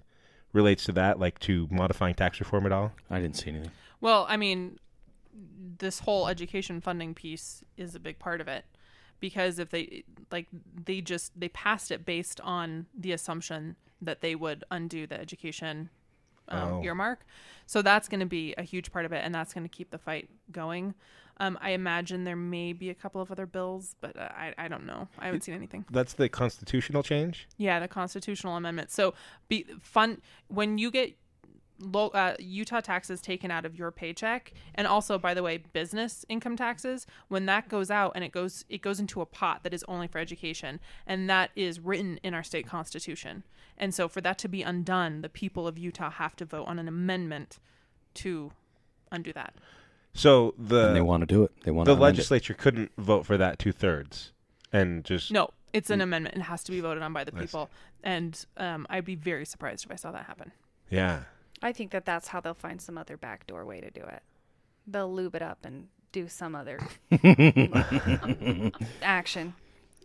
relates 0.52 0.84
to 0.86 0.92
that, 0.94 1.20
like 1.20 1.40
to 1.40 1.68
modifying 1.72 2.16
tax 2.16 2.40
reform 2.40 2.66
at 2.66 2.72
all? 2.72 2.92
I 3.10 3.20
didn't 3.20 3.38
see 3.38 3.50
anything. 3.52 3.72
Well, 4.02 4.26
I 4.28 4.36
mean, 4.38 4.80
this 5.78 6.00
whole 6.00 6.28
education 6.28 6.82
funding 6.82 7.14
piece 7.14 7.64
is 7.78 7.96
a 7.96 8.00
big 8.00 8.20
part 8.20 8.40
of 8.42 8.48
it 8.48 8.66
because 9.20 9.60
if 9.60 9.70
they 9.70 10.04
like 10.32 10.48
they 10.86 11.02
just 11.02 11.38
they 11.40 11.50
passed 11.50 11.92
it 11.92 12.06
based 12.06 12.40
on 12.42 12.86
the 12.98 13.12
assumption 13.12 13.76
that 14.02 14.22
they 14.22 14.36
would 14.36 14.64
undo 14.72 15.08
the 15.08 15.20
education 15.20 15.90
um, 16.50 16.74
Oh. 16.74 16.84
earmark. 16.84 17.26
So 17.66 17.82
that's 17.82 18.10
going 18.10 18.20
to 18.20 18.26
be 18.26 18.54
a 18.58 18.64
huge 18.64 18.92
part 18.92 19.06
of 19.06 19.14
it, 19.14 19.24
and 19.24 19.34
that's 19.34 19.54
going 19.54 19.64
to 19.64 19.70
keep 19.70 19.92
the 19.92 19.98
fight 19.98 20.30
going. 20.52 20.94
Um, 21.38 21.58
I 21.62 21.70
imagine 21.72 22.26
there 22.26 22.36
may 22.36 22.74
be 22.74 22.90
a 22.90 22.94
couple 22.94 23.22
of 23.22 23.32
other 23.32 23.46
bills, 23.46 23.96
but 24.02 24.16
uh, 24.18 24.28
I 24.36 24.54
I 24.58 24.68
don't 24.68 24.86
know. 24.86 25.08
I 25.18 25.26
haven't 25.28 25.42
seen 25.46 25.56
anything. 25.56 25.86
That's 25.90 26.14
the 26.14 26.28
constitutional 26.30 27.02
change. 27.02 27.48
Yeah, 27.58 27.80
the 27.80 27.88
constitutional 27.88 28.56
amendment. 28.58 28.92
So 28.92 29.14
be 29.48 29.66
fun 29.82 30.22
when 30.50 30.78
you 30.78 30.92
get 30.92 31.16
lo- 31.84 32.10
uh, 32.10 32.36
Utah 32.40 32.82
taxes 32.82 33.22
taken 33.22 33.52
out 33.52 33.66
of 33.66 33.76
your 33.76 33.92
paycheck, 33.92 34.54
and 34.76 34.88
also, 34.88 35.18
by 35.18 35.34
the 35.34 35.44
way, 35.44 35.58
business 35.58 36.26
income 36.30 36.56
taxes. 36.56 37.06
When 37.28 37.46
that 37.46 37.70
goes 37.70 37.92
out 37.92 38.14
and 38.16 38.24
it 38.24 38.32
goes 38.32 38.66
it 38.70 38.82
goes 38.82 39.00
into 39.00 39.22
a 39.22 39.26
pot 39.26 39.64
that 39.64 39.74
is 39.74 39.84
only 39.88 40.08
for 40.08 40.18
education, 40.20 40.80
and 41.06 41.30
that 41.30 41.52
is 41.56 41.80
written 41.80 42.20
in 42.24 42.34
our 42.34 42.44
state 42.44 42.66
constitution. 42.66 43.44
And 43.78 43.94
so, 43.94 44.08
for 44.08 44.22
that 44.22 44.38
to 44.40 44.48
be 44.48 44.62
undone, 44.64 45.22
the 45.22 45.30
people 45.30 45.68
of 45.68 45.78
Utah 45.78 46.10
have 46.12 46.36
to 46.38 46.46
vote 46.46 46.66
on 46.68 46.80
an 46.80 46.88
amendment 46.88 47.60
to 48.16 48.52
undo 49.12 49.34
that. 49.34 49.54
So 50.14 50.54
the 50.58 50.88
and 50.88 50.96
they 50.96 51.02
want 51.02 51.22
to 51.22 51.26
do 51.28 51.44
it. 51.44 51.52
They 51.64 51.72
want 51.72 51.88
the 51.88 51.96
to 51.96 52.02
legislature 52.02 52.54
couldn't 52.54 52.92
vote 52.98 53.26
for 53.26 53.36
that 53.38 53.58
two 53.58 53.72
thirds, 53.72 54.32
and 54.72 55.04
just 55.04 55.32
No, 55.32 55.50
it's 55.74 55.90
an 55.90 56.02
amendment. 56.02 56.36
It 56.36 56.42
has 56.42 56.64
to 56.66 56.72
be 56.72 56.80
voted 56.82 57.02
on 57.02 57.14
by 57.14 57.24
the 57.24 57.32
people, 57.32 57.72
and 58.04 58.46
um, 58.58 58.86
I'd 58.92 59.06
be 59.06 59.16
very 59.16 59.44
surprised 59.46 59.86
if 59.86 59.92
I 59.92 59.96
saw 59.96 60.12
that 60.12 60.26
happen. 60.26 60.52
yeah. 60.90 61.24
I 61.64 61.72
think 61.72 61.92
that 61.92 62.06
that's 62.06 62.28
how 62.28 62.40
they'll 62.42 62.54
find 62.54 62.80
some 62.82 62.98
other 62.98 63.18
backdoor 63.18 63.66
way 63.66 63.82
to 63.82 63.90
do 63.90 64.02
it. 64.02 64.22
They'll 64.86 65.12
lube 65.12 65.34
it 65.36 65.42
up 65.42 65.60
and 65.64 65.88
do 66.12 66.28
some 66.28 66.54
other 66.56 66.78
action. 69.02 69.54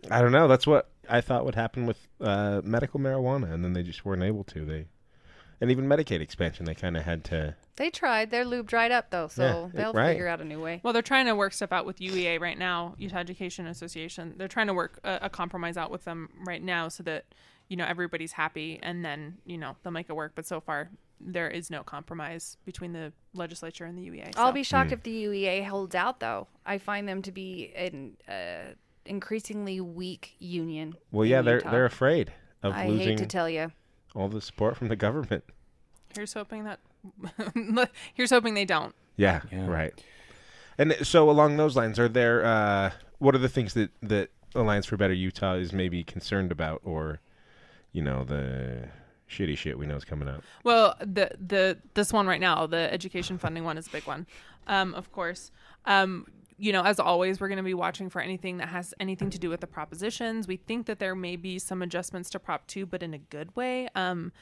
I 0.09 0.21
don't 0.21 0.31
know. 0.31 0.47
That's 0.47 0.65
what 0.65 0.89
I 1.09 1.21
thought 1.21 1.45
would 1.45 1.55
happen 1.55 1.85
with 1.85 1.97
uh, 2.21 2.61
medical 2.63 2.99
marijuana, 2.99 3.51
and 3.51 3.63
then 3.63 3.73
they 3.73 3.83
just 3.83 4.05
weren't 4.05 4.23
able 4.23 4.43
to. 4.45 4.65
They 4.65 4.85
and 5.61 5.69
even 5.71 5.87
Medicaid 5.87 6.21
expansion, 6.21 6.65
they 6.65 6.73
kind 6.73 6.95
of 6.95 7.03
had 7.03 7.25
to. 7.25 7.55
They 7.75 7.89
tried. 7.89 8.31
Their 8.31 8.45
lube 8.45 8.67
dried 8.67 8.91
up 8.91 9.09
though, 9.09 9.27
so 9.27 9.69
Yeah, 9.73 9.81
they'll 9.81 9.93
right. 9.93 10.11
figure 10.11 10.27
out 10.27 10.39
a 10.41 10.45
new 10.45 10.61
way. 10.61 10.79
Well, 10.83 10.93
they're 10.93 11.01
trying 11.01 11.25
to 11.25 11.35
work 11.35 11.53
stuff 11.53 11.71
out 11.73 11.85
with 11.85 11.99
UEA 11.99 12.39
right 12.39 12.57
now, 12.57 12.95
Utah 12.97 13.17
Education 13.17 13.67
Association. 13.67 14.35
They're 14.37 14.47
trying 14.47 14.67
to 14.67 14.73
work 14.73 14.99
a, 15.03 15.19
a 15.23 15.29
compromise 15.29 15.75
out 15.77 15.91
with 15.91 16.05
them 16.05 16.29
right 16.45 16.63
now 16.63 16.87
so 16.87 17.03
that 17.03 17.25
you 17.67 17.75
know 17.75 17.85
everybody's 17.85 18.31
happy, 18.33 18.79
and 18.81 19.03
then 19.03 19.37
you 19.45 19.57
know 19.57 19.75
they'll 19.83 19.91
make 19.91 20.09
it 20.09 20.13
work. 20.15 20.31
But 20.35 20.45
so 20.47 20.61
far, 20.61 20.89
there 21.21 21.49
is 21.49 21.69
no 21.69 21.83
compromise 21.83 22.57
between 22.65 22.93
the 22.93 23.11
legislature 23.33 23.85
and 23.85 23.97
the 23.97 24.09
UEA. 24.09 24.33
I'll 24.37 24.51
be 24.51 24.63
shocked 24.63 24.91
if 24.91 25.03
the 25.03 25.25
UEA 25.25 25.65
holds 25.67 25.95
out 25.95 26.19
though. 26.19 26.47
I 26.65 26.77
find 26.77 27.07
them 27.07 27.21
to 27.23 27.31
be 27.31 27.71
an 27.75 28.17
uh, 28.27 28.73
increasingly 29.05 29.81
weak 29.81 30.35
union. 30.39 30.95
Well, 31.11 31.25
yeah, 31.25 31.41
they're 31.41 31.57
Utah. 31.57 31.71
they're 31.71 31.85
afraid 31.85 32.31
of 32.63 32.73
I 32.73 32.87
losing 32.87 33.07
hate 33.09 33.17
to 33.19 33.25
tell 33.25 33.49
you. 33.49 33.71
all 34.15 34.29
the 34.29 34.41
support 34.41 34.77
from 34.77 34.87
the 34.87 34.95
government. 34.95 35.43
Here's 36.15 36.33
hoping 36.33 36.63
that. 36.65 36.79
here's 38.13 38.29
hoping 38.29 38.53
they 38.53 38.65
don't. 38.65 38.93
Yeah, 39.15 39.41
Yeah. 39.51 39.67
right. 39.67 39.93
And 40.77 40.95
so 41.03 41.29
along 41.29 41.57
those 41.57 41.75
lines, 41.75 41.99
are 41.99 42.07
there 42.07 42.45
uh, 42.45 42.91
what 43.17 43.35
are 43.35 43.39
the 43.39 43.49
things 43.49 43.73
that 43.73 43.91
that 44.01 44.29
Alliance 44.55 44.85
for 44.85 44.95
Better 44.97 45.13
Utah 45.13 45.55
is 45.55 45.73
maybe 45.73 46.03
concerned 46.03 46.51
about, 46.51 46.81
or 46.85 47.19
you 47.91 48.01
know 48.01 48.23
the 48.23 48.87
shitty 49.29 49.57
shit 49.57 49.77
we 49.77 49.85
know 49.85 49.95
is 49.95 50.05
coming 50.05 50.27
out? 50.27 50.43
Well, 50.63 50.95
the 50.99 51.31
the 51.39 51.77
this 51.93 52.11
one 52.11 52.27
right 52.27 52.41
now, 52.41 52.67
the 52.67 52.91
education 52.91 53.37
funding 53.37 53.63
one 53.63 53.77
is 53.77 53.87
a 53.87 53.91
big 53.91 54.05
one. 54.05 54.27
Um, 54.67 54.93
of 54.95 55.11
course. 55.11 55.51
Um, 55.85 56.27
you 56.61 56.73
know, 56.73 56.83
as 56.83 56.99
always, 56.99 57.39
we're 57.39 57.47
going 57.47 57.57
to 57.57 57.63
be 57.63 57.73
watching 57.73 58.09
for 58.09 58.19
anything 58.19 58.57
that 58.57 58.67
has 58.67 58.93
anything 58.99 59.29
to 59.29 59.39
do 59.39 59.49
with 59.49 59.61
the 59.61 59.67
propositions. 59.67 60.45
We 60.45 60.57
think 60.57 60.87
that 60.87 60.99
there 60.99 61.15
may 61.15 61.37
be 61.37 61.57
some 61.57 61.81
adjustments 61.81 62.29
to 62.31 62.39
Prop 62.39 62.67
Two, 62.67 62.85
but 62.85 63.01
in 63.01 63.13
a 63.13 63.17
good 63.17 63.55
way. 63.55 63.87
Um, 63.95 64.33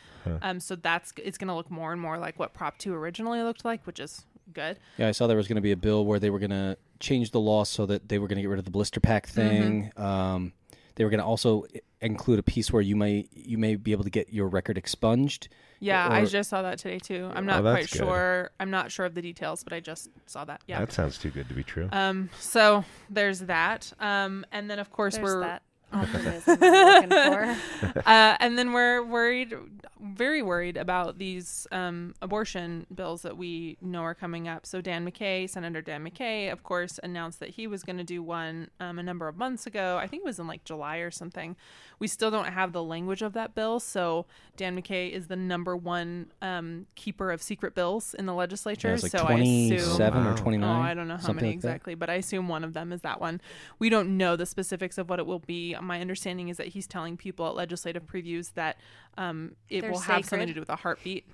um, 0.42 0.60
so 0.60 0.76
that's 0.76 1.14
it's 1.24 1.38
going 1.38 1.48
to 1.50 1.54
look 1.54 1.70
more 1.70 1.92
and 1.92 2.02
more 2.02 2.18
like 2.18 2.40
what 2.40 2.56
Prop 2.56 2.80
Two 2.80 2.96
originally 2.96 3.44
looked 3.44 3.64
like, 3.64 3.86
which 3.86 4.00
is 4.00 4.26
good. 4.52 4.80
Yeah, 4.98 5.10
I 5.10 5.12
saw 5.12 5.28
there 5.28 5.38
was 5.38 5.48
going 5.48 5.58
to 5.58 5.62
be 5.62 5.72
a 5.72 5.78
bill 5.78 6.06
where 6.06 6.20
they 6.20 6.32
were 6.32 6.40
going 6.40 6.50
to 6.50 6.76
change 7.00 7.32
the 7.32 7.40
law 7.40 7.64
so 7.64 7.86
that 7.86 8.10
they 8.10 8.18
were 8.18 8.28
going 8.28 8.38
to 8.38 8.42
get 8.42 8.50
rid 8.50 8.60
of 8.60 8.66
the 8.66 8.72
blister 8.72 9.00
pack 9.00 9.28
thing. 9.28 9.92
Um, 9.96 10.54
they 10.98 11.04
were 11.04 11.10
going 11.10 11.20
to 11.22 11.26
also 11.26 11.64
include 12.02 12.38
a 12.38 12.44
piece 12.44 12.72
where 12.72 12.82
you 12.82 12.96
may 12.96 13.28
you 13.32 13.58
may 13.58 13.76
be 13.76 13.92
able 13.92 14.04
to 14.04 14.10
get 14.10 14.34
your 14.34 14.48
record 14.48 14.78
expunged. 14.78 15.48
Yeah, 15.80 16.08
I 16.12 16.26
just 16.26 16.50
saw 16.50 16.64
that 16.64 16.80
today 16.80 16.98
too. 16.98 17.30
I'm 17.36 17.46
not 17.46 17.60
Oh, 17.60 17.62
quite 17.62 17.82
that's 17.82 17.94
good. 17.94 18.00
sure. 18.00 18.50
I'm 18.60 18.72
not 18.72 18.92
sure 18.92 19.06
of 19.06 19.14
the 19.14 19.22
details, 19.22 19.64
but 19.64 19.74
I 19.74 19.80
just 19.80 20.10
saw 20.26 20.44
that. 20.46 20.62
Yeah. 20.68 20.80
That 20.80 20.92
sounds 20.92 21.20
too 21.20 21.30
good 21.30 21.48
to 21.50 21.54
be 21.54 21.64
true. 21.64 21.88
Um, 21.92 22.30
so 22.40 22.84
there's 23.12 23.42
that. 23.42 23.94
Um, 24.00 24.44
and 24.52 24.70
then 24.70 24.80
of 24.80 24.92
course 24.92 25.16
There's 25.16 25.24
we're 25.24 25.42
that 25.42 25.62
optimism 25.94 26.60
looking 26.62 27.10
for. 27.10 27.56
uh, 28.06 28.38
and 28.40 28.58
then 28.58 28.74
we're 28.74 29.04
worried, 29.04 29.54
very 30.02 30.42
worried 30.42 30.78
about 30.78 31.18
these 31.18 31.66
um, 31.72 32.14
abortion 32.22 32.86
bills 32.94 33.22
that 33.24 33.38
we 33.38 33.78
know 33.82 34.02
are 34.02 34.14
coming 34.16 34.48
up. 34.48 34.66
So 34.66 34.82
Dan 34.82 35.10
McCay, 35.10 35.50
Senator 35.50 35.82
Dan 35.82 36.04
McCay, 36.08 36.52
of 36.52 36.64
course, 36.64 37.00
announced 37.04 37.40
that 37.40 37.50
he 37.50 37.68
was 37.68 37.84
going 37.84 37.98
to 37.98 38.04
do 38.04 38.22
one 38.22 38.70
um, 38.80 39.00
a 39.00 39.04
number 39.04 39.28
of 39.28 39.38
months 39.38 39.66
ago. 39.66 39.98
I 40.02 40.08
think 40.08 40.22
it 40.24 40.26
was 40.26 40.40
in 40.40 40.48
like 40.48 40.64
July 40.64 40.98
or 40.98 41.12
something. 41.12 41.56
We 42.00 42.08
still 42.08 42.30
don't 42.30 42.48
have 42.50 42.74
the 42.74 42.84
language 42.84 43.22
of 43.22 43.34
that 43.34 43.56
bill. 43.56 43.80
So 43.80 44.26
Dan 44.56 44.80
McCay 44.80 45.10
is 45.12 45.28
the 45.28 45.36
number 45.36 45.76
one 45.76 46.28
um, 46.42 46.86
keeper 46.96 47.32
of 47.32 47.42
secret 47.42 47.74
bills 47.74 48.14
in 48.14 48.26
the 48.26 48.34
legislature. 48.34 48.90
Yeah, 48.90 49.00
like 49.02 49.12
so 49.12 49.20
I 49.20 49.34
assume 49.40 49.80
seven 49.98 50.24
Wow. 50.26 50.34
or 50.34 50.38
twenty 50.38 50.58
Oh, 50.58 50.62
nine. 50.62 50.86
I 50.86 50.94
don't 50.94 51.08
know 51.08 51.18
how 51.18 51.34
many 51.34 51.48
like 51.50 51.62
that. 51.62 51.68
exactly, 51.68 51.96
but 51.96 52.10
I 52.10 52.16
assume 52.16 52.48
one 52.48 52.64
of 52.64 52.74
them 52.74 52.92
is 52.94 53.02
that 53.02 53.20
one. 53.20 53.42
We 53.80 53.90
don't 53.90 54.18
know 54.18 54.36
the 54.36 54.46
specifics 54.46 54.98
of 54.98 55.10
what 55.10 55.20
it 55.20 55.26
will 55.26 55.40
be. 55.40 55.74
My 55.82 56.02
understanding 56.02 56.50
is 56.50 56.58
that 56.58 56.68
he's 56.68 56.88
telling 56.88 57.18
people 57.18 57.48
at 57.48 57.56
legislative 57.56 58.06
previews 58.06 58.54
that 58.54 58.78
um, 59.18 59.56
it 59.70 59.82
They're 59.82 59.92
will 59.92 60.00
have 60.00 60.26
something 60.26 60.48
to 60.48 60.54
do 60.54 60.60
with 60.60 60.70
a 60.70 60.76
heartbeat. 60.76 61.26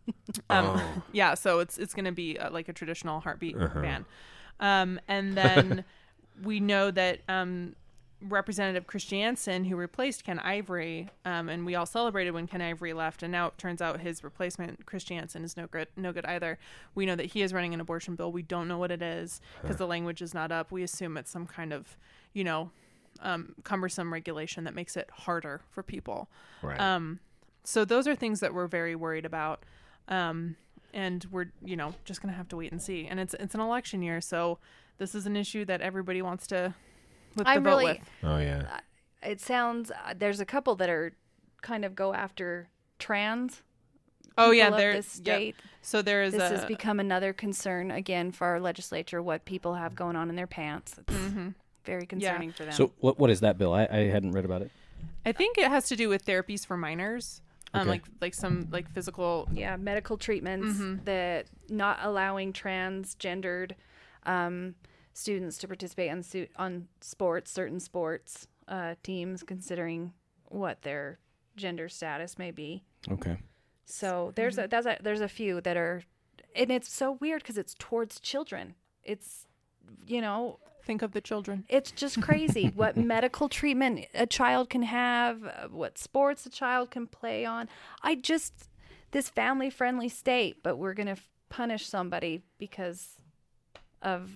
um, 0.50 0.80
Yeah, 1.12 1.34
so 1.34 1.60
it's 1.60 1.78
it's 1.78 1.94
going 1.94 2.04
to 2.04 2.12
be 2.12 2.38
uh, 2.38 2.50
like 2.50 2.68
a 2.68 2.72
traditional 2.72 3.20
heartbeat 3.20 3.58
ban. 3.58 4.04
Um, 4.60 5.00
and 5.08 5.36
then 5.36 5.84
we 6.42 6.60
know 6.60 6.90
that 6.90 7.20
um, 7.28 7.74
Representative 8.22 8.86
Christiansen, 8.86 9.64
who 9.64 9.76
replaced 9.76 10.24
Ken 10.24 10.38
Ivory, 10.38 11.08
um, 11.24 11.48
and 11.48 11.64
we 11.64 11.74
all 11.74 11.86
celebrated 11.86 12.32
when 12.32 12.46
Ken 12.46 12.60
Ivory 12.60 12.92
left, 12.92 13.22
and 13.22 13.32
now 13.32 13.46
it 13.46 13.56
turns 13.56 13.80
out 13.80 14.00
his 14.00 14.22
replacement 14.22 14.84
Christiansen 14.84 15.42
is 15.42 15.56
no 15.56 15.66
good, 15.66 15.88
no 15.96 16.12
good 16.12 16.26
either. 16.26 16.58
We 16.94 17.06
know 17.06 17.16
that 17.16 17.26
he 17.26 17.40
is 17.40 17.54
running 17.54 17.72
an 17.72 17.80
abortion 17.80 18.16
bill. 18.16 18.30
We 18.30 18.42
don't 18.42 18.68
know 18.68 18.76
what 18.76 18.90
it 18.90 19.00
is 19.00 19.40
because 19.62 19.76
the 19.76 19.86
language 19.86 20.20
is 20.20 20.34
not 20.34 20.52
up. 20.52 20.70
We 20.70 20.82
assume 20.82 21.16
it's 21.16 21.30
some 21.30 21.46
kind 21.46 21.72
of, 21.72 21.96
you 22.34 22.44
know, 22.44 22.70
um, 23.22 23.54
cumbersome 23.64 24.12
regulation 24.12 24.64
that 24.64 24.74
makes 24.74 24.96
it 24.96 25.08
harder 25.12 25.60
for 25.70 25.82
people. 25.82 26.28
right. 26.62 26.80
Um, 26.80 27.20
so 27.64 27.84
those 27.84 28.08
are 28.08 28.14
things 28.16 28.40
that 28.40 28.54
we're 28.54 28.66
very 28.66 28.94
worried 28.96 29.24
about. 29.26 29.64
Um, 30.08 30.56
and 30.92 31.24
we're, 31.30 31.52
you 31.64 31.76
know, 31.76 31.94
just 32.04 32.20
going 32.22 32.32
to 32.32 32.36
have 32.36 32.48
to 32.48 32.56
wait 32.56 32.72
and 32.72 32.82
see. 32.82 33.06
And 33.06 33.20
it's 33.20 33.34
it's 33.34 33.54
an 33.54 33.60
election 33.60 34.02
year, 34.02 34.20
so 34.20 34.58
this 34.98 35.14
is 35.14 35.24
an 35.26 35.36
issue 35.36 35.64
that 35.66 35.80
everybody 35.80 36.20
wants 36.22 36.46
to 36.48 36.74
with 37.36 37.44
the 37.46 37.50
I'm 37.50 37.62
vote 37.62 37.70
really. 37.70 37.84
with. 37.84 38.00
oh 38.24 38.38
yeah. 38.38 38.80
It 39.22 39.40
sounds 39.40 39.90
uh, 39.92 40.14
there's 40.18 40.40
a 40.40 40.44
couple 40.46 40.74
that 40.76 40.88
are 40.88 41.12
kind 41.62 41.84
of 41.84 41.94
go 41.94 42.12
after 42.14 42.70
trans. 42.98 43.62
Oh 44.38 44.50
yeah, 44.50 44.64
people 44.66 44.74
of 44.74 44.80
there. 44.80 44.94
yep. 44.94 45.04
state. 45.04 45.56
So 45.82 46.02
there 46.02 46.22
is 46.22 46.32
This 46.32 46.42
a 46.42 46.48
has 46.56 46.64
become 46.64 46.98
another 46.98 47.32
concern 47.32 47.90
again 47.90 48.32
for 48.32 48.46
our 48.46 48.58
legislature. 48.60 49.22
What 49.22 49.44
people 49.44 49.74
have 49.74 49.94
going 49.94 50.16
on 50.16 50.28
in 50.30 50.34
their 50.36 50.46
pants. 50.48 50.96
It's 50.98 51.14
Mhm. 51.14 51.54
Very 51.92 52.06
concerning 52.06 52.52
for 52.52 52.64
them. 52.64 52.72
So 52.72 52.92
what 53.04 53.18
what 53.18 53.30
is 53.30 53.40
that 53.40 53.58
bill? 53.58 53.72
I, 53.74 53.84
I 53.90 54.00
hadn't 54.14 54.32
read 54.32 54.44
about 54.44 54.62
it. 54.62 54.70
I 55.26 55.32
think 55.32 55.58
it 55.58 55.68
has 55.68 55.84
to 55.88 55.96
do 55.96 56.08
with 56.08 56.24
therapies 56.24 56.64
for 56.66 56.76
minors. 56.76 57.42
Um, 57.74 57.80
Okay. 57.82 57.90
like 57.94 58.04
like 58.24 58.34
some 58.34 58.66
like 58.76 58.86
physical. 58.96 59.48
yeah, 59.52 59.76
medical 59.76 60.16
treatments 60.16 60.72
Mm-hmm. 60.78 61.04
that 61.04 61.46
not 61.68 61.96
allowing 62.02 62.52
transgendered 62.52 63.72
um, 64.26 64.74
students 65.12 65.58
to 65.58 65.66
participate 65.68 66.10
on 66.10 66.22
su- 66.22 66.48
on 66.56 66.88
sports, 67.00 67.50
certain 67.52 67.80
sports 67.80 68.46
uh, 68.68 68.94
teams, 69.02 69.42
considering 69.42 70.12
what 70.48 70.82
their 70.82 71.18
gender 71.56 71.88
status 71.88 72.38
may 72.38 72.50
be. 72.50 72.82
Okay. 73.10 73.36
So 73.84 74.32
there's 74.36 74.56
Mm-hmm. 74.56 74.64
a, 74.64 74.68
that's 74.68 74.86
a 74.86 74.96
there's 75.02 75.20
a 75.20 75.28
few 75.28 75.60
that 75.60 75.76
are, 75.76 76.02
and 76.56 76.70
it's 76.70 76.92
so 76.92 77.12
weird 77.20 77.42
because 77.42 77.58
it's 77.58 77.74
towards 77.78 78.20
children. 78.20 78.74
It's, 79.04 79.46
you 80.06 80.20
know, 80.20 80.58
Think 80.84 81.02
of 81.02 81.12
the 81.12 81.20
children. 81.20 81.64
it's 81.68 81.90
just 81.90 82.20
crazy 82.20 82.72
what 82.74 82.96
medical 82.96 83.48
treatment 83.48 84.06
a 84.14 84.26
child 84.26 84.70
can 84.70 84.82
have, 84.82 85.44
uh, 85.44 85.68
what 85.68 85.98
sports 85.98 86.46
a 86.46 86.50
child 86.50 86.90
can 86.90 87.06
play 87.06 87.44
on. 87.44 87.68
I 88.02 88.14
just 88.14 88.68
this 89.12 89.28
family 89.28 89.70
friendly 89.70 90.08
state, 90.08 90.62
but 90.62 90.76
we're 90.76 90.94
gonna 90.94 91.12
f- 91.12 91.28
punish 91.48 91.86
somebody 91.86 92.42
because 92.58 93.16
of 94.02 94.30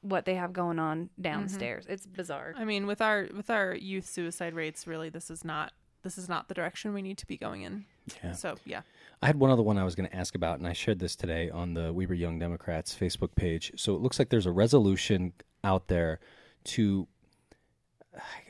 what 0.00 0.24
they 0.24 0.34
have 0.34 0.52
going 0.52 0.78
on 0.78 1.10
downstairs. 1.20 1.84
It's 1.88 2.06
bizarre. 2.06 2.54
I 2.56 2.64
mean, 2.64 2.86
with 2.86 3.00
our 3.00 3.28
with 3.34 3.50
our 3.50 3.74
youth 3.74 4.06
suicide 4.06 4.54
rates, 4.54 4.86
really, 4.86 5.08
this 5.08 5.30
is 5.30 5.44
not 5.44 5.72
this 6.02 6.16
is 6.18 6.28
not 6.28 6.48
the 6.48 6.54
direction 6.54 6.94
we 6.94 7.02
need 7.02 7.18
to 7.18 7.26
be 7.26 7.36
going 7.36 7.62
in. 7.62 7.84
Yeah. 8.22 8.32
So 8.32 8.56
yeah, 8.64 8.82
I 9.20 9.26
had 9.26 9.38
one 9.38 9.50
other 9.50 9.62
one 9.62 9.76
I 9.76 9.84
was 9.84 9.94
going 9.94 10.08
to 10.08 10.16
ask 10.16 10.34
about, 10.34 10.58
and 10.58 10.66
I 10.66 10.72
shared 10.72 10.98
this 11.00 11.16
today 11.16 11.50
on 11.50 11.74
the 11.74 11.92
Weber 11.92 12.14
Young 12.14 12.38
Democrats 12.38 12.96
Facebook 12.98 13.34
page. 13.34 13.72
So 13.76 13.94
it 13.94 14.00
looks 14.00 14.18
like 14.18 14.30
there's 14.30 14.46
a 14.46 14.52
resolution 14.52 15.32
out 15.64 15.88
there 15.88 16.20
to. 16.64 17.06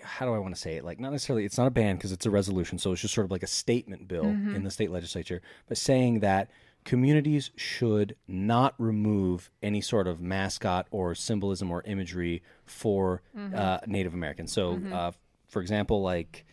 How 0.02 0.24
do 0.24 0.32
I 0.32 0.38
want 0.38 0.54
to 0.54 0.60
say 0.60 0.76
it? 0.76 0.84
Like, 0.84 0.98
not 0.98 1.12
necessarily, 1.12 1.44
it's 1.44 1.58
not 1.58 1.66
a 1.66 1.70
ban 1.70 1.96
because 1.96 2.10
it's 2.10 2.24
a 2.24 2.30
resolution. 2.30 2.78
So 2.78 2.92
it's 2.92 3.02
just 3.02 3.12
sort 3.12 3.26
of 3.26 3.30
like 3.30 3.42
a 3.42 3.46
statement 3.48 4.08
bill 4.08 4.24
in 4.56 4.64
the 4.64 4.70
state 4.70 4.90
legislature, 4.90 5.42
but 5.68 5.76
saying 5.76 6.20
that 6.20 6.50
communities 6.84 7.50
should 7.54 8.16
not 8.26 8.74
remove 8.78 9.50
any 9.62 9.82
sort 9.82 10.06
of 10.06 10.22
mascot 10.22 10.86
or 10.90 11.14
symbolism 11.14 11.70
or 11.70 11.82
imagery 11.82 12.42
for 12.64 13.20
uh, 13.54 13.78
Native 13.86 14.14
Americans. 14.14 14.52
So, 14.52 14.80
uh, 14.94 15.12
for 15.48 15.60
example, 15.60 16.00
like, 16.00 16.46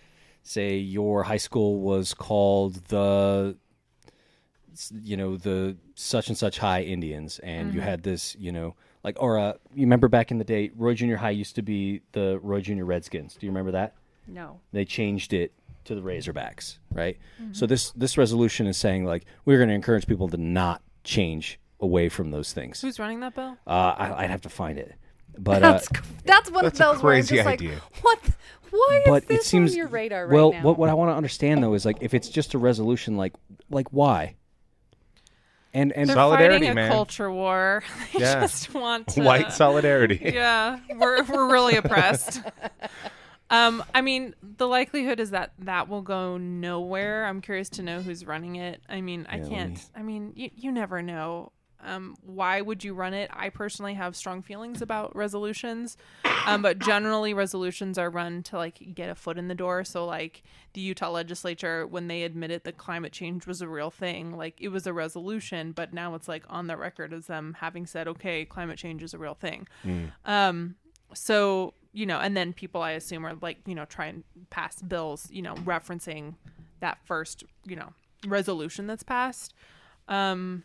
say 0.43 0.75
your 0.75 1.23
high 1.23 1.37
school 1.37 1.79
was 1.79 2.13
called 2.13 2.75
the 2.89 3.55
you 5.03 5.15
know 5.15 5.37
the 5.37 5.77
such 5.95 6.27
and 6.27 6.37
such 6.37 6.57
high 6.57 6.81
Indians, 6.81 7.39
and 7.39 7.73
you 7.73 7.79
had 7.79 8.03
this, 8.03 8.35
you 8.37 8.51
know, 8.51 8.75
like 9.05 9.21
or 9.21 9.37
uh, 9.37 9.53
you 9.73 9.81
remember 9.81 10.07
back 10.07 10.31
in 10.31 10.39
the 10.39 10.43
day, 10.43 10.71
Roy 10.75 10.95
Junior 10.95 11.15
High 11.17 11.29
used 11.29 11.55
to 11.55 11.61
be 11.61 12.01
the 12.11 12.39
Roy 12.41 12.59
Junior 12.59 12.85
Redskins. 12.85 13.35
Do 13.35 13.45
you 13.45 13.51
remember 13.51 13.71
that? 13.71 13.93
no. 14.27 14.59
They 14.73 14.83
changed 14.83 15.31
it 15.31 15.53
to 15.85 15.93
the 15.93 16.01
Razorbacks, 16.01 16.79
right? 16.91 17.17
So 17.51 17.67
this 17.67 17.91
this 17.91 18.17
resolution 18.17 18.65
is 18.65 18.75
saying 18.75 19.05
like 19.05 19.25
we're 19.45 19.57
going 19.57 19.69
to 19.69 19.75
encourage 19.75 20.07
people 20.07 20.27
to 20.29 20.37
not 20.37 20.81
change 21.03 21.59
away 21.79 22.09
from 22.09 22.31
those 22.31 22.51
things. 22.51 22.83
Uh, 22.83 22.87
who's 22.87 22.99
running 22.99 23.19
that 23.19 23.35
bill? 23.35 23.55
I, 23.67 24.23
I'd 24.23 24.31
have 24.31 24.41
to 24.41 24.49
find 24.49 24.79
it, 24.79 24.95
but 25.37 25.61
uh, 25.63 25.73
That's 25.73 25.87
that's 26.25 26.51
one 26.51 26.63
that's 26.63 26.79
of 26.79 26.87
a 26.87 26.93
those 26.93 27.03
where 27.03 27.13
I'm 27.13 27.19
crazy 27.19 27.35
just 27.35 27.47
idea. 27.47 27.71
like, 27.73 28.03
what? 28.03 28.19
Why 28.71 29.03
is 29.05 29.23
this 29.25 29.39
it 29.41 29.43
seems 29.43 29.71
on 29.71 29.77
your 29.77 29.87
radar 29.87 30.25
right 30.25 30.33
well. 30.33 30.51
now? 30.51 30.57
Well, 30.57 30.63
what 30.73 30.79
what 30.79 30.89
I 30.89 30.95
want 30.95 31.11
to 31.11 31.15
understand 31.15 31.61
though 31.63 31.75
is 31.75 31.85
like 31.85 31.97
if 32.01 32.15
it's 32.15 32.29
just 32.29 32.55
a 32.55 32.57
resolution, 32.57 33.15
like 33.15 33.33
like 33.69 33.87
why? 33.91 34.35
And 35.75 35.91
and 35.91 36.07
They're 36.09 36.15
Solidarity, 36.15 36.55
fighting 36.65 36.69
a 36.71 36.73
man. 36.75 36.91
culture 36.91 37.29
war. 37.31 37.83
they 38.13 38.21
Yeah. 38.21 38.39
just 38.39 38.73
want 38.73 39.09
to, 39.09 39.21
White 39.23 39.51
solidarity. 39.53 40.19
yeah, 40.33 40.79
we're 40.95 41.21
we're 41.23 41.51
really 41.51 41.75
oppressed. 41.75 42.41
Um, 43.47 43.83
I 43.93 44.01
mean, 44.01 44.33
the 44.41 44.67
likelihood 44.67 45.19
is 45.19 45.29
that 45.29 45.51
that 45.59 45.87
will 45.87 46.01
go 46.01 46.35
nowhere. 46.37 47.25
I'm 47.27 47.41
curious 47.41 47.69
to 47.69 47.83
know 47.83 48.01
who's 48.01 48.25
running 48.25 48.55
it. 48.55 48.81
I 48.89 49.01
mean, 49.01 49.27
I 49.29 49.37
let 49.37 49.49
can't. 49.49 49.73
me- 49.75 49.81
I 49.95 50.01
mean, 50.01 50.33
you 50.35 50.49
you 50.55 50.71
never 50.71 51.03
know. 51.03 51.51
Um, 51.85 52.15
why 52.25 52.61
would 52.61 52.83
you 52.83 52.93
run 52.93 53.13
it? 53.13 53.29
I 53.33 53.49
personally 53.49 53.93
have 53.93 54.15
strong 54.15 54.41
feelings 54.41 54.81
about 54.81 55.15
resolutions, 55.15 55.97
um, 56.45 56.61
but 56.61 56.79
generally 56.79 57.33
resolutions 57.33 57.97
are 57.97 58.09
run 58.09 58.43
to 58.43 58.57
like 58.57 58.95
get 58.95 59.09
a 59.09 59.15
foot 59.15 59.37
in 59.37 59.47
the 59.47 59.55
door. 59.55 59.83
So 59.83 60.05
like 60.05 60.43
the 60.73 60.81
Utah 60.81 61.11
legislature, 61.11 61.85
when 61.85 62.07
they 62.07 62.23
admitted 62.23 62.63
that 62.63 62.77
climate 62.77 63.11
change 63.13 63.45
was 63.45 63.61
a 63.61 63.67
real 63.67 63.91
thing, 63.91 64.35
like 64.35 64.59
it 64.59 64.69
was 64.69 64.87
a 64.87 64.93
resolution, 64.93 65.71
but 65.71 65.93
now 65.93 66.15
it's 66.15 66.27
like 66.27 66.43
on 66.49 66.67
the 66.67 66.75
record 66.75 67.13
as 67.13 67.27
them 67.27 67.55
having 67.59 67.85
said, 67.85 68.07
okay, 68.07 68.45
climate 68.45 68.77
change 68.77 69.03
is 69.03 69.13
a 69.13 69.17
real 69.17 69.35
thing. 69.35 69.67
Um, 70.25 70.75
so 71.13 71.73
you 71.93 72.05
know, 72.05 72.19
and 72.19 72.35
then 72.35 72.51
people 72.51 72.81
I 72.81 72.91
assume 72.91 73.25
are 73.25 73.35
like 73.41 73.59
you 73.65 73.75
know 73.75 73.85
try 73.85 74.07
and 74.07 74.23
pass 74.49 74.81
bills, 74.81 75.29
you 75.31 75.41
know, 75.41 75.55
referencing 75.55 76.33
that 76.81 76.97
first 77.05 77.43
you 77.65 77.75
know 77.75 77.93
resolution 78.27 78.87
that's 78.87 79.03
passed. 79.03 79.53
Um, 80.07 80.63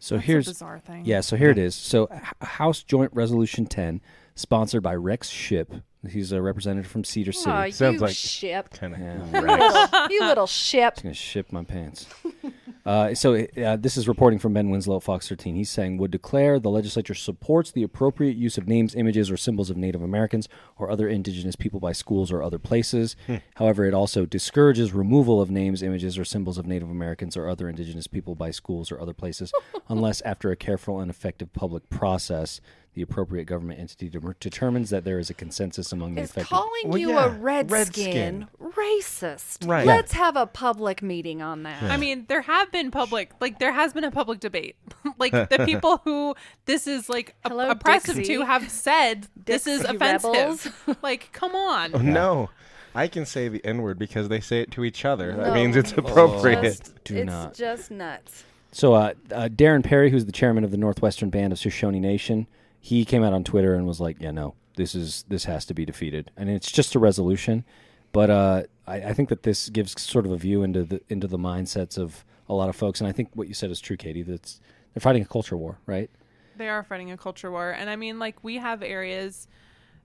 so 0.00 0.16
that's 0.16 0.26
here's 0.26 0.46
a 0.48 0.50
bizarre 0.50 0.78
thing. 0.78 1.04
Yeah, 1.04 1.20
so 1.20 1.36
here 1.36 1.50
it 1.50 1.58
is. 1.58 1.74
So 1.74 2.08
H- 2.12 2.22
House 2.48 2.82
Joint 2.82 3.12
Resolution 3.14 3.66
10, 3.66 4.00
sponsored 4.34 4.82
by 4.82 4.94
Rex 4.94 5.28
Shipp. 5.28 5.72
He's 6.12 6.32
a 6.32 6.40
representative 6.42 6.90
from 6.90 7.04
Cedar 7.04 7.32
City. 7.32 7.50
Aw, 7.50 7.70
Sounds 7.70 7.94
you 7.94 8.00
like- 8.00 8.14
ship. 8.14 8.70
Kind 8.70 8.94
of. 8.94 9.00
Yeah. 9.00 9.14
You 9.40 9.46
little, 9.46 10.10
you 10.10 10.20
little 10.20 10.46
ship. 10.46 10.94
He's 10.96 11.02
gonna 11.02 11.14
ship 11.14 11.52
my 11.52 11.64
pants. 11.64 12.06
uh, 12.86 13.14
so 13.14 13.46
uh, 13.62 13.76
this 13.76 13.96
is 13.96 14.08
reporting 14.08 14.38
from 14.38 14.52
Ben 14.54 14.70
Winslow 14.70 14.96
at 14.96 15.02
Fox 15.02 15.28
13. 15.28 15.54
He's 15.54 15.70
saying 15.70 15.98
would 15.98 16.10
declare 16.10 16.58
the 16.58 16.70
legislature 16.70 17.14
supports 17.14 17.70
the 17.70 17.82
appropriate 17.82 18.36
use 18.36 18.56
of 18.58 18.66
names, 18.68 18.94
images, 18.94 19.30
or 19.30 19.36
symbols 19.36 19.70
of 19.70 19.76
Native 19.76 20.02
Americans 20.02 20.48
or 20.78 20.90
other 20.90 21.08
indigenous 21.08 21.56
people 21.56 21.80
by 21.80 21.92
schools 21.92 22.32
or 22.32 22.42
other 22.42 22.58
places. 22.58 23.16
However, 23.56 23.84
it 23.84 23.94
also 23.94 24.24
discourages 24.26 24.92
removal 24.92 25.40
of 25.40 25.50
names, 25.50 25.82
images, 25.82 26.18
or 26.18 26.24
symbols 26.24 26.58
of 26.58 26.66
Native 26.66 26.90
Americans 26.90 27.36
or 27.36 27.48
other 27.48 27.68
indigenous 27.68 28.06
people 28.06 28.34
by 28.34 28.50
schools 28.50 28.90
or 28.90 29.00
other 29.00 29.12
places, 29.14 29.52
unless 29.88 30.20
after 30.22 30.50
a 30.50 30.56
careful 30.56 31.00
and 31.00 31.10
effective 31.10 31.52
public 31.52 31.88
process. 31.90 32.60
The 32.98 33.04
appropriate 33.04 33.44
government 33.44 33.78
entity 33.78 34.08
de- 34.08 34.18
determines 34.40 34.90
that 34.90 35.04
there 35.04 35.20
is 35.20 35.30
a 35.30 35.34
consensus 35.34 35.92
among 35.92 36.16
the 36.16 36.22
Is 36.22 36.30
affected. 36.30 36.48
calling 36.50 36.82
Well, 36.88 36.98
you 36.98 37.10
yeah, 37.10 37.26
a 37.26 37.28
redskin, 37.28 37.70
redskin. 37.70 38.48
racist? 38.60 39.68
Right. 39.68 39.86
Let's 39.86 40.10
have 40.14 40.34
a 40.34 40.48
public 40.48 41.00
meeting 41.00 41.40
on 41.40 41.62
that. 41.62 41.80
I 41.84 41.96
mean, 41.96 42.24
there 42.28 42.40
have 42.40 42.72
been 42.72 42.90
public, 42.90 43.30
like 43.40 43.60
there 43.60 43.70
has 43.72 43.92
been 43.92 44.02
a 44.02 44.10
public 44.10 44.40
debate. 44.40 44.74
like 45.18 45.30
the 45.30 45.62
people 45.64 45.98
who 46.04 46.34
this 46.64 46.88
is 46.88 47.08
like 47.08 47.36
op- 47.44 47.52
Hello, 47.52 47.70
oppressive 47.70 48.16
Dixie. 48.16 48.34
to 48.34 48.42
have 48.44 48.68
said 48.68 49.28
this 49.46 49.68
is 49.68 49.84
offensive. 49.84 50.32
rebels. 50.32 50.68
like, 51.00 51.30
come 51.32 51.54
on. 51.54 51.92
Oh, 51.94 51.98
no. 51.98 52.50
I 52.96 53.06
can 53.06 53.26
say 53.26 53.46
the 53.46 53.64
N 53.64 53.80
word 53.82 54.00
because 54.00 54.28
they 54.28 54.40
say 54.40 54.60
it 54.60 54.72
to 54.72 54.82
each 54.82 55.04
other. 55.04 55.36
That 55.36 55.54
means 55.54 55.76
it's 55.76 55.92
appropriate. 55.92 56.62
Just- 56.62 57.04
Do 57.04 57.16
it's 57.18 57.26
not. 57.26 57.54
just 57.54 57.92
nuts. 57.92 58.42
So 58.72 58.94
uh, 58.94 59.14
uh, 59.30 59.48
Darren 59.50 59.84
Parry, 59.84 60.10
who's 60.10 60.26
the 60.26 60.32
chairman 60.32 60.64
of 60.64 60.72
the 60.72 60.76
Northwestern 60.76 61.30
Band 61.30 61.52
of 61.52 61.60
Shoshone 61.60 62.00
Nation, 62.00 62.48
he 62.80 63.04
came 63.04 63.22
out 63.22 63.32
on 63.32 63.44
Twitter 63.44 63.74
and 63.74 63.86
was 63.86 64.00
like, 64.00 64.16
"Yeah, 64.20 64.30
no, 64.30 64.54
this 64.76 64.94
is 64.94 65.24
this 65.28 65.44
has 65.44 65.64
to 65.66 65.74
be 65.74 65.84
defeated." 65.84 66.30
And 66.36 66.48
it's 66.48 66.70
just 66.70 66.94
a 66.94 66.98
resolution, 66.98 67.64
but 68.12 68.30
uh, 68.30 68.62
I, 68.86 68.96
I 68.96 69.12
think 69.12 69.28
that 69.28 69.42
this 69.42 69.68
gives 69.68 70.00
sort 70.00 70.26
of 70.26 70.32
a 70.32 70.36
view 70.36 70.62
into 70.62 70.84
the 70.84 71.00
into 71.08 71.26
the 71.26 71.38
mindsets 71.38 71.98
of 71.98 72.24
a 72.48 72.54
lot 72.54 72.68
of 72.68 72.76
folks. 72.76 73.00
And 73.00 73.08
I 73.08 73.12
think 73.12 73.30
what 73.34 73.48
you 73.48 73.54
said 73.54 73.70
is 73.70 73.80
true, 73.80 73.96
Katie. 73.96 74.22
That's 74.22 74.60
they're 74.94 75.00
fighting 75.00 75.22
a 75.22 75.26
culture 75.26 75.56
war, 75.56 75.78
right? 75.86 76.10
They 76.56 76.68
are 76.68 76.82
fighting 76.82 77.12
a 77.12 77.16
culture 77.16 77.50
war. 77.50 77.70
And 77.70 77.88
I 77.88 77.96
mean, 77.96 78.18
like, 78.18 78.42
we 78.42 78.56
have 78.56 78.82
areas, 78.82 79.46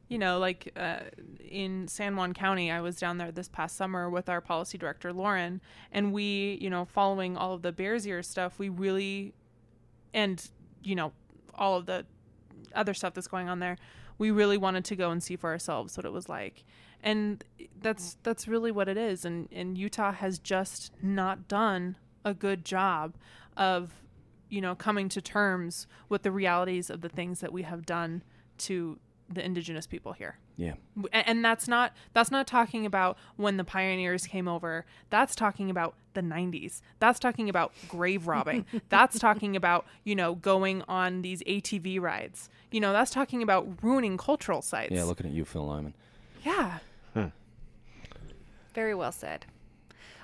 you 0.07 0.19
know, 0.19 0.37
like 0.37 0.71
uh, 0.75 0.99
in 1.43 1.87
San 1.87 2.15
Juan 2.15 2.33
County, 2.33 2.69
I 2.69 2.81
was 2.81 2.97
down 2.97 3.17
there 3.17 3.31
this 3.31 3.47
past 3.47 3.75
summer 3.75 4.09
with 4.09 4.29
our 4.29 4.39
policy 4.39 4.77
director, 4.77 5.11
Lauren, 5.11 5.61
and 5.91 6.13
we, 6.13 6.59
you 6.61 6.69
know, 6.69 6.85
following 6.85 7.37
all 7.37 7.53
of 7.53 7.63
the 7.63 7.71
Bears 7.71 8.05
Ear 8.05 8.21
stuff, 8.21 8.59
we 8.59 8.69
really, 8.69 9.33
and, 10.13 10.47
you 10.83 10.95
know, 10.95 11.11
all 11.55 11.75
of 11.75 11.87
the 11.87 12.05
other 12.75 12.93
stuff 12.93 13.13
that's 13.13 13.27
going 13.27 13.49
on 13.49 13.59
there, 13.59 13.77
we 14.17 14.31
really 14.31 14.57
wanted 14.57 14.85
to 14.85 14.95
go 14.95 15.11
and 15.11 15.21
see 15.21 15.35
for 15.35 15.49
ourselves 15.49 15.97
what 15.97 16.05
it 16.05 16.11
was 16.11 16.29
like. 16.29 16.63
And 17.01 17.43
that's 17.81 18.17
that's 18.23 18.47
really 18.47 18.71
what 18.71 18.87
it 18.87 18.97
is. 18.97 19.25
And 19.25 19.49
and 19.51 19.77
Utah 19.77 20.11
has 20.11 20.39
just 20.39 20.91
not 21.01 21.47
done 21.47 21.97
a 22.23 22.33
good 22.33 22.63
job 22.63 23.15
of 23.57 23.91
you 24.53 24.61
know, 24.61 24.75
coming 24.75 25.09
to 25.09 25.19
terms 25.19 25.87
with 26.09 26.21
the 26.21 26.31
realities 26.31 26.91
of 26.91 27.01
the 27.01 27.09
things 27.09 27.39
that 27.39 27.51
we 27.51 27.63
have 27.63 27.87
done 27.87 28.21
to 28.59 28.99
the 29.27 29.43
indigenous 29.43 29.87
people 29.87 30.13
here. 30.13 30.37
Yeah. 30.55 30.73
And 31.11 31.43
that's 31.43 31.67
not 31.67 31.93
that's 32.13 32.29
not 32.29 32.45
talking 32.45 32.85
about 32.85 33.17
when 33.37 33.57
the 33.57 33.63
pioneers 33.63 34.27
came 34.27 34.47
over. 34.47 34.85
That's 35.09 35.35
talking 35.35 35.69
about 35.69 35.95
the 36.13 36.21
90s. 36.21 36.81
That's 36.99 37.19
talking 37.19 37.49
about 37.49 37.73
grave 37.87 38.27
robbing. 38.27 38.65
that's 38.89 39.17
talking 39.17 39.55
about, 39.55 39.85
you 40.03 40.15
know, 40.15 40.35
going 40.35 40.83
on 40.87 41.23
these 41.23 41.41
ATV 41.43 41.99
rides. 41.99 42.49
You 42.71 42.79
know, 42.81 42.93
that's 42.93 43.11
talking 43.11 43.41
about 43.41 43.67
ruining 43.81 44.17
cultural 44.17 44.61
sites. 44.61 44.91
Yeah, 44.91 45.03
looking 45.03 45.25
at 45.25 45.31
you, 45.31 45.45
Phil 45.45 45.65
Lyman. 45.65 45.95
Yeah. 46.43 46.79
Very 48.73 48.95
well 48.95 49.11
said. 49.11 49.45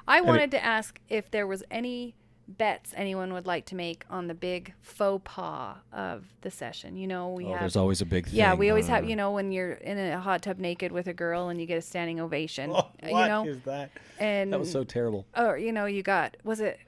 I 0.08 0.22
wanted 0.22 0.50
to 0.52 0.64
ask 0.64 1.00
if 1.08 1.30
there 1.30 1.46
was 1.46 1.64
any 1.70 2.16
bets 2.58 2.94
anyone 2.98 3.32
would 3.34 3.46
like 3.46 3.66
to 3.68 3.76
make 3.76 4.04
on 4.10 4.28
the 4.28 4.34
big 4.34 4.74
faux 4.82 5.22
pas 5.24 5.78
of 5.94 6.26
the 6.42 6.50
session. 6.52 6.98
You 6.98 7.08
know, 7.08 7.30
we 7.30 7.46
Oh, 7.46 7.52
have 7.52 7.60
there's 7.62 7.76
always 7.76 8.02
a 8.02 8.06
big 8.06 8.26
thing. 8.26 8.36
yeah, 8.36 8.54
we 8.56 8.70
always 8.70 8.88
Uh, 8.90 8.94
have 8.94 9.10
you 9.10 9.16
know 9.16 9.32
when 9.32 9.52
you're 9.52 9.74
in 9.74 9.98
a 9.98 10.20
hot 10.20 10.42
tub 10.42 10.58
naked 10.60 10.92
with 10.92 11.08
a 11.08 11.14
girl 11.14 11.50
and 11.50 11.60
you 11.62 11.66
get 11.68 11.78
a 11.78 11.82
standing 11.82 12.20
ovation. 12.20 12.72
Oh, 12.74 12.78
uh, 13.04 13.08
you 13.08 13.12
know, 13.14 13.54
that? 13.66 13.92
and 14.20 14.52
That 14.52 14.60
was 14.60 14.72
so 14.72 14.84
terrible. 14.84 15.26
or 15.38 15.58
you 15.58 15.72
know 15.72 15.86
you 15.86 16.02
got 16.04 16.38
was 16.44 16.60
it 16.60 16.80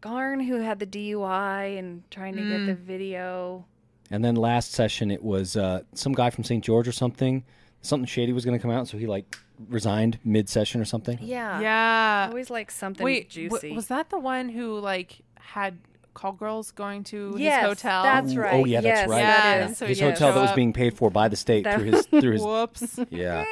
Garn 0.00 0.40
who 0.40 0.56
had 0.56 0.78
the 0.78 0.86
DUI 0.86 1.78
and 1.78 2.02
trying 2.10 2.34
to 2.36 2.42
get 2.42 2.64
the 2.66 2.74
video. 2.74 3.66
And 4.10 4.24
then 4.24 4.34
last 4.34 4.72
session, 4.72 5.10
it 5.10 5.22
was 5.22 5.56
uh, 5.56 5.82
some 5.94 6.14
guy 6.14 6.30
from 6.30 6.42
St. 6.42 6.64
George 6.64 6.88
or 6.88 6.92
something. 6.92 7.44
Something 7.82 8.06
shady 8.06 8.32
was 8.32 8.44
going 8.44 8.58
to 8.58 8.62
come 8.62 8.70
out, 8.70 8.88
so 8.88 8.98
he 8.98 9.06
like 9.06 9.36
resigned 9.68 10.18
mid-session 10.24 10.80
or 10.80 10.84
something. 10.84 11.18
Yeah, 11.20 11.60
Yeah. 11.60 12.26
always 12.30 12.50
like 12.50 12.70
something 12.70 13.04
Wait, 13.04 13.28
w- 13.30 13.48
juicy. 13.50 13.72
was 13.74 13.86
that 13.88 14.10
the 14.10 14.18
one 14.18 14.48
who 14.50 14.78
like 14.78 15.20
had 15.36 15.78
call 16.12 16.32
girls 16.32 16.72
going 16.72 17.04
to 17.04 17.34
yes, 17.38 17.60
his 17.60 17.68
hotel? 17.68 18.02
That's 18.02 18.32
oh, 18.32 18.36
right. 18.36 18.54
Oh 18.54 18.64
yeah, 18.64 18.80
that's 18.80 19.00
Yes, 19.02 19.08
right. 19.08 19.16
that 19.22 19.56
Yeah. 19.60 19.68
is. 19.68 19.76
So 19.78 19.86
His 19.86 20.00
yeah, 20.00 20.10
hotel 20.10 20.28
that 20.28 20.34
show 20.34 20.42
was 20.42 20.52
being 20.52 20.72
paid 20.72 20.94
for 20.96 21.10
by 21.10 21.28
the 21.28 21.36
state 21.36 21.64
That- 21.64 21.78
through 21.78 21.90
his 21.92 22.06
through 22.20 22.32
his. 22.32 22.42
Whoops. 22.42 22.98
yeah, 23.10 23.44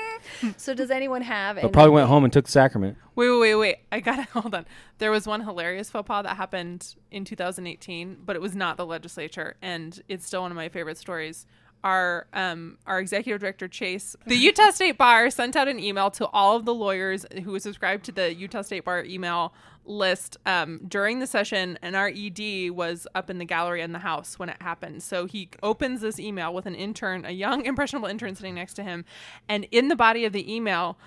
So 0.57 0.75
does 0.75 0.91
anyone 0.91 1.23
have? 1.23 1.57
but 1.61 1.73
probably 1.73 1.93
went 1.93 2.09
home 2.09 2.25
and 2.25 2.33
took 2.33 2.45
the 2.47 2.51
sacrament. 2.51 2.99
Wait, 3.15 3.31
wait, 3.31 3.39
wait, 3.41 3.55
wait. 3.55 3.77
I 3.93 4.01
gotta 4.01 4.23
hold 4.33 4.55
on. 4.55 4.67
There 4.99 5.11
was 5.11 5.27
one 5.27 5.43
hilarious 5.43 5.89
faux 5.91 6.07
pas 6.07 6.25
that 6.25 6.37
happened 6.37 6.95
in 7.11 7.25
2018, 7.25 8.19
but 8.27 8.37
it 8.37 8.43
was 8.43 8.55
not 8.57 8.77
the 8.77 8.85
legislature, 8.87 9.57
and 9.63 10.01
it's 10.09 10.27
still 10.27 10.43
one 10.43 10.51
of 10.51 10.57
my 10.57 10.69
favorite 10.69 10.99
stories. 10.99 11.47
Our 11.85 12.27
um, 12.33 12.79
our 12.87 12.99
executive 12.99 13.41
director 13.41 13.69
Chase, 13.69 14.17
the 14.27 14.37
Utah 14.37 14.71
State 14.71 14.99
Bar 14.99 15.31
sent 15.31 15.57
out 15.57 15.69
an 15.69 15.79
email 15.79 16.11
to 16.13 16.27
all 16.29 16.57
of 16.57 16.65
the 16.65 16.75
lawyers 16.75 17.25
who 17.45 17.59
subscribed 17.59 18.05
to 18.07 18.13
the 18.13 18.35
Utah 18.35 18.63
State 18.63 18.85
Bar 18.85 19.05
email 19.05 19.55
list 19.85 20.37
um, 20.47 20.81
during 20.87 21.19
the 21.19 21.27
session, 21.27 21.79
and 21.83 21.97
our 21.97 22.09
ED 22.15 22.71
was 22.71 23.07
up 23.15 23.31
in 23.31 23.39
the 23.39 23.45
gallery 23.45 23.81
in 23.81 23.93
the 23.93 23.99
house 24.01 24.39
when 24.39 24.49
it 24.49 24.61
happened. 24.61 25.03
So 25.03 25.27
he 25.27 25.49
opens 25.63 26.01
this 26.01 26.21
email 26.21 26.53
with 26.53 26.67
an 26.67 26.75
intern, 26.75 27.25
a 27.25 27.31
young 27.31 27.65
impressionable 27.65 28.09
intern 28.09 28.35
sitting 28.35 28.55
next 28.55 28.75
to 28.75 28.83
him, 28.83 29.05
and 29.49 29.67
in 29.71 29.89
the 29.89 29.97
body 29.97 30.25
of 30.25 30.33
the 30.33 30.53
email, 30.53 30.99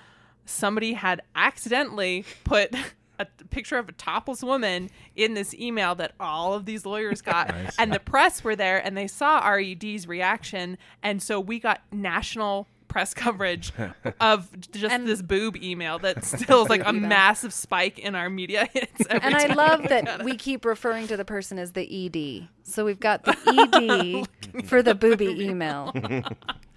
somebody 0.45 0.93
had 0.93 1.21
accidentally 1.35 2.25
put. 2.43 2.75
A 3.21 3.43
picture 3.49 3.77
of 3.77 3.87
a 3.89 3.91
topless 3.93 4.43
woman 4.43 4.89
in 5.15 5.33
this 5.33 5.53
email 5.53 5.95
that 5.95 6.13
all 6.19 6.53
of 6.53 6.65
these 6.65 6.85
lawyers 6.85 7.21
got, 7.33 7.53
and 7.77 7.93
the 7.93 7.99
press 7.99 8.43
were 8.43 8.55
there, 8.55 8.77
and 8.83 8.97
they 8.97 9.07
saw 9.07 9.47
RED's 9.47 10.07
reaction, 10.07 10.77
and 11.03 11.21
so 11.21 11.39
we 11.39 11.59
got 11.59 11.81
national 11.91 12.67
press 12.87 13.13
coverage 13.13 13.71
of 14.19 14.49
just 14.71 14.93
And- 14.93 15.07
this 15.07 15.21
boob 15.21 15.55
email 15.55 15.97
that 15.99 16.25
still 16.25 16.63
is 16.63 16.69
like 16.69 16.85
a 16.85 16.91
massive 17.17 17.53
spike 17.53 17.97
in 17.99 18.15
our 18.15 18.29
media 18.29 18.67
hits. 18.73 19.03
Every 19.09 19.25
And 19.27 19.35
I 19.35 19.53
love 19.53 19.83
that 19.87 20.23
we 20.25 20.35
keep 20.35 20.65
referring 20.65 21.07
to 21.07 21.15
the 21.15 21.23
person 21.23 21.57
as 21.57 21.71
the 21.71 21.87
ED. 22.07 22.49
So 22.63 22.83
we've 22.83 22.99
got 22.99 23.23
the 23.23 24.27
ED 24.57 24.65
for 24.65 24.83
the 24.83 24.93
booby 24.93 25.27
email. 25.45 25.93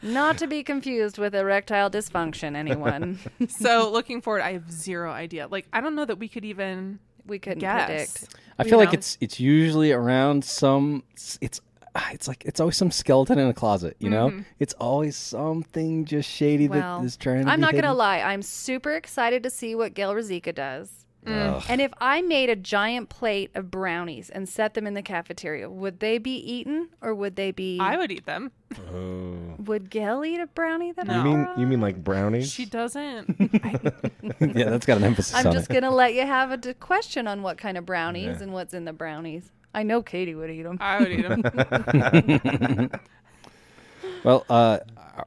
Not 0.05 0.39
to 0.39 0.47
be 0.47 0.63
confused 0.63 1.19
with 1.19 1.35
erectile 1.35 1.91
dysfunction, 1.91 2.55
anyone. 2.55 3.19
So 3.49 3.91
looking 3.91 4.21
forward, 4.21 4.43
I 4.43 4.53
have 4.53 4.71
zero 4.71 5.11
idea. 5.11 5.49
Like 5.49 5.67
I 5.73 5.81
don't 5.81 5.95
know 5.97 6.05
that 6.05 6.19
we 6.19 6.29
could 6.29 6.45
even 6.45 6.99
We 7.27 7.39
couldn't 7.39 7.59
guess. 7.61 7.87
predict. 7.87 8.35
I 8.59 8.65
You 8.65 8.71
feel 8.71 8.79
like 8.79 8.95
it's 8.95 9.19
it's 9.21 9.41
usually 9.41 9.91
around 9.93 10.45
some 10.45 11.03
it's 11.41 11.61
ah, 11.95 12.11
it's 12.13 12.29
like 12.29 12.45
it's 12.45 12.61
always 12.61 12.77
some 12.77 12.91
skeleton 12.91 13.39
in 13.39 13.49
a 13.49 13.55
closet, 13.55 13.97
you 13.99 14.11
know? 14.11 14.45
It's 14.59 14.75
always 14.75 15.17
something 15.17 16.05
just 16.05 16.29
shady 16.31 16.69
Well, 16.69 17.01
that 17.01 17.07
is 17.07 17.17
trying 17.17 17.45
to 17.45 17.51
I'm 17.51 17.59
be 17.59 17.63
not 17.63 17.73
going 17.73 17.85
to 17.85 17.93
lie. 17.93 18.21
I'm 18.21 18.43
super 18.43 18.93
excited 18.93 19.43
to 19.45 19.51
see 19.51 19.75
what 19.75 19.95
Gayle 19.95 20.13
Ruzicka 20.15 20.55
does. 20.55 21.04
Mm. 21.25 21.65
And 21.69 21.81
if 21.81 21.93
I 22.01 22.21
made 22.23 22.51
a 22.51 22.57
giant 22.57 23.09
plate 23.09 23.51
of 23.55 23.71
brownies 23.71 24.29
and 24.31 24.49
set 24.49 24.75
them 24.75 24.87
in 24.87 24.95
the 24.95 25.03
cafeteria, 25.03 25.71
would 25.71 26.01
they 26.01 26.19
be 26.19 26.37
eaten 26.37 26.91
or 27.01 27.15
would 27.15 27.37
they 27.37 27.51
be? 27.51 27.79
I 27.81 27.97
would 27.97 28.13
eat 28.13 28.27
them. 28.27 28.53
Oh. 28.93 29.55
Would 29.65 29.89
Gayle 29.91 30.25
eat 30.25 30.41
a 30.41 30.47
brownie 30.49 30.93
that 30.93 31.09
I 31.09 31.17
You 31.17 31.23
mean 31.25 31.45
brought? 31.45 31.59
you 31.59 31.67
mean 31.67 31.81
like 31.81 32.03
brownies? 32.05 32.51
She 32.53 32.67
doesn't. 32.67 33.37
I, 33.65 33.79
yeah, 34.41 34.71
that's 34.71 34.85
got 34.87 34.99
an 34.99 35.05
emphasis 35.05 35.35
I'm 35.35 35.47
on 35.47 35.53
just 35.53 35.71
it. 35.71 35.75
gonna 35.75 35.91
let 35.91 36.15
you 36.15 36.27
have 36.27 36.51
a 36.51 36.57
d- 36.57 36.75
question 36.75 37.27
on 37.27 37.43
what 37.43 37.57
kind 37.57 37.79
of 37.79 37.87
brownies 37.87 38.37
Yeah. 38.37 38.43
and 38.43 38.53
what's 38.53 38.75
in 38.75 38.85
the 38.85 38.93
brownies. 38.93 39.51
I 39.73 39.83
know 39.83 40.03
Katie 40.03 40.35
would 40.35 40.51
eat 40.51 40.63
them. 40.65 40.79
I 40.81 40.99
would 41.01 41.11
eat 41.13 41.23
them. 41.29 42.91
Well, 44.23 44.45
uh, 44.49 44.79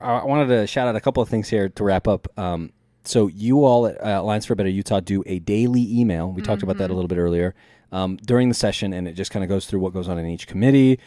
I, 0.02 0.06
I 0.20 0.26
wanted 0.26 0.48
to 0.48 0.68
shout 0.68 0.88
out 0.88 0.95
a 0.95 1.00
couple 1.02 1.22
of 1.22 1.30
things 1.30 1.50
here 1.50 1.70
to 1.70 1.84
wrap 1.84 2.08
up. 2.08 2.28
Um, 2.38 2.72
so 3.08 3.28
you 3.28 3.64
all 3.66 3.88
at 3.88 4.03
uh, 4.03 4.22
Alliance 4.22 4.45
for 4.45 4.53
a 4.53 4.55
Better 4.55 4.70
Utah 4.70 4.99
do 4.99 5.24
a 5.26 5.39
daily 5.39 5.99
email. 5.99 6.32
We 6.32 6.41
talked 6.41 6.64
about 6.64 6.78
that 6.78 6.89
a 6.89 6.93
little 6.93 7.08
bit 7.08 7.18
earlier 7.18 7.55
um, 7.91 8.18
during 8.18 8.49
the 8.49 8.55
session, 8.55 8.93
and 8.93 9.08
it 9.08 9.14
just 9.14 9.32
kind 9.32 9.43
of 9.43 9.49
goes 9.49 9.66
through 9.66 9.80
what 9.80 9.93
goes 9.93 10.08
on 10.08 10.18
in 10.18 10.26
each 10.28 10.47
committee, 10.47 10.99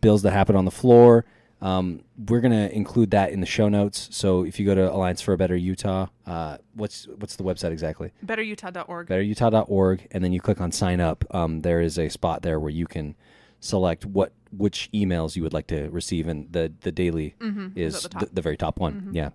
bills 0.00 0.22
that 0.22 0.32
happen 0.32 0.56
on 0.56 0.64
the 0.64 0.70
floor. 0.70 1.24
Um, 1.60 2.02
we're 2.28 2.40
gonna 2.40 2.68
include 2.68 3.10
that 3.12 3.30
in 3.32 3.40
the 3.40 3.46
show 3.46 3.68
notes. 3.68 4.08
So 4.10 4.44
if 4.44 4.58
you 4.60 4.66
go 4.66 4.74
to 4.74 4.92
Alliance 4.92 5.22
for 5.22 5.32
a 5.32 5.38
Better 5.38 5.56
Utah, 5.56 6.08
uh, 6.26 6.58
what's 6.74 7.06
what's 7.18 7.36
the 7.36 7.44
website 7.44 7.72
exactly? 7.72 8.12
BetterUtah.org. 8.26 9.08
betterutah.org 9.08 10.08
and 10.10 10.22
then 10.22 10.32
you 10.32 10.40
click 10.40 10.60
on 10.60 10.72
sign 10.72 11.00
up 11.00 11.24
um, 11.34 11.60
there 11.62 11.80
is 11.80 11.98
a 11.98 12.08
spot 12.10 12.42
there 12.42 12.60
where 12.60 12.70
you 12.70 12.86
can 12.86 13.14
select 13.60 14.04
what 14.04 14.32
which 14.54 14.90
emails 14.92 15.36
you 15.36 15.42
would 15.42 15.54
like 15.54 15.66
to 15.68 15.88
receive 15.88 16.28
and 16.28 16.52
the 16.52 16.70
the 16.82 16.92
daily 16.92 17.34
is 17.74 18.04
at 18.04 18.10
the 18.10 18.18
the, 18.18 18.26
top. 18.26 18.34
the 18.34 18.42
very 18.42 18.56
top 18.58 18.78
one 18.78 19.08
yeah 19.12 19.30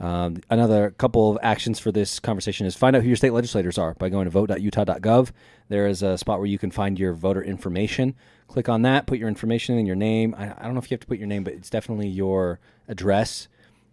um, 0.00 0.40
another 0.50 0.90
couple 0.90 1.30
of 1.30 1.38
actions 1.42 1.78
for 1.78 1.92
this 1.92 2.18
conversation 2.18 2.66
is 2.66 2.74
find 2.74 2.96
out 2.96 3.02
who 3.02 3.08
your 3.08 3.16
state 3.16 3.32
legislators 3.32 3.78
are 3.78 3.94
by 3.94 4.08
going 4.08 4.24
to 4.24 4.30
vote.utah.gov. 4.30 5.30
There 5.68 5.86
is 5.86 6.02
a 6.02 6.18
spot 6.18 6.38
where 6.38 6.48
you 6.48 6.58
can 6.58 6.70
find 6.70 6.98
your 6.98 7.12
voter 7.12 7.42
information. 7.42 8.14
Click 8.48 8.68
on 8.68 8.82
that, 8.82 9.06
put 9.06 9.18
your 9.18 9.28
information 9.28 9.78
in, 9.78 9.86
your 9.86 9.96
name. 9.96 10.34
I, 10.36 10.52
I 10.58 10.64
don't 10.64 10.74
know 10.74 10.80
if 10.80 10.90
you 10.90 10.94
have 10.94 11.00
to 11.00 11.06
put 11.06 11.18
your 11.18 11.28
name, 11.28 11.44
but 11.44 11.54
it's 11.54 11.70
definitely 11.70 12.08
your 12.08 12.58
address, 12.88 13.48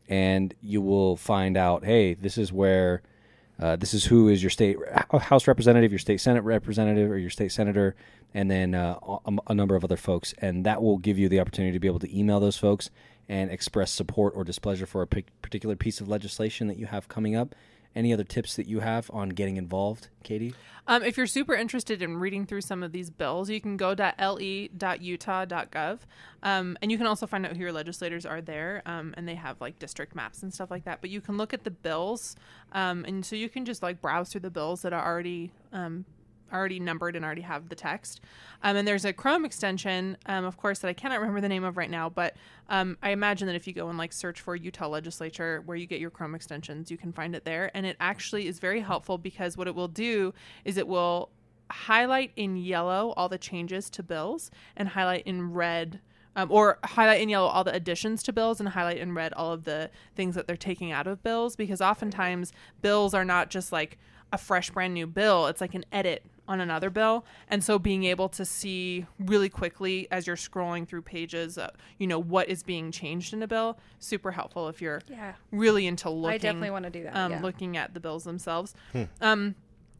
and 0.09 0.53
you 0.61 0.81
will 0.81 1.15
find 1.15 1.55
out. 1.55 1.85
Hey, 1.85 2.15
this 2.15 2.37
is 2.37 2.51
where, 2.51 3.01
uh, 3.59 3.75
this 3.75 3.93
is 3.93 4.05
who 4.05 4.27
is 4.27 4.43
your 4.43 4.49
state 4.49 4.77
house 5.21 5.47
representative, 5.47 5.91
your 5.91 5.99
state 5.99 6.19
senate 6.19 6.41
representative, 6.41 7.09
or 7.09 7.17
your 7.17 7.29
state 7.29 7.51
senator, 7.51 7.95
and 8.33 8.49
then 8.49 8.73
uh, 8.75 8.97
a, 9.25 9.37
a 9.47 9.53
number 9.53 9.75
of 9.75 9.83
other 9.83 9.97
folks, 9.97 10.33
and 10.39 10.65
that 10.65 10.81
will 10.81 10.97
give 10.97 11.17
you 11.17 11.29
the 11.29 11.39
opportunity 11.39 11.73
to 11.73 11.79
be 11.79 11.87
able 11.87 11.99
to 11.99 12.17
email 12.17 12.39
those 12.39 12.57
folks 12.57 12.89
and 13.31 13.49
express 13.49 13.89
support 13.91 14.33
or 14.35 14.43
displeasure 14.43 14.85
for 14.85 15.01
a 15.01 15.07
particular 15.07 15.77
piece 15.77 16.01
of 16.01 16.09
legislation 16.09 16.67
that 16.67 16.77
you 16.77 16.85
have 16.85 17.07
coming 17.07 17.33
up. 17.33 17.55
Any 17.95 18.11
other 18.13 18.25
tips 18.25 18.57
that 18.57 18.67
you 18.67 18.81
have 18.81 19.09
on 19.13 19.29
getting 19.29 19.55
involved, 19.55 20.09
Katie? 20.23 20.53
Um, 20.87 21.01
if 21.03 21.15
you're 21.15 21.27
super 21.27 21.53
interested 21.53 22.01
in 22.01 22.17
reading 22.17 22.45
through 22.45 22.61
some 22.61 22.83
of 22.83 22.91
these 22.91 23.09
bills, 23.09 23.49
you 23.49 23.61
can 23.61 23.77
go 23.77 23.95
to 23.95 24.13
le.utah.gov. 24.19 25.99
Um, 26.43 26.77
and 26.81 26.91
you 26.91 26.97
can 26.97 27.07
also 27.07 27.25
find 27.25 27.45
out 27.45 27.55
who 27.55 27.59
your 27.59 27.71
legislators 27.71 28.25
are 28.25 28.41
there. 28.41 28.81
Um, 28.85 29.13
and 29.15 29.27
they 29.27 29.35
have 29.35 29.61
like 29.61 29.79
district 29.79 30.13
maps 30.13 30.43
and 30.43 30.53
stuff 30.53 30.69
like 30.69 30.83
that. 30.85 30.99
But 30.99 31.09
you 31.09 31.21
can 31.21 31.37
look 31.37 31.53
at 31.53 31.63
the 31.63 31.71
bills. 31.71 32.35
Um, 32.73 33.05
and 33.05 33.25
so 33.25 33.37
you 33.37 33.47
can 33.47 33.63
just 33.63 33.81
like 33.81 34.01
browse 34.01 34.29
through 34.29 34.41
the 34.41 34.51
bills 34.51 34.81
that 34.81 34.91
are 34.91 35.05
already. 35.05 35.51
Already 36.51 36.79
numbered 36.79 37.15
and 37.15 37.25
already 37.25 37.41
have 37.41 37.69
the 37.69 37.75
text. 37.75 38.21
Um, 38.63 38.75
and 38.75 38.87
there's 38.87 39.05
a 39.05 39.13
chrome 39.13 39.45
extension 39.45 40.17
um, 40.27 40.45
of 40.45 40.55
course 40.55 40.79
that 40.79 40.87
i 40.87 40.93
cannot 40.93 41.19
remember 41.19 41.41
the 41.41 41.49
name 41.49 41.63
of 41.63 41.77
right 41.77 41.89
now 41.89 42.09
but 42.09 42.35
um, 42.69 42.95
i 43.01 43.09
imagine 43.09 43.47
that 43.47 43.55
if 43.55 43.65
you 43.65 43.73
go 43.73 43.89
and 43.89 43.97
like 43.97 44.13
search 44.13 44.39
for 44.39 44.55
utah 44.55 44.87
legislature 44.87 45.63
where 45.65 45.75
you 45.75 45.87
get 45.87 45.99
your 45.99 46.11
chrome 46.11 46.35
extensions 46.35 46.91
you 46.91 46.97
can 46.97 47.11
find 47.11 47.35
it 47.35 47.45
there. 47.45 47.71
And 47.73 47.85
it 47.85 47.97
actually 47.99 48.47
is 48.47 48.59
very 48.59 48.81
helpful 48.81 49.17
because 49.17 49.57
what 49.57 49.67
it 49.67 49.75
will 49.75 49.87
do 49.87 50.33
is 50.65 50.77
it 50.77 50.87
will 50.87 51.29
highlight 51.71 52.31
in 52.35 52.57
yellow 52.57 53.13
all 53.15 53.29
the 53.29 53.37
changes 53.37 53.89
to 53.89 54.03
bills 54.03 54.51
and 54.75 54.89
highlight 54.89 55.25
in 55.25 55.53
red 55.53 56.01
um, 56.35 56.49
or 56.51 56.79
highlight 56.83 57.21
in 57.21 57.29
yellow 57.29 57.47
all 57.47 57.63
the 57.63 57.73
additions 57.73 58.23
to 58.23 58.33
bills 58.33 58.59
and 58.59 58.69
highlight 58.69 58.97
in 58.97 59.13
red 59.13 59.33
all 59.33 59.51
of 59.51 59.63
the 59.63 59.89
things 60.15 60.35
that 60.35 60.47
they're 60.47 60.57
taking 60.57 60.91
out 60.91 61.07
of 61.07 61.23
bills 61.23 61.55
because 61.55 61.81
oftentimes 61.81 62.53
bills 62.81 63.13
are 63.13 63.25
not 63.25 63.49
just 63.49 63.71
like 63.71 63.97
a 64.33 64.37
fresh 64.37 64.69
brand 64.69 64.93
new 64.93 65.07
bill. 65.07 65.47
It's 65.47 65.59
like 65.59 65.75
an 65.75 65.85
edit 65.91 66.23
on 66.51 66.59
another 66.59 66.89
bill 66.89 67.23
and 67.47 67.63
so 67.63 67.79
being 67.79 68.03
able 68.03 68.27
to 68.27 68.43
see 68.43 69.05
really 69.19 69.47
quickly 69.49 70.07
as 70.11 70.27
you're 70.27 70.35
scrolling 70.35 70.87
through 70.87 71.01
pages 71.01 71.57
uh, 71.57 71.69
you 71.97 72.05
know 72.05 72.19
what 72.19 72.49
is 72.49 72.61
being 72.63 72.91
changed 72.91 73.33
in 73.33 73.41
a 73.41 73.47
bill 73.47 73.77
super 73.99 74.31
helpful 74.31 74.67
if 74.67 74.81
you're 74.81 75.01
Yeah. 75.07 75.33
really 75.51 75.87
into 75.87 76.09
looking 76.09 76.33
I 76.33 76.37
definitely 76.37 76.71
want 76.71 76.85
to 76.85 76.91
do 76.91 77.03
that. 77.03 77.15
um, 77.15 77.31
yeah. 77.31 77.41
looking 77.41 77.77
at 77.77 77.93
the 77.93 77.99
bills 77.99 78.23
themselves. 78.25 78.73
Um, 79.21 79.55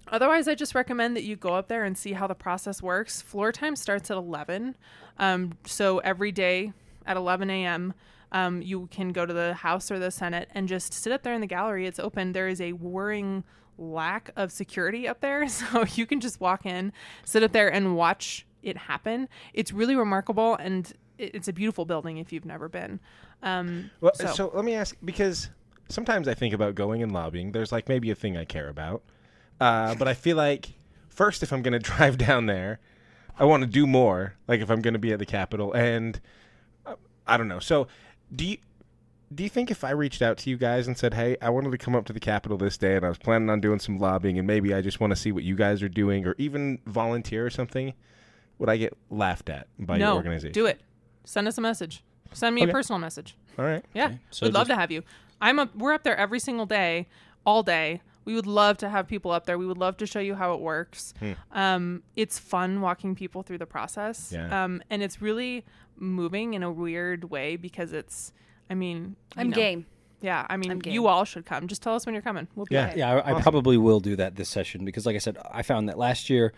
otherwise, 0.08 0.47
I 0.47 0.56
just 0.56 0.76
recommend 0.76 1.16
that 1.16 1.24
you 1.24 1.36
go 1.36 1.54
up 1.56 1.68
there 1.70 1.84
and 1.86 1.97
see 1.97 2.14
how 2.14 2.28
the 2.28 2.36
process 2.36 2.82
works. 2.82 3.22
Floor 3.22 3.52
time 3.52 3.76
starts 3.76 4.12
at 4.12 4.18
11. 4.18 4.76
Um, 5.20 5.54
so 5.66 5.99
every 5.99 6.32
day 6.34 6.74
at 7.06 7.16
11 7.18 7.49
a.m., 7.49 7.93
um, 8.34 8.62
you 8.62 8.88
can 8.91 9.10
go 9.10 9.26
to 9.26 9.34
the 9.34 9.54
House 9.54 9.91
or 9.91 9.99
the 9.99 10.10
Senate 10.12 10.49
and 10.56 10.68
just 10.68 10.93
sit 10.93 11.12
up 11.14 11.22
there 11.24 11.34
in 11.34 11.41
the 11.41 11.47
gallery. 11.47 11.86
It's 11.86 11.99
open. 11.99 12.32
There 12.34 12.47
is 12.47 12.60
a 12.62 12.74
worrying 12.74 13.43
lack 13.82 14.30
of 14.36 14.52
security 14.52 15.08
up 15.08 15.20
there. 15.22 15.48
So 15.50 15.86
you 15.96 16.06
can 16.06 16.20
just 16.22 16.40
walk 16.40 16.66
in, 16.66 16.94
sit 17.26 17.44
up 17.44 17.52
there, 17.52 17.72
and 17.72 17.96
watch 17.98 18.46
it 18.64 18.78
happen. 18.78 19.28
It's 19.54 19.72
really 19.74 19.96
remarkable 19.96 20.56
and 20.56 20.92
it's 21.18 21.48
a 21.48 21.54
beautiful 21.54 21.86
building 21.86 22.18
if 22.18 22.32
you've 22.32 22.46
never 22.46 22.70
been. 22.70 23.00
Um, 23.44 23.90
Well, 24.00 24.14
so- 24.16 24.28
so. 24.28 24.52
let 24.54 24.64
me 24.66 24.74
ask 24.76 24.96
because 25.04 25.50
sometimes 25.90 26.28
I 26.28 26.34
think 26.36 26.54
about 26.54 26.76
going 26.76 27.02
and 27.04 27.12
lobbying. 27.12 27.52
There's 27.52 27.72
like 27.72 27.90
maybe 27.90 28.12
a 28.12 28.16
thing 28.16 28.38
I 28.38 28.46
care 28.46 28.70
about, 28.70 29.04
uh, 29.60 29.96
but 29.96 30.08
I 30.08 30.14
feel 30.14 30.38
like 30.38 30.74
first 31.10 31.44
if 31.44 31.52
I'm 31.52 31.62
going 31.62 31.74
to 31.80 31.80
drive 31.80 32.18
down 32.18 32.46
there, 32.46 32.80
I 33.38 33.46
want 33.46 33.62
to 33.62 33.68
do 33.68 33.86
more. 33.88 34.36
Like 34.48 34.62
if 34.62 34.70
I'm 34.70 34.82
going 34.82 34.94
to 34.94 35.00
be 35.00 35.12
at 35.12 35.20
the 35.20 35.26
Capitol, 35.26 35.74
and 35.74 36.20
uh, 36.86 36.96
I 37.28 37.38
don't 37.38 37.48
know. 37.48 37.60
So 37.60 37.88
do 38.36 38.46
you? 38.46 38.58
Do 39.34 39.44
you 39.44 39.50
think 39.50 39.72
if 39.72 39.84
I 39.84 39.92
reached 39.92 40.22
out 40.22 40.38
to 40.40 40.50
you 40.50 40.58
guys 40.58 40.88
and 40.88 40.98
said, 40.98 41.14
"Hey, 41.14 41.38
I 41.42 41.50
wanted 41.50 41.72
to 41.72 41.78
come 41.78 41.96
up 41.96 42.06
to 42.06 42.14
the 42.14 42.20
Capitol 42.20 42.58
this 42.58 42.78
day, 42.78 42.96
and 42.98 43.06
I 43.06 43.10
was 43.10 43.18
planning 43.18 43.50
on 43.50 43.62
doing 43.62 43.80
some 43.80 43.98
lobbying, 43.98 44.38
and 44.38 44.46
maybe 44.46 44.74
I 44.74 44.82
just 44.82 45.00
want 45.00 45.12
to 45.12 45.16
see 45.16 45.32
what 45.32 45.44
you 45.44 45.56
guys 45.56 45.82
are 45.82 45.90
doing, 45.90 46.26
or 46.28 46.36
even 46.38 46.80
volunteer 46.86 47.46
or 47.46 47.50
something," 47.50 47.94
would 48.58 48.70
I 48.70 48.78
get 48.78 48.98
laughed 49.10 49.50
at 49.50 49.68
by 49.80 49.98
no, 49.98 50.08
your 50.10 50.16
organization? 50.18 50.54
do 50.54 50.66
it. 50.66 50.82
Send 51.24 51.48
us 51.48 51.58
a 51.58 51.62
message. 51.62 52.04
Send 52.34 52.56
me 52.56 52.64
Okay. 52.64 52.72
a 52.72 52.74
personal 52.74 53.00
message. 53.00 53.36
All 53.58 53.66
right. 53.66 53.84
Yeah, 53.94 54.14
So 54.32 54.46
we'd 54.46 54.54
love 54.54 54.68
to 54.68 54.76
have 54.76 54.92
you. 54.92 55.04
I'm 55.40 55.60
up. 55.60 55.76
We're 55.76 55.94
up 55.94 56.04
there 56.04 56.16
every 56.18 56.40
single 56.40 56.66
day, 56.66 57.08
all 57.46 57.64
day. 57.64 58.02
We 58.26 58.36
would 58.36 58.46
love 58.48 58.78
to 58.80 58.90
have 58.90 59.08
people 59.08 59.32
up 59.32 59.46
there. 59.46 59.58
We 59.58 59.66
would 59.66 59.78
love 59.80 59.98
to 59.98 60.06
show 60.06 60.20
you 60.20 60.36
how 60.36 60.54
it 60.54 60.60
works. 60.62 61.14
Um, 61.52 62.04
it's 62.16 62.38
fun 62.38 62.80
walking 62.82 63.16
people 63.16 63.42
through 63.44 63.58
the 63.58 63.66
process. 63.66 64.32
Yeah. 64.34 64.64
Um, 64.64 64.82
and 64.90 65.02
it's 65.02 65.22
really 65.22 65.66
moving 65.98 66.54
in 66.54 66.64
a 66.64 66.72
weird 66.72 67.30
way 67.32 67.56
because 67.56 67.94
it's. 67.94 68.34
I 68.72 68.74
mean, 68.74 69.17
I'm 69.36 69.49
know, 69.49 69.55
game. 69.55 69.86
Yeah, 70.22 70.45
I 70.49 70.55
mean, 70.55 70.82
you 70.86 71.07
all 71.07 71.26
should 71.26 71.45
come. 71.45 71.67
Just 71.67 71.82
tell 71.82 71.93
us 71.93 72.05
when 72.05 72.15
you're 72.15 72.22
coming. 72.22 72.47
We'll 72.55 72.67
be 72.67 72.76
Yeah. 72.76 72.88
there. 72.88 72.97
Yeah, 72.97 73.13
I, 73.15 73.36
I 73.36 73.41
probably 73.41 73.78
will 73.78 73.99
do 73.99 74.15
that 74.15 74.36
this 74.36 74.47
session 74.47 74.86
because, 74.86 75.05
like 75.05 75.15
I 75.15 75.19
said, 75.19 75.38
I 75.51 75.61
found 75.61 75.89
that 75.89 75.97
last 75.97 76.30
year 76.30 76.53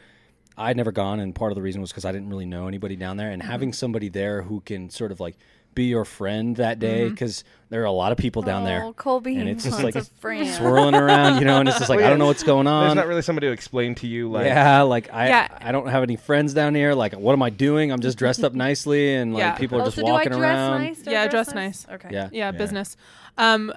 I'd 0.56 0.78
never 0.78 0.92
gone, 0.92 1.20
and 1.20 1.34
part 1.34 1.52
of 1.52 1.56
the 1.56 1.64
reason 1.64 1.82
was 1.82 1.90
because 1.90 2.06
I 2.06 2.12
didn't 2.12 2.30
really 2.30 2.46
know 2.46 2.68
anybody 2.68 2.96
down 2.96 3.18
there, 3.18 3.32
and 3.32 3.42
mm-hmm. 3.42 3.52
having 3.52 3.74
somebody 3.74 4.10
there 4.10 4.44
who 4.44 4.62
can 4.62 4.92
sort 4.92 5.12
of 5.12 5.20
like 5.20 5.38
be 5.76 5.86
your 5.86 6.06
friend 6.06 6.56
that 6.58 6.80
day 6.80 7.10
because 7.10 7.44
there 7.70 7.82
are 7.82 7.86
a 7.86 7.92
lot 7.92 8.12
of 8.12 8.18
people 8.18 8.42
down 8.42 8.64
there. 8.64 8.84
Oh, 8.84 8.94
Colby 8.94 9.36
and 9.38 9.50
it's 9.50 9.64
just 9.64 9.82
like 9.84 9.96
a 9.96 10.04
friend. 10.04 10.48
swirling 10.48 10.96
around, 10.96 11.40
you 11.40 11.46
know, 11.46 11.60
and 11.60 11.68
it's 11.68 11.78
just 11.78 11.90
like 11.90 12.00
I 12.02 12.10
don't 12.10 12.20
know 12.20 12.28
what's 12.28 12.44
going 12.44 12.68
on. 12.68 12.84
There's 12.86 12.96
not 12.96 13.08
really 13.08 13.22
somebody 13.22 13.48
to 13.48 13.54
explain 13.54 13.96
to 13.96 14.08
you 14.08 14.30
like 14.32 14.46
yeah, 14.46 14.82
like 14.82 15.12
I 15.14 15.28
Yeah. 15.28 15.48
I 15.60 15.72
don't 15.72 15.88
have 15.88 16.04
any 16.04 16.16
friends 16.16 16.54
down 16.54 16.76
here. 16.76 16.94
Like, 16.94 17.14
what 17.14 17.34
am 17.34 17.42
I 17.42 17.50
doing? 17.50 17.92
I'm 17.92 18.02
just 18.02 18.18
dressed 18.18 18.44
up 18.44 18.54
nicely, 18.68 19.16
and 19.16 19.34
like 19.34 19.40
Yeah. 19.42 19.56
people 19.56 19.80
are 19.80 19.82
Oh, 19.82 19.86
just 19.86 19.96
so 19.98 20.04
do 20.04 20.08
I 20.08 20.12
walking 20.12 20.32
dress 20.34 20.42
around. 20.42 20.82
nice? 20.82 20.98
Do 21.02 21.10
I 21.10 21.14
Yeah, 21.14 21.28
dress 21.28 21.48
dress 21.48 21.56
nice. 21.56 21.88
Okay. 21.90 22.10
Yeah, 22.12 22.30
yeah, 22.32 22.52
business. 22.52 22.96
Um, 23.38 23.74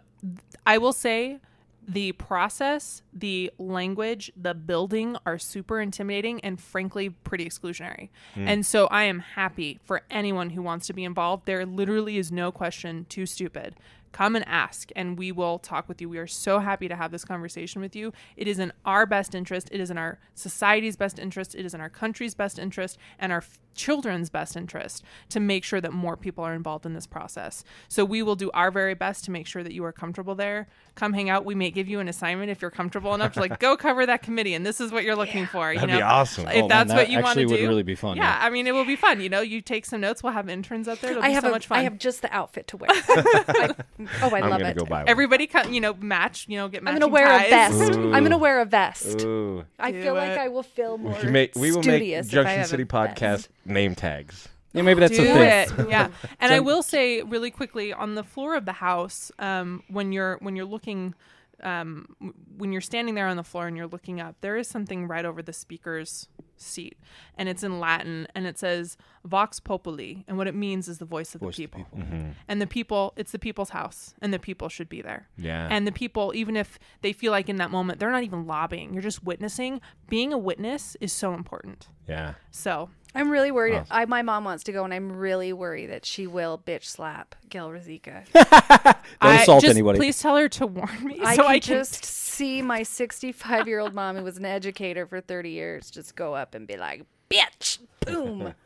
I 0.67 0.79
will 0.79 0.93
say 0.93 1.39
the 1.87 2.13
process, 2.13 3.03
the 3.13 3.51
language, 3.59 4.33
the 4.37 4.55
building 4.55 5.17
are 5.25 5.39
super 5.39 5.81
intimidating 5.81 6.41
and 6.41 6.61
frankly 6.61 7.11
pretty 7.11 7.49
exclusionary. 7.49 8.09
Hmm. 8.35 8.49
And 8.49 8.67
so 8.67 8.87
I 8.89 9.05
am 9.05 9.21
happy 9.21 9.79
for 9.85 10.03
anyone 10.11 10.51
who 10.51 10.63
wants 10.63 10.87
to 10.89 10.93
be 10.93 11.05
involved. 11.05 11.47
There 11.47 11.65
literally 11.65 12.19
is 12.19 12.33
no 12.33 12.51
question 12.51 13.07
too 13.09 13.27
stupid. 13.27 13.77
Come 14.17 14.35
and 14.35 14.49
ask, 14.49 14.89
and 14.97 15.19
we 15.19 15.31
will 15.31 15.59
talk 15.59 15.91
with 15.91 16.01
you. 16.01 16.09
We 16.09 16.17
are 16.17 16.27
so 16.27 16.59
happy 16.61 16.89
to 16.89 16.97
have 16.97 17.11
this 17.11 17.23
conversation 17.23 17.83
with 17.83 17.95
you. 17.95 18.15
It 18.35 18.49
is 18.49 18.59
in 18.59 18.73
our 18.87 19.05
best 19.05 19.35
interest. 19.35 19.69
It 19.71 19.79
is 19.79 19.91
in 19.91 19.99
our 19.99 20.19
society's 20.35 20.97
best 20.97 21.19
interest. 21.19 21.55
It 21.55 21.67
is 21.67 21.75
in 21.75 21.83
our 21.83 21.91
country's 21.91 22.35
best 22.35 22.59
interest 22.59 22.97
and 23.19 23.31
our 23.31 23.41
f- 23.41 23.59
children's 23.75 24.31
best 24.31 24.57
interest 24.57 25.03
to 25.29 25.39
make 25.39 25.65
sure 25.65 25.83
that 25.83 25.93
more 25.93 26.17
people 26.17 26.43
are 26.43 26.55
involved 26.55 26.87
in 26.87 26.95
this 26.95 27.07
process. 27.07 27.63
So 27.89 28.07
we 28.07 28.23
will 28.23 28.37
do 28.37 28.51
our 28.55 28.71
very 28.71 28.95
best 28.95 29.27
to 29.27 29.31
make 29.31 29.47
sure 29.47 29.63
that 29.63 29.75
you 29.75 29.85
are 29.85 29.93
comfortable 29.93 30.35
there. 30.35 30.67
Come 30.95 31.13
hang 31.13 31.29
out. 31.29 31.45
We 31.45 31.55
may 31.55 31.71
give 31.71 31.87
you 31.87 32.01
an 32.01 32.09
assignment 32.09 32.51
if 32.51 32.63
you're 32.63 32.71
comfortable 32.71 33.15
enough 33.15 33.35
to 33.35 33.41
like 33.41 33.61
go 33.61 33.77
cover 33.77 34.07
that 34.07 34.23
committee, 34.23 34.55
and 34.55 34.65
this 34.65 34.81
is 34.81 34.93
what 34.93 35.05
you're 35.05 35.15
looking 35.15 35.45
for. 35.45 35.71
You 35.75 35.81
That'd 35.81 35.91
know, 35.91 35.99
be 35.99 36.03
awesome. 36.03 36.49
If 36.49 36.55
Oh, 36.55 36.59
man, 36.61 36.69
that's 36.69 36.89
that 36.89 36.97
what 36.97 37.11
you 37.11 37.17
want 37.21 37.35
to 37.35 37.43
actually 37.43 37.57
do, 37.57 37.63
would 37.65 37.69
really 37.69 37.83
be 37.83 37.95
fun, 37.97 38.17
Yeah, 38.17 38.23
yeah. 38.23 38.47
I 38.47 38.49
mean, 38.49 38.67
it 38.67 38.73
will 38.73 38.87
be 38.87 38.97
fun. 38.97 39.21
You 39.21 39.29
know, 39.29 39.43
you 39.43 39.61
take 39.61 39.85
some 39.85 40.01
notes. 40.01 40.23
We'll 40.23 40.33
have 40.33 40.49
interns 40.49 40.89
out 40.89 41.03
there. 41.03 41.11
It'll 41.11 41.23
I 41.23 41.29
be 41.29 41.35
have 41.35 41.43
so 41.43 41.49
a, 41.49 41.53
much 41.53 41.67
fun. 41.67 41.79
I 41.81 41.83
have 41.83 41.99
just 41.99 42.23
the 42.23 42.35
outfit 42.35 42.67
to 42.69 42.79
wear. 42.79 42.89
I- 42.91 43.75
oh, 44.23 44.31
I 44.35 44.41
I'm 44.41 44.51
love 44.51 44.61
gonna 44.61 44.71
it. 44.71 44.77
go 44.77 44.85
buy 44.85 44.99
one. 45.01 45.09
Everybody, 45.09 45.47
come, 45.47 45.73
you 45.73 45.81
know, 45.81 45.95
match. 45.95 46.47
You 46.49 46.57
know, 46.59 46.69
get 46.69 46.83
matched. 46.83 47.03
I'm 47.03 47.11
matching 47.11 47.13
gonna 47.13 47.13
wear 47.13 47.39
ties. 47.39 47.47
a 47.47 47.85
vest. 47.87 47.99
I'm 47.99 48.23
gonna 48.23 48.39
wear 48.39 48.61
a 48.61 48.65
vest. 48.65 49.21
Ooh. 49.23 49.65
I 49.79 49.93
Do 49.93 50.03
feel 50.03 50.15
like 50.15 50.31
it. 50.33 50.39
I 50.39 50.49
will 50.49 50.63
feel 50.63 50.99
more 50.99 51.13
We, 51.15 51.19
can 51.21 51.33
make, 51.33 51.55
we 51.55 51.71
will 51.71 51.79
make 51.79 51.85
studious 51.85 52.27
if 52.29 52.33
I 52.33 52.35
Junction 52.35 52.57
have 52.59 52.67
a 52.67 52.69
City 52.69 52.83
vest. 52.85 53.17
podcast 53.17 53.49
name 53.65 53.95
tags. 53.95 54.49
Yeah, 54.73 54.83
maybe 54.83 55.01
that's 55.01 55.17
do 55.17 55.23
the 55.25 55.33
thing. 55.33 55.41
it 55.87 55.89
yeah 55.91 56.09
and 56.41 56.53
i 56.53 56.61
will 56.61 56.83
say 56.83 57.23
really 57.23 57.51
quickly 57.51 57.95
on 57.95 58.15
the 58.15 58.23
floor 58.23 58.55
of 58.57 58.67
the 58.67 58.75
house 58.75 59.33
um, 59.39 59.83
when 59.89 60.13
you're 60.13 60.37
when 60.43 60.55
you're 60.55 60.67
looking 60.67 61.15
um, 61.63 62.07
w- 62.21 62.35
when 62.59 62.73
you're 62.73 62.83
standing 62.83 63.15
there 63.15 63.27
on 63.27 63.39
the 63.39 63.43
floor 63.43 63.67
and 63.69 63.75
you're 63.79 63.87
looking 63.87 64.21
up 64.21 64.37
there 64.43 64.59
is 64.59 64.69
something 64.69 65.09
right 65.09 65.25
over 65.25 65.41
the 65.41 65.55
speaker's 65.55 66.29
seat 66.57 66.97
and 67.37 67.49
it's 67.49 67.63
in 67.63 67.79
latin 67.81 68.27
and 68.35 68.47
it 68.47 68.59
says 68.59 68.97
vox 69.25 69.61
populi 69.61 70.15
and 70.29 70.37
what 70.39 70.47
it 70.47 70.55
means 70.55 70.89
is 70.89 70.99
the 70.99 71.05
voice 71.05 71.35
of 71.35 71.41
Voice 71.41 71.57
the 71.57 71.65
of 71.65 71.71
the 71.73 71.77
people, 71.79 71.99
Mm-hmm. 71.99 72.31
and 72.49 72.61
the 72.63 72.67
people 72.67 73.13
it's 73.17 73.33
the 73.33 73.39
people's 73.39 73.71
house 73.71 74.15
and 74.23 74.33
the 74.33 74.39
people 74.39 74.69
should 74.69 74.89
be 74.89 75.03
there 75.03 75.29
Yeah. 75.37 75.69
and 75.71 75.87
the 75.87 75.93
people 75.93 76.33
even 76.35 76.57
if 76.57 76.79
they 77.03 77.13
feel 77.13 77.33
like 77.33 77.49
in 77.49 77.57
that 77.57 77.71
moment 77.71 77.99
they're 78.01 78.11
not 78.11 78.23
even 78.25 78.47
lobbying 78.47 78.93
you're 78.93 79.03
just 79.03 79.23
witnessing 79.25 79.81
being 80.09 80.33
a 80.33 80.39
witness 80.39 80.97
is 81.01 81.13
so 81.13 81.35
important 81.35 81.89
Yeah. 82.09 82.35
so 82.51 82.91
I'm 83.17 83.31
really 83.31 83.51
worried. 83.51 83.75
Awesome. 83.77 83.87
I, 83.91 84.05
my 84.05 84.23
mom 84.23 84.45
wants 84.45 84.65
to 84.65 84.73
go, 84.73 84.85
and 84.85 84.93
I'm 84.95 85.13
really 85.17 85.53
worried 85.53 85.87
that 85.91 86.05
she 86.05 86.27
will 86.27 86.59
bitch 86.65 86.85
slap 86.85 87.35
Gayle 87.49 87.71
Ruzicka. 87.71 88.25
Don't 88.33 88.97
I- 89.21 89.43
assault 89.43 89.63
just 89.63 89.71
anybody. 89.75 89.99
Please 89.99 90.21
tell 90.21 90.37
her 90.37 90.49
to 90.51 90.67
warn 90.67 91.05
me 91.05 91.21
I 91.23 91.37
so 91.37 91.43
can 91.43 91.51
I 91.53 91.59
can 91.61 91.79
just 91.79 92.05
see 92.05 92.63
my 92.63 92.83
65 92.83 93.67
year 93.67 93.81
old 93.81 93.95
mom, 93.95 94.17
who 94.17 94.23
was 94.25 94.37
an 94.39 94.45
educator 94.45 95.07
for 95.07 95.21
30 95.21 95.51
years, 95.51 95.91
just 95.91 96.15
go 96.15 96.35
up 96.35 96.55
and 96.55 96.67
be 96.67 96.77
like, 96.77 97.05
"Bitch, 97.31 97.79
boom." 98.05 98.55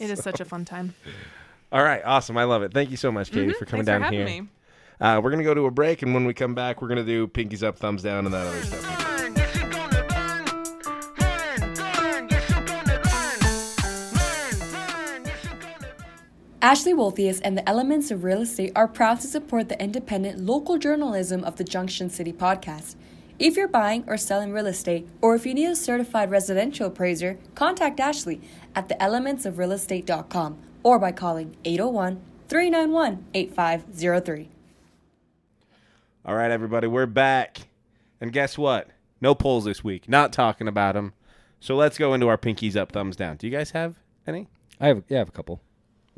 It 0.00 0.10
is 0.10 0.22
such 0.22 0.40
a 0.40 0.44
fun 0.44 0.64
time. 0.64 0.94
All 1.72 1.82
right. 1.82 2.02
Awesome. 2.04 2.36
I 2.38 2.44
love 2.44 2.62
it. 2.62 2.72
Thank 2.72 2.90
you 2.90 2.96
so 2.96 3.10
much, 3.12 3.30
Katie, 3.30 3.52
for 3.52 3.64
coming 3.64 3.84
Mm-hmm. 3.84 3.86
Thanks 3.86 3.86
down 3.86 4.00
for 4.00 4.04
having 4.04 4.26
here. 4.26 4.42
me. 4.42 4.48
Uh, 5.00 5.20
we're 5.22 5.30
gonna 5.30 5.44
go 5.44 5.54
to 5.54 5.66
a 5.66 5.70
break, 5.70 6.02
and 6.02 6.12
when 6.14 6.24
we 6.24 6.34
come 6.34 6.54
back, 6.54 6.82
we're 6.82 6.88
gonna 6.88 7.04
do 7.04 7.26
pinkies 7.28 7.62
up, 7.62 7.78
thumbs 7.78 8.02
down, 8.02 8.24
and 8.26 8.34
that 8.34 8.46
other 8.46 8.62
stuff. 8.62 9.07
Ashley 16.60 16.92
Wolthius 16.92 17.40
and 17.44 17.56
the 17.56 17.68
Elements 17.68 18.10
of 18.10 18.24
Real 18.24 18.42
Estate 18.42 18.72
are 18.74 18.88
proud 18.88 19.20
to 19.20 19.28
support 19.28 19.68
the 19.68 19.80
independent 19.80 20.40
local 20.40 20.76
journalism 20.76 21.44
of 21.44 21.54
the 21.54 21.62
Junction 21.62 22.10
City 22.10 22.32
podcast. 22.32 22.96
If 23.38 23.56
you're 23.56 23.68
buying 23.68 24.02
or 24.08 24.16
selling 24.16 24.50
real 24.50 24.66
estate, 24.66 25.06
or 25.20 25.36
if 25.36 25.46
you 25.46 25.54
need 25.54 25.66
a 25.66 25.76
certified 25.76 26.32
residential 26.32 26.88
appraiser, 26.88 27.38
contact 27.54 28.00
Ashley 28.00 28.40
at 28.74 28.88
theelementsofrealestate.com 28.88 30.58
or 30.82 30.98
by 30.98 31.12
calling 31.12 31.56
801 31.64 32.20
391 32.48 33.24
8503. 33.34 34.48
All 36.24 36.34
right, 36.34 36.50
everybody, 36.50 36.88
we're 36.88 37.06
back. 37.06 37.68
And 38.20 38.32
guess 38.32 38.58
what? 38.58 38.88
No 39.20 39.36
polls 39.36 39.64
this 39.64 39.84
week. 39.84 40.08
Not 40.08 40.32
talking 40.32 40.66
about 40.66 40.96
them. 40.96 41.12
So 41.60 41.76
let's 41.76 41.98
go 41.98 42.14
into 42.14 42.26
our 42.26 42.36
pinkies 42.36 42.74
up, 42.74 42.90
thumbs 42.90 43.14
down. 43.14 43.36
Do 43.36 43.46
you 43.46 43.56
guys 43.56 43.70
have 43.70 43.94
any? 44.26 44.48
I 44.80 44.88
have 44.88 45.04
yeah, 45.08 45.18
I 45.18 45.20
have 45.20 45.28
a 45.28 45.32
couple. 45.32 45.60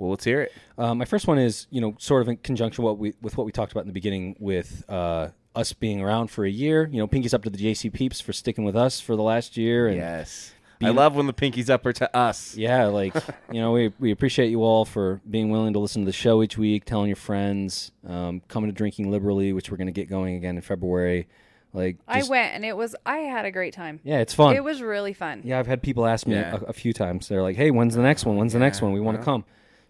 Well, 0.00 0.10
let's 0.10 0.24
hear 0.24 0.40
it. 0.42 0.52
Uh, 0.78 0.94
my 0.94 1.04
first 1.04 1.26
one 1.26 1.38
is, 1.38 1.66
you 1.70 1.80
know, 1.80 1.94
sort 1.98 2.22
of 2.22 2.28
in 2.28 2.38
conjunction 2.38 2.82
what 2.84 2.98
we, 2.98 3.12
with 3.20 3.36
what 3.36 3.44
we 3.44 3.52
talked 3.52 3.72
about 3.72 3.82
in 3.82 3.86
the 3.88 3.92
beginning 3.92 4.34
with 4.38 4.82
uh, 4.88 5.28
us 5.54 5.72
being 5.74 6.00
around 6.00 6.28
for 6.30 6.44
a 6.46 6.50
year. 6.50 6.88
You 6.90 6.98
know, 6.98 7.06
pinkies 7.06 7.34
up 7.34 7.42
to 7.44 7.50
the 7.50 7.58
JC 7.58 7.92
peeps 7.92 8.20
for 8.20 8.32
sticking 8.32 8.64
with 8.64 8.76
us 8.76 8.98
for 9.00 9.14
the 9.14 9.22
last 9.22 9.56
year. 9.56 9.88
And 9.88 9.96
Yes. 9.98 10.54
I 10.82 10.88
love 10.88 11.14
when 11.14 11.26
the 11.26 11.34
pinkies 11.34 11.68
up 11.68 11.84
are 11.84 11.92
to 11.92 12.16
us. 12.16 12.56
yeah, 12.56 12.86
like 12.86 13.14
you 13.52 13.60
know, 13.60 13.72
we 13.72 13.92
we 14.00 14.10
appreciate 14.12 14.48
you 14.48 14.62
all 14.64 14.86
for 14.86 15.20
being 15.28 15.50
willing 15.50 15.74
to 15.74 15.78
listen 15.78 16.00
to 16.02 16.06
the 16.06 16.12
show 16.12 16.42
each 16.42 16.56
week, 16.56 16.86
telling 16.86 17.08
your 17.08 17.16
friends, 17.16 17.92
um, 18.06 18.40
coming 18.48 18.70
to 18.70 18.74
drinking 18.74 19.10
liberally, 19.10 19.52
which 19.52 19.70
we're 19.70 19.76
going 19.76 19.88
to 19.88 19.92
get 19.92 20.08
going 20.08 20.36
again 20.36 20.56
in 20.56 20.62
February. 20.62 21.28
Like, 21.74 21.98
I 22.08 22.22
went, 22.22 22.54
and 22.54 22.64
it 22.64 22.74
was, 22.76 22.96
I 23.06 23.18
had 23.18 23.44
a 23.44 23.50
great 23.52 23.74
time. 23.74 24.00
Yeah, 24.02 24.20
it's 24.20 24.32
fun. 24.34 24.56
It 24.56 24.64
was 24.64 24.80
really 24.82 25.12
fun. 25.12 25.42
Yeah, 25.44 25.58
I've 25.58 25.66
had 25.68 25.82
people 25.82 26.06
ask 26.06 26.26
me 26.26 26.34
Yeah. 26.34 26.56
a, 26.56 26.64
a 26.70 26.72
few 26.72 26.92
times. 26.94 27.28
They're 27.28 27.42
like, 27.42 27.56
"Hey, 27.56 27.70
when's 27.70 27.94
the 27.94 28.02
next 28.02 28.24
one? 28.24 28.36
When's 28.36 28.54
the 28.54 28.58
next 28.58 28.80
one? 28.80 28.92
We 28.92 29.00
want 29.00 29.18
to 29.18 29.22
come." 29.22 29.44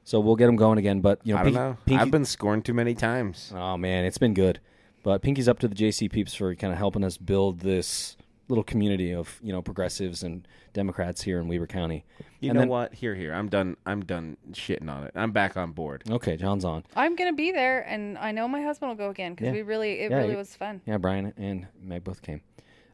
So 0.05 0.19
we'll 0.21 0.37
get 0.37 0.47
them 0.47 0.57
going 0.57 0.79
again. 0.79 1.01
But 1.01 1.21
you 1.25 1.35
know, 1.35 1.41
I 1.41 1.43
don't 1.45 1.53
Pink- 1.53 1.57
know. 1.57 1.77
Pinky- 1.87 2.03
I've 2.03 2.11
been 2.11 2.25
scorned 2.25 2.65
too 2.65 2.75
many 2.75 2.95
times. 2.95 3.53
Oh 3.55 3.77
man, 3.77 4.05
it's 4.05 4.19
been 4.19 4.35
good. 4.35 4.61
But 5.03 5.23
Pinky's 5.23 5.49
up 5.49 5.59
to 5.61 5.69
the 5.69 5.75
JC 5.75 6.11
peeps 6.11 6.35
for 6.35 6.55
kind 6.55 6.73
of 6.73 6.79
helping 6.79 7.05
us 7.05 7.17
build 7.17 7.61
this 7.61 8.17
little 8.49 8.65
community 8.65 9.15
of 9.15 9.39
you 9.43 9.53
know 9.53 9.63
progressives 9.63 10.23
and 10.23 10.47
Democrats 10.73 11.23
here 11.23 11.39
in 11.39 11.47
Weber 11.49 11.67
County. 11.67 12.05
You 12.41 12.51
And 12.51 12.55
know 12.57 12.61
then- 12.63 12.69
what? 12.69 12.95
Here, 12.95 13.15
here. 13.15 13.33
I'm 13.33 13.49
done. 13.49 13.77
I'm 13.87 14.01
done 14.05 14.37
shitting 14.53 14.91
on 14.91 15.05
it. 15.05 15.13
I'm 15.15 15.31
back 15.33 15.57
on 15.57 15.73
board. 15.73 16.03
Okay, 16.11 16.37
John's 16.37 16.65
on. 16.65 16.85
I'm 16.97 17.15
gonna 17.17 17.33
be 17.35 17.53
there, 17.53 17.81
and 17.89 18.19
I 18.19 18.33
know 18.33 18.49
my 18.49 18.63
husband 18.63 18.89
will 18.91 18.97
go 18.97 19.11
again 19.11 19.33
because 19.35 19.47
Yeah. 19.47 19.53
we 19.53 19.63
really, 19.63 20.01
it 20.01 20.11
Yeah, 20.11 20.19
really 20.19 20.33
you- 20.33 20.37
was 20.39 20.55
fun. 20.57 20.81
Yeah, 20.87 20.97
Brian 20.99 21.33
and 21.37 21.67
Meg 21.81 22.03
both 22.05 22.23
came. 22.23 22.41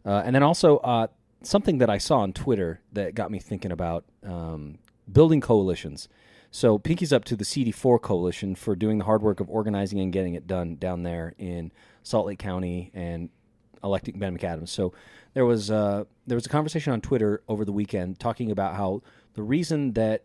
Uh, 0.04 0.22
and 0.24 0.34
then 0.34 0.42
also 0.42 0.76
uh, 0.78 1.07
something 1.42 1.78
that 1.78 1.90
I 1.90 1.98
saw 1.98 2.18
on 2.18 2.32
Twitter 2.32 2.80
that 2.92 3.14
got 3.14 3.30
me 3.30 3.38
thinking 3.38 3.72
about 3.72 4.04
um, 4.24 4.78
building 5.11 5.40
coalitions. 5.40 6.09
So 6.51 6.78
Pinky's 6.78 7.12
up 7.12 7.24
to 7.24 7.36
the 7.36 7.44
CD4 7.44 8.01
coalition 8.01 8.55
for 8.55 8.74
doing 8.74 8.99
the 8.99 9.05
hard 9.05 9.22
work 9.22 9.40
of 9.40 9.51
organizing 9.51 10.01
and 10.01 10.12
getting 10.12 10.34
it 10.34 10.47
done 10.47 10.76
down 10.76 11.03
there 11.03 11.34
in 11.38 11.72
Salt 12.03 12.26
Lake 12.26 12.38
County 12.38 12.90
and 12.94 13.28
electing 13.82 14.18
Ben 14.18 14.36
McAdams. 14.36 14.68
So 14.68 14.92
there 15.34 15.44
was 15.44 15.70
uh, 15.70 16.05
there 16.27 16.36
was 16.36 16.47
a 16.47 16.51
conversation 16.51 16.93
on 16.93 17.01
Twitter 17.01 17.43
over 17.48 17.64
the 17.64 17.73
weekend 17.73 18.18
talking 18.18 18.51
about 18.51 18.74
how 18.74 19.02
the 19.35 19.43
reason 19.43 19.93
that 19.93 20.24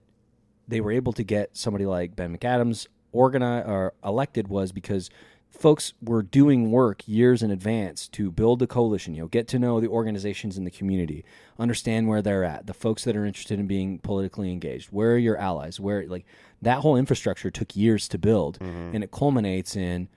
they 0.67 0.79
were 0.79 0.91
able 0.91 1.13
to 1.13 1.23
get 1.23 1.55
somebody 1.57 1.85
like 1.85 2.15
Ben 2.15 2.35
McAdams 2.35 2.87
organized 3.11 3.67
or 3.67 3.93
elected 4.03 4.47
was 4.47 4.71
because 4.71 5.09
folks 5.51 5.93
were 6.01 6.23
doing 6.23 6.71
work 6.71 7.03
years 7.05 7.43
in 7.43 7.51
advance 7.51 8.07
to 8.07 8.31
build 8.31 8.59
the 8.59 8.67
coalition, 8.67 9.13
you 9.13 9.21
know, 9.21 9.27
get 9.27 9.47
to 9.49 9.59
know 9.59 9.79
the 9.79 9.87
organizations 9.87 10.57
in 10.57 10.63
the 10.63 10.71
community, 10.71 11.23
understand 11.59 12.07
where 12.07 12.21
they're 12.21 12.43
at, 12.43 12.67
the 12.67 12.73
folks 12.73 13.03
that 13.03 13.15
are 13.15 13.25
interested 13.25 13.59
in 13.59 13.67
being 13.67 13.99
politically 13.99 14.51
engaged, 14.51 14.87
where 14.91 15.11
are 15.11 15.17
your 15.17 15.37
allies, 15.37 15.79
where 15.79 16.07
like 16.07 16.25
that 16.61 16.79
whole 16.79 16.95
infrastructure 16.95 17.51
took 17.51 17.75
years 17.75 18.07
to 18.07 18.17
build 18.17 18.59
and 18.61 19.03
it 19.03 19.11
culminates 19.11 19.75
in 19.75 20.07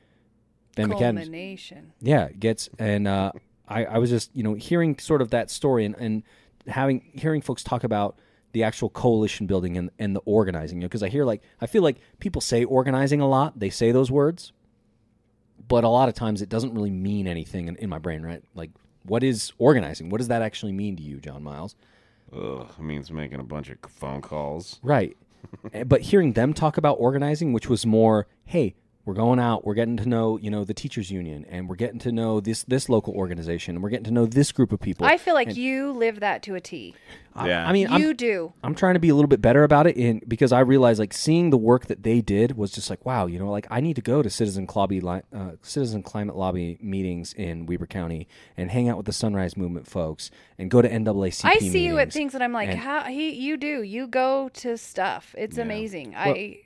Ben 0.76 0.88
McAdams. 0.88 1.22
Culmination. 1.22 1.92
Yeah, 2.00 2.30
gets 2.30 2.68
and 2.78 3.06
uh, 3.08 3.32
I, 3.68 3.84
I 3.84 3.98
was 3.98 4.10
just 4.10 4.30
you 4.34 4.42
know 4.42 4.54
hearing 4.54 4.98
sort 4.98 5.20
of 5.20 5.30
that 5.30 5.50
story 5.50 5.84
and, 5.84 5.94
and 5.98 6.22
having 6.66 7.00
hearing 7.14 7.40
folks 7.40 7.62
talk 7.62 7.84
about 7.84 8.18
the 8.52 8.62
actual 8.62 8.88
coalition 8.88 9.46
building 9.46 9.76
and, 9.76 9.90
and 9.98 10.14
the 10.14 10.20
organizing. 10.24 10.78
You 10.78 10.82
know, 10.82 10.88
because 10.88 11.02
I 11.02 11.08
hear 11.08 11.24
like 11.24 11.42
I 11.60 11.66
feel 11.66 11.82
like 11.82 11.96
people 12.20 12.40
say 12.40 12.64
organizing 12.64 13.20
a 13.20 13.28
lot. 13.28 13.58
They 13.58 13.70
say 13.70 13.92
those 13.92 14.10
words, 14.10 14.52
but 15.68 15.84
a 15.84 15.88
lot 15.88 16.08
of 16.08 16.14
times 16.14 16.42
it 16.42 16.48
doesn't 16.48 16.74
really 16.74 16.90
mean 16.90 17.26
anything 17.26 17.68
in, 17.68 17.76
in 17.76 17.88
my 17.88 17.98
brain. 17.98 18.22
Right? 18.22 18.42
Like, 18.54 18.70
what 19.04 19.22
is 19.22 19.52
organizing? 19.58 20.10
What 20.10 20.18
does 20.18 20.28
that 20.28 20.42
actually 20.42 20.72
mean 20.72 20.96
to 20.96 21.02
you, 21.02 21.18
John 21.20 21.42
Miles? 21.42 21.76
Ugh, 22.32 22.66
it 22.78 22.82
means 22.82 23.10
making 23.10 23.40
a 23.40 23.44
bunch 23.44 23.70
of 23.70 23.78
phone 23.88 24.20
calls. 24.20 24.80
Right. 24.82 25.16
Eh, 25.74 25.84
but 25.84 26.00
hearing 26.00 26.32
them 26.32 26.54
talk 26.54 26.78
about 26.78 26.94
organizing, 26.94 27.52
which 27.52 27.68
was 27.68 27.84
more, 27.84 28.26
hey, 28.46 28.74
we're 29.04 29.14
going 29.14 29.38
out, 29.38 29.66
we're 29.66 29.74
getting 29.74 29.96
to 29.98 30.08
know, 30.08 30.38
you 30.38 30.50
know, 30.50 30.64
the 30.64 30.72
teachers 30.74 31.10
union 31.10 31.44
and 31.50 31.68
we're 31.68 31.76
getting 31.76 31.98
to 32.00 32.12
know 32.12 32.40
this 32.40 32.62
this 32.64 32.88
local 32.88 33.14
organization 33.14 33.76
and 33.76 33.82
we're 33.82 33.90
getting 33.90 34.04
to 34.04 34.10
know 34.10 34.26
this 34.26 34.50
group 34.50 34.72
of 34.72 34.80
people. 34.80 35.06
I 35.06 35.18
feel 35.18 35.34
like 35.34 35.56
you 35.56 35.92
live 35.92 36.20
that 36.20 36.42
to 36.44 36.54
a 36.54 36.60
T. 36.60 36.94
I, 37.34 37.48
Yeah. 37.48 37.68
I 37.68 37.72
mean, 37.72 37.88
I'm, 37.88 38.00
You 38.00 38.14
do. 38.14 38.52
I'm 38.62 38.74
trying 38.74 38.94
to 38.94 39.00
be 39.00 39.08
a 39.08 39.14
little 39.14 39.28
bit 39.28 39.42
better 39.42 39.62
about 39.64 39.86
it 39.86 39.96
in 39.96 40.22
because 40.26 40.52
I 40.52 40.60
realized 40.60 40.98
like 40.98 41.12
seeing 41.12 41.50
the 41.50 41.58
work 41.58 41.86
that 41.86 42.02
they 42.02 42.20
did 42.20 42.56
was 42.56 42.70
just 42.70 42.88
like 42.88 43.04
wow, 43.04 43.26
you 43.26 43.38
know, 43.38 43.50
like 43.50 43.66
I 43.70 43.80
need 43.80 43.96
to 43.96 44.02
go 44.02 44.22
to 44.22 44.30
citizen 44.30 44.66
lobby 44.74 45.02
uh, 45.06 45.20
citizen 45.62 46.02
climate 46.02 46.36
lobby 46.36 46.78
meetings 46.80 47.34
in 47.34 47.66
Weber 47.66 47.86
County 47.86 48.26
and 48.56 48.70
hang 48.70 48.88
out 48.88 48.96
with 48.96 49.06
the 49.06 49.12
Sunrise 49.12 49.56
Movement 49.56 49.86
folks 49.86 50.30
and 50.58 50.70
go 50.70 50.80
to 50.80 50.88
NAACP. 50.88 51.44
I 51.44 51.58
see 51.58 51.84
you 51.84 51.98
at 51.98 52.12
things 52.12 52.32
that 52.32 52.42
I'm 52.42 52.52
like, 52.52 52.70
and- 52.70 52.78
how 52.78 53.04
he 53.04 53.30
you 53.32 53.56
do. 53.56 53.82
You 53.82 54.06
go 54.06 54.48
to 54.54 54.78
stuff. 54.78 55.34
It's 55.36 55.58
amazing. 55.58 56.14
I 56.16 56.60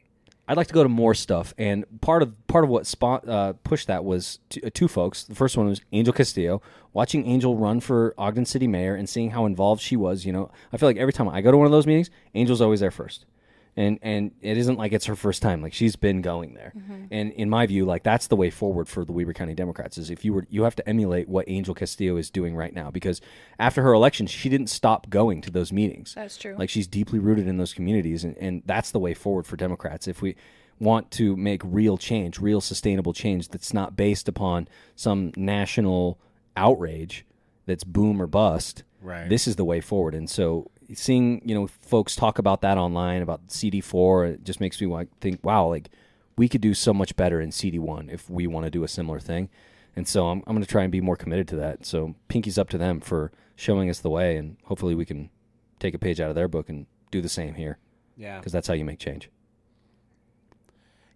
I'd 0.49 0.57
like 0.57 0.69
to 0.69 0.75
go 0.75 0.83
to 0.83 0.89
more 0.89 1.15
stuff, 1.15 1.53
and 1.59 1.85
part 2.01 2.23
of 2.23 2.35
part 2.47 2.65
of 2.65 2.71
what 2.71 2.87
spot, 2.87 3.29
uh, 3.29 3.53
pushed 3.65 3.87
that 3.87 4.03
was 4.03 4.39
two, 4.49 4.63
uh, 4.65 4.71
two 4.73 4.89
folks. 4.89 5.25
The 5.25 5.35
first 5.35 5.59
one 5.59 5.69
was 5.69 5.83
Angel 5.93 6.13
Castillo. 6.15 6.63
Watching 6.95 7.27
Angel 7.27 7.55
run 7.55 7.81
for 7.81 8.15
Ogden 8.17 8.47
City 8.47 8.67
Mayor 8.67 8.95
and 8.95 9.07
seeing 9.07 9.31
how 9.33 9.45
involved 9.45 9.83
she 9.83 9.95
was, 9.95 10.25
you 10.25 10.33
know, 10.33 10.51
I 10.73 10.79
feel 10.79 10.89
like 10.89 10.97
every 10.97 11.13
time 11.13 11.29
I 11.29 11.43
go 11.43 11.51
to 11.51 11.57
one 11.59 11.67
of 11.67 11.71
those 11.73 11.87
meetings, 11.87 12.09
Angel's 12.35 12.63
always 12.63 12.81
there 12.81 12.91
first, 12.91 13.27
and 13.79 14.01
and 14.03 14.33
it 14.43 14.59
isn't 14.59 14.77
like 14.77 14.93
it's 14.93 15.07
her 15.07 15.15
first 15.15 15.41
time. 15.41 15.63
Like 15.63 15.73
she's 15.73 15.95
been 15.95 16.21
going 16.21 16.55
there, 16.55 16.73
mm-hmm. 16.77 17.05
and 17.13 17.33
in 17.33 17.49
my 17.49 17.65
view, 17.65 17.85
like 17.85 18.03
that's 18.03 18.27
the 18.27 18.35
way 18.35 18.51
forward 18.51 18.89
for 18.89 19.05
the 19.05 19.13
Weber 19.13 19.33
County 19.33 19.55
Democrats. 19.55 19.97
Is 19.97 20.11
if 20.11 20.25
you 20.25 20.35
were 20.35 20.47
you 20.51 20.65
have 20.65 20.75
to 20.77 20.89
emulate 20.89 21.29
what 21.29 21.45
Angel 21.49 21.75
Castillo 21.77 22.17
is 22.17 22.29
doing 22.29 22.57
right 22.57 22.75
now, 22.75 22.91
because 22.91 23.21
after 23.61 23.81
her 23.83 23.93
election, 23.93 24.27
she 24.27 24.49
didn't 24.49 24.67
stop 24.67 25.09
going 25.09 25.41
to 25.43 25.51
those 25.53 25.73
meetings. 25.73 26.13
That's 26.13 26.37
true. 26.37 26.57
Like 26.59 26.71
she's 26.71 26.89
deeply 26.89 27.21
rooted 27.21 27.47
in 27.47 27.57
those 27.57 27.73
communities, 27.73 28.25
and, 28.25 28.37
and 28.39 28.63
that's 28.67 28.91
the 28.91 28.99
way 28.99 29.15
forward 29.15 29.47
for 29.47 29.57
Democrats. 29.57 30.09
If 30.09 30.23
we 30.23 30.35
want 30.81 31.13
to 31.13 31.37
make 31.37 31.63
real 31.65 31.97
change, 31.97 32.41
real 32.41 32.61
sustainable 32.61 33.13
change 33.13 33.49
that's 33.49 33.73
not 33.73 33.97
based 33.97 34.29
upon 34.29 34.67
some 34.97 35.33
national 35.37 36.19
outrage 36.57 37.25
that's 37.67 37.85
boom 37.85 38.21
or 38.21 38.27
bust, 38.27 38.83
Right. 39.01 39.29
this 39.29 39.47
is 39.47 39.55
the 39.55 39.65
way 39.65 39.81
forward. 39.81 40.17
And 40.17 40.29
so 40.29 40.69
seeing, 40.95 41.43
you 41.45 41.55
know, 41.55 41.67
folks 41.67 42.17
talk 42.17 42.39
about 42.39 42.61
that 42.63 42.79
online, 42.79 43.23
about 43.23 43.47
CD4, 43.49 44.35
it 44.35 44.45
just 44.45 44.61
makes 44.61 44.81
me 44.81 44.87
like 44.87 45.09
think, 45.21 45.45
wow, 45.45 45.67
like 45.69 45.91
we 46.37 46.49
could 46.49 46.61
do 46.61 46.75
so 46.75 46.95
much 46.95 47.17
better 47.17 47.41
in 47.41 47.51
CD1 47.51 48.11
if 48.13 48.29
we 48.31 48.47
want 48.47 48.65
to 48.65 48.71
do 48.71 48.85
a 48.85 48.89
similar 48.89 49.21
thing. 49.21 49.49
And 49.97 50.07
so 50.07 50.29
I'm, 50.29 50.39
I'm 50.47 50.55
going 50.55 50.65
to 50.65 50.71
try 50.71 50.83
and 50.83 50.93
be 50.93 51.01
more 51.01 51.17
committed 51.17 51.49
to 51.49 51.57
that. 51.57 51.85
So 51.85 52.15
pinky's 52.29 52.59
up 52.59 52.69
to 52.71 52.79
them 52.79 53.01
for 53.01 53.33
showing 53.57 53.91
us 53.91 53.99
the 53.99 54.11
way, 54.11 54.37
and 54.37 54.57
hopefully 54.65 54.95
we 54.95 55.05
can 55.05 55.31
take 55.81 55.95
a 55.95 55.99
page 55.99 56.21
out 56.21 56.29
of 56.31 56.37
their 56.37 56.49
book 56.49 56.69
and 56.69 56.87
do 57.11 57.21
the 57.21 57.29
same 57.29 57.55
here 57.55 57.79
Yeah. 58.17 58.39
because 58.39 58.53
that's 58.53 58.69
how 58.69 58.75
you 58.75 58.85
make 58.85 58.99
change. 59.01 59.31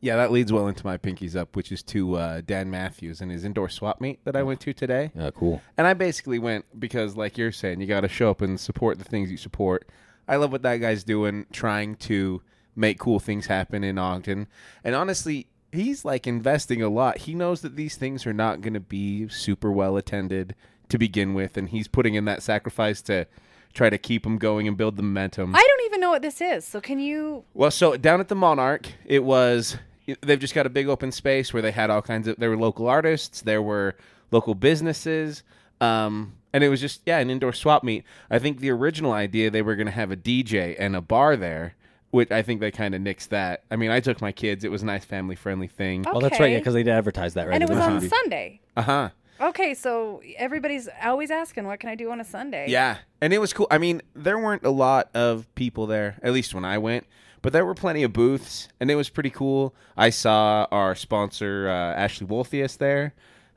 Yeah, 0.02 0.16
that 0.16 0.32
leads 0.32 0.52
well 0.52 0.66
into 0.66 0.84
my 0.84 0.98
pinkies 0.98 1.36
up, 1.36 1.54
which 1.54 1.70
is 1.70 1.80
to 1.84 2.16
uh, 2.16 2.40
Dan 2.44 2.70
Matthews 2.70 3.20
and 3.20 3.30
his 3.30 3.44
indoor 3.44 3.68
swap 3.68 4.00
meet 4.00 4.22
that 4.24 4.34
I 4.34 4.42
went 4.42 4.60
to 4.62 4.72
today. 4.72 5.12
Uh, 5.18 5.30
cool. 5.30 5.62
And 5.78 5.86
I 5.86 5.94
basically 5.94 6.40
went 6.40 6.64
because, 6.78 7.16
like 7.16 7.38
you're 7.38 7.52
saying, 7.52 7.80
you 7.80 7.86
got 7.86 8.00
to 8.00 8.08
show 8.08 8.28
up 8.28 8.42
and 8.42 8.58
support 8.58 8.98
the 8.98 9.04
things 9.04 9.30
you 9.30 9.36
support. 9.36 9.88
I 10.26 10.36
love 10.36 10.50
what 10.50 10.62
that 10.62 10.78
guy's 10.78 11.04
doing, 11.04 11.46
trying 11.52 11.94
to 11.96 12.42
make 12.74 12.98
cool 12.98 13.20
things 13.20 13.46
happen 13.46 13.84
in 13.84 13.96
Ogden. 13.96 14.48
And 14.82 14.96
honestly, 14.96 15.46
he's 15.70 16.04
like 16.04 16.26
investing 16.26 16.82
a 16.82 16.88
lot. 16.88 17.18
He 17.18 17.34
knows 17.34 17.60
that 17.60 17.76
these 17.76 17.94
things 17.94 18.26
are 18.26 18.32
not 18.32 18.60
going 18.60 18.74
to 18.74 18.80
be 18.80 19.28
super 19.28 19.70
well 19.70 19.96
attended 19.96 20.56
to 20.88 20.98
begin 20.98 21.32
with, 21.32 21.56
and 21.56 21.68
he's 21.68 21.86
putting 21.86 22.14
in 22.14 22.24
that 22.24 22.42
sacrifice 22.42 23.02
to 23.02 23.26
try 23.72 23.88
to 23.88 23.98
keep 23.98 24.24
them 24.24 24.36
going 24.36 24.66
and 24.66 24.76
build 24.76 24.96
the 24.96 25.02
momentum. 25.02 25.54
I 25.54 25.60
don't 25.60 25.86
even 25.86 26.00
know 26.00 26.10
what 26.10 26.22
this 26.22 26.40
is. 26.40 26.66
So 26.66 26.80
can 26.80 26.98
you? 26.98 27.44
Well, 27.54 27.70
so 27.70 27.96
down 27.96 28.18
at 28.18 28.26
the 28.26 28.34
Monarch, 28.34 28.88
it 29.06 29.22
was 29.24 29.76
they've 30.20 30.38
just 30.40 30.54
got 30.54 30.66
a 30.66 30.70
big 30.70 30.88
open 30.88 31.12
space 31.12 31.52
where 31.52 31.62
they 31.62 31.70
had 31.72 31.90
all 31.90 32.02
kinds 32.02 32.28
of 32.28 32.36
there 32.36 32.50
were 32.50 32.56
local 32.56 32.88
artists, 32.88 33.42
there 33.42 33.62
were 33.62 33.96
local 34.30 34.54
businesses, 34.54 35.42
um, 35.80 36.34
and 36.52 36.62
it 36.64 36.68
was 36.68 36.80
just 36.80 37.02
yeah 37.06 37.18
an 37.18 37.30
indoor 37.30 37.52
swap 37.52 37.84
meet. 37.84 38.04
I 38.30 38.38
think 38.38 38.60
the 38.60 38.70
original 38.70 39.12
idea 39.12 39.50
they 39.50 39.62
were 39.62 39.76
going 39.76 39.86
to 39.86 39.92
have 39.92 40.10
a 40.10 40.16
DJ 40.16 40.76
and 40.78 40.96
a 40.96 41.00
bar 41.00 41.36
there, 41.36 41.74
which 42.10 42.30
I 42.30 42.42
think 42.42 42.60
they 42.60 42.70
kind 42.70 42.94
of 42.94 43.00
nixed 43.00 43.28
that. 43.28 43.62
I 43.70 43.76
mean, 43.76 43.90
I 43.90 44.00
took 44.00 44.20
my 44.20 44.32
kids; 44.32 44.64
it 44.64 44.70
was 44.70 44.82
a 44.82 44.86
nice 44.86 45.04
family 45.04 45.36
friendly 45.36 45.66
thing. 45.68 46.02
Well, 46.02 46.20
that's 46.20 46.38
right. 46.40 46.52
Yeah, 46.52 46.58
because 46.58 46.74
they 46.74 46.82
did 46.82 46.92
advertise 46.92 47.34
that 47.34 47.46
right. 47.46 47.54
And 47.54 47.64
it 47.64 47.66
There 47.68 47.76
was 47.76 47.84
should 47.84 47.92
on 47.94 48.00
be- 48.00 48.08
Sunday. 48.08 48.60
Uh 48.76 48.82
huh. 48.82 49.08
Okay, 49.40 49.74
so 49.74 50.22
everybody's 50.36 50.88
always 51.02 51.32
asking, 51.32 51.66
what 51.66 51.80
can 51.80 51.88
I 51.90 51.96
do 51.96 52.12
on 52.12 52.20
a 52.20 52.24
Sunday? 52.24 52.66
Yeah, 52.68 52.98
and 53.20 53.32
it 53.32 53.38
was 53.38 53.52
cool. 53.52 53.66
I 53.72 53.78
mean, 53.78 54.00
there 54.14 54.38
weren't 54.38 54.62
a 54.64 54.70
lot 54.70 55.10
of 55.14 55.52
people 55.56 55.88
there, 55.88 56.16
at 56.22 56.32
least 56.32 56.54
when 56.54 56.64
I 56.64 56.78
went, 56.78 57.06
but 57.42 57.52
there 57.52 57.66
were 57.66 57.74
plenty 57.74 58.02
of 58.02 58.12
booths, 58.12 58.68
and 58.80 58.90
it 58.90 58.94
was 58.94 59.08
pretty 59.08 59.30
cool. 59.30 59.74
I 59.96 60.10
saw 60.10 60.66
our 60.70 60.94
sponsor 60.94 61.68
uh, 61.68 61.94
Ashley 62.00 62.26
Wolthius 62.26 62.78
there. 62.78 63.14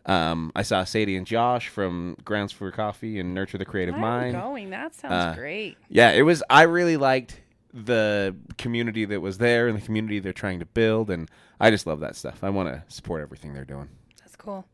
Um, 0.08 0.52
I 0.56 0.62
saw 0.62 0.84
Sadie 0.84 1.16
and 1.16 1.26
Josh 1.26 1.68
from 1.70 2.16
Grounds 2.26 2.52
for 2.52 2.70
Coffee 2.72 3.20
and 3.20 3.34
Nurture 3.34 3.58
the 3.58 3.66
Creative 3.66 3.96
I'm 3.96 4.02
Mind. 4.02 4.34
going. 4.34 4.70
That 4.70 4.94
sounds 4.94 5.14
Uh, 5.14 5.36
great. 5.36 5.78
Yeah, 5.90 6.12
it 6.12 6.22
was. 6.22 6.44
I 6.50 6.64
really 6.64 6.98
liked 6.98 7.42
the 7.74 8.36
community 8.58 9.06
that 9.06 9.20
was 9.22 9.38
there 9.40 9.68
and 9.68 9.76
the 9.78 9.86
community 9.86 10.20
they're 10.20 10.32
trying 10.34 10.60
to 10.60 10.66
build, 10.66 11.10
and 11.10 11.30
I 11.60 11.72
just 11.72 11.88
love 11.88 12.00
that 12.02 12.16
stuff. 12.16 12.44
I 12.44 12.50
want 12.52 12.70
to 12.70 12.84
support 12.94 13.22
everything 13.22 13.54
they're 13.54 13.66
doing. 13.66 13.90
That's 14.20 14.36
cool. 14.36 14.66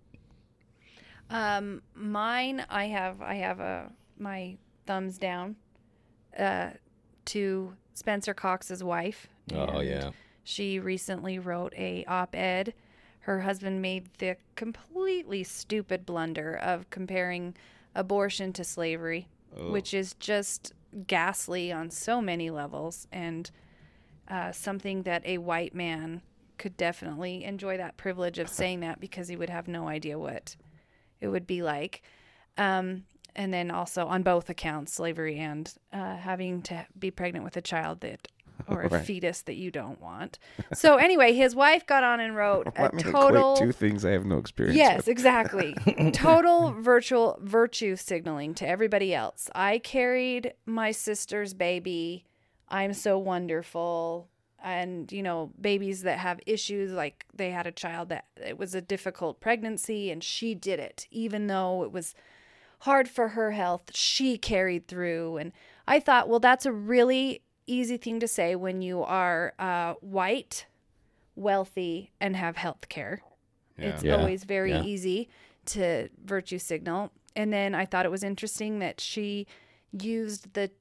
Um, 1.29 1.81
mine, 1.95 2.65
I 2.69 2.85
have, 2.87 3.21
I 3.21 3.35
have 3.35 3.59
a 3.59 3.89
my 4.19 4.57
thumbs 4.85 5.17
down, 5.17 5.55
uh, 6.37 6.71
to 7.25 7.73
Spencer 8.01 8.33
Cox's 8.33 8.83
wife. 8.83 9.27
Oh 9.53 9.81
yeah. 9.81 10.09
She 10.43 10.79
recently 10.79 11.37
wrote 11.37 11.71
a 11.77 12.03
op-ed. 12.07 12.73
Her 13.19 13.41
husband 13.41 13.79
made 13.79 14.09
the 14.17 14.37
completely 14.55 15.43
stupid 15.43 16.03
blunder 16.03 16.55
of 16.55 16.89
comparing 16.89 17.55
abortion 17.93 18.53
to 18.53 18.63
slavery, 18.63 19.27
which 19.55 19.93
is 19.93 20.15
just 20.15 20.73
ghastly 21.05 21.71
on 21.71 21.91
so 21.91 22.19
many 22.23 22.49
levels 22.49 23.07
and 23.11 23.51
uh, 24.27 24.51
something 24.51 25.03
that 25.03 25.23
a 25.23 25.37
white 25.37 25.75
man 25.75 26.23
could 26.57 26.75
definitely 26.77 27.43
enjoy 27.43 27.77
that 27.77 27.97
privilege 27.97 28.39
of 28.39 28.49
saying 28.49 28.79
that 28.79 28.99
because 28.99 29.27
he 29.27 29.35
would 29.35 29.51
have 29.51 29.67
no 29.67 29.87
idea 29.87 30.17
what 30.17 30.55
it 31.19 31.27
would 31.27 31.45
be 31.45 31.61
like. 31.61 32.01
Um, 32.57 33.03
and 33.35 33.53
then 33.53 33.71
also 33.71 34.05
on 34.07 34.23
both 34.23 34.49
accounts, 34.49 34.93
slavery 34.93 35.37
and 35.39 35.73
uh, 35.93 36.17
having 36.17 36.61
to 36.63 36.85
be 36.97 37.11
pregnant 37.11 37.45
with 37.45 37.55
a 37.57 37.61
child 37.61 38.01
that 38.01 38.27
or 38.67 38.83
a 38.83 38.89
Right. 38.89 39.03
fetus 39.05 39.41
that 39.43 39.55
you 39.55 39.71
don't 39.71 39.99
want. 39.99 40.37
So 40.73 40.97
anyway, 40.97 41.33
his 41.33 41.55
wife 41.55 41.85
got 41.87 42.03
on 42.03 42.19
and 42.19 42.35
wrote 42.35 42.67
a 42.75 42.89
total 43.01 43.55
two 43.55 43.71
things 43.71 44.05
I 44.05 44.11
have 44.11 44.25
no 44.25 44.37
experience. 44.37 44.77
Yes, 44.77 45.07
exactly. 45.07 45.75
Total 46.13 46.71
virtual 46.71 47.39
virtue 47.41 47.95
signaling 47.95 48.53
to 48.55 48.67
everybody 48.67 49.15
else. 49.15 49.49
I 49.55 49.79
carried 49.79 50.53
my 50.65 50.91
sister's 50.91 51.53
baby. 51.55 52.23
I'm 52.69 52.93
so 52.93 53.17
wonderful. 53.17 54.29
And, 54.63 55.11
you 55.11 55.23
know, 55.23 55.51
babies 55.59 56.03
that 56.03 56.19
have 56.19 56.39
issues, 56.45 56.91
like 56.91 57.25
they 57.33 57.49
had 57.49 57.65
a 57.65 57.71
child 57.71 58.09
that 58.09 58.25
it 58.37 58.59
was 58.59 58.75
a 58.75 58.81
difficult 58.81 59.39
pregnancy 59.41 60.11
and 60.11 60.23
she 60.23 60.53
did 60.53 60.79
it, 60.79 61.07
even 61.09 61.47
though 61.47 61.83
it 61.83 61.91
was 61.91 62.13
hard 62.81 63.07
for 63.09 63.29
her 63.29 63.51
health. 63.51 63.91
She 63.95 64.37
carried 64.37 64.87
through. 64.87 65.37
And 65.37 65.51
I 65.87 65.99
thought, 65.99 66.27
well, 66.29 66.39
that's 66.39 66.65
a 66.65 66.71
really 66.71 67.41
easy 67.67 67.97
thing 67.97 68.19
to 68.19 68.27
say 68.27 68.55
when 68.55 68.81
you 68.81 69.03
are 69.03 69.53
uh, 69.59 69.93
white, 70.01 70.65
wealthy, 71.35 72.11
and 72.19 72.35
have 72.35 72.57
health 72.57 72.89
care. 72.89 73.21
It's 73.77 74.03
Yeah. 74.03 74.15
always 74.15 74.43
very 74.43 74.71
Yeah. 74.71 74.83
easy 74.83 75.29
to 75.67 76.09
virtue 76.23 76.59
signal. 76.59 77.11
And 77.35 77.53
then 77.53 77.73
I 77.75 77.85
thought 77.85 78.05
it 78.05 78.11
was 78.11 78.23
interesting 78.23 78.79
that 78.79 78.99
she 78.99 79.47
used 79.91 80.53
the 80.53 80.71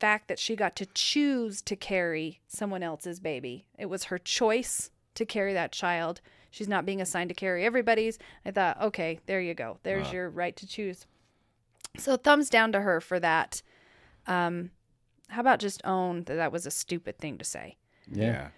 fact 0.00 0.28
that 0.28 0.38
she 0.38 0.56
got 0.56 0.76
to 0.76 0.86
choose 0.86 1.62
to 1.62 1.76
carry 1.76 2.40
someone 2.46 2.82
else's 2.82 3.20
baby. 3.20 3.66
It 3.78 3.86
was 3.86 4.04
her 4.04 4.18
choice 4.18 4.90
to 5.14 5.24
carry 5.24 5.52
that 5.54 5.72
child. 5.72 6.20
She's 6.54 6.68
not 6.68 6.86
being 6.86 7.00
assigned 7.00 7.30
to 7.30 7.34
carry 7.34 7.64
everybody's. 7.64 8.16
I 8.46 8.52
thought, 8.52 8.80
okay, 8.80 9.18
there 9.26 9.40
you 9.40 9.54
go. 9.54 9.78
There's 9.82 10.12
your 10.12 10.30
right 10.30 10.54
to 10.54 10.68
choose. 10.68 11.04
So 11.96 12.16
thumbs 12.16 12.48
down 12.48 12.70
to 12.70 12.80
her 12.82 13.00
for 13.00 13.18
that. 13.18 13.60
Um, 14.28 14.70
how 15.30 15.40
about 15.40 15.58
just 15.58 15.80
own 15.84 16.22
that 16.24 16.36
that 16.36 16.52
was 16.52 16.64
a 16.64 16.70
stupid 16.70 17.18
thing 17.18 17.38
to 17.38 17.44
say? 17.44 17.76
Yeah. 18.08 18.50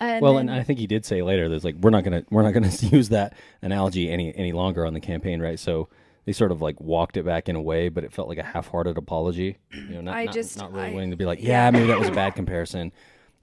And 0.00 0.20
well, 0.20 0.34
then- 0.34 0.48
and 0.48 0.58
I 0.58 0.64
think 0.64 0.80
he 0.80 0.88
did 0.88 1.04
say 1.06 1.22
later, 1.22 1.48
"There's 1.48 1.64
like 1.64 1.76
we're 1.76 1.90
not 1.90 2.02
gonna 2.02 2.24
we're 2.28 2.42
not 2.42 2.54
gonna 2.54 2.72
use 2.80 3.10
that 3.10 3.34
analogy 3.62 4.10
any 4.10 4.34
any 4.34 4.50
longer 4.50 4.84
on 4.84 4.92
the 4.92 4.98
campaign, 5.00 5.40
right?" 5.40 5.56
So 5.58 5.88
they 6.24 6.32
sort 6.32 6.50
of 6.50 6.60
like 6.60 6.80
walked 6.80 7.16
it 7.16 7.24
back 7.24 7.48
in 7.48 7.54
a 7.54 7.62
way, 7.62 7.88
but 7.88 8.02
it 8.02 8.12
felt 8.12 8.26
like 8.28 8.38
a 8.38 8.42
half-hearted 8.42 8.98
apology. 8.98 9.58
You 9.72 9.94
know, 9.94 10.00
not 10.00 10.16
I 10.16 10.24
not, 10.24 10.34
just- 10.34 10.58
not 10.58 10.72
really 10.72 10.88
I- 10.88 10.90
willing 10.92 11.12
to 11.12 11.16
be 11.16 11.24
like, 11.24 11.40
"Yeah, 11.40 11.70
maybe 11.70 11.86
that 11.86 12.00
was 12.00 12.08
a 12.08 12.12
bad 12.12 12.34
comparison. 12.34 12.90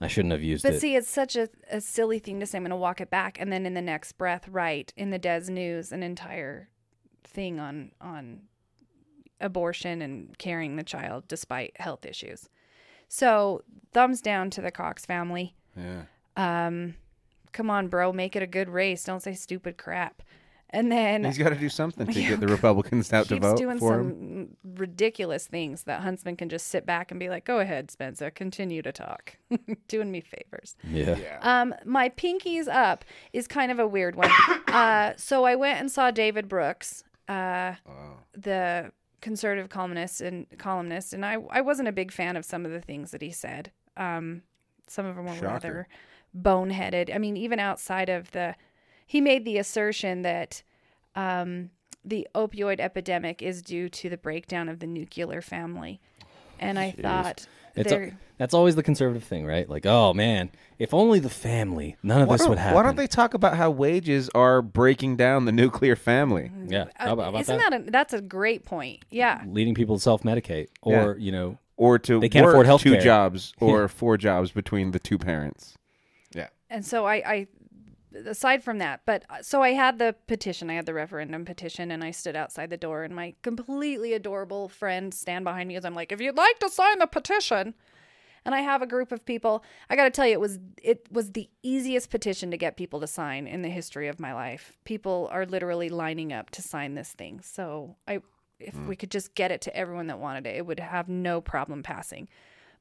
I 0.02 0.08
shouldn't 0.08 0.32
have 0.32 0.44
used 0.44 0.64
But 0.64 0.70
it." 0.70 0.72
But 0.74 0.82
see, 0.82 0.96
it's 0.96 1.10
such 1.10 1.36
a, 1.36 1.48
a 1.70 1.80
silly 1.80 2.20
thing 2.20 2.40
to 2.40 2.46
say. 2.46 2.58
I'm 2.58 2.64
going 2.64 2.72
to 2.72 2.76
walk 2.76 3.00
it 3.00 3.10
back, 3.10 3.40
and 3.40 3.54
then 3.54 3.66
in 3.66 3.74
the 3.74 3.82
next 3.82 4.14
breath, 4.14 4.48
write 4.50 4.94
in 4.98 5.12
the 5.12 5.20
Des 5.20 5.52
News 5.52 5.92
an 5.92 6.04
entire 6.04 6.70
thing 7.24 7.60
on 7.60 7.92
on 8.02 8.42
abortion 9.40 10.02
and 10.02 10.38
carrying 10.38 10.76
the 10.76 10.84
child 10.84 11.28
despite 11.28 11.80
health 11.80 12.06
issues. 12.06 12.50
So 13.08 13.64
thumbs 13.92 14.22
down 14.22 14.50
to 14.52 14.62
the 14.62 14.72
Cox 14.72 15.06
family. 15.06 15.56
Yeah. 15.76 16.04
Um, 16.38 16.96
come 17.52 17.70
on, 17.70 17.88
bro, 17.88 18.14
make 18.14 18.36
it 18.36 18.44
a 18.44 18.48
good 18.48 18.70
race. 18.70 19.04
Don't 19.04 19.22
say 19.22 19.34
stupid 19.34 19.78
crap. 19.78 20.22
And 20.74 20.90
then 20.92 21.26
He's 21.26 21.38
got 21.38 21.50
to 21.50 21.56
do 21.56 21.68
something 21.68 22.08
to 22.08 22.14
get 22.28 22.40
the 22.40 22.48
Republicans 22.48 23.12
out 23.12 23.28
to 23.28 23.34
keeps 23.36 23.46
vote 23.46 23.58
doing 23.58 23.78
for 23.78 23.92
some 23.92 24.08
him. 24.10 24.58
ridiculous 24.76 25.46
things 25.46 25.84
that 25.84 26.00
Huntsman 26.02 26.38
can 26.38 26.48
just 26.48 26.68
sit 26.68 26.86
back 26.86 27.12
and 27.12 27.20
be 27.20 27.28
like, 27.28 27.44
"Go 27.44 27.60
ahead, 27.60 27.92
Spencer, 27.92 28.32
continue 28.32 28.82
to 28.82 28.92
talk, 28.94 29.38
doing 29.90 30.12
me 30.12 30.22
favors." 30.22 30.78
Yeah. 30.90 31.18
Um, 31.42 31.76
my 31.86 32.08
pinkies 32.10 32.68
up 32.68 33.04
is 33.34 33.48
kind 33.48 33.72
of 33.72 33.80
a 33.80 33.88
weird 33.88 34.16
one. 34.16 34.30
uh, 34.68 35.14
so 35.18 35.44
I 35.44 35.56
went 35.56 35.80
and 35.82 35.92
saw 35.92 36.10
David 36.10 36.48
Brooks, 36.48 37.04
uh, 37.28 37.74
the 38.34 38.92
conservative 39.20 39.70
columnist 39.70 40.22
and 40.22 40.48
columnist, 40.58 41.12
and 41.14 41.26
I 41.26 41.36
I 41.50 41.60
wasn't 41.62 41.90
a 41.90 41.92
big 41.92 42.14
fan 42.14 42.38
of 42.38 42.46
some 42.46 42.66
of 42.66 42.72
the 42.72 42.82
things 42.82 43.12
that 43.12 43.22
he 43.22 43.32
said. 43.32 43.72
Um, 43.98 44.44
some 44.88 45.06
of 45.06 45.16
them 45.18 45.26
were 45.26 45.34
Shocker. 45.36 45.48
rather 45.48 45.88
boneheaded. 46.38 47.14
I 47.14 47.18
mean, 47.18 47.36
even 47.38 47.60
outside 47.60 48.10
of 48.10 48.32
the, 48.32 48.56
he 49.12 49.20
made 49.20 49.44
the 49.44 49.58
assertion 49.58 50.22
that 50.22 50.64
um, 51.18 51.70
the 52.06 52.26
opioid 52.34 52.80
epidemic 52.80 53.42
is 53.42 53.62
due 53.62 53.90
to 53.90 54.10
the 54.10 54.16
breakdown 54.18 54.70
of 54.70 54.80
the 54.80 54.88
nuclear 54.88 55.42
family, 55.42 56.00
and 56.60 56.80
I 56.80 56.92
thought 56.92 57.46
It's 57.76 57.92
a, 57.92 58.14
that's 58.38 58.54
always 58.54 58.76
the 58.76 58.84
conservative 58.84 59.26
thing, 59.26 59.46
right? 59.46 59.68
Like, 59.68 59.86
oh 59.86 60.14
man, 60.14 60.50
if 60.80 60.94
only 60.94 61.20
the 61.20 61.30
family, 61.30 61.98
none 62.02 62.22
of 62.22 62.30
Why 62.30 62.36
this 62.36 62.42
don't, 62.42 62.50
would 62.52 62.58
happen. 62.58 62.76
why 62.76 62.84
don't 62.84 62.96
they 62.96 63.08
talk 63.08 63.34
about 63.34 63.58
how 63.58 63.70
wages 63.70 64.30
are 64.34 64.62
breaking 64.62 65.18
down 65.18 65.44
the 65.44 65.52
nuclear 65.52 65.98
family? 65.98 66.50
Yeah, 66.68 66.86
how 66.96 67.12
about, 67.12 67.24
how 67.24 67.30
about 67.32 67.42
Isn't 67.42 67.58
that? 67.58 67.70
that, 67.72 67.88
a, 67.88 67.92
that's 67.92 68.14
a 68.14 68.22
great 68.22 68.64
point? 68.64 69.04
Yeah. 69.12 69.44
Leading 69.46 69.76
people 69.76 69.98
to 69.98 70.02
self-medicate, 70.02 70.68
or 70.82 71.18
you 71.20 71.34
know, 71.34 71.58
Or 71.76 72.00
to 72.00 72.22
They 72.22 72.30
can't 72.30 72.46
work 72.46 72.66
afford 72.66 72.80
two 72.82 72.92
healthcare. 72.94 73.04
jobs 73.04 73.54
or 73.60 73.88
four 74.00 74.16
jobs 74.18 74.52
between 74.52 74.92
the 74.92 75.00
two 75.00 75.18
parents. 75.18 75.78
Yeah. 76.34 76.48
And 76.70 76.86
so 76.86 77.06
I, 77.06 77.16
I, 77.16 77.48
aside 78.14 78.64
from 78.64 78.78
that, 78.80 79.02
but 79.06 79.24
uh, 79.30 79.42
so 79.42 79.62
I 79.62 79.72
had 79.72 80.00
the 80.00 80.16
petition, 80.28 80.70
I 80.70 80.74
had 80.74 80.86
the 80.86 80.94
referendum 80.94 81.46
petition, 81.46 81.92
and 81.92 82.04
I 82.04 82.12
stood 82.12 82.36
outside 82.36 82.70
the 82.70 82.78
door, 82.78 83.04
and 83.04 83.16
my 83.16 83.36
completely 83.42 84.14
adorable 84.14 84.68
friend 84.70 85.14
stand 85.14 85.44
behind 85.44 85.68
me 85.68 85.76
as 85.76 85.86
I'm 85.86 85.96
like, 85.96 86.12
if 86.12 86.22
you'd 86.22 86.38
like 86.38 86.60
to 86.60 86.70
sign 86.70 87.00
the 87.00 87.08
petition. 87.08 87.74
And 88.44 88.56
I 88.56 88.62
have 88.62 88.82
a 88.82 88.88
group 88.88 89.12
of 89.12 89.24
people. 89.24 89.64
I 89.88 89.96
got 89.96 90.06
to 90.06 90.10
tell 90.10 90.26
you, 90.26 90.34
it 90.34 90.40
was 90.40 90.58
it 90.82 91.06
was 91.12 91.34
the 91.34 91.48
easiest 91.62 92.10
petition 92.10 92.50
to 92.50 92.58
get 92.58 92.76
people 92.76 93.00
to 93.02 93.06
sign 93.06 93.46
in 93.46 93.62
the 93.62 93.70
history 93.70 94.08
of 94.08 94.20
my 94.20 94.34
life. 94.34 94.80
People 94.84 95.30
are 95.32 95.46
literally 95.46 95.90
lining 95.90 96.34
up 96.34 96.50
to 96.52 96.64
sign 96.64 96.96
this 96.96 97.12
thing. 97.12 97.42
So 97.44 97.98
I, 98.08 98.22
if 98.60 98.76
we 98.88 98.96
could 98.96 99.12
just 99.12 99.36
get 99.36 99.52
it 99.52 99.62
to 99.62 99.76
everyone 99.78 100.08
that 100.08 100.18
wanted 100.18 100.48
it, 100.48 100.56
it 100.56 100.66
would 100.66 100.80
have 100.80 101.08
no 101.08 101.40
problem 101.40 101.84
passing. 101.84 102.28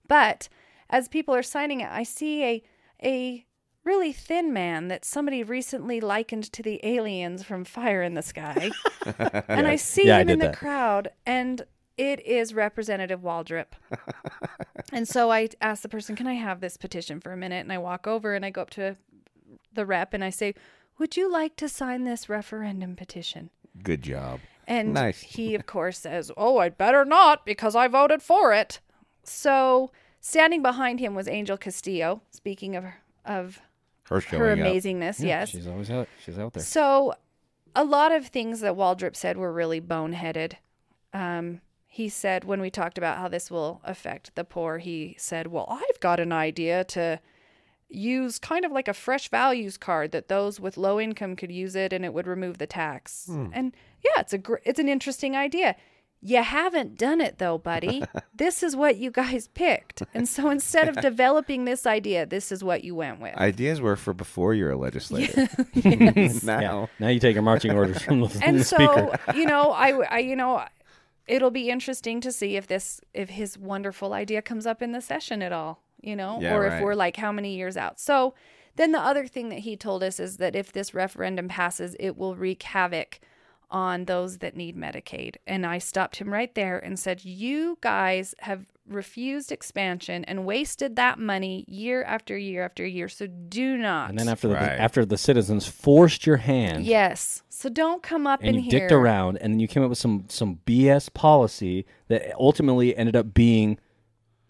But 0.08 0.48
as 0.88 1.08
people 1.08 1.34
are 1.34 1.42
signing 1.42 1.82
it, 1.82 1.90
I 1.90 2.04
see 2.04 2.42
a 2.42 2.62
a 3.02 3.44
really 3.84 4.12
thin 4.12 4.52
man 4.52 4.88
that 4.88 5.04
somebody 5.04 5.42
recently 5.42 6.00
likened 6.00 6.52
to 6.52 6.62
the 6.62 6.80
aliens 6.82 7.42
from 7.42 7.64
Fire 7.64 8.02
in 8.02 8.14
the 8.14 8.22
Sky. 8.22 8.70
and 9.48 9.66
I 9.66 9.76
see 9.76 10.06
Yeah, 10.06 10.18
I 10.18 10.20
him 10.20 10.28
in 10.30 10.38
the 10.38 10.46
that. 10.46 10.56
crowd 10.56 11.10
and 11.26 11.62
it 11.96 12.24
is 12.26 12.54
Representative 12.54 13.20
Waldrip. 13.20 13.72
and 14.92 15.06
so 15.06 15.30
I 15.30 15.48
ask 15.60 15.82
the 15.82 15.88
person, 15.88 16.16
"Can 16.16 16.26
I 16.26 16.34
have 16.34 16.60
this 16.60 16.76
petition 16.78 17.20
for 17.20 17.32
a 17.32 17.36
minute?" 17.36 17.60
And 17.60 17.72
I 17.72 17.78
walk 17.78 18.06
over 18.06 18.34
and 18.34 18.44
I 18.44 18.50
go 18.50 18.62
up 18.62 18.70
to 18.70 18.96
the 19.72 19.84
rep 19.84 20.14
and 20.14 20.24
I 20.24 20.30
say, 20.30 20.54
"Would 20.98 21.16
you 21.18 21.30
like 21.30 21.56
to 21.56 21.68
sign 21.68 22.04
this 22.04 22.28
referendum 22.28 22.96
petition?" 22.96 23.50
Good 23.82 24.02
job. 24.02 24.40
And 24.66 24.94
Nice. 24.94 25.20
he, 25.20 25.54
of 25.54 25.66
course, 25.66 25.98
says, 25.98 26.30
Oh, 26.36 26.58
I'd 26.58 26.78
better 26.78 27.04
not 27.04 27.44
because 27.44 27.74
I 27.74 27.88
voted 27.88 28.22
for 28.22 28.52
it. 28.52 28.78
So 29.24 29.90
standing 30.20 30.62
behind 30.62 31.00
him 31.00 31.14
was 31.14 31.26
Angel 31.28 31.56
Castillo, 31.56 32.22
speaking 32.30 32.76
of, 32.76 32.84
of 33.24 33.60
Her 34.10 34.20
her 34.20 34.56
amazingness. 34.56 35.20
yes. 35.24 35.48
she's 35.48 35.66
always 35.66 35.90
out. 35.90 36.08
She's 36.24 36.38
out 36.38 36.52
there. 36.52 36.62
So 36.62 37.14
a 37.74 37.84
lot 37.84 38.12
of 38.12 38.26
things 38.26 38.60
that 38.60 38.74
Waldrip 38.74 39.16
said 39.16 39.36
were 39.38 39.52
really 39.52 39.80
boneheaded. 39.80 40.54
Um, 41.14 41.60
he 41.86 42.08
said 42.08 42.44
when 42.44 42.60
we 42.60 42.70
talked 42.70 42.98
about 42.98 43.18
how 43.18 43.28
this 43.28 43.50
will 43.50 43.80
affect 43.84 44.34
the 44.34 44.44
poor, 44.44 44.78
he 44.78 45.14
said, 45.18 45.46
Well, 45.46 45.66
I've 45.70 46.00
got 46.00 46.20
an 46.20 46.32
idea 46.32 46.84
to 46.84 47.20
use 47.88 48.38
kind 48.38 48.64
of 48.64 48.70
like 48.70 48.86
a 48.88 48.94
fresh 48.94 49.28
values 49.28 49.76
card 49.76 50.12
that 50.12 50.28
those 50.28 50.60
with 50.60 50.76
low 50.76 51.00
income 51.00 51.34
could 51.34 51.50
use 51.50 51.74
it 51.74 51.92
and 51.92 52.04
it 52.04 52.12
would 52.14 52.26
remove 52.26 52.58
the 52.58 52.66
tax. 52.66 53.28
And 53.28 53.74
yeah, 54.04 54.20
it's 54.20 54.32
a 54.32 54.38
gr- 54.38 54.62
it's 54.64 54.78
an 54.78 54.88
interesting 54.88 55.34
idea. 55.36 55.74
You 56.22 56.42
haven't 56.42 56.98
done 56.98 57.20
it 57.20 57.38
though, 57.38 57.56
buddy. 57.58 58.02
this 58.34 58.62
is 58.62 58.76
what 58.76 58.96
you 58.98 59.10
guys 59.10 59.48
picked. 59.48 60.02
And 60.12 60.28
so 60.28 60.50
instead 60.50 60.88
of 60.88 60.96
developing 61.00 61.64
this 61.64 61.86
idea, 61.86 62.26
this 62.26 62.52
is 62.52 62.62
what 62.62 62.84
you 62.84 62.94
went 62.94 63.20
with. 63.20 63.34
Ideas 63.36 63.80
were 63.80 63.96
for 63.96 64.12
before 64.12 64.52
you're 64.52 64.70
a 64.72 64.76
legislator. 64.76 65.48
now. 66.44 66.60
Yeah. 66.60 66.86
Now 66.98 67.08
you 67.08 67.20
take 67.20 67.34
your 67.34 67.42
marching 67.42 67.72
orders 67.72 68.02
from 68.02 68.20
the, 68.20 68.28
from 68.28 68.42
and 68.42 68.58
the 68.60 68.64
so 68.64 68.76
speaker. 68.76 69.18
you 69.34 69.46
know 69.46 69.70
I, 69.72 69.90
I 70.04 70.18
you 70.18 70.36
know 70.36 70.64
it'll 71.26 71.50
be 71.50 71.70
interesting 71.70 72.20
to 72.20 72.32
see 72.32 72.56
if 72.56 72.66
this 72.66 73.00
if 73.14 73.30
his 73.30 73.56
wonderful 73.56 74.12
idea 74.12 74.42
comes 74.42 74.66
up 74.66 74.82
in 74.82 74.92
the 74.92 75.00
session 75.00 75.42
at 75.42 75.52
all 75.52 75.82
you 76.02 76.16
know 76.16 76.38
Yeah, 76.40 76.54
or 76.54 76.62
right. 76.62 76.72
if 76.74 76.82
we're 76.82 76.94
like 76.94 77.16
how 77.16 77.32
many 77.32 77.54
years 77.56 77.76
out 77.76 77.98
so 78.00 78.34
then 78.76 78.92
the 78.92 79.00
other 79.00 79.26
thing 79.26 79.48
that 79.50 79.60
he 79.60 79.76
told 79.76 80.02
us 80.02 80.18
is 80.20 80.36
that 80.38 80.54
if 80.56 80.72
this 80.72 80.92
referendum 80.94 81.48
passes 81.48 81.94
it 82.00 82.16
will 82.16 82.34
wreak 82.36 82.62
havoc 82.62 83.20
on 83.70 84.04
those 84.06 84.38
that 84.38 84.56
need 84.56 84.76
medicaid 84.76 85.36
and 85.46 85.64
i 85.64 85.78
stopped 85.78 86.16
him 86.16 86.32
right 86.32 86.54
there 86.54 86.78
and 86.78 86.98
said 86.98 87.24
you 87.24 87.78
guys 87.80 88.34
have 88.40 88.66
refused 88.88 89.52
expansion 89.52 90.24
and 90.24 90.44
wasted 90.44 90.96
that 90.96 91.16
money 91.18 91.64
year 91.68 92.02
after 92.02 92.36
year 92.36 92.64
after 92.64 92.84
year 92.84 93.08
so 93.08 93.26
do 93.28 93.76
not 93.76 94.10
And 94.10 94.18
then 94.18 94.28
after 94.28 94.48
the 94.48 94.54
Right. 94.54 94.78
after 94.80 95.04
the 95.04 95.16
citizens 95.16 95.68
forced 95.68 96.26
your 96.26 96.38
hand, 96.38 96.84
yes 96.84 97.42
so 97.48 97.68
don't 97.68 98.02
come 98.02 98.26
up 98.26 98.40
and 98.42 98.56
in 98.56 98.64
you 98.64 98.70
here 98.70 98.80
dicked 98.80 98.92
around, 98.92 99.36
and 99.36 99.52
then 99.52 99.60
you 99.60 99.68
came 99.68 99.82
up 99.84 99.90
with 99.90 99.98
some 99.98 100.24
some 100.28 100.58
BS 100.66 101.12
policy 101.14 101.86
that 102.08 102.32
ultimately 102.40 102.96
ended 102.96 103.14
up 103.14 103.32
being 103.32 103.78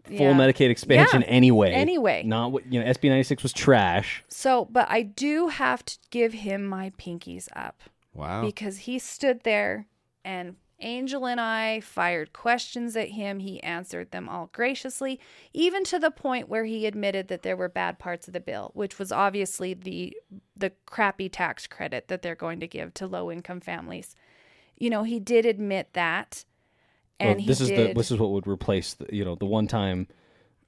full 0.05 0.16
Yeah. 0.16 0.32
Medicaid 0.32 0.70
expansion 0.70 1.20
Yeah. 1.20 1.26
anyway. 1.26 1.72
Anyway. 1.72 2.22
not 2.24 2.51
what 2.52 2.72
you 2.72 2.80
know. 2.80 2.86
SB 2.86 3.09
ninety 3.10 3.24
six 3.24 3.42
was 3.42 3.52
trash. 3.52 4.24
So, 4.28 4.66
but 4.70 4.86
I 4.88 5.02
do 5.02 5.48
have 5.48 5.84
to 5.84 5.98
give 6.10 6.32
him 6.32 6.64
my 6.64 6.90
pinkies 6.98 7.48
up 7.55 7.82
Wow. 8.12 8.43
because 8.43 8.78
he 8.78 8.99
stood 8.99 9.43
there 9.45 9.87
and 10.24 10.57
Angel 10.82 11.27
and 11.27 11.41
I 11.41 11.81
fired 11.81 12.32
questions 12.32 12.97
at 12.97 13.11
him. 13.11 13.41
He 13.41 13.62
answered 13.62 14.11
them 14.11 14.28
all 14.28 14.49
graciously, 14.53 15.20
even 15.53 15.85
to 15.85 15.99
the 15.99 16.11
point 16.11 16.49
where 16.49 16.65
he 16.65 16.87
admitted 16.87 17.28
that 17.28 17.43
there 17.43 17.57
were 17.57 17.69
bad 17.69 17.99
parts 17.99 18.27
of 18.27 18.32
the 18.32 18.41
bill, 18.41 18.70
which 18.74 18.99
was 18.99 19.12
obviously 19.12 19.74
the 19.74 20.16
the 20.57 20.73
crappy 20.87 21.28
tax 21.28 21.66
credit 21.66 22.09
that 22.09 22.23
they're 22.23 22.35
going 22.35 22.61
to 22.61 22.66
give 22.66 22.95
to 22.95 23.07
low 23.07 23.31
income 23.31 23.61
families. 23.61 24.15
You 24.77 24.91
know, 24.91 25.03
he 25.03 25.20
did 25.20 25.45
admit 25.45 25.93
that. 25.93 26.45
And 27.19 27.31
Well, 27.31 27.39
he 27.41 27.47
this 27.47 27.61
is 27.61 27.69
did, 27.69 27.91
the 27.91 27.95
this 27.95 28.11
is 28.11 28.19
what 28.19 28.31
would 28.31 28.47
replace 28.47 28.95
the 28.95 29.07
you 29.15 29.24
know 29.24 29.35
the 29.35 29.47
one 29.47 29.66
time 29.66 30.09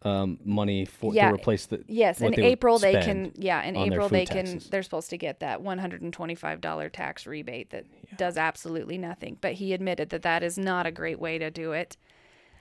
um, 0.04 0.38
money 0.44 0.84
for 0.84 1.14
Yeah. 1.14 1.28
to 1.28 1.34
replace 1.34 1.66
the 1.66 1.84
Yes, 1.86 2.20
in 2.20 2.38
April 2.40 2.78
they 2.78 2.94
can 2.94 3.32
yeah, 3.36 3.62
in 3.62 3.76
April 3.76 4.08
they 4.08 4.26
can 4.26 4.60
they're 4.70 4.82
supposed 4.82 5.10
to 5.10 5.16
get 5.18 5.40
that 5.40 5.62
$125 5.62 6.90
tax 6.92 7.26
rebate 7.26 7.70
that 7.70 7.84
does 8.16 8.36
absolutely 8.36 8.98
nothing. 8.98 9.38
But 9.40 9.54
he 9.54 9.72
admitted 9.72 10.10
that 10.10 10.22
that 10.22 10.42
is 10.42 10.58
not 10.58 10.86
a 10.86 10.90
great 10.90 11.18
way 11.20 11.38
to 11.38 11.50
do 11.50 11.72
it. 11.72 11.96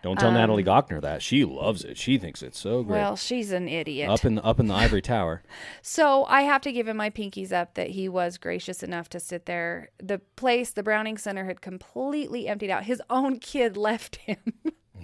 Don't 0.03 0.19
tell 0.19 0.31
Natalie 0.31 0.63
Gochnour 0.63 0.99
that 1.01 1.21
she 1.21 1.45
loves 1.45 1.83
it. 1.83 1.95
She 1.95 2.17
thinks 2.17 2.41
it's 2.41 2.57
so 2.59 2.81
great. 2.81 2.97
Um, 2.97 3.03
Well, 3.03 3.15
she's 3.15 3.51
an 3.51 3.67
idiot. 3.67 4.09
up 4.09 4.25
in 4.25 4.33
the 4.35 4.43
up 4.43 4.59
in 4.59 4.65
the 4.67 4.73
ivory 4.73 5.01
tower. 5.01 5.43
So 5.83 6.25
I 6.25 6.41
have 6.41 6.61
to 6.61 6.71
give 6.71 6.87
him 6.87 6.97
my 6.97 7.09
pinkies 7.11 7.51
up 7.51 7.75
that 7.75 7.91
he 7.91 8.09
was 8.09 8.37
gracious 8.39 8.81
enough 8.81 9.09
to 9.09 9.19
sit 9.19 9.45
there. 9.45 9.89
The 10.01 10.17
place, 10.35 10.71
the 10.71 10.81
Browning 10.83 11.17
Center, 11.19 11.45
had 11.45 11.61
completely 11.61 12.47
emptied 12.47 12.71
out. 12.71 12.85
His 12.85 13.01
own 13.11 13.37
kid 13.39 13.77
left 13.89 14.15
him. 14.17 14.37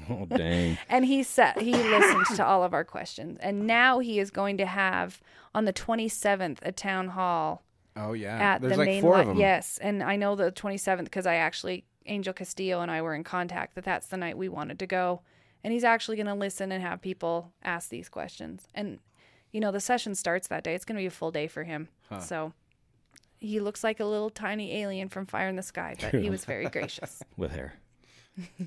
Oh 0.18 0.26
dang! 0.26 0.78
And 0.90 1.06
he 1.06 1.24
said 1.24 1.60
he 1.60 1.74
listened 1.74 2.38
to 2.38 2.46
all 2.46 2.64
of 2.64 2.74
our 2.74 2.84
questions. 2.84 3.38
And 3.42 3.68
now 3.68 4.00
he 4.00 4.20
is 4.20 4.32
going 4.32 4.58
to 4.58 4.66
have 4.66 5.22
on 5.54 5.66
the 5.66 5.74
27th 5.74 6.60
a 6.62 6.72
town 6.72 7.10
hall 7.10 7.64
oh 7.96 8.14
yeah. 8.14 8.38
at 8.38 8.62
There's 8.62 8.74
the 8.74 8.78
like 8.78 8.86
main 8.88 9.02
four 9.02 9.16
li- 9.16 9.22
of 9.22 9.28
them. 9.28 9.38
Yes, 9.38 9.78
and 9.82 10.04
I 10.04 10.16
know 10.16 10.36
the 10.36 10.52
27th 10.52 11.06
because 11.06 11.26
I 11.26 11.36
actually 11.36 11.86
Angel 12.06 12.34
Castillo 12.34 12.82
and 12.82 12.90
I 12.90 13.02
were 13.02 13.14
in 13.14 13.24
contact 13.24 13.76
that 13.76 13.84
that's 13.84 14.08
the 14.08 14.18
night 14.18 14.38
we 14.38 14.50
wanted 14.50 14.80
to 14.80 14.88
go, 14.88 15.22
and 15.64 15.74
he's 15.74 15.84
actually 15.84 16.16
going 16.18 16.28
to 16.28 16.34
listen 16.34 16.72
and 16.72 16.82
have 16.82 17.02
people 17.02 17.52
ask 17.64 17.90
these 17.90 18.08
questions. 18.10 18.68
And 18.74 19.00
you 19.52 19.60
know, 19.60 19.72
the 19.72 19.80
session 19.80 20.14
starts 20.16 20.48
that 20.50 20.64
day. 20.64 20.76
It's 20.76 20.86
going 20.86 20.98
to 20.98 21.02
be 21.02 21.08
a 21.08 21.12
full 21.12 21.32
day 21.32 21.48
for 21.48 21.64
him. 21.64 21.90
So 22.20 22.54
he 23.40 23.60
looks 23.60 23.84
like 23.84 24.00
a 24.00 24.06
little 24.06 24.30
tiny 24.30 24.78
alien 24.82 25.10
from 25.10 25.26
Fire 25.26 25.48
in 25.48 25.56
the 25.56 25.64
Sky, 25.64 25.96
but 26.00 26.14
he 26.14 26.30
was 26.30 26.46
very 26.46 26.66
gracious. 26.70 27.22
With 27.38 27.52
hair. 27.52 27.74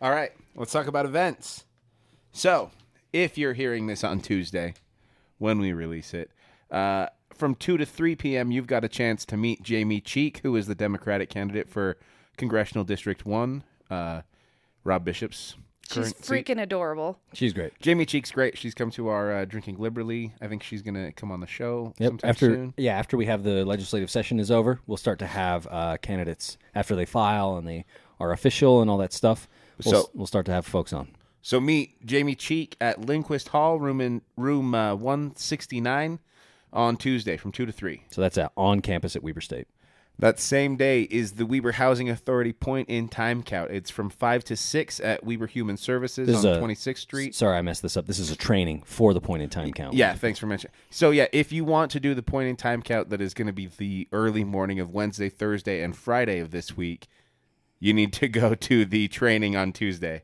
All 0.00 0.10
right, 0.10 0.30
let's 0.54 0.72
talk 0.72 0.86
about 0.86 1.06
events. 1.06 1.64
So, 2.32 2.70
if 3.12 3.36
you're 3.36 3.54
hearing 3.54 3.86
this 3.86 4.04
on 4.04 4.20
Tuesday, 4.20 4.74
when 5.38 5.58
we 5.58 5.72
release 5.72 6.14
it, 6.14 6.30
uh, 6.70 7.06
from 7.34 7.54
2 7.54 7.78
to 7.78 7.86
3 7.86 8.14
p.m., 8.16 8.50
you've 8.52 8.66
got 8.66 8.84
a 8.84 8.88
chance 8.88 9.24
to 9.26 9.36
meet 9.36 9.62
Jamie 9.62 10.00
Cheek, 10.00 10.40
who 10.42 10.54
is 10.56 10.66
the 10.66 10.74
Democratic 10.74 11.30
candidate 11.30 11.68
for 11.68 11.96
Congressional 12.36 12.84
District 12.84 13.26
1, 13.26 13.64
uh, 13.90 14.22
Rob 14.84 15.04
Bishop's 15.04 15.56
She's 15.88 15.94
current 16.12 16.24
seat. 16.24 16.46
freaking 16.46 16.62
adorable. 16.62 17.18
She's 17.32 17.52
great. 17.54 17.72
Jamie 17.80 18.04
Cheek's 18.06 18.30
great. 18.30 18.58
She's 18.58 18.74
come 18.74 18.90
to 18.92 19.08
our 19.08 19.32
uh, 19.38 19.44
drinking 19.46 19.78
liberally. 19.78 20.34
I 20.40 20.46
think 20.46 20.62
she's 20.62 20.82
gonna 20.82 21.12
come 21.12 21.32
on 21.32 21.40
the 21.40 21.46
show 21.46 21.94
Yep. 21.98 22.08
sometime 22.10 22.28
After 22.30 22.46
soon. 22.46 22.74
yeah, 22.76 22.96
after 22.98 23.16
we 23.16 23.24
have 23.26 23.42
the 23.42 23.64
legislative 23.64 24.10
session 24.10 24.38
is 24.38 24.50
over, 24.50 24.80
we'll 24.86 24.98
start 24.98 25.18
to 25.20 25.26
have 25.26 25.66
uh, 25.70 25.96
candidates 25.96 26.58
after 26.74 26.94
they 26.94 27.06
file 27.06 27.56
and 27.56 27.66
they 27.66 27.86
are 28.20 28.32
official 28.32 28.82
and 28.82 28.90
all 28.90 28.98
that 28.98 29.12
stuff. 29.14 29.48
We'll, 29.84 29.92
So- 30.04 30.10
we'll 30.14 30.26
start 30.26 30.46
to 30.46 30.52
have 30.52 30.66
folks 30.66 30.92
on. 30.92 31.08
So 31.40 31.60
meet 31.60 32.04
Jamie 32.04 32.34
Cheek 32.34 32.76
at 32.80 33.00
Lindquist 33.00 33.48
Hall, 33.48 33.78
room 33.78 34.00
in 34.00 34.22
room 34.36 34.74
uh, 34.74 34.94
one 34.94 35.34
sixty 35.36 35.80
nine, 35.80 36.18
on 36.72 36.96
Tuesday 36.96 37.36
from 37.36 37.52
two 37.52 37.64
to 37.64 37.72
three. 37.72 38.02
So 38.10 38.20
that's 38.20 38.36
at, 38.36 38.52
on 38.56 38.80
campus 38.80 39.14
at 39.16 39.22
Weber 39.22 39.40
State. 39.40 39.68
That 40.20 40.40
same 40.40 40.74
day 40.76 41.02
is 41.02 41.34
the 41.34 41.46
Weber 41.46 41.70
Housing 41.72 42.10
Authority 42.10 42.52
point 42.52 42.88
in 42.88 43.08
time 43.08 43.44
count. 43.44 43.70
It's 43.70 43.88
from 43.88 44.10
five 44.10 44.42
to 44.44 44.56
six 44.56 44.98
at 44.98 45.22
Weber 45.24 45.46
Human 45.46 45.76
Services 45.76 46.26
This 46.26 46.38
is 46.38 46.44
on 46.44 46.54
a- 46.54 46.58
Twenty 46.58 46.74
Sixth 46.74 47.04
Street. 47.04 47.36
Sorry, 47.36 47.56
I 47.56 47.62
messed 47.62 47.82
this 47.82 47.96
up. 47.96 48.06
This 48.06 48.18
is 48.18 48.32
a 48.32 48.36
training 48.36 48.82
for 48.84 49.14
the 49.14 49.20
point 49.20 49.42
in 49.44 49.48
time 49.48 49.72
count. 49.72 49.94
Yeah, 49.94 50.14
thanks 50.14 50.40
for 50.40 50.46
mentioning. 50.46 50.74
So 50.90 51.12
yeah, 51.12 51.28
if 51.32 51.52
you 51.52 51.64
want 51.64 51.92
to 51.92 52.00
do 52.00 52.14
the 52.16 52.22
point 52.22 52.48
in 52.48 52.56
time 52.56 52.82
count 52.82 53.10
that 53.10 53.20
is 53.20 53.32
going 53.32 53.46
to 53.46 53.52
be 53.52 53.68
the 53.78 54.08
early 54.12 54.42
morning 54.42 54.80
of 54.80 54.90
Wednesday, 54.90 55.28
Thursday, 55.28 55.82
and 55.84 55.96
Friday 55.96 56.40
of 56.40 56.50
this 56.50 56.76
week, 56.76 57.06
you 57.80 57.92
need 57.94 58.12
to 58.14 58.28
go 58.28 58.54
to 58.54 58.84
the 58.84 59.08
training 59.08 59.56
on 59.56 59.72
Tuesday, 59.72 60.22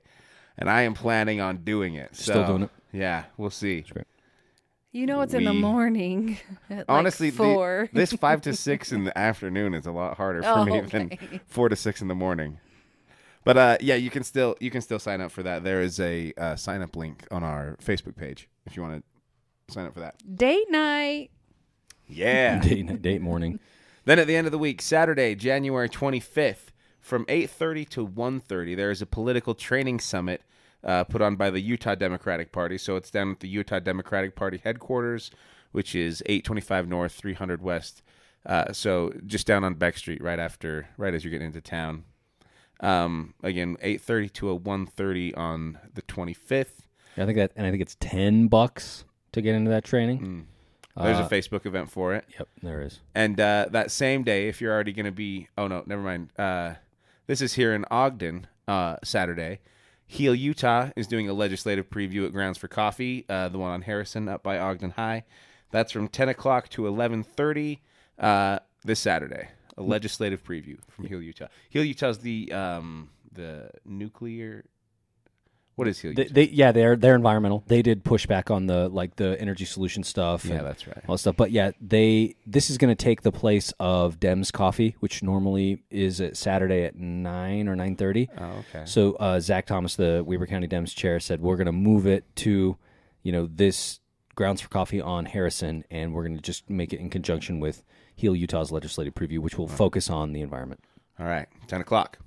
and 0.59 0.69
I 0.71 0.83
am 0.83 0.95
planning 0.95 1.41
on 1.41 1.59
doing 1.59 1.95
it. 1.95 2.15
Still 2.17 2.47
doing 2.47 2.63
it? 2.65 2.71
Yeah, 2.93 3.25
we'll 3.37 3.51
see. 3.51 3.81
great. 3.83 4.07
You 4.93 5.07
know 5.07 5.21
it's 5.23 5.35
in 5.35 5.43
the 5.45 5.51
We- 5.53 5.61
morning. 5.61 6.39
At 6.71 6.77
like 6.79 6.85
Honestly, 6.89 7.31
the- 7.31 7.37
four. 7.37 7.89
this 7.93 8.13
five 8.13 8.41
to 8.43 8.55
six 8.55 8.93
in 8.93 9.03
the 9.05 9.17
afternoon 9.19 9.75
is 9.75 9.87
a 9.87 9.91
lot 9.93 10.17
harder 10.17 10.43
for 10.43 10.49
Oh, 10.51 10.65
me 10.65 10.81
okay. 10.83 11.17
than 11.19 11.41
four 11.47 11.69
to 11.69 11.75
six 11.77 12.01
in 12.01 12.07
the 12.09 12.15
morning. 12.15 12.59
But 13.45 13.57
uh, 13.57 13.77
yeah, 13.81 13.97
you 13.97 14.09
can 14.11 14.23
still 14.23 14.57
you 14.61 14.71
can 14.71 14.81
still 14.81 14.99
sign 15.01 15.21
up 15.21 15.31
for 15.33 15.43
that. 15.43 15.65
There 15.65 15.83
is 15.83 15.99
a 16.01 16.33
uh, 16.39 16.57
sign 16.57 16.81
up 16.81 16.95
link 16.97 17.27
on 17.33 17.43
our 17.43 17.77
Facebook 17.85 18.17
page 18.17 18.49
if 18.67 18.77
you 18.77 18.83
want 18.83 19.05
to 19.69 19.75
sign 19.75 19.85
up 19.87 19.95
for 19.95 20.01
that. 20.01 20.15
Date 20.37 20.71
night. 20.71 21.31
Yeah. 22.07 22.59
date, 22.63 23.03
date 23.03 23.21
morning. 23.21 23.59
Then 24.05 24.19
at 24.19 24.27
the 24.27 24.37
end 24.37 24.47
of 24.47 24.53
the 24.53 24.59
week, 24.59 24.81
Saturday, 24.81 25.35
January 25.35 25.89
25th, 25.89 26.69
from 27.05 27.25
8:30 27.27 27.89
to 27.91 28.07
1:30, 28.07 28.75
there 28.75 28.91
is 28.91 29.03
a 29.03 29.07
political 29.07 29.55
training 29.55 30.01
summit 30.01 30.43
uh, 30.83 31.05
put 31.05 31.21
on 31.23 31.37
by 31.37 31.51
the 31.51 31.61
Utah 31.61 31.95
Democratic 31.95 32.51
Party. 32.51 32.79
So 32.79 32.97
it's 32.97 33.11
down 33.11 33.31
at 33.33 33.41
the 33.41 33.49
Utah 33.49 33.79
Democratic 33.79 34.35
Party 34.35 34.61
headquarters, 34.63 35.31
which 35.73 35.95
is 35.95 36.23
825 36.27 36.89
North, 36.89 37.13
300 37.13 37.63
West. 37.63 38.03
Uh, 38.47 38.73
so 38.73 39.13
just 39.27 39.47
down 39.47 39.65
on 39.65 39.75
Beck 39.75 39.97
Street, 39.97 40.23
right 40.23 40.39
after, 40.39 40.89
right 40.97 41.15
as 41.15 41.25
you're 41.25 41.31
getting 41.31 41.47
into 41.49 41.61
town. 41.61 42.05
Um, 42.81 43.35
again, 43.43 43.77
8:30 43.83 44.33
to 44.35 44.51
a 44.51 44.59
1:30 44.59 45.37
on 45.37 45.79
the 45.95 46.03
25th. 46.03 46.87
I 47.17 47.25
think 47.27 47.37
that, 47.37 47.53
and 47.55 47.67
I 47.67 47.71
think 47.71 47.81
it's 47.83 47.97
ten 48.01 48.49
bucks 48.49 49.05
to 49.33 49.41
get 49.43 49.55
into 49.55 49.71
that 49.71 49.85
training. 49.85 50.47
There's 50.97 51.19
Uh, 51.19 51.25
a 51.25 51.29
Facebook 51.29 51.67
event 51.67 51.91
for 51.91 52.15
it. 52.15 52.25
Yep, 52.39 52.49
there 52.63 52.83
is. 52.83 53.01
And 53.15 53.39
uh, 53.41 53.67
that 53.71 53.91
same 53.91 54.23
day, 54.23 54.49
if 54.49 54.61
you're 54.61 54.73
already 54.73 54.93
going 54.93 55.07
to 55.07 55.13
be, 55.13 55.49
oh 55.59 55.67
no, 55.67 55.83
never 55.87 56.03
mind. 56.03 56.31
Uh, 56.39 56.75
this 57.27 57.41
is 57.41 57.55
here 57.55 57.75
in 57.75 57.85
Ogden, 57.91 58.47
uh, 58.69 58.97
Saturday. 59.03 59.61
HEAL 60.07 60.35
Utah 60.35 60.91
is 60.97 61.07
doing 61.07 61.29
a 61.29 61.33
legislative 61.33 61.89
preview 61.89 62.27
at 62.27 62.33
Grounds 62.33 62.59
for 62.59 62.69
Coffee, 62.69 63.25
uh, 63.29 63.49
the 63.49 63.59
one 63.59 63.71
on 63.71 63.83
Harrison 63.83 64.29
up 64.29 64.43
by 64.43 64.59
Ogden 64.59 64.91
High. 64.91 65.25
That's 65.71 65.93
from 65.93 66.09
10 66.09 66.29
o'clock 66.29 66.69
to 66.71 66.83
11:30 66.83 67.81
uh, 68.19 68.59
this 68.85 69.01
Saturday. 69.01 69.49
A 69.77 69.83
legislative 69.83 70.45
preview 70.45 70.79
from 70.89 71.07
HEAL 71.07 71.23
Utah. 71.23 71.49
HEAL 71.71 71.85
Utah's 71.85 72.19
the 72.19 72.53
um, 72.53 73.11
the 73.33 73.71
nuclear. 73.85 74.65
What 75.77 75.89
is 75.89 75.99
HEAL 75.99 76.15
They, 76.15 76.25
they, 76.25 76.45
yeah, 76.45 76.71
they're 76.71 76.95
they're 76.95 77.17
environmental. 77.17 77.65
They 77.67 77.83
did 77.83 78.05
push 78.05 78.27
back 78.27 78.51
on 78.51 78.67
the 78.67 78.89
like 78.89 79.17
the 79.17 79.41
energy 79.41 79.65
solution 79.65 80.05
stuff. 80.05 80.45
yeah, 80.45 80.57
and 80.57 80.67
that's 80.67 80.87
right. 80.87 81.03
all 81.09 81.15
that 81.17 81.19
stuff. 81.19 81.37
But 81.37 81.51
yeah, 81.51 81.73
they 81.81 82.37
this 82.47 82.71
is 82.71 82.79
going 82.79 82.95
to 82.95 83.03
take 83.05 83.23
the 83.23 83.33
place 83.33 83.73
of 83.81 84.21
Dems 84.21 84.53
Coffee, 84.53 84.95
which 85.01 85.23
normally 85.23 85.83
is 85.91 86.21
at 86.21 86.37
Saturday 86.37 86.85
at 86.85 86.97
nine 86.97 87.69
or 87.69 87.75
nine 87.75 87.97
thirty. 87.97 88.29
Oh, 88.39 88.65
okay. 88.75 88.85
So 88.85 89.15
uh, 89.15 89.41
Zach 89.41 89.67
Thomas, 89.67 89.97
the 89.97 90.23
Weber 90.25 90.47
County 90.47 90.69
Dems 90.69 90.95
chair, 90.95 91.19
said 91.19 91.41
we're 91.41 91.57
going 91.57 91.67
to 91.67 91.73
move 91.73 92.07
it 92.07 92.25
to, 92.37 92.77
you 93.25 93.33
know, 93.33 93.49
this 93.53 93.99
grounds 94.37 94.61
for 94.61 94.69
coffee 94.69 95.01
on 95.01 95.27
Harrison, 95.27 95.85
and 95.91 96.15
we're 96.15 96.23
going 96.23 96.37
to 96.37 96.43
just 96.43 96.71
make 96.71 96.93
it 96.93 97.01
in 97.01 97.11
conjunction 97.11 97.59
with 97.59 97.83
Heal 98.15 98.37
Utah's 98.37 98.71
legislative 98.71 99.15
preview, 99.15 99.41
which 99.41 99.59
will 99.59 99.69
focus 99.69 100.09
on 100.09 100.33
the 100.33 100.41
environment. 100.41 100.85
All 101.19 101.27
right, 101.27 101.49
ten 101.67 101.81
o'clock, 101.81 102.19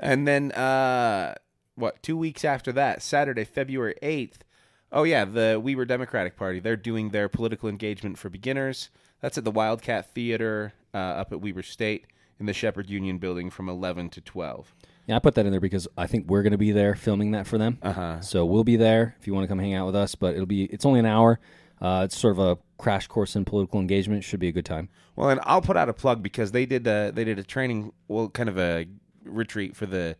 and 0.00 0.26
then 0.26 0.52
uh, 0.52 1.34
what? 1.78 2.02
Two 2.02 2.16
weeks 2.16 2.44
after 2.44 2.72
that, 2.72 3.02
Saturday, 3.02 3.44
February 3.44 3.94
eighth. 4.02 4.44
Oh 4.90 5.04
yeah, 5.04 5.24
the 5.24 5.60
Weber 5.62 5.84
Democratic 5.84 6.36
Party. 6.36 6.60
They're 6.60 6.76
doing 6.76 7.10
their 7.10 7.28
political 7.28 7.68
engagement 7.68 8.18
for 8.18 8.28
beginners. 8.28 8.90
That's 9.20 9.38
at 9.38 9.44
the 9.44 9.50
Wildcat 9.50 10.10
Theater 10.14 10.72
uh, 10.94 10.98
up 10.98 11.32
at 11.32 11.40
Weber 11.40 11.62
State 11.62 12.06
in 12.40 12.46
the 12.46 12.52
Shepherd 12.52 12.88
Union 12.88 13.18
Building 13.18 13.50
from 13.50 13.68
eleven 13.68 14.08
to 14.10 14.20
twelve. 14.20 14.74
Yeah, 15.06 15.16
I 15.16 15.18
put 15.20 15.34
that 15.36 15.46
in 15.46 15.52
there 15.52 15.60
because 15.60 15.88
I 15.96 16.06
think 16.06 16.28
we're 16.28 16.42
going 16.42 16.52
to 16.52 16.58
be 16.58 16.72
there 16.72 16.94
filming 16.94 17.30
that 17.30 17.46
for 17.46 17.56
them. 17.56 17.78
Uh-huh. 17.82 18.20
So 18.20 18.44
we'll 18.44 18.64
be 18.64 18.76
there 18.76 19.16
if 19.18 19.26
you 19.26 19.32
want 19.32 19.44
to 19.44 19.48
come 19.48 19.58
hang 19.58 19.74
out 19.74 19.86
with 19.86 19.96
us. 19.96 20.14
But 20.14 20.34
it'll 20.34 20.46
be 20.46 20.64
it's 20.64 20.84
only 20.84 21.00
an 21.00 21.06
hour. 21.06 21.40
Uh, 21.80 22.02
it's 22.04 22.18
sort 22.18 22.32
of 22.32 22.38
a 22.38 22.58
crash 22.76 23.06
course 23.06 23.36
in 23.36 23.44
political 23.44 23.80
engagement. 23.80 24.24
Should 24.24 24.40
be 24.40 24.48
a 24.48 24.52
good 24.52 24.66
time. 24.66 24.88
Well, 25.16 25.30
and 25.30 25.40
I'll 25.44 25.62
put 25.62 25.76
out 25.76 25.88
a 25.88 25.92
plug 25.92 26.22
because 26.22 26.52
they 26.52 26.66
did 26.66 26.86
a, 26.86 27.10
they 27.12 27.24
did 27.24 27.38
a 27.38 27.42
training, 27.42 27.92
well, 28.06 28.28
kind 28.28 28.48
of 28.48 28.56
a 28.58 28.86
retreat 29.24 29.74
for 29.74 29.86
the 29.86 30.16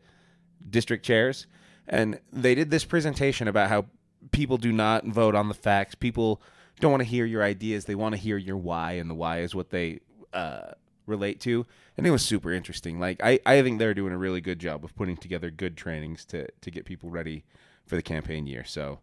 district 0.69 1.05
chairs, 1.05 1.47
and 1.87 2.21
they 2.33 2.55
did 2.55 2.71
this 2.71 2.85
presentation 2.85 3.49
about 3.49 3.69
how 3.69 3.87
people 4.31 4.57
do 4.57 4.73
not 4.73 5.07
vote 5.07 5.35
on 5.35 5.49
the 5.49 5.55
facts. 5.55 5.95
People 5.95 6.41
don't 6.81 6.91
want 6.91 7.03
to 7.03 7.09
hear 7.09 7.25
your 7.25 7.43
ideas; 7.43 7.85
they 7.85 7.95
want 7.95 8.15
to 8.15 8.21
hear 8.21 8.37
your 8.37 8.57
why, 8.57 8.93
and 8.93 9.09
the 9.09 9.15
why 9.15 9.41
is 9.41 9.55
what 9.55 9.71
they 9.71 10.01
uh, 10.33 10.73
relate 11.07 11.41
to. 11.41 11.67
And 11.97 12.07
it 12.07 12.11
was 12.11 12.25
super 12.25 12.53
interesting. 12.53 13.01
Like 13.01 13.21
I, 13.23 13.41
I 13.45 13.63
think 13.63 13.79
they're 13.79 13.95
doing 13.95 14.13
a 14.13 14.19
really 14.19 14.41
good 14.41 14.59
job 14.59 14.85
of 14.85 14.95
putting 14.95 15.17
together 15.17 15.51
good 15.51 15.77
trainings 15.77 16.25
to 16.27 16.47
to 16.61 16.71
get 16.71 16.85
people 16.85 17.11
ready 17.11 17.45
for 17.87 17.97
the 17.97 18.03
campaign 18.03 18.47
year. 18.47 18.65
So 18.65 19.01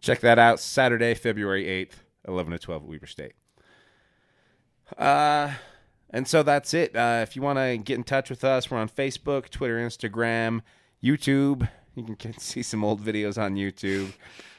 check 0.00 0.20
that 0.20 0.38
out. 0.38 0.58
Saturday, 0.58 1.14
February 1.14 1.68
eighth, 1.68 2.02
eleven 2.26 2.52
to 2.52 2.58
twelve 2.58 2.82
at 2.82 2.88
Weber 2.88 3.06
State. 3.06 3.34
Uh, 4.98 5.52
and 6.10 6.26
so 6.26 6.42
that's 6.42 6.74
it. 6.74 6.94
Uh, 6.96 7.20
if 7.22 7.36
you 7.36 7.42
want 7.42 7.58
to 7.58 7.78
get 7.78 7.96
in 7.96 8.04
touch 8.04 8.28
with 8.28 8.44
us, 8.44 8.70
we're 8.70 8.78
on 8.78 8.88
Facebook, 8.88 9.48
Twitter, 9.48 9.78
Instagram, 9.78 10.60
YouTube. 11.02 11.68
You 11.94 12.16
can 12.16 12.38
see 12.38 12.62
some 12.62 12.84
old 12.84 13.02
videos 13.04 13.40
on 13.40 13.54
YouTube. 13.56 14.12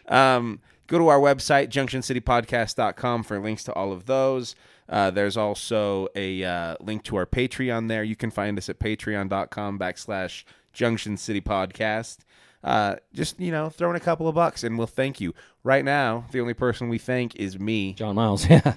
Um, 0.08 0.60
go 0.88 0.98
to 1.00 1.08
our 1.08 1.20
website, 1.20 1.70
junctioncitypodcast.com, 1.70 3.24
for 3.24 3.40
links 3.40 3.64
to 3.66 3.74
all 3.74 3.92
of 3.92 4.06
those. 4.06 4.56
Uh, 4.90 5.10
there's 5.12 5.38
also 5.38 6.10
a 6.16 6.44
uh, 6.44 6.76
link 6.82 7.04
to 7.04 7.16
our 7.16 7.26
Patreon 7.26 7.88
there. 7.88 8.04
You 8.04 8.16
can 8.16 8.30
find 8.32 8.58
us 8.58 8.68
at 8.70 8.80
patreon.com 8.80 9.80
backslash 9.80 10.44
Junction 10.74 11.16
City 11.18 11.42
Podcast. 11.42 12.20
Uh, 12.64 12.96
just, 13.14 13.40
you 13.40 13.52
know, 13.52 13.70
throw 13.70 13.90
in 13.90 13.96
a 13.96 14.00
couple 14.00 14.28
of 14.28 14.36
bucks 14.36 14.64
and 14.64 14.78
we'll 14.78 14.88
thank 14.88 15.20
you. 15.20 15.34
Right 15.64 15.84
now, 15.84 16.26
the 16.32 16.40
only 16.42 16.54
person 16.54 16.90
we 16.90 16.98
thank 16.98 17.36
is 17.36 17.60
me. 17.60 17.94
John 17.94 18.16
Miles, 18.16 18.46
yeah. 18.50 18.76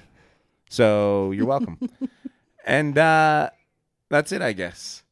So 0.71 1.33
you're 1.33 1.47
welcome. 1.47 1.79
and 2.67 2.97
uh, 2.97 3.51
that's 4.09 4.33
it, 4.33 4.43
I 4.43 4.53
guess. 4.53 5.03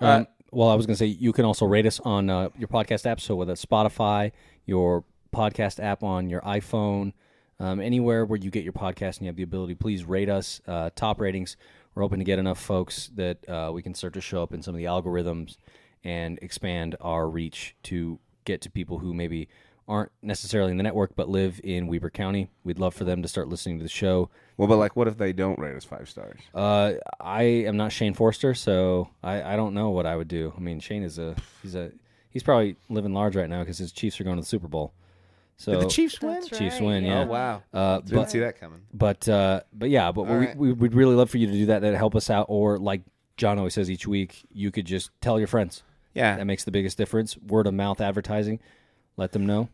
Uh, 0.00 0.04
Um, 0.06 0.26
well, 0.54 0.68
I 0.68 0.74
was 0.74 0.86
going 0.86 0.94
to 0.94 0.98
say 0.98 1.06
you 1.06 1.32
can 1.32 1.44
also 1.44 1.66
rate 1.66 1.86
us 1.86 2.00
on 2.00 2.30
uh, 2.30 2.48
your 2.56 2.68
podcast 2.68 3.06
app. 3.06 3.20
So 3.20 3.34
whether 3.34 3.52
it's 3.52 3.64
Spotify, 3.64 4.32
your 4.66 5.04
podcast 5.34 5.82
app 5.82 6.02
on 6.02 6.30
your 6.30 6.40
iPhone, 6.42 7.12
um, 7.58 7.80
anywhere 7.80 8.24
where 8.24 8.38
you 8.38 8.50
get 8.50 8.64
your 8.64 8.72
podcast 8.72 9.16
and 9.16 9.22
you 9.22 9.26
have 9.26 9.36
the 9.36 9.42
ability, 9.42 9.74
please 9.74 10.04
rate 10.04 10.28
us. 10.28 10.60
Uh, 10.66 10.90
top 10.94 11.20
ratings. 11.20 11.56
We're 11.94 12.02
hoping 12.02 12.18
to 12.18 12.24
get 12.24 12.38
enough 12.38 12.60
folks 12.60 13.10
that 13.14 13.48
uh, 13.48 13.70
we 13.72 13.82
can 13.82 13.94
start 13.94 14.14
to 14.14 14.20
show 14.20 14.42
up 14.42 14.52
in 14.52 14.62
some 14.62 14.74
of 14.74 14.78
the 14.78 14.84
algorithms 14.84 15.56
and 16.02 16.38
expand 16.42 16.96
our 17.00 17.28
reach 17.28 17.76
to 17.84 18.18
get 18.44 18.60
to 18.62 18.70
people 18.70 18.98
who 18.98 19.14
maybe 19.14 19.48
aren't 19.86 20.12
necessarily 20.22 20.70
in 20.70 20.76
the 20.76 20.82
network 20.82 21.14
but 21.14 21.28
live 21.28 21.60
in 21.62 21.86
Weber 21.86 22.10
County. 22.10 22.48
We'd 22.64 22.78
love 22.78 22.94
for 22.94 23.04
them 23.04 23.22
to 23.22 23.28
start 23.28 23.48
listening 23.48 23.78
to 23.78 23.82
the 23.82 23.88
show. 23.88 24.30
Well, 24.56 24.68
but 24.68 24.76
like, 24.76 24.94
what 24.94 25.08
if 25.08 25.18
they 25.18 25.32
don't 25.32 25.58
rate 25.58 25.74
us 25.74 25.84
five 25.84 26.08
stars? 26.08 26.40
Uh, 26.54 26.92
I 27.20 27.42
am 27.42 27.76
not 27.76 27.90
Shane 27.92 28.14
Forster, 28.14 28.54
so 28.54 29.08
I, 29.22 29.54
I 29.54 29.56
don't 29.56 29.74
know 29.74 29.90
what 29.90 30.06
I 30.06 30.14
would 30.16 30.28
do. 30.28 30.52
I 30.56 30.60
mean, 30.60 30.78
Shane 30.80 31.02
is 31.02 31.18
a 31.18 31.34
he's 31.62 31.74
a 31.74 31.90
he's 32.30 32.42
probably 32.44 32.76
living 32.88 33.12
large 33.12 33.34
right 33.36 33.48
now 33.50 33.60
because 33.60 33.78
his 33.78 33.90
Chiefs 33.92 34.20
are 34.20 34.24
going 34.24 34.36
to 34.36 34.42
the 34.42 34.46
Super 34.46 34.68
Bowl. 34.68 34.92
So 35.56 35.72
Did 35.72 35.82
the 35.82 35.88
Chiefs 35.88 36.20
win? 36.20 36.34
That's 36.34 36.48
Chiefs 36.48 36.76
right, 36.80 36.82
win, 36.86 37.04
yeah. 37.04 37.20
yeah. 37.20 37.24
Oh 37.24 37.26
wow! 37.26 37.62
Uh, 37.72 37.98
Didn't 38.00 38.14
but 38.16 38.30
see 38.30 38.40
that 38.40 38.58
coming. 38.60 38.80
but 38.92 39.28
uh, 39.28 39.60
but 39.72 39.90
yeah, 39.90 40.12
but 40.12 40.24
we, 40.24 40.34
right. 40.34 40.56
we 40.56 40.72
would 40.72 40.94
really 40.94 41.14
love 41.16 41.30
for 41.30 41.38
you 41.38 41.46
to 41.46 41.52
do 41.52 41.66
that. 41.66 41.82
That 41.82 41.94
help 41.94 42.14
us 42.14 42.30
out, 42.30 42.46
or 42.48 42.78
like 42.78 43.02
John 43.36 43.58
always 43.58 43.74
says 43.74 43.90
each 43.90 44.06
week, 44.06 44.44
you 44.52 44.70
could 44.70 44.84
just 44.84 45.10
tell 45.20 45.38
your 45.38 45.48
friends. 45.48 45.82
Yeah, 46.12 46.36
That 46.36 46.44
makes 46.44 46.62
the 46.62 46.70
biggest 46.70 46.96
difference. 46.96 47.36
Word 47.38 47.66
of 47.66 47.74
mouth 47.74 48.00
advertising, 48.00 48.60
let 49.16 49.32
them 49.32 49.46
know. 49.46 49.68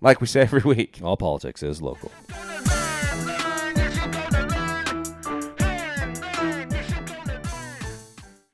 like 0.00 0.20
we 0.20 0.26
say 0.26 0.40
every 0.40 0.62
week. 0.62 0.98
All 1.02 1.16
politics 1.16 1.62
is 1.62 1.80
local. 1.80 2.10
Girl, 2.28 2.53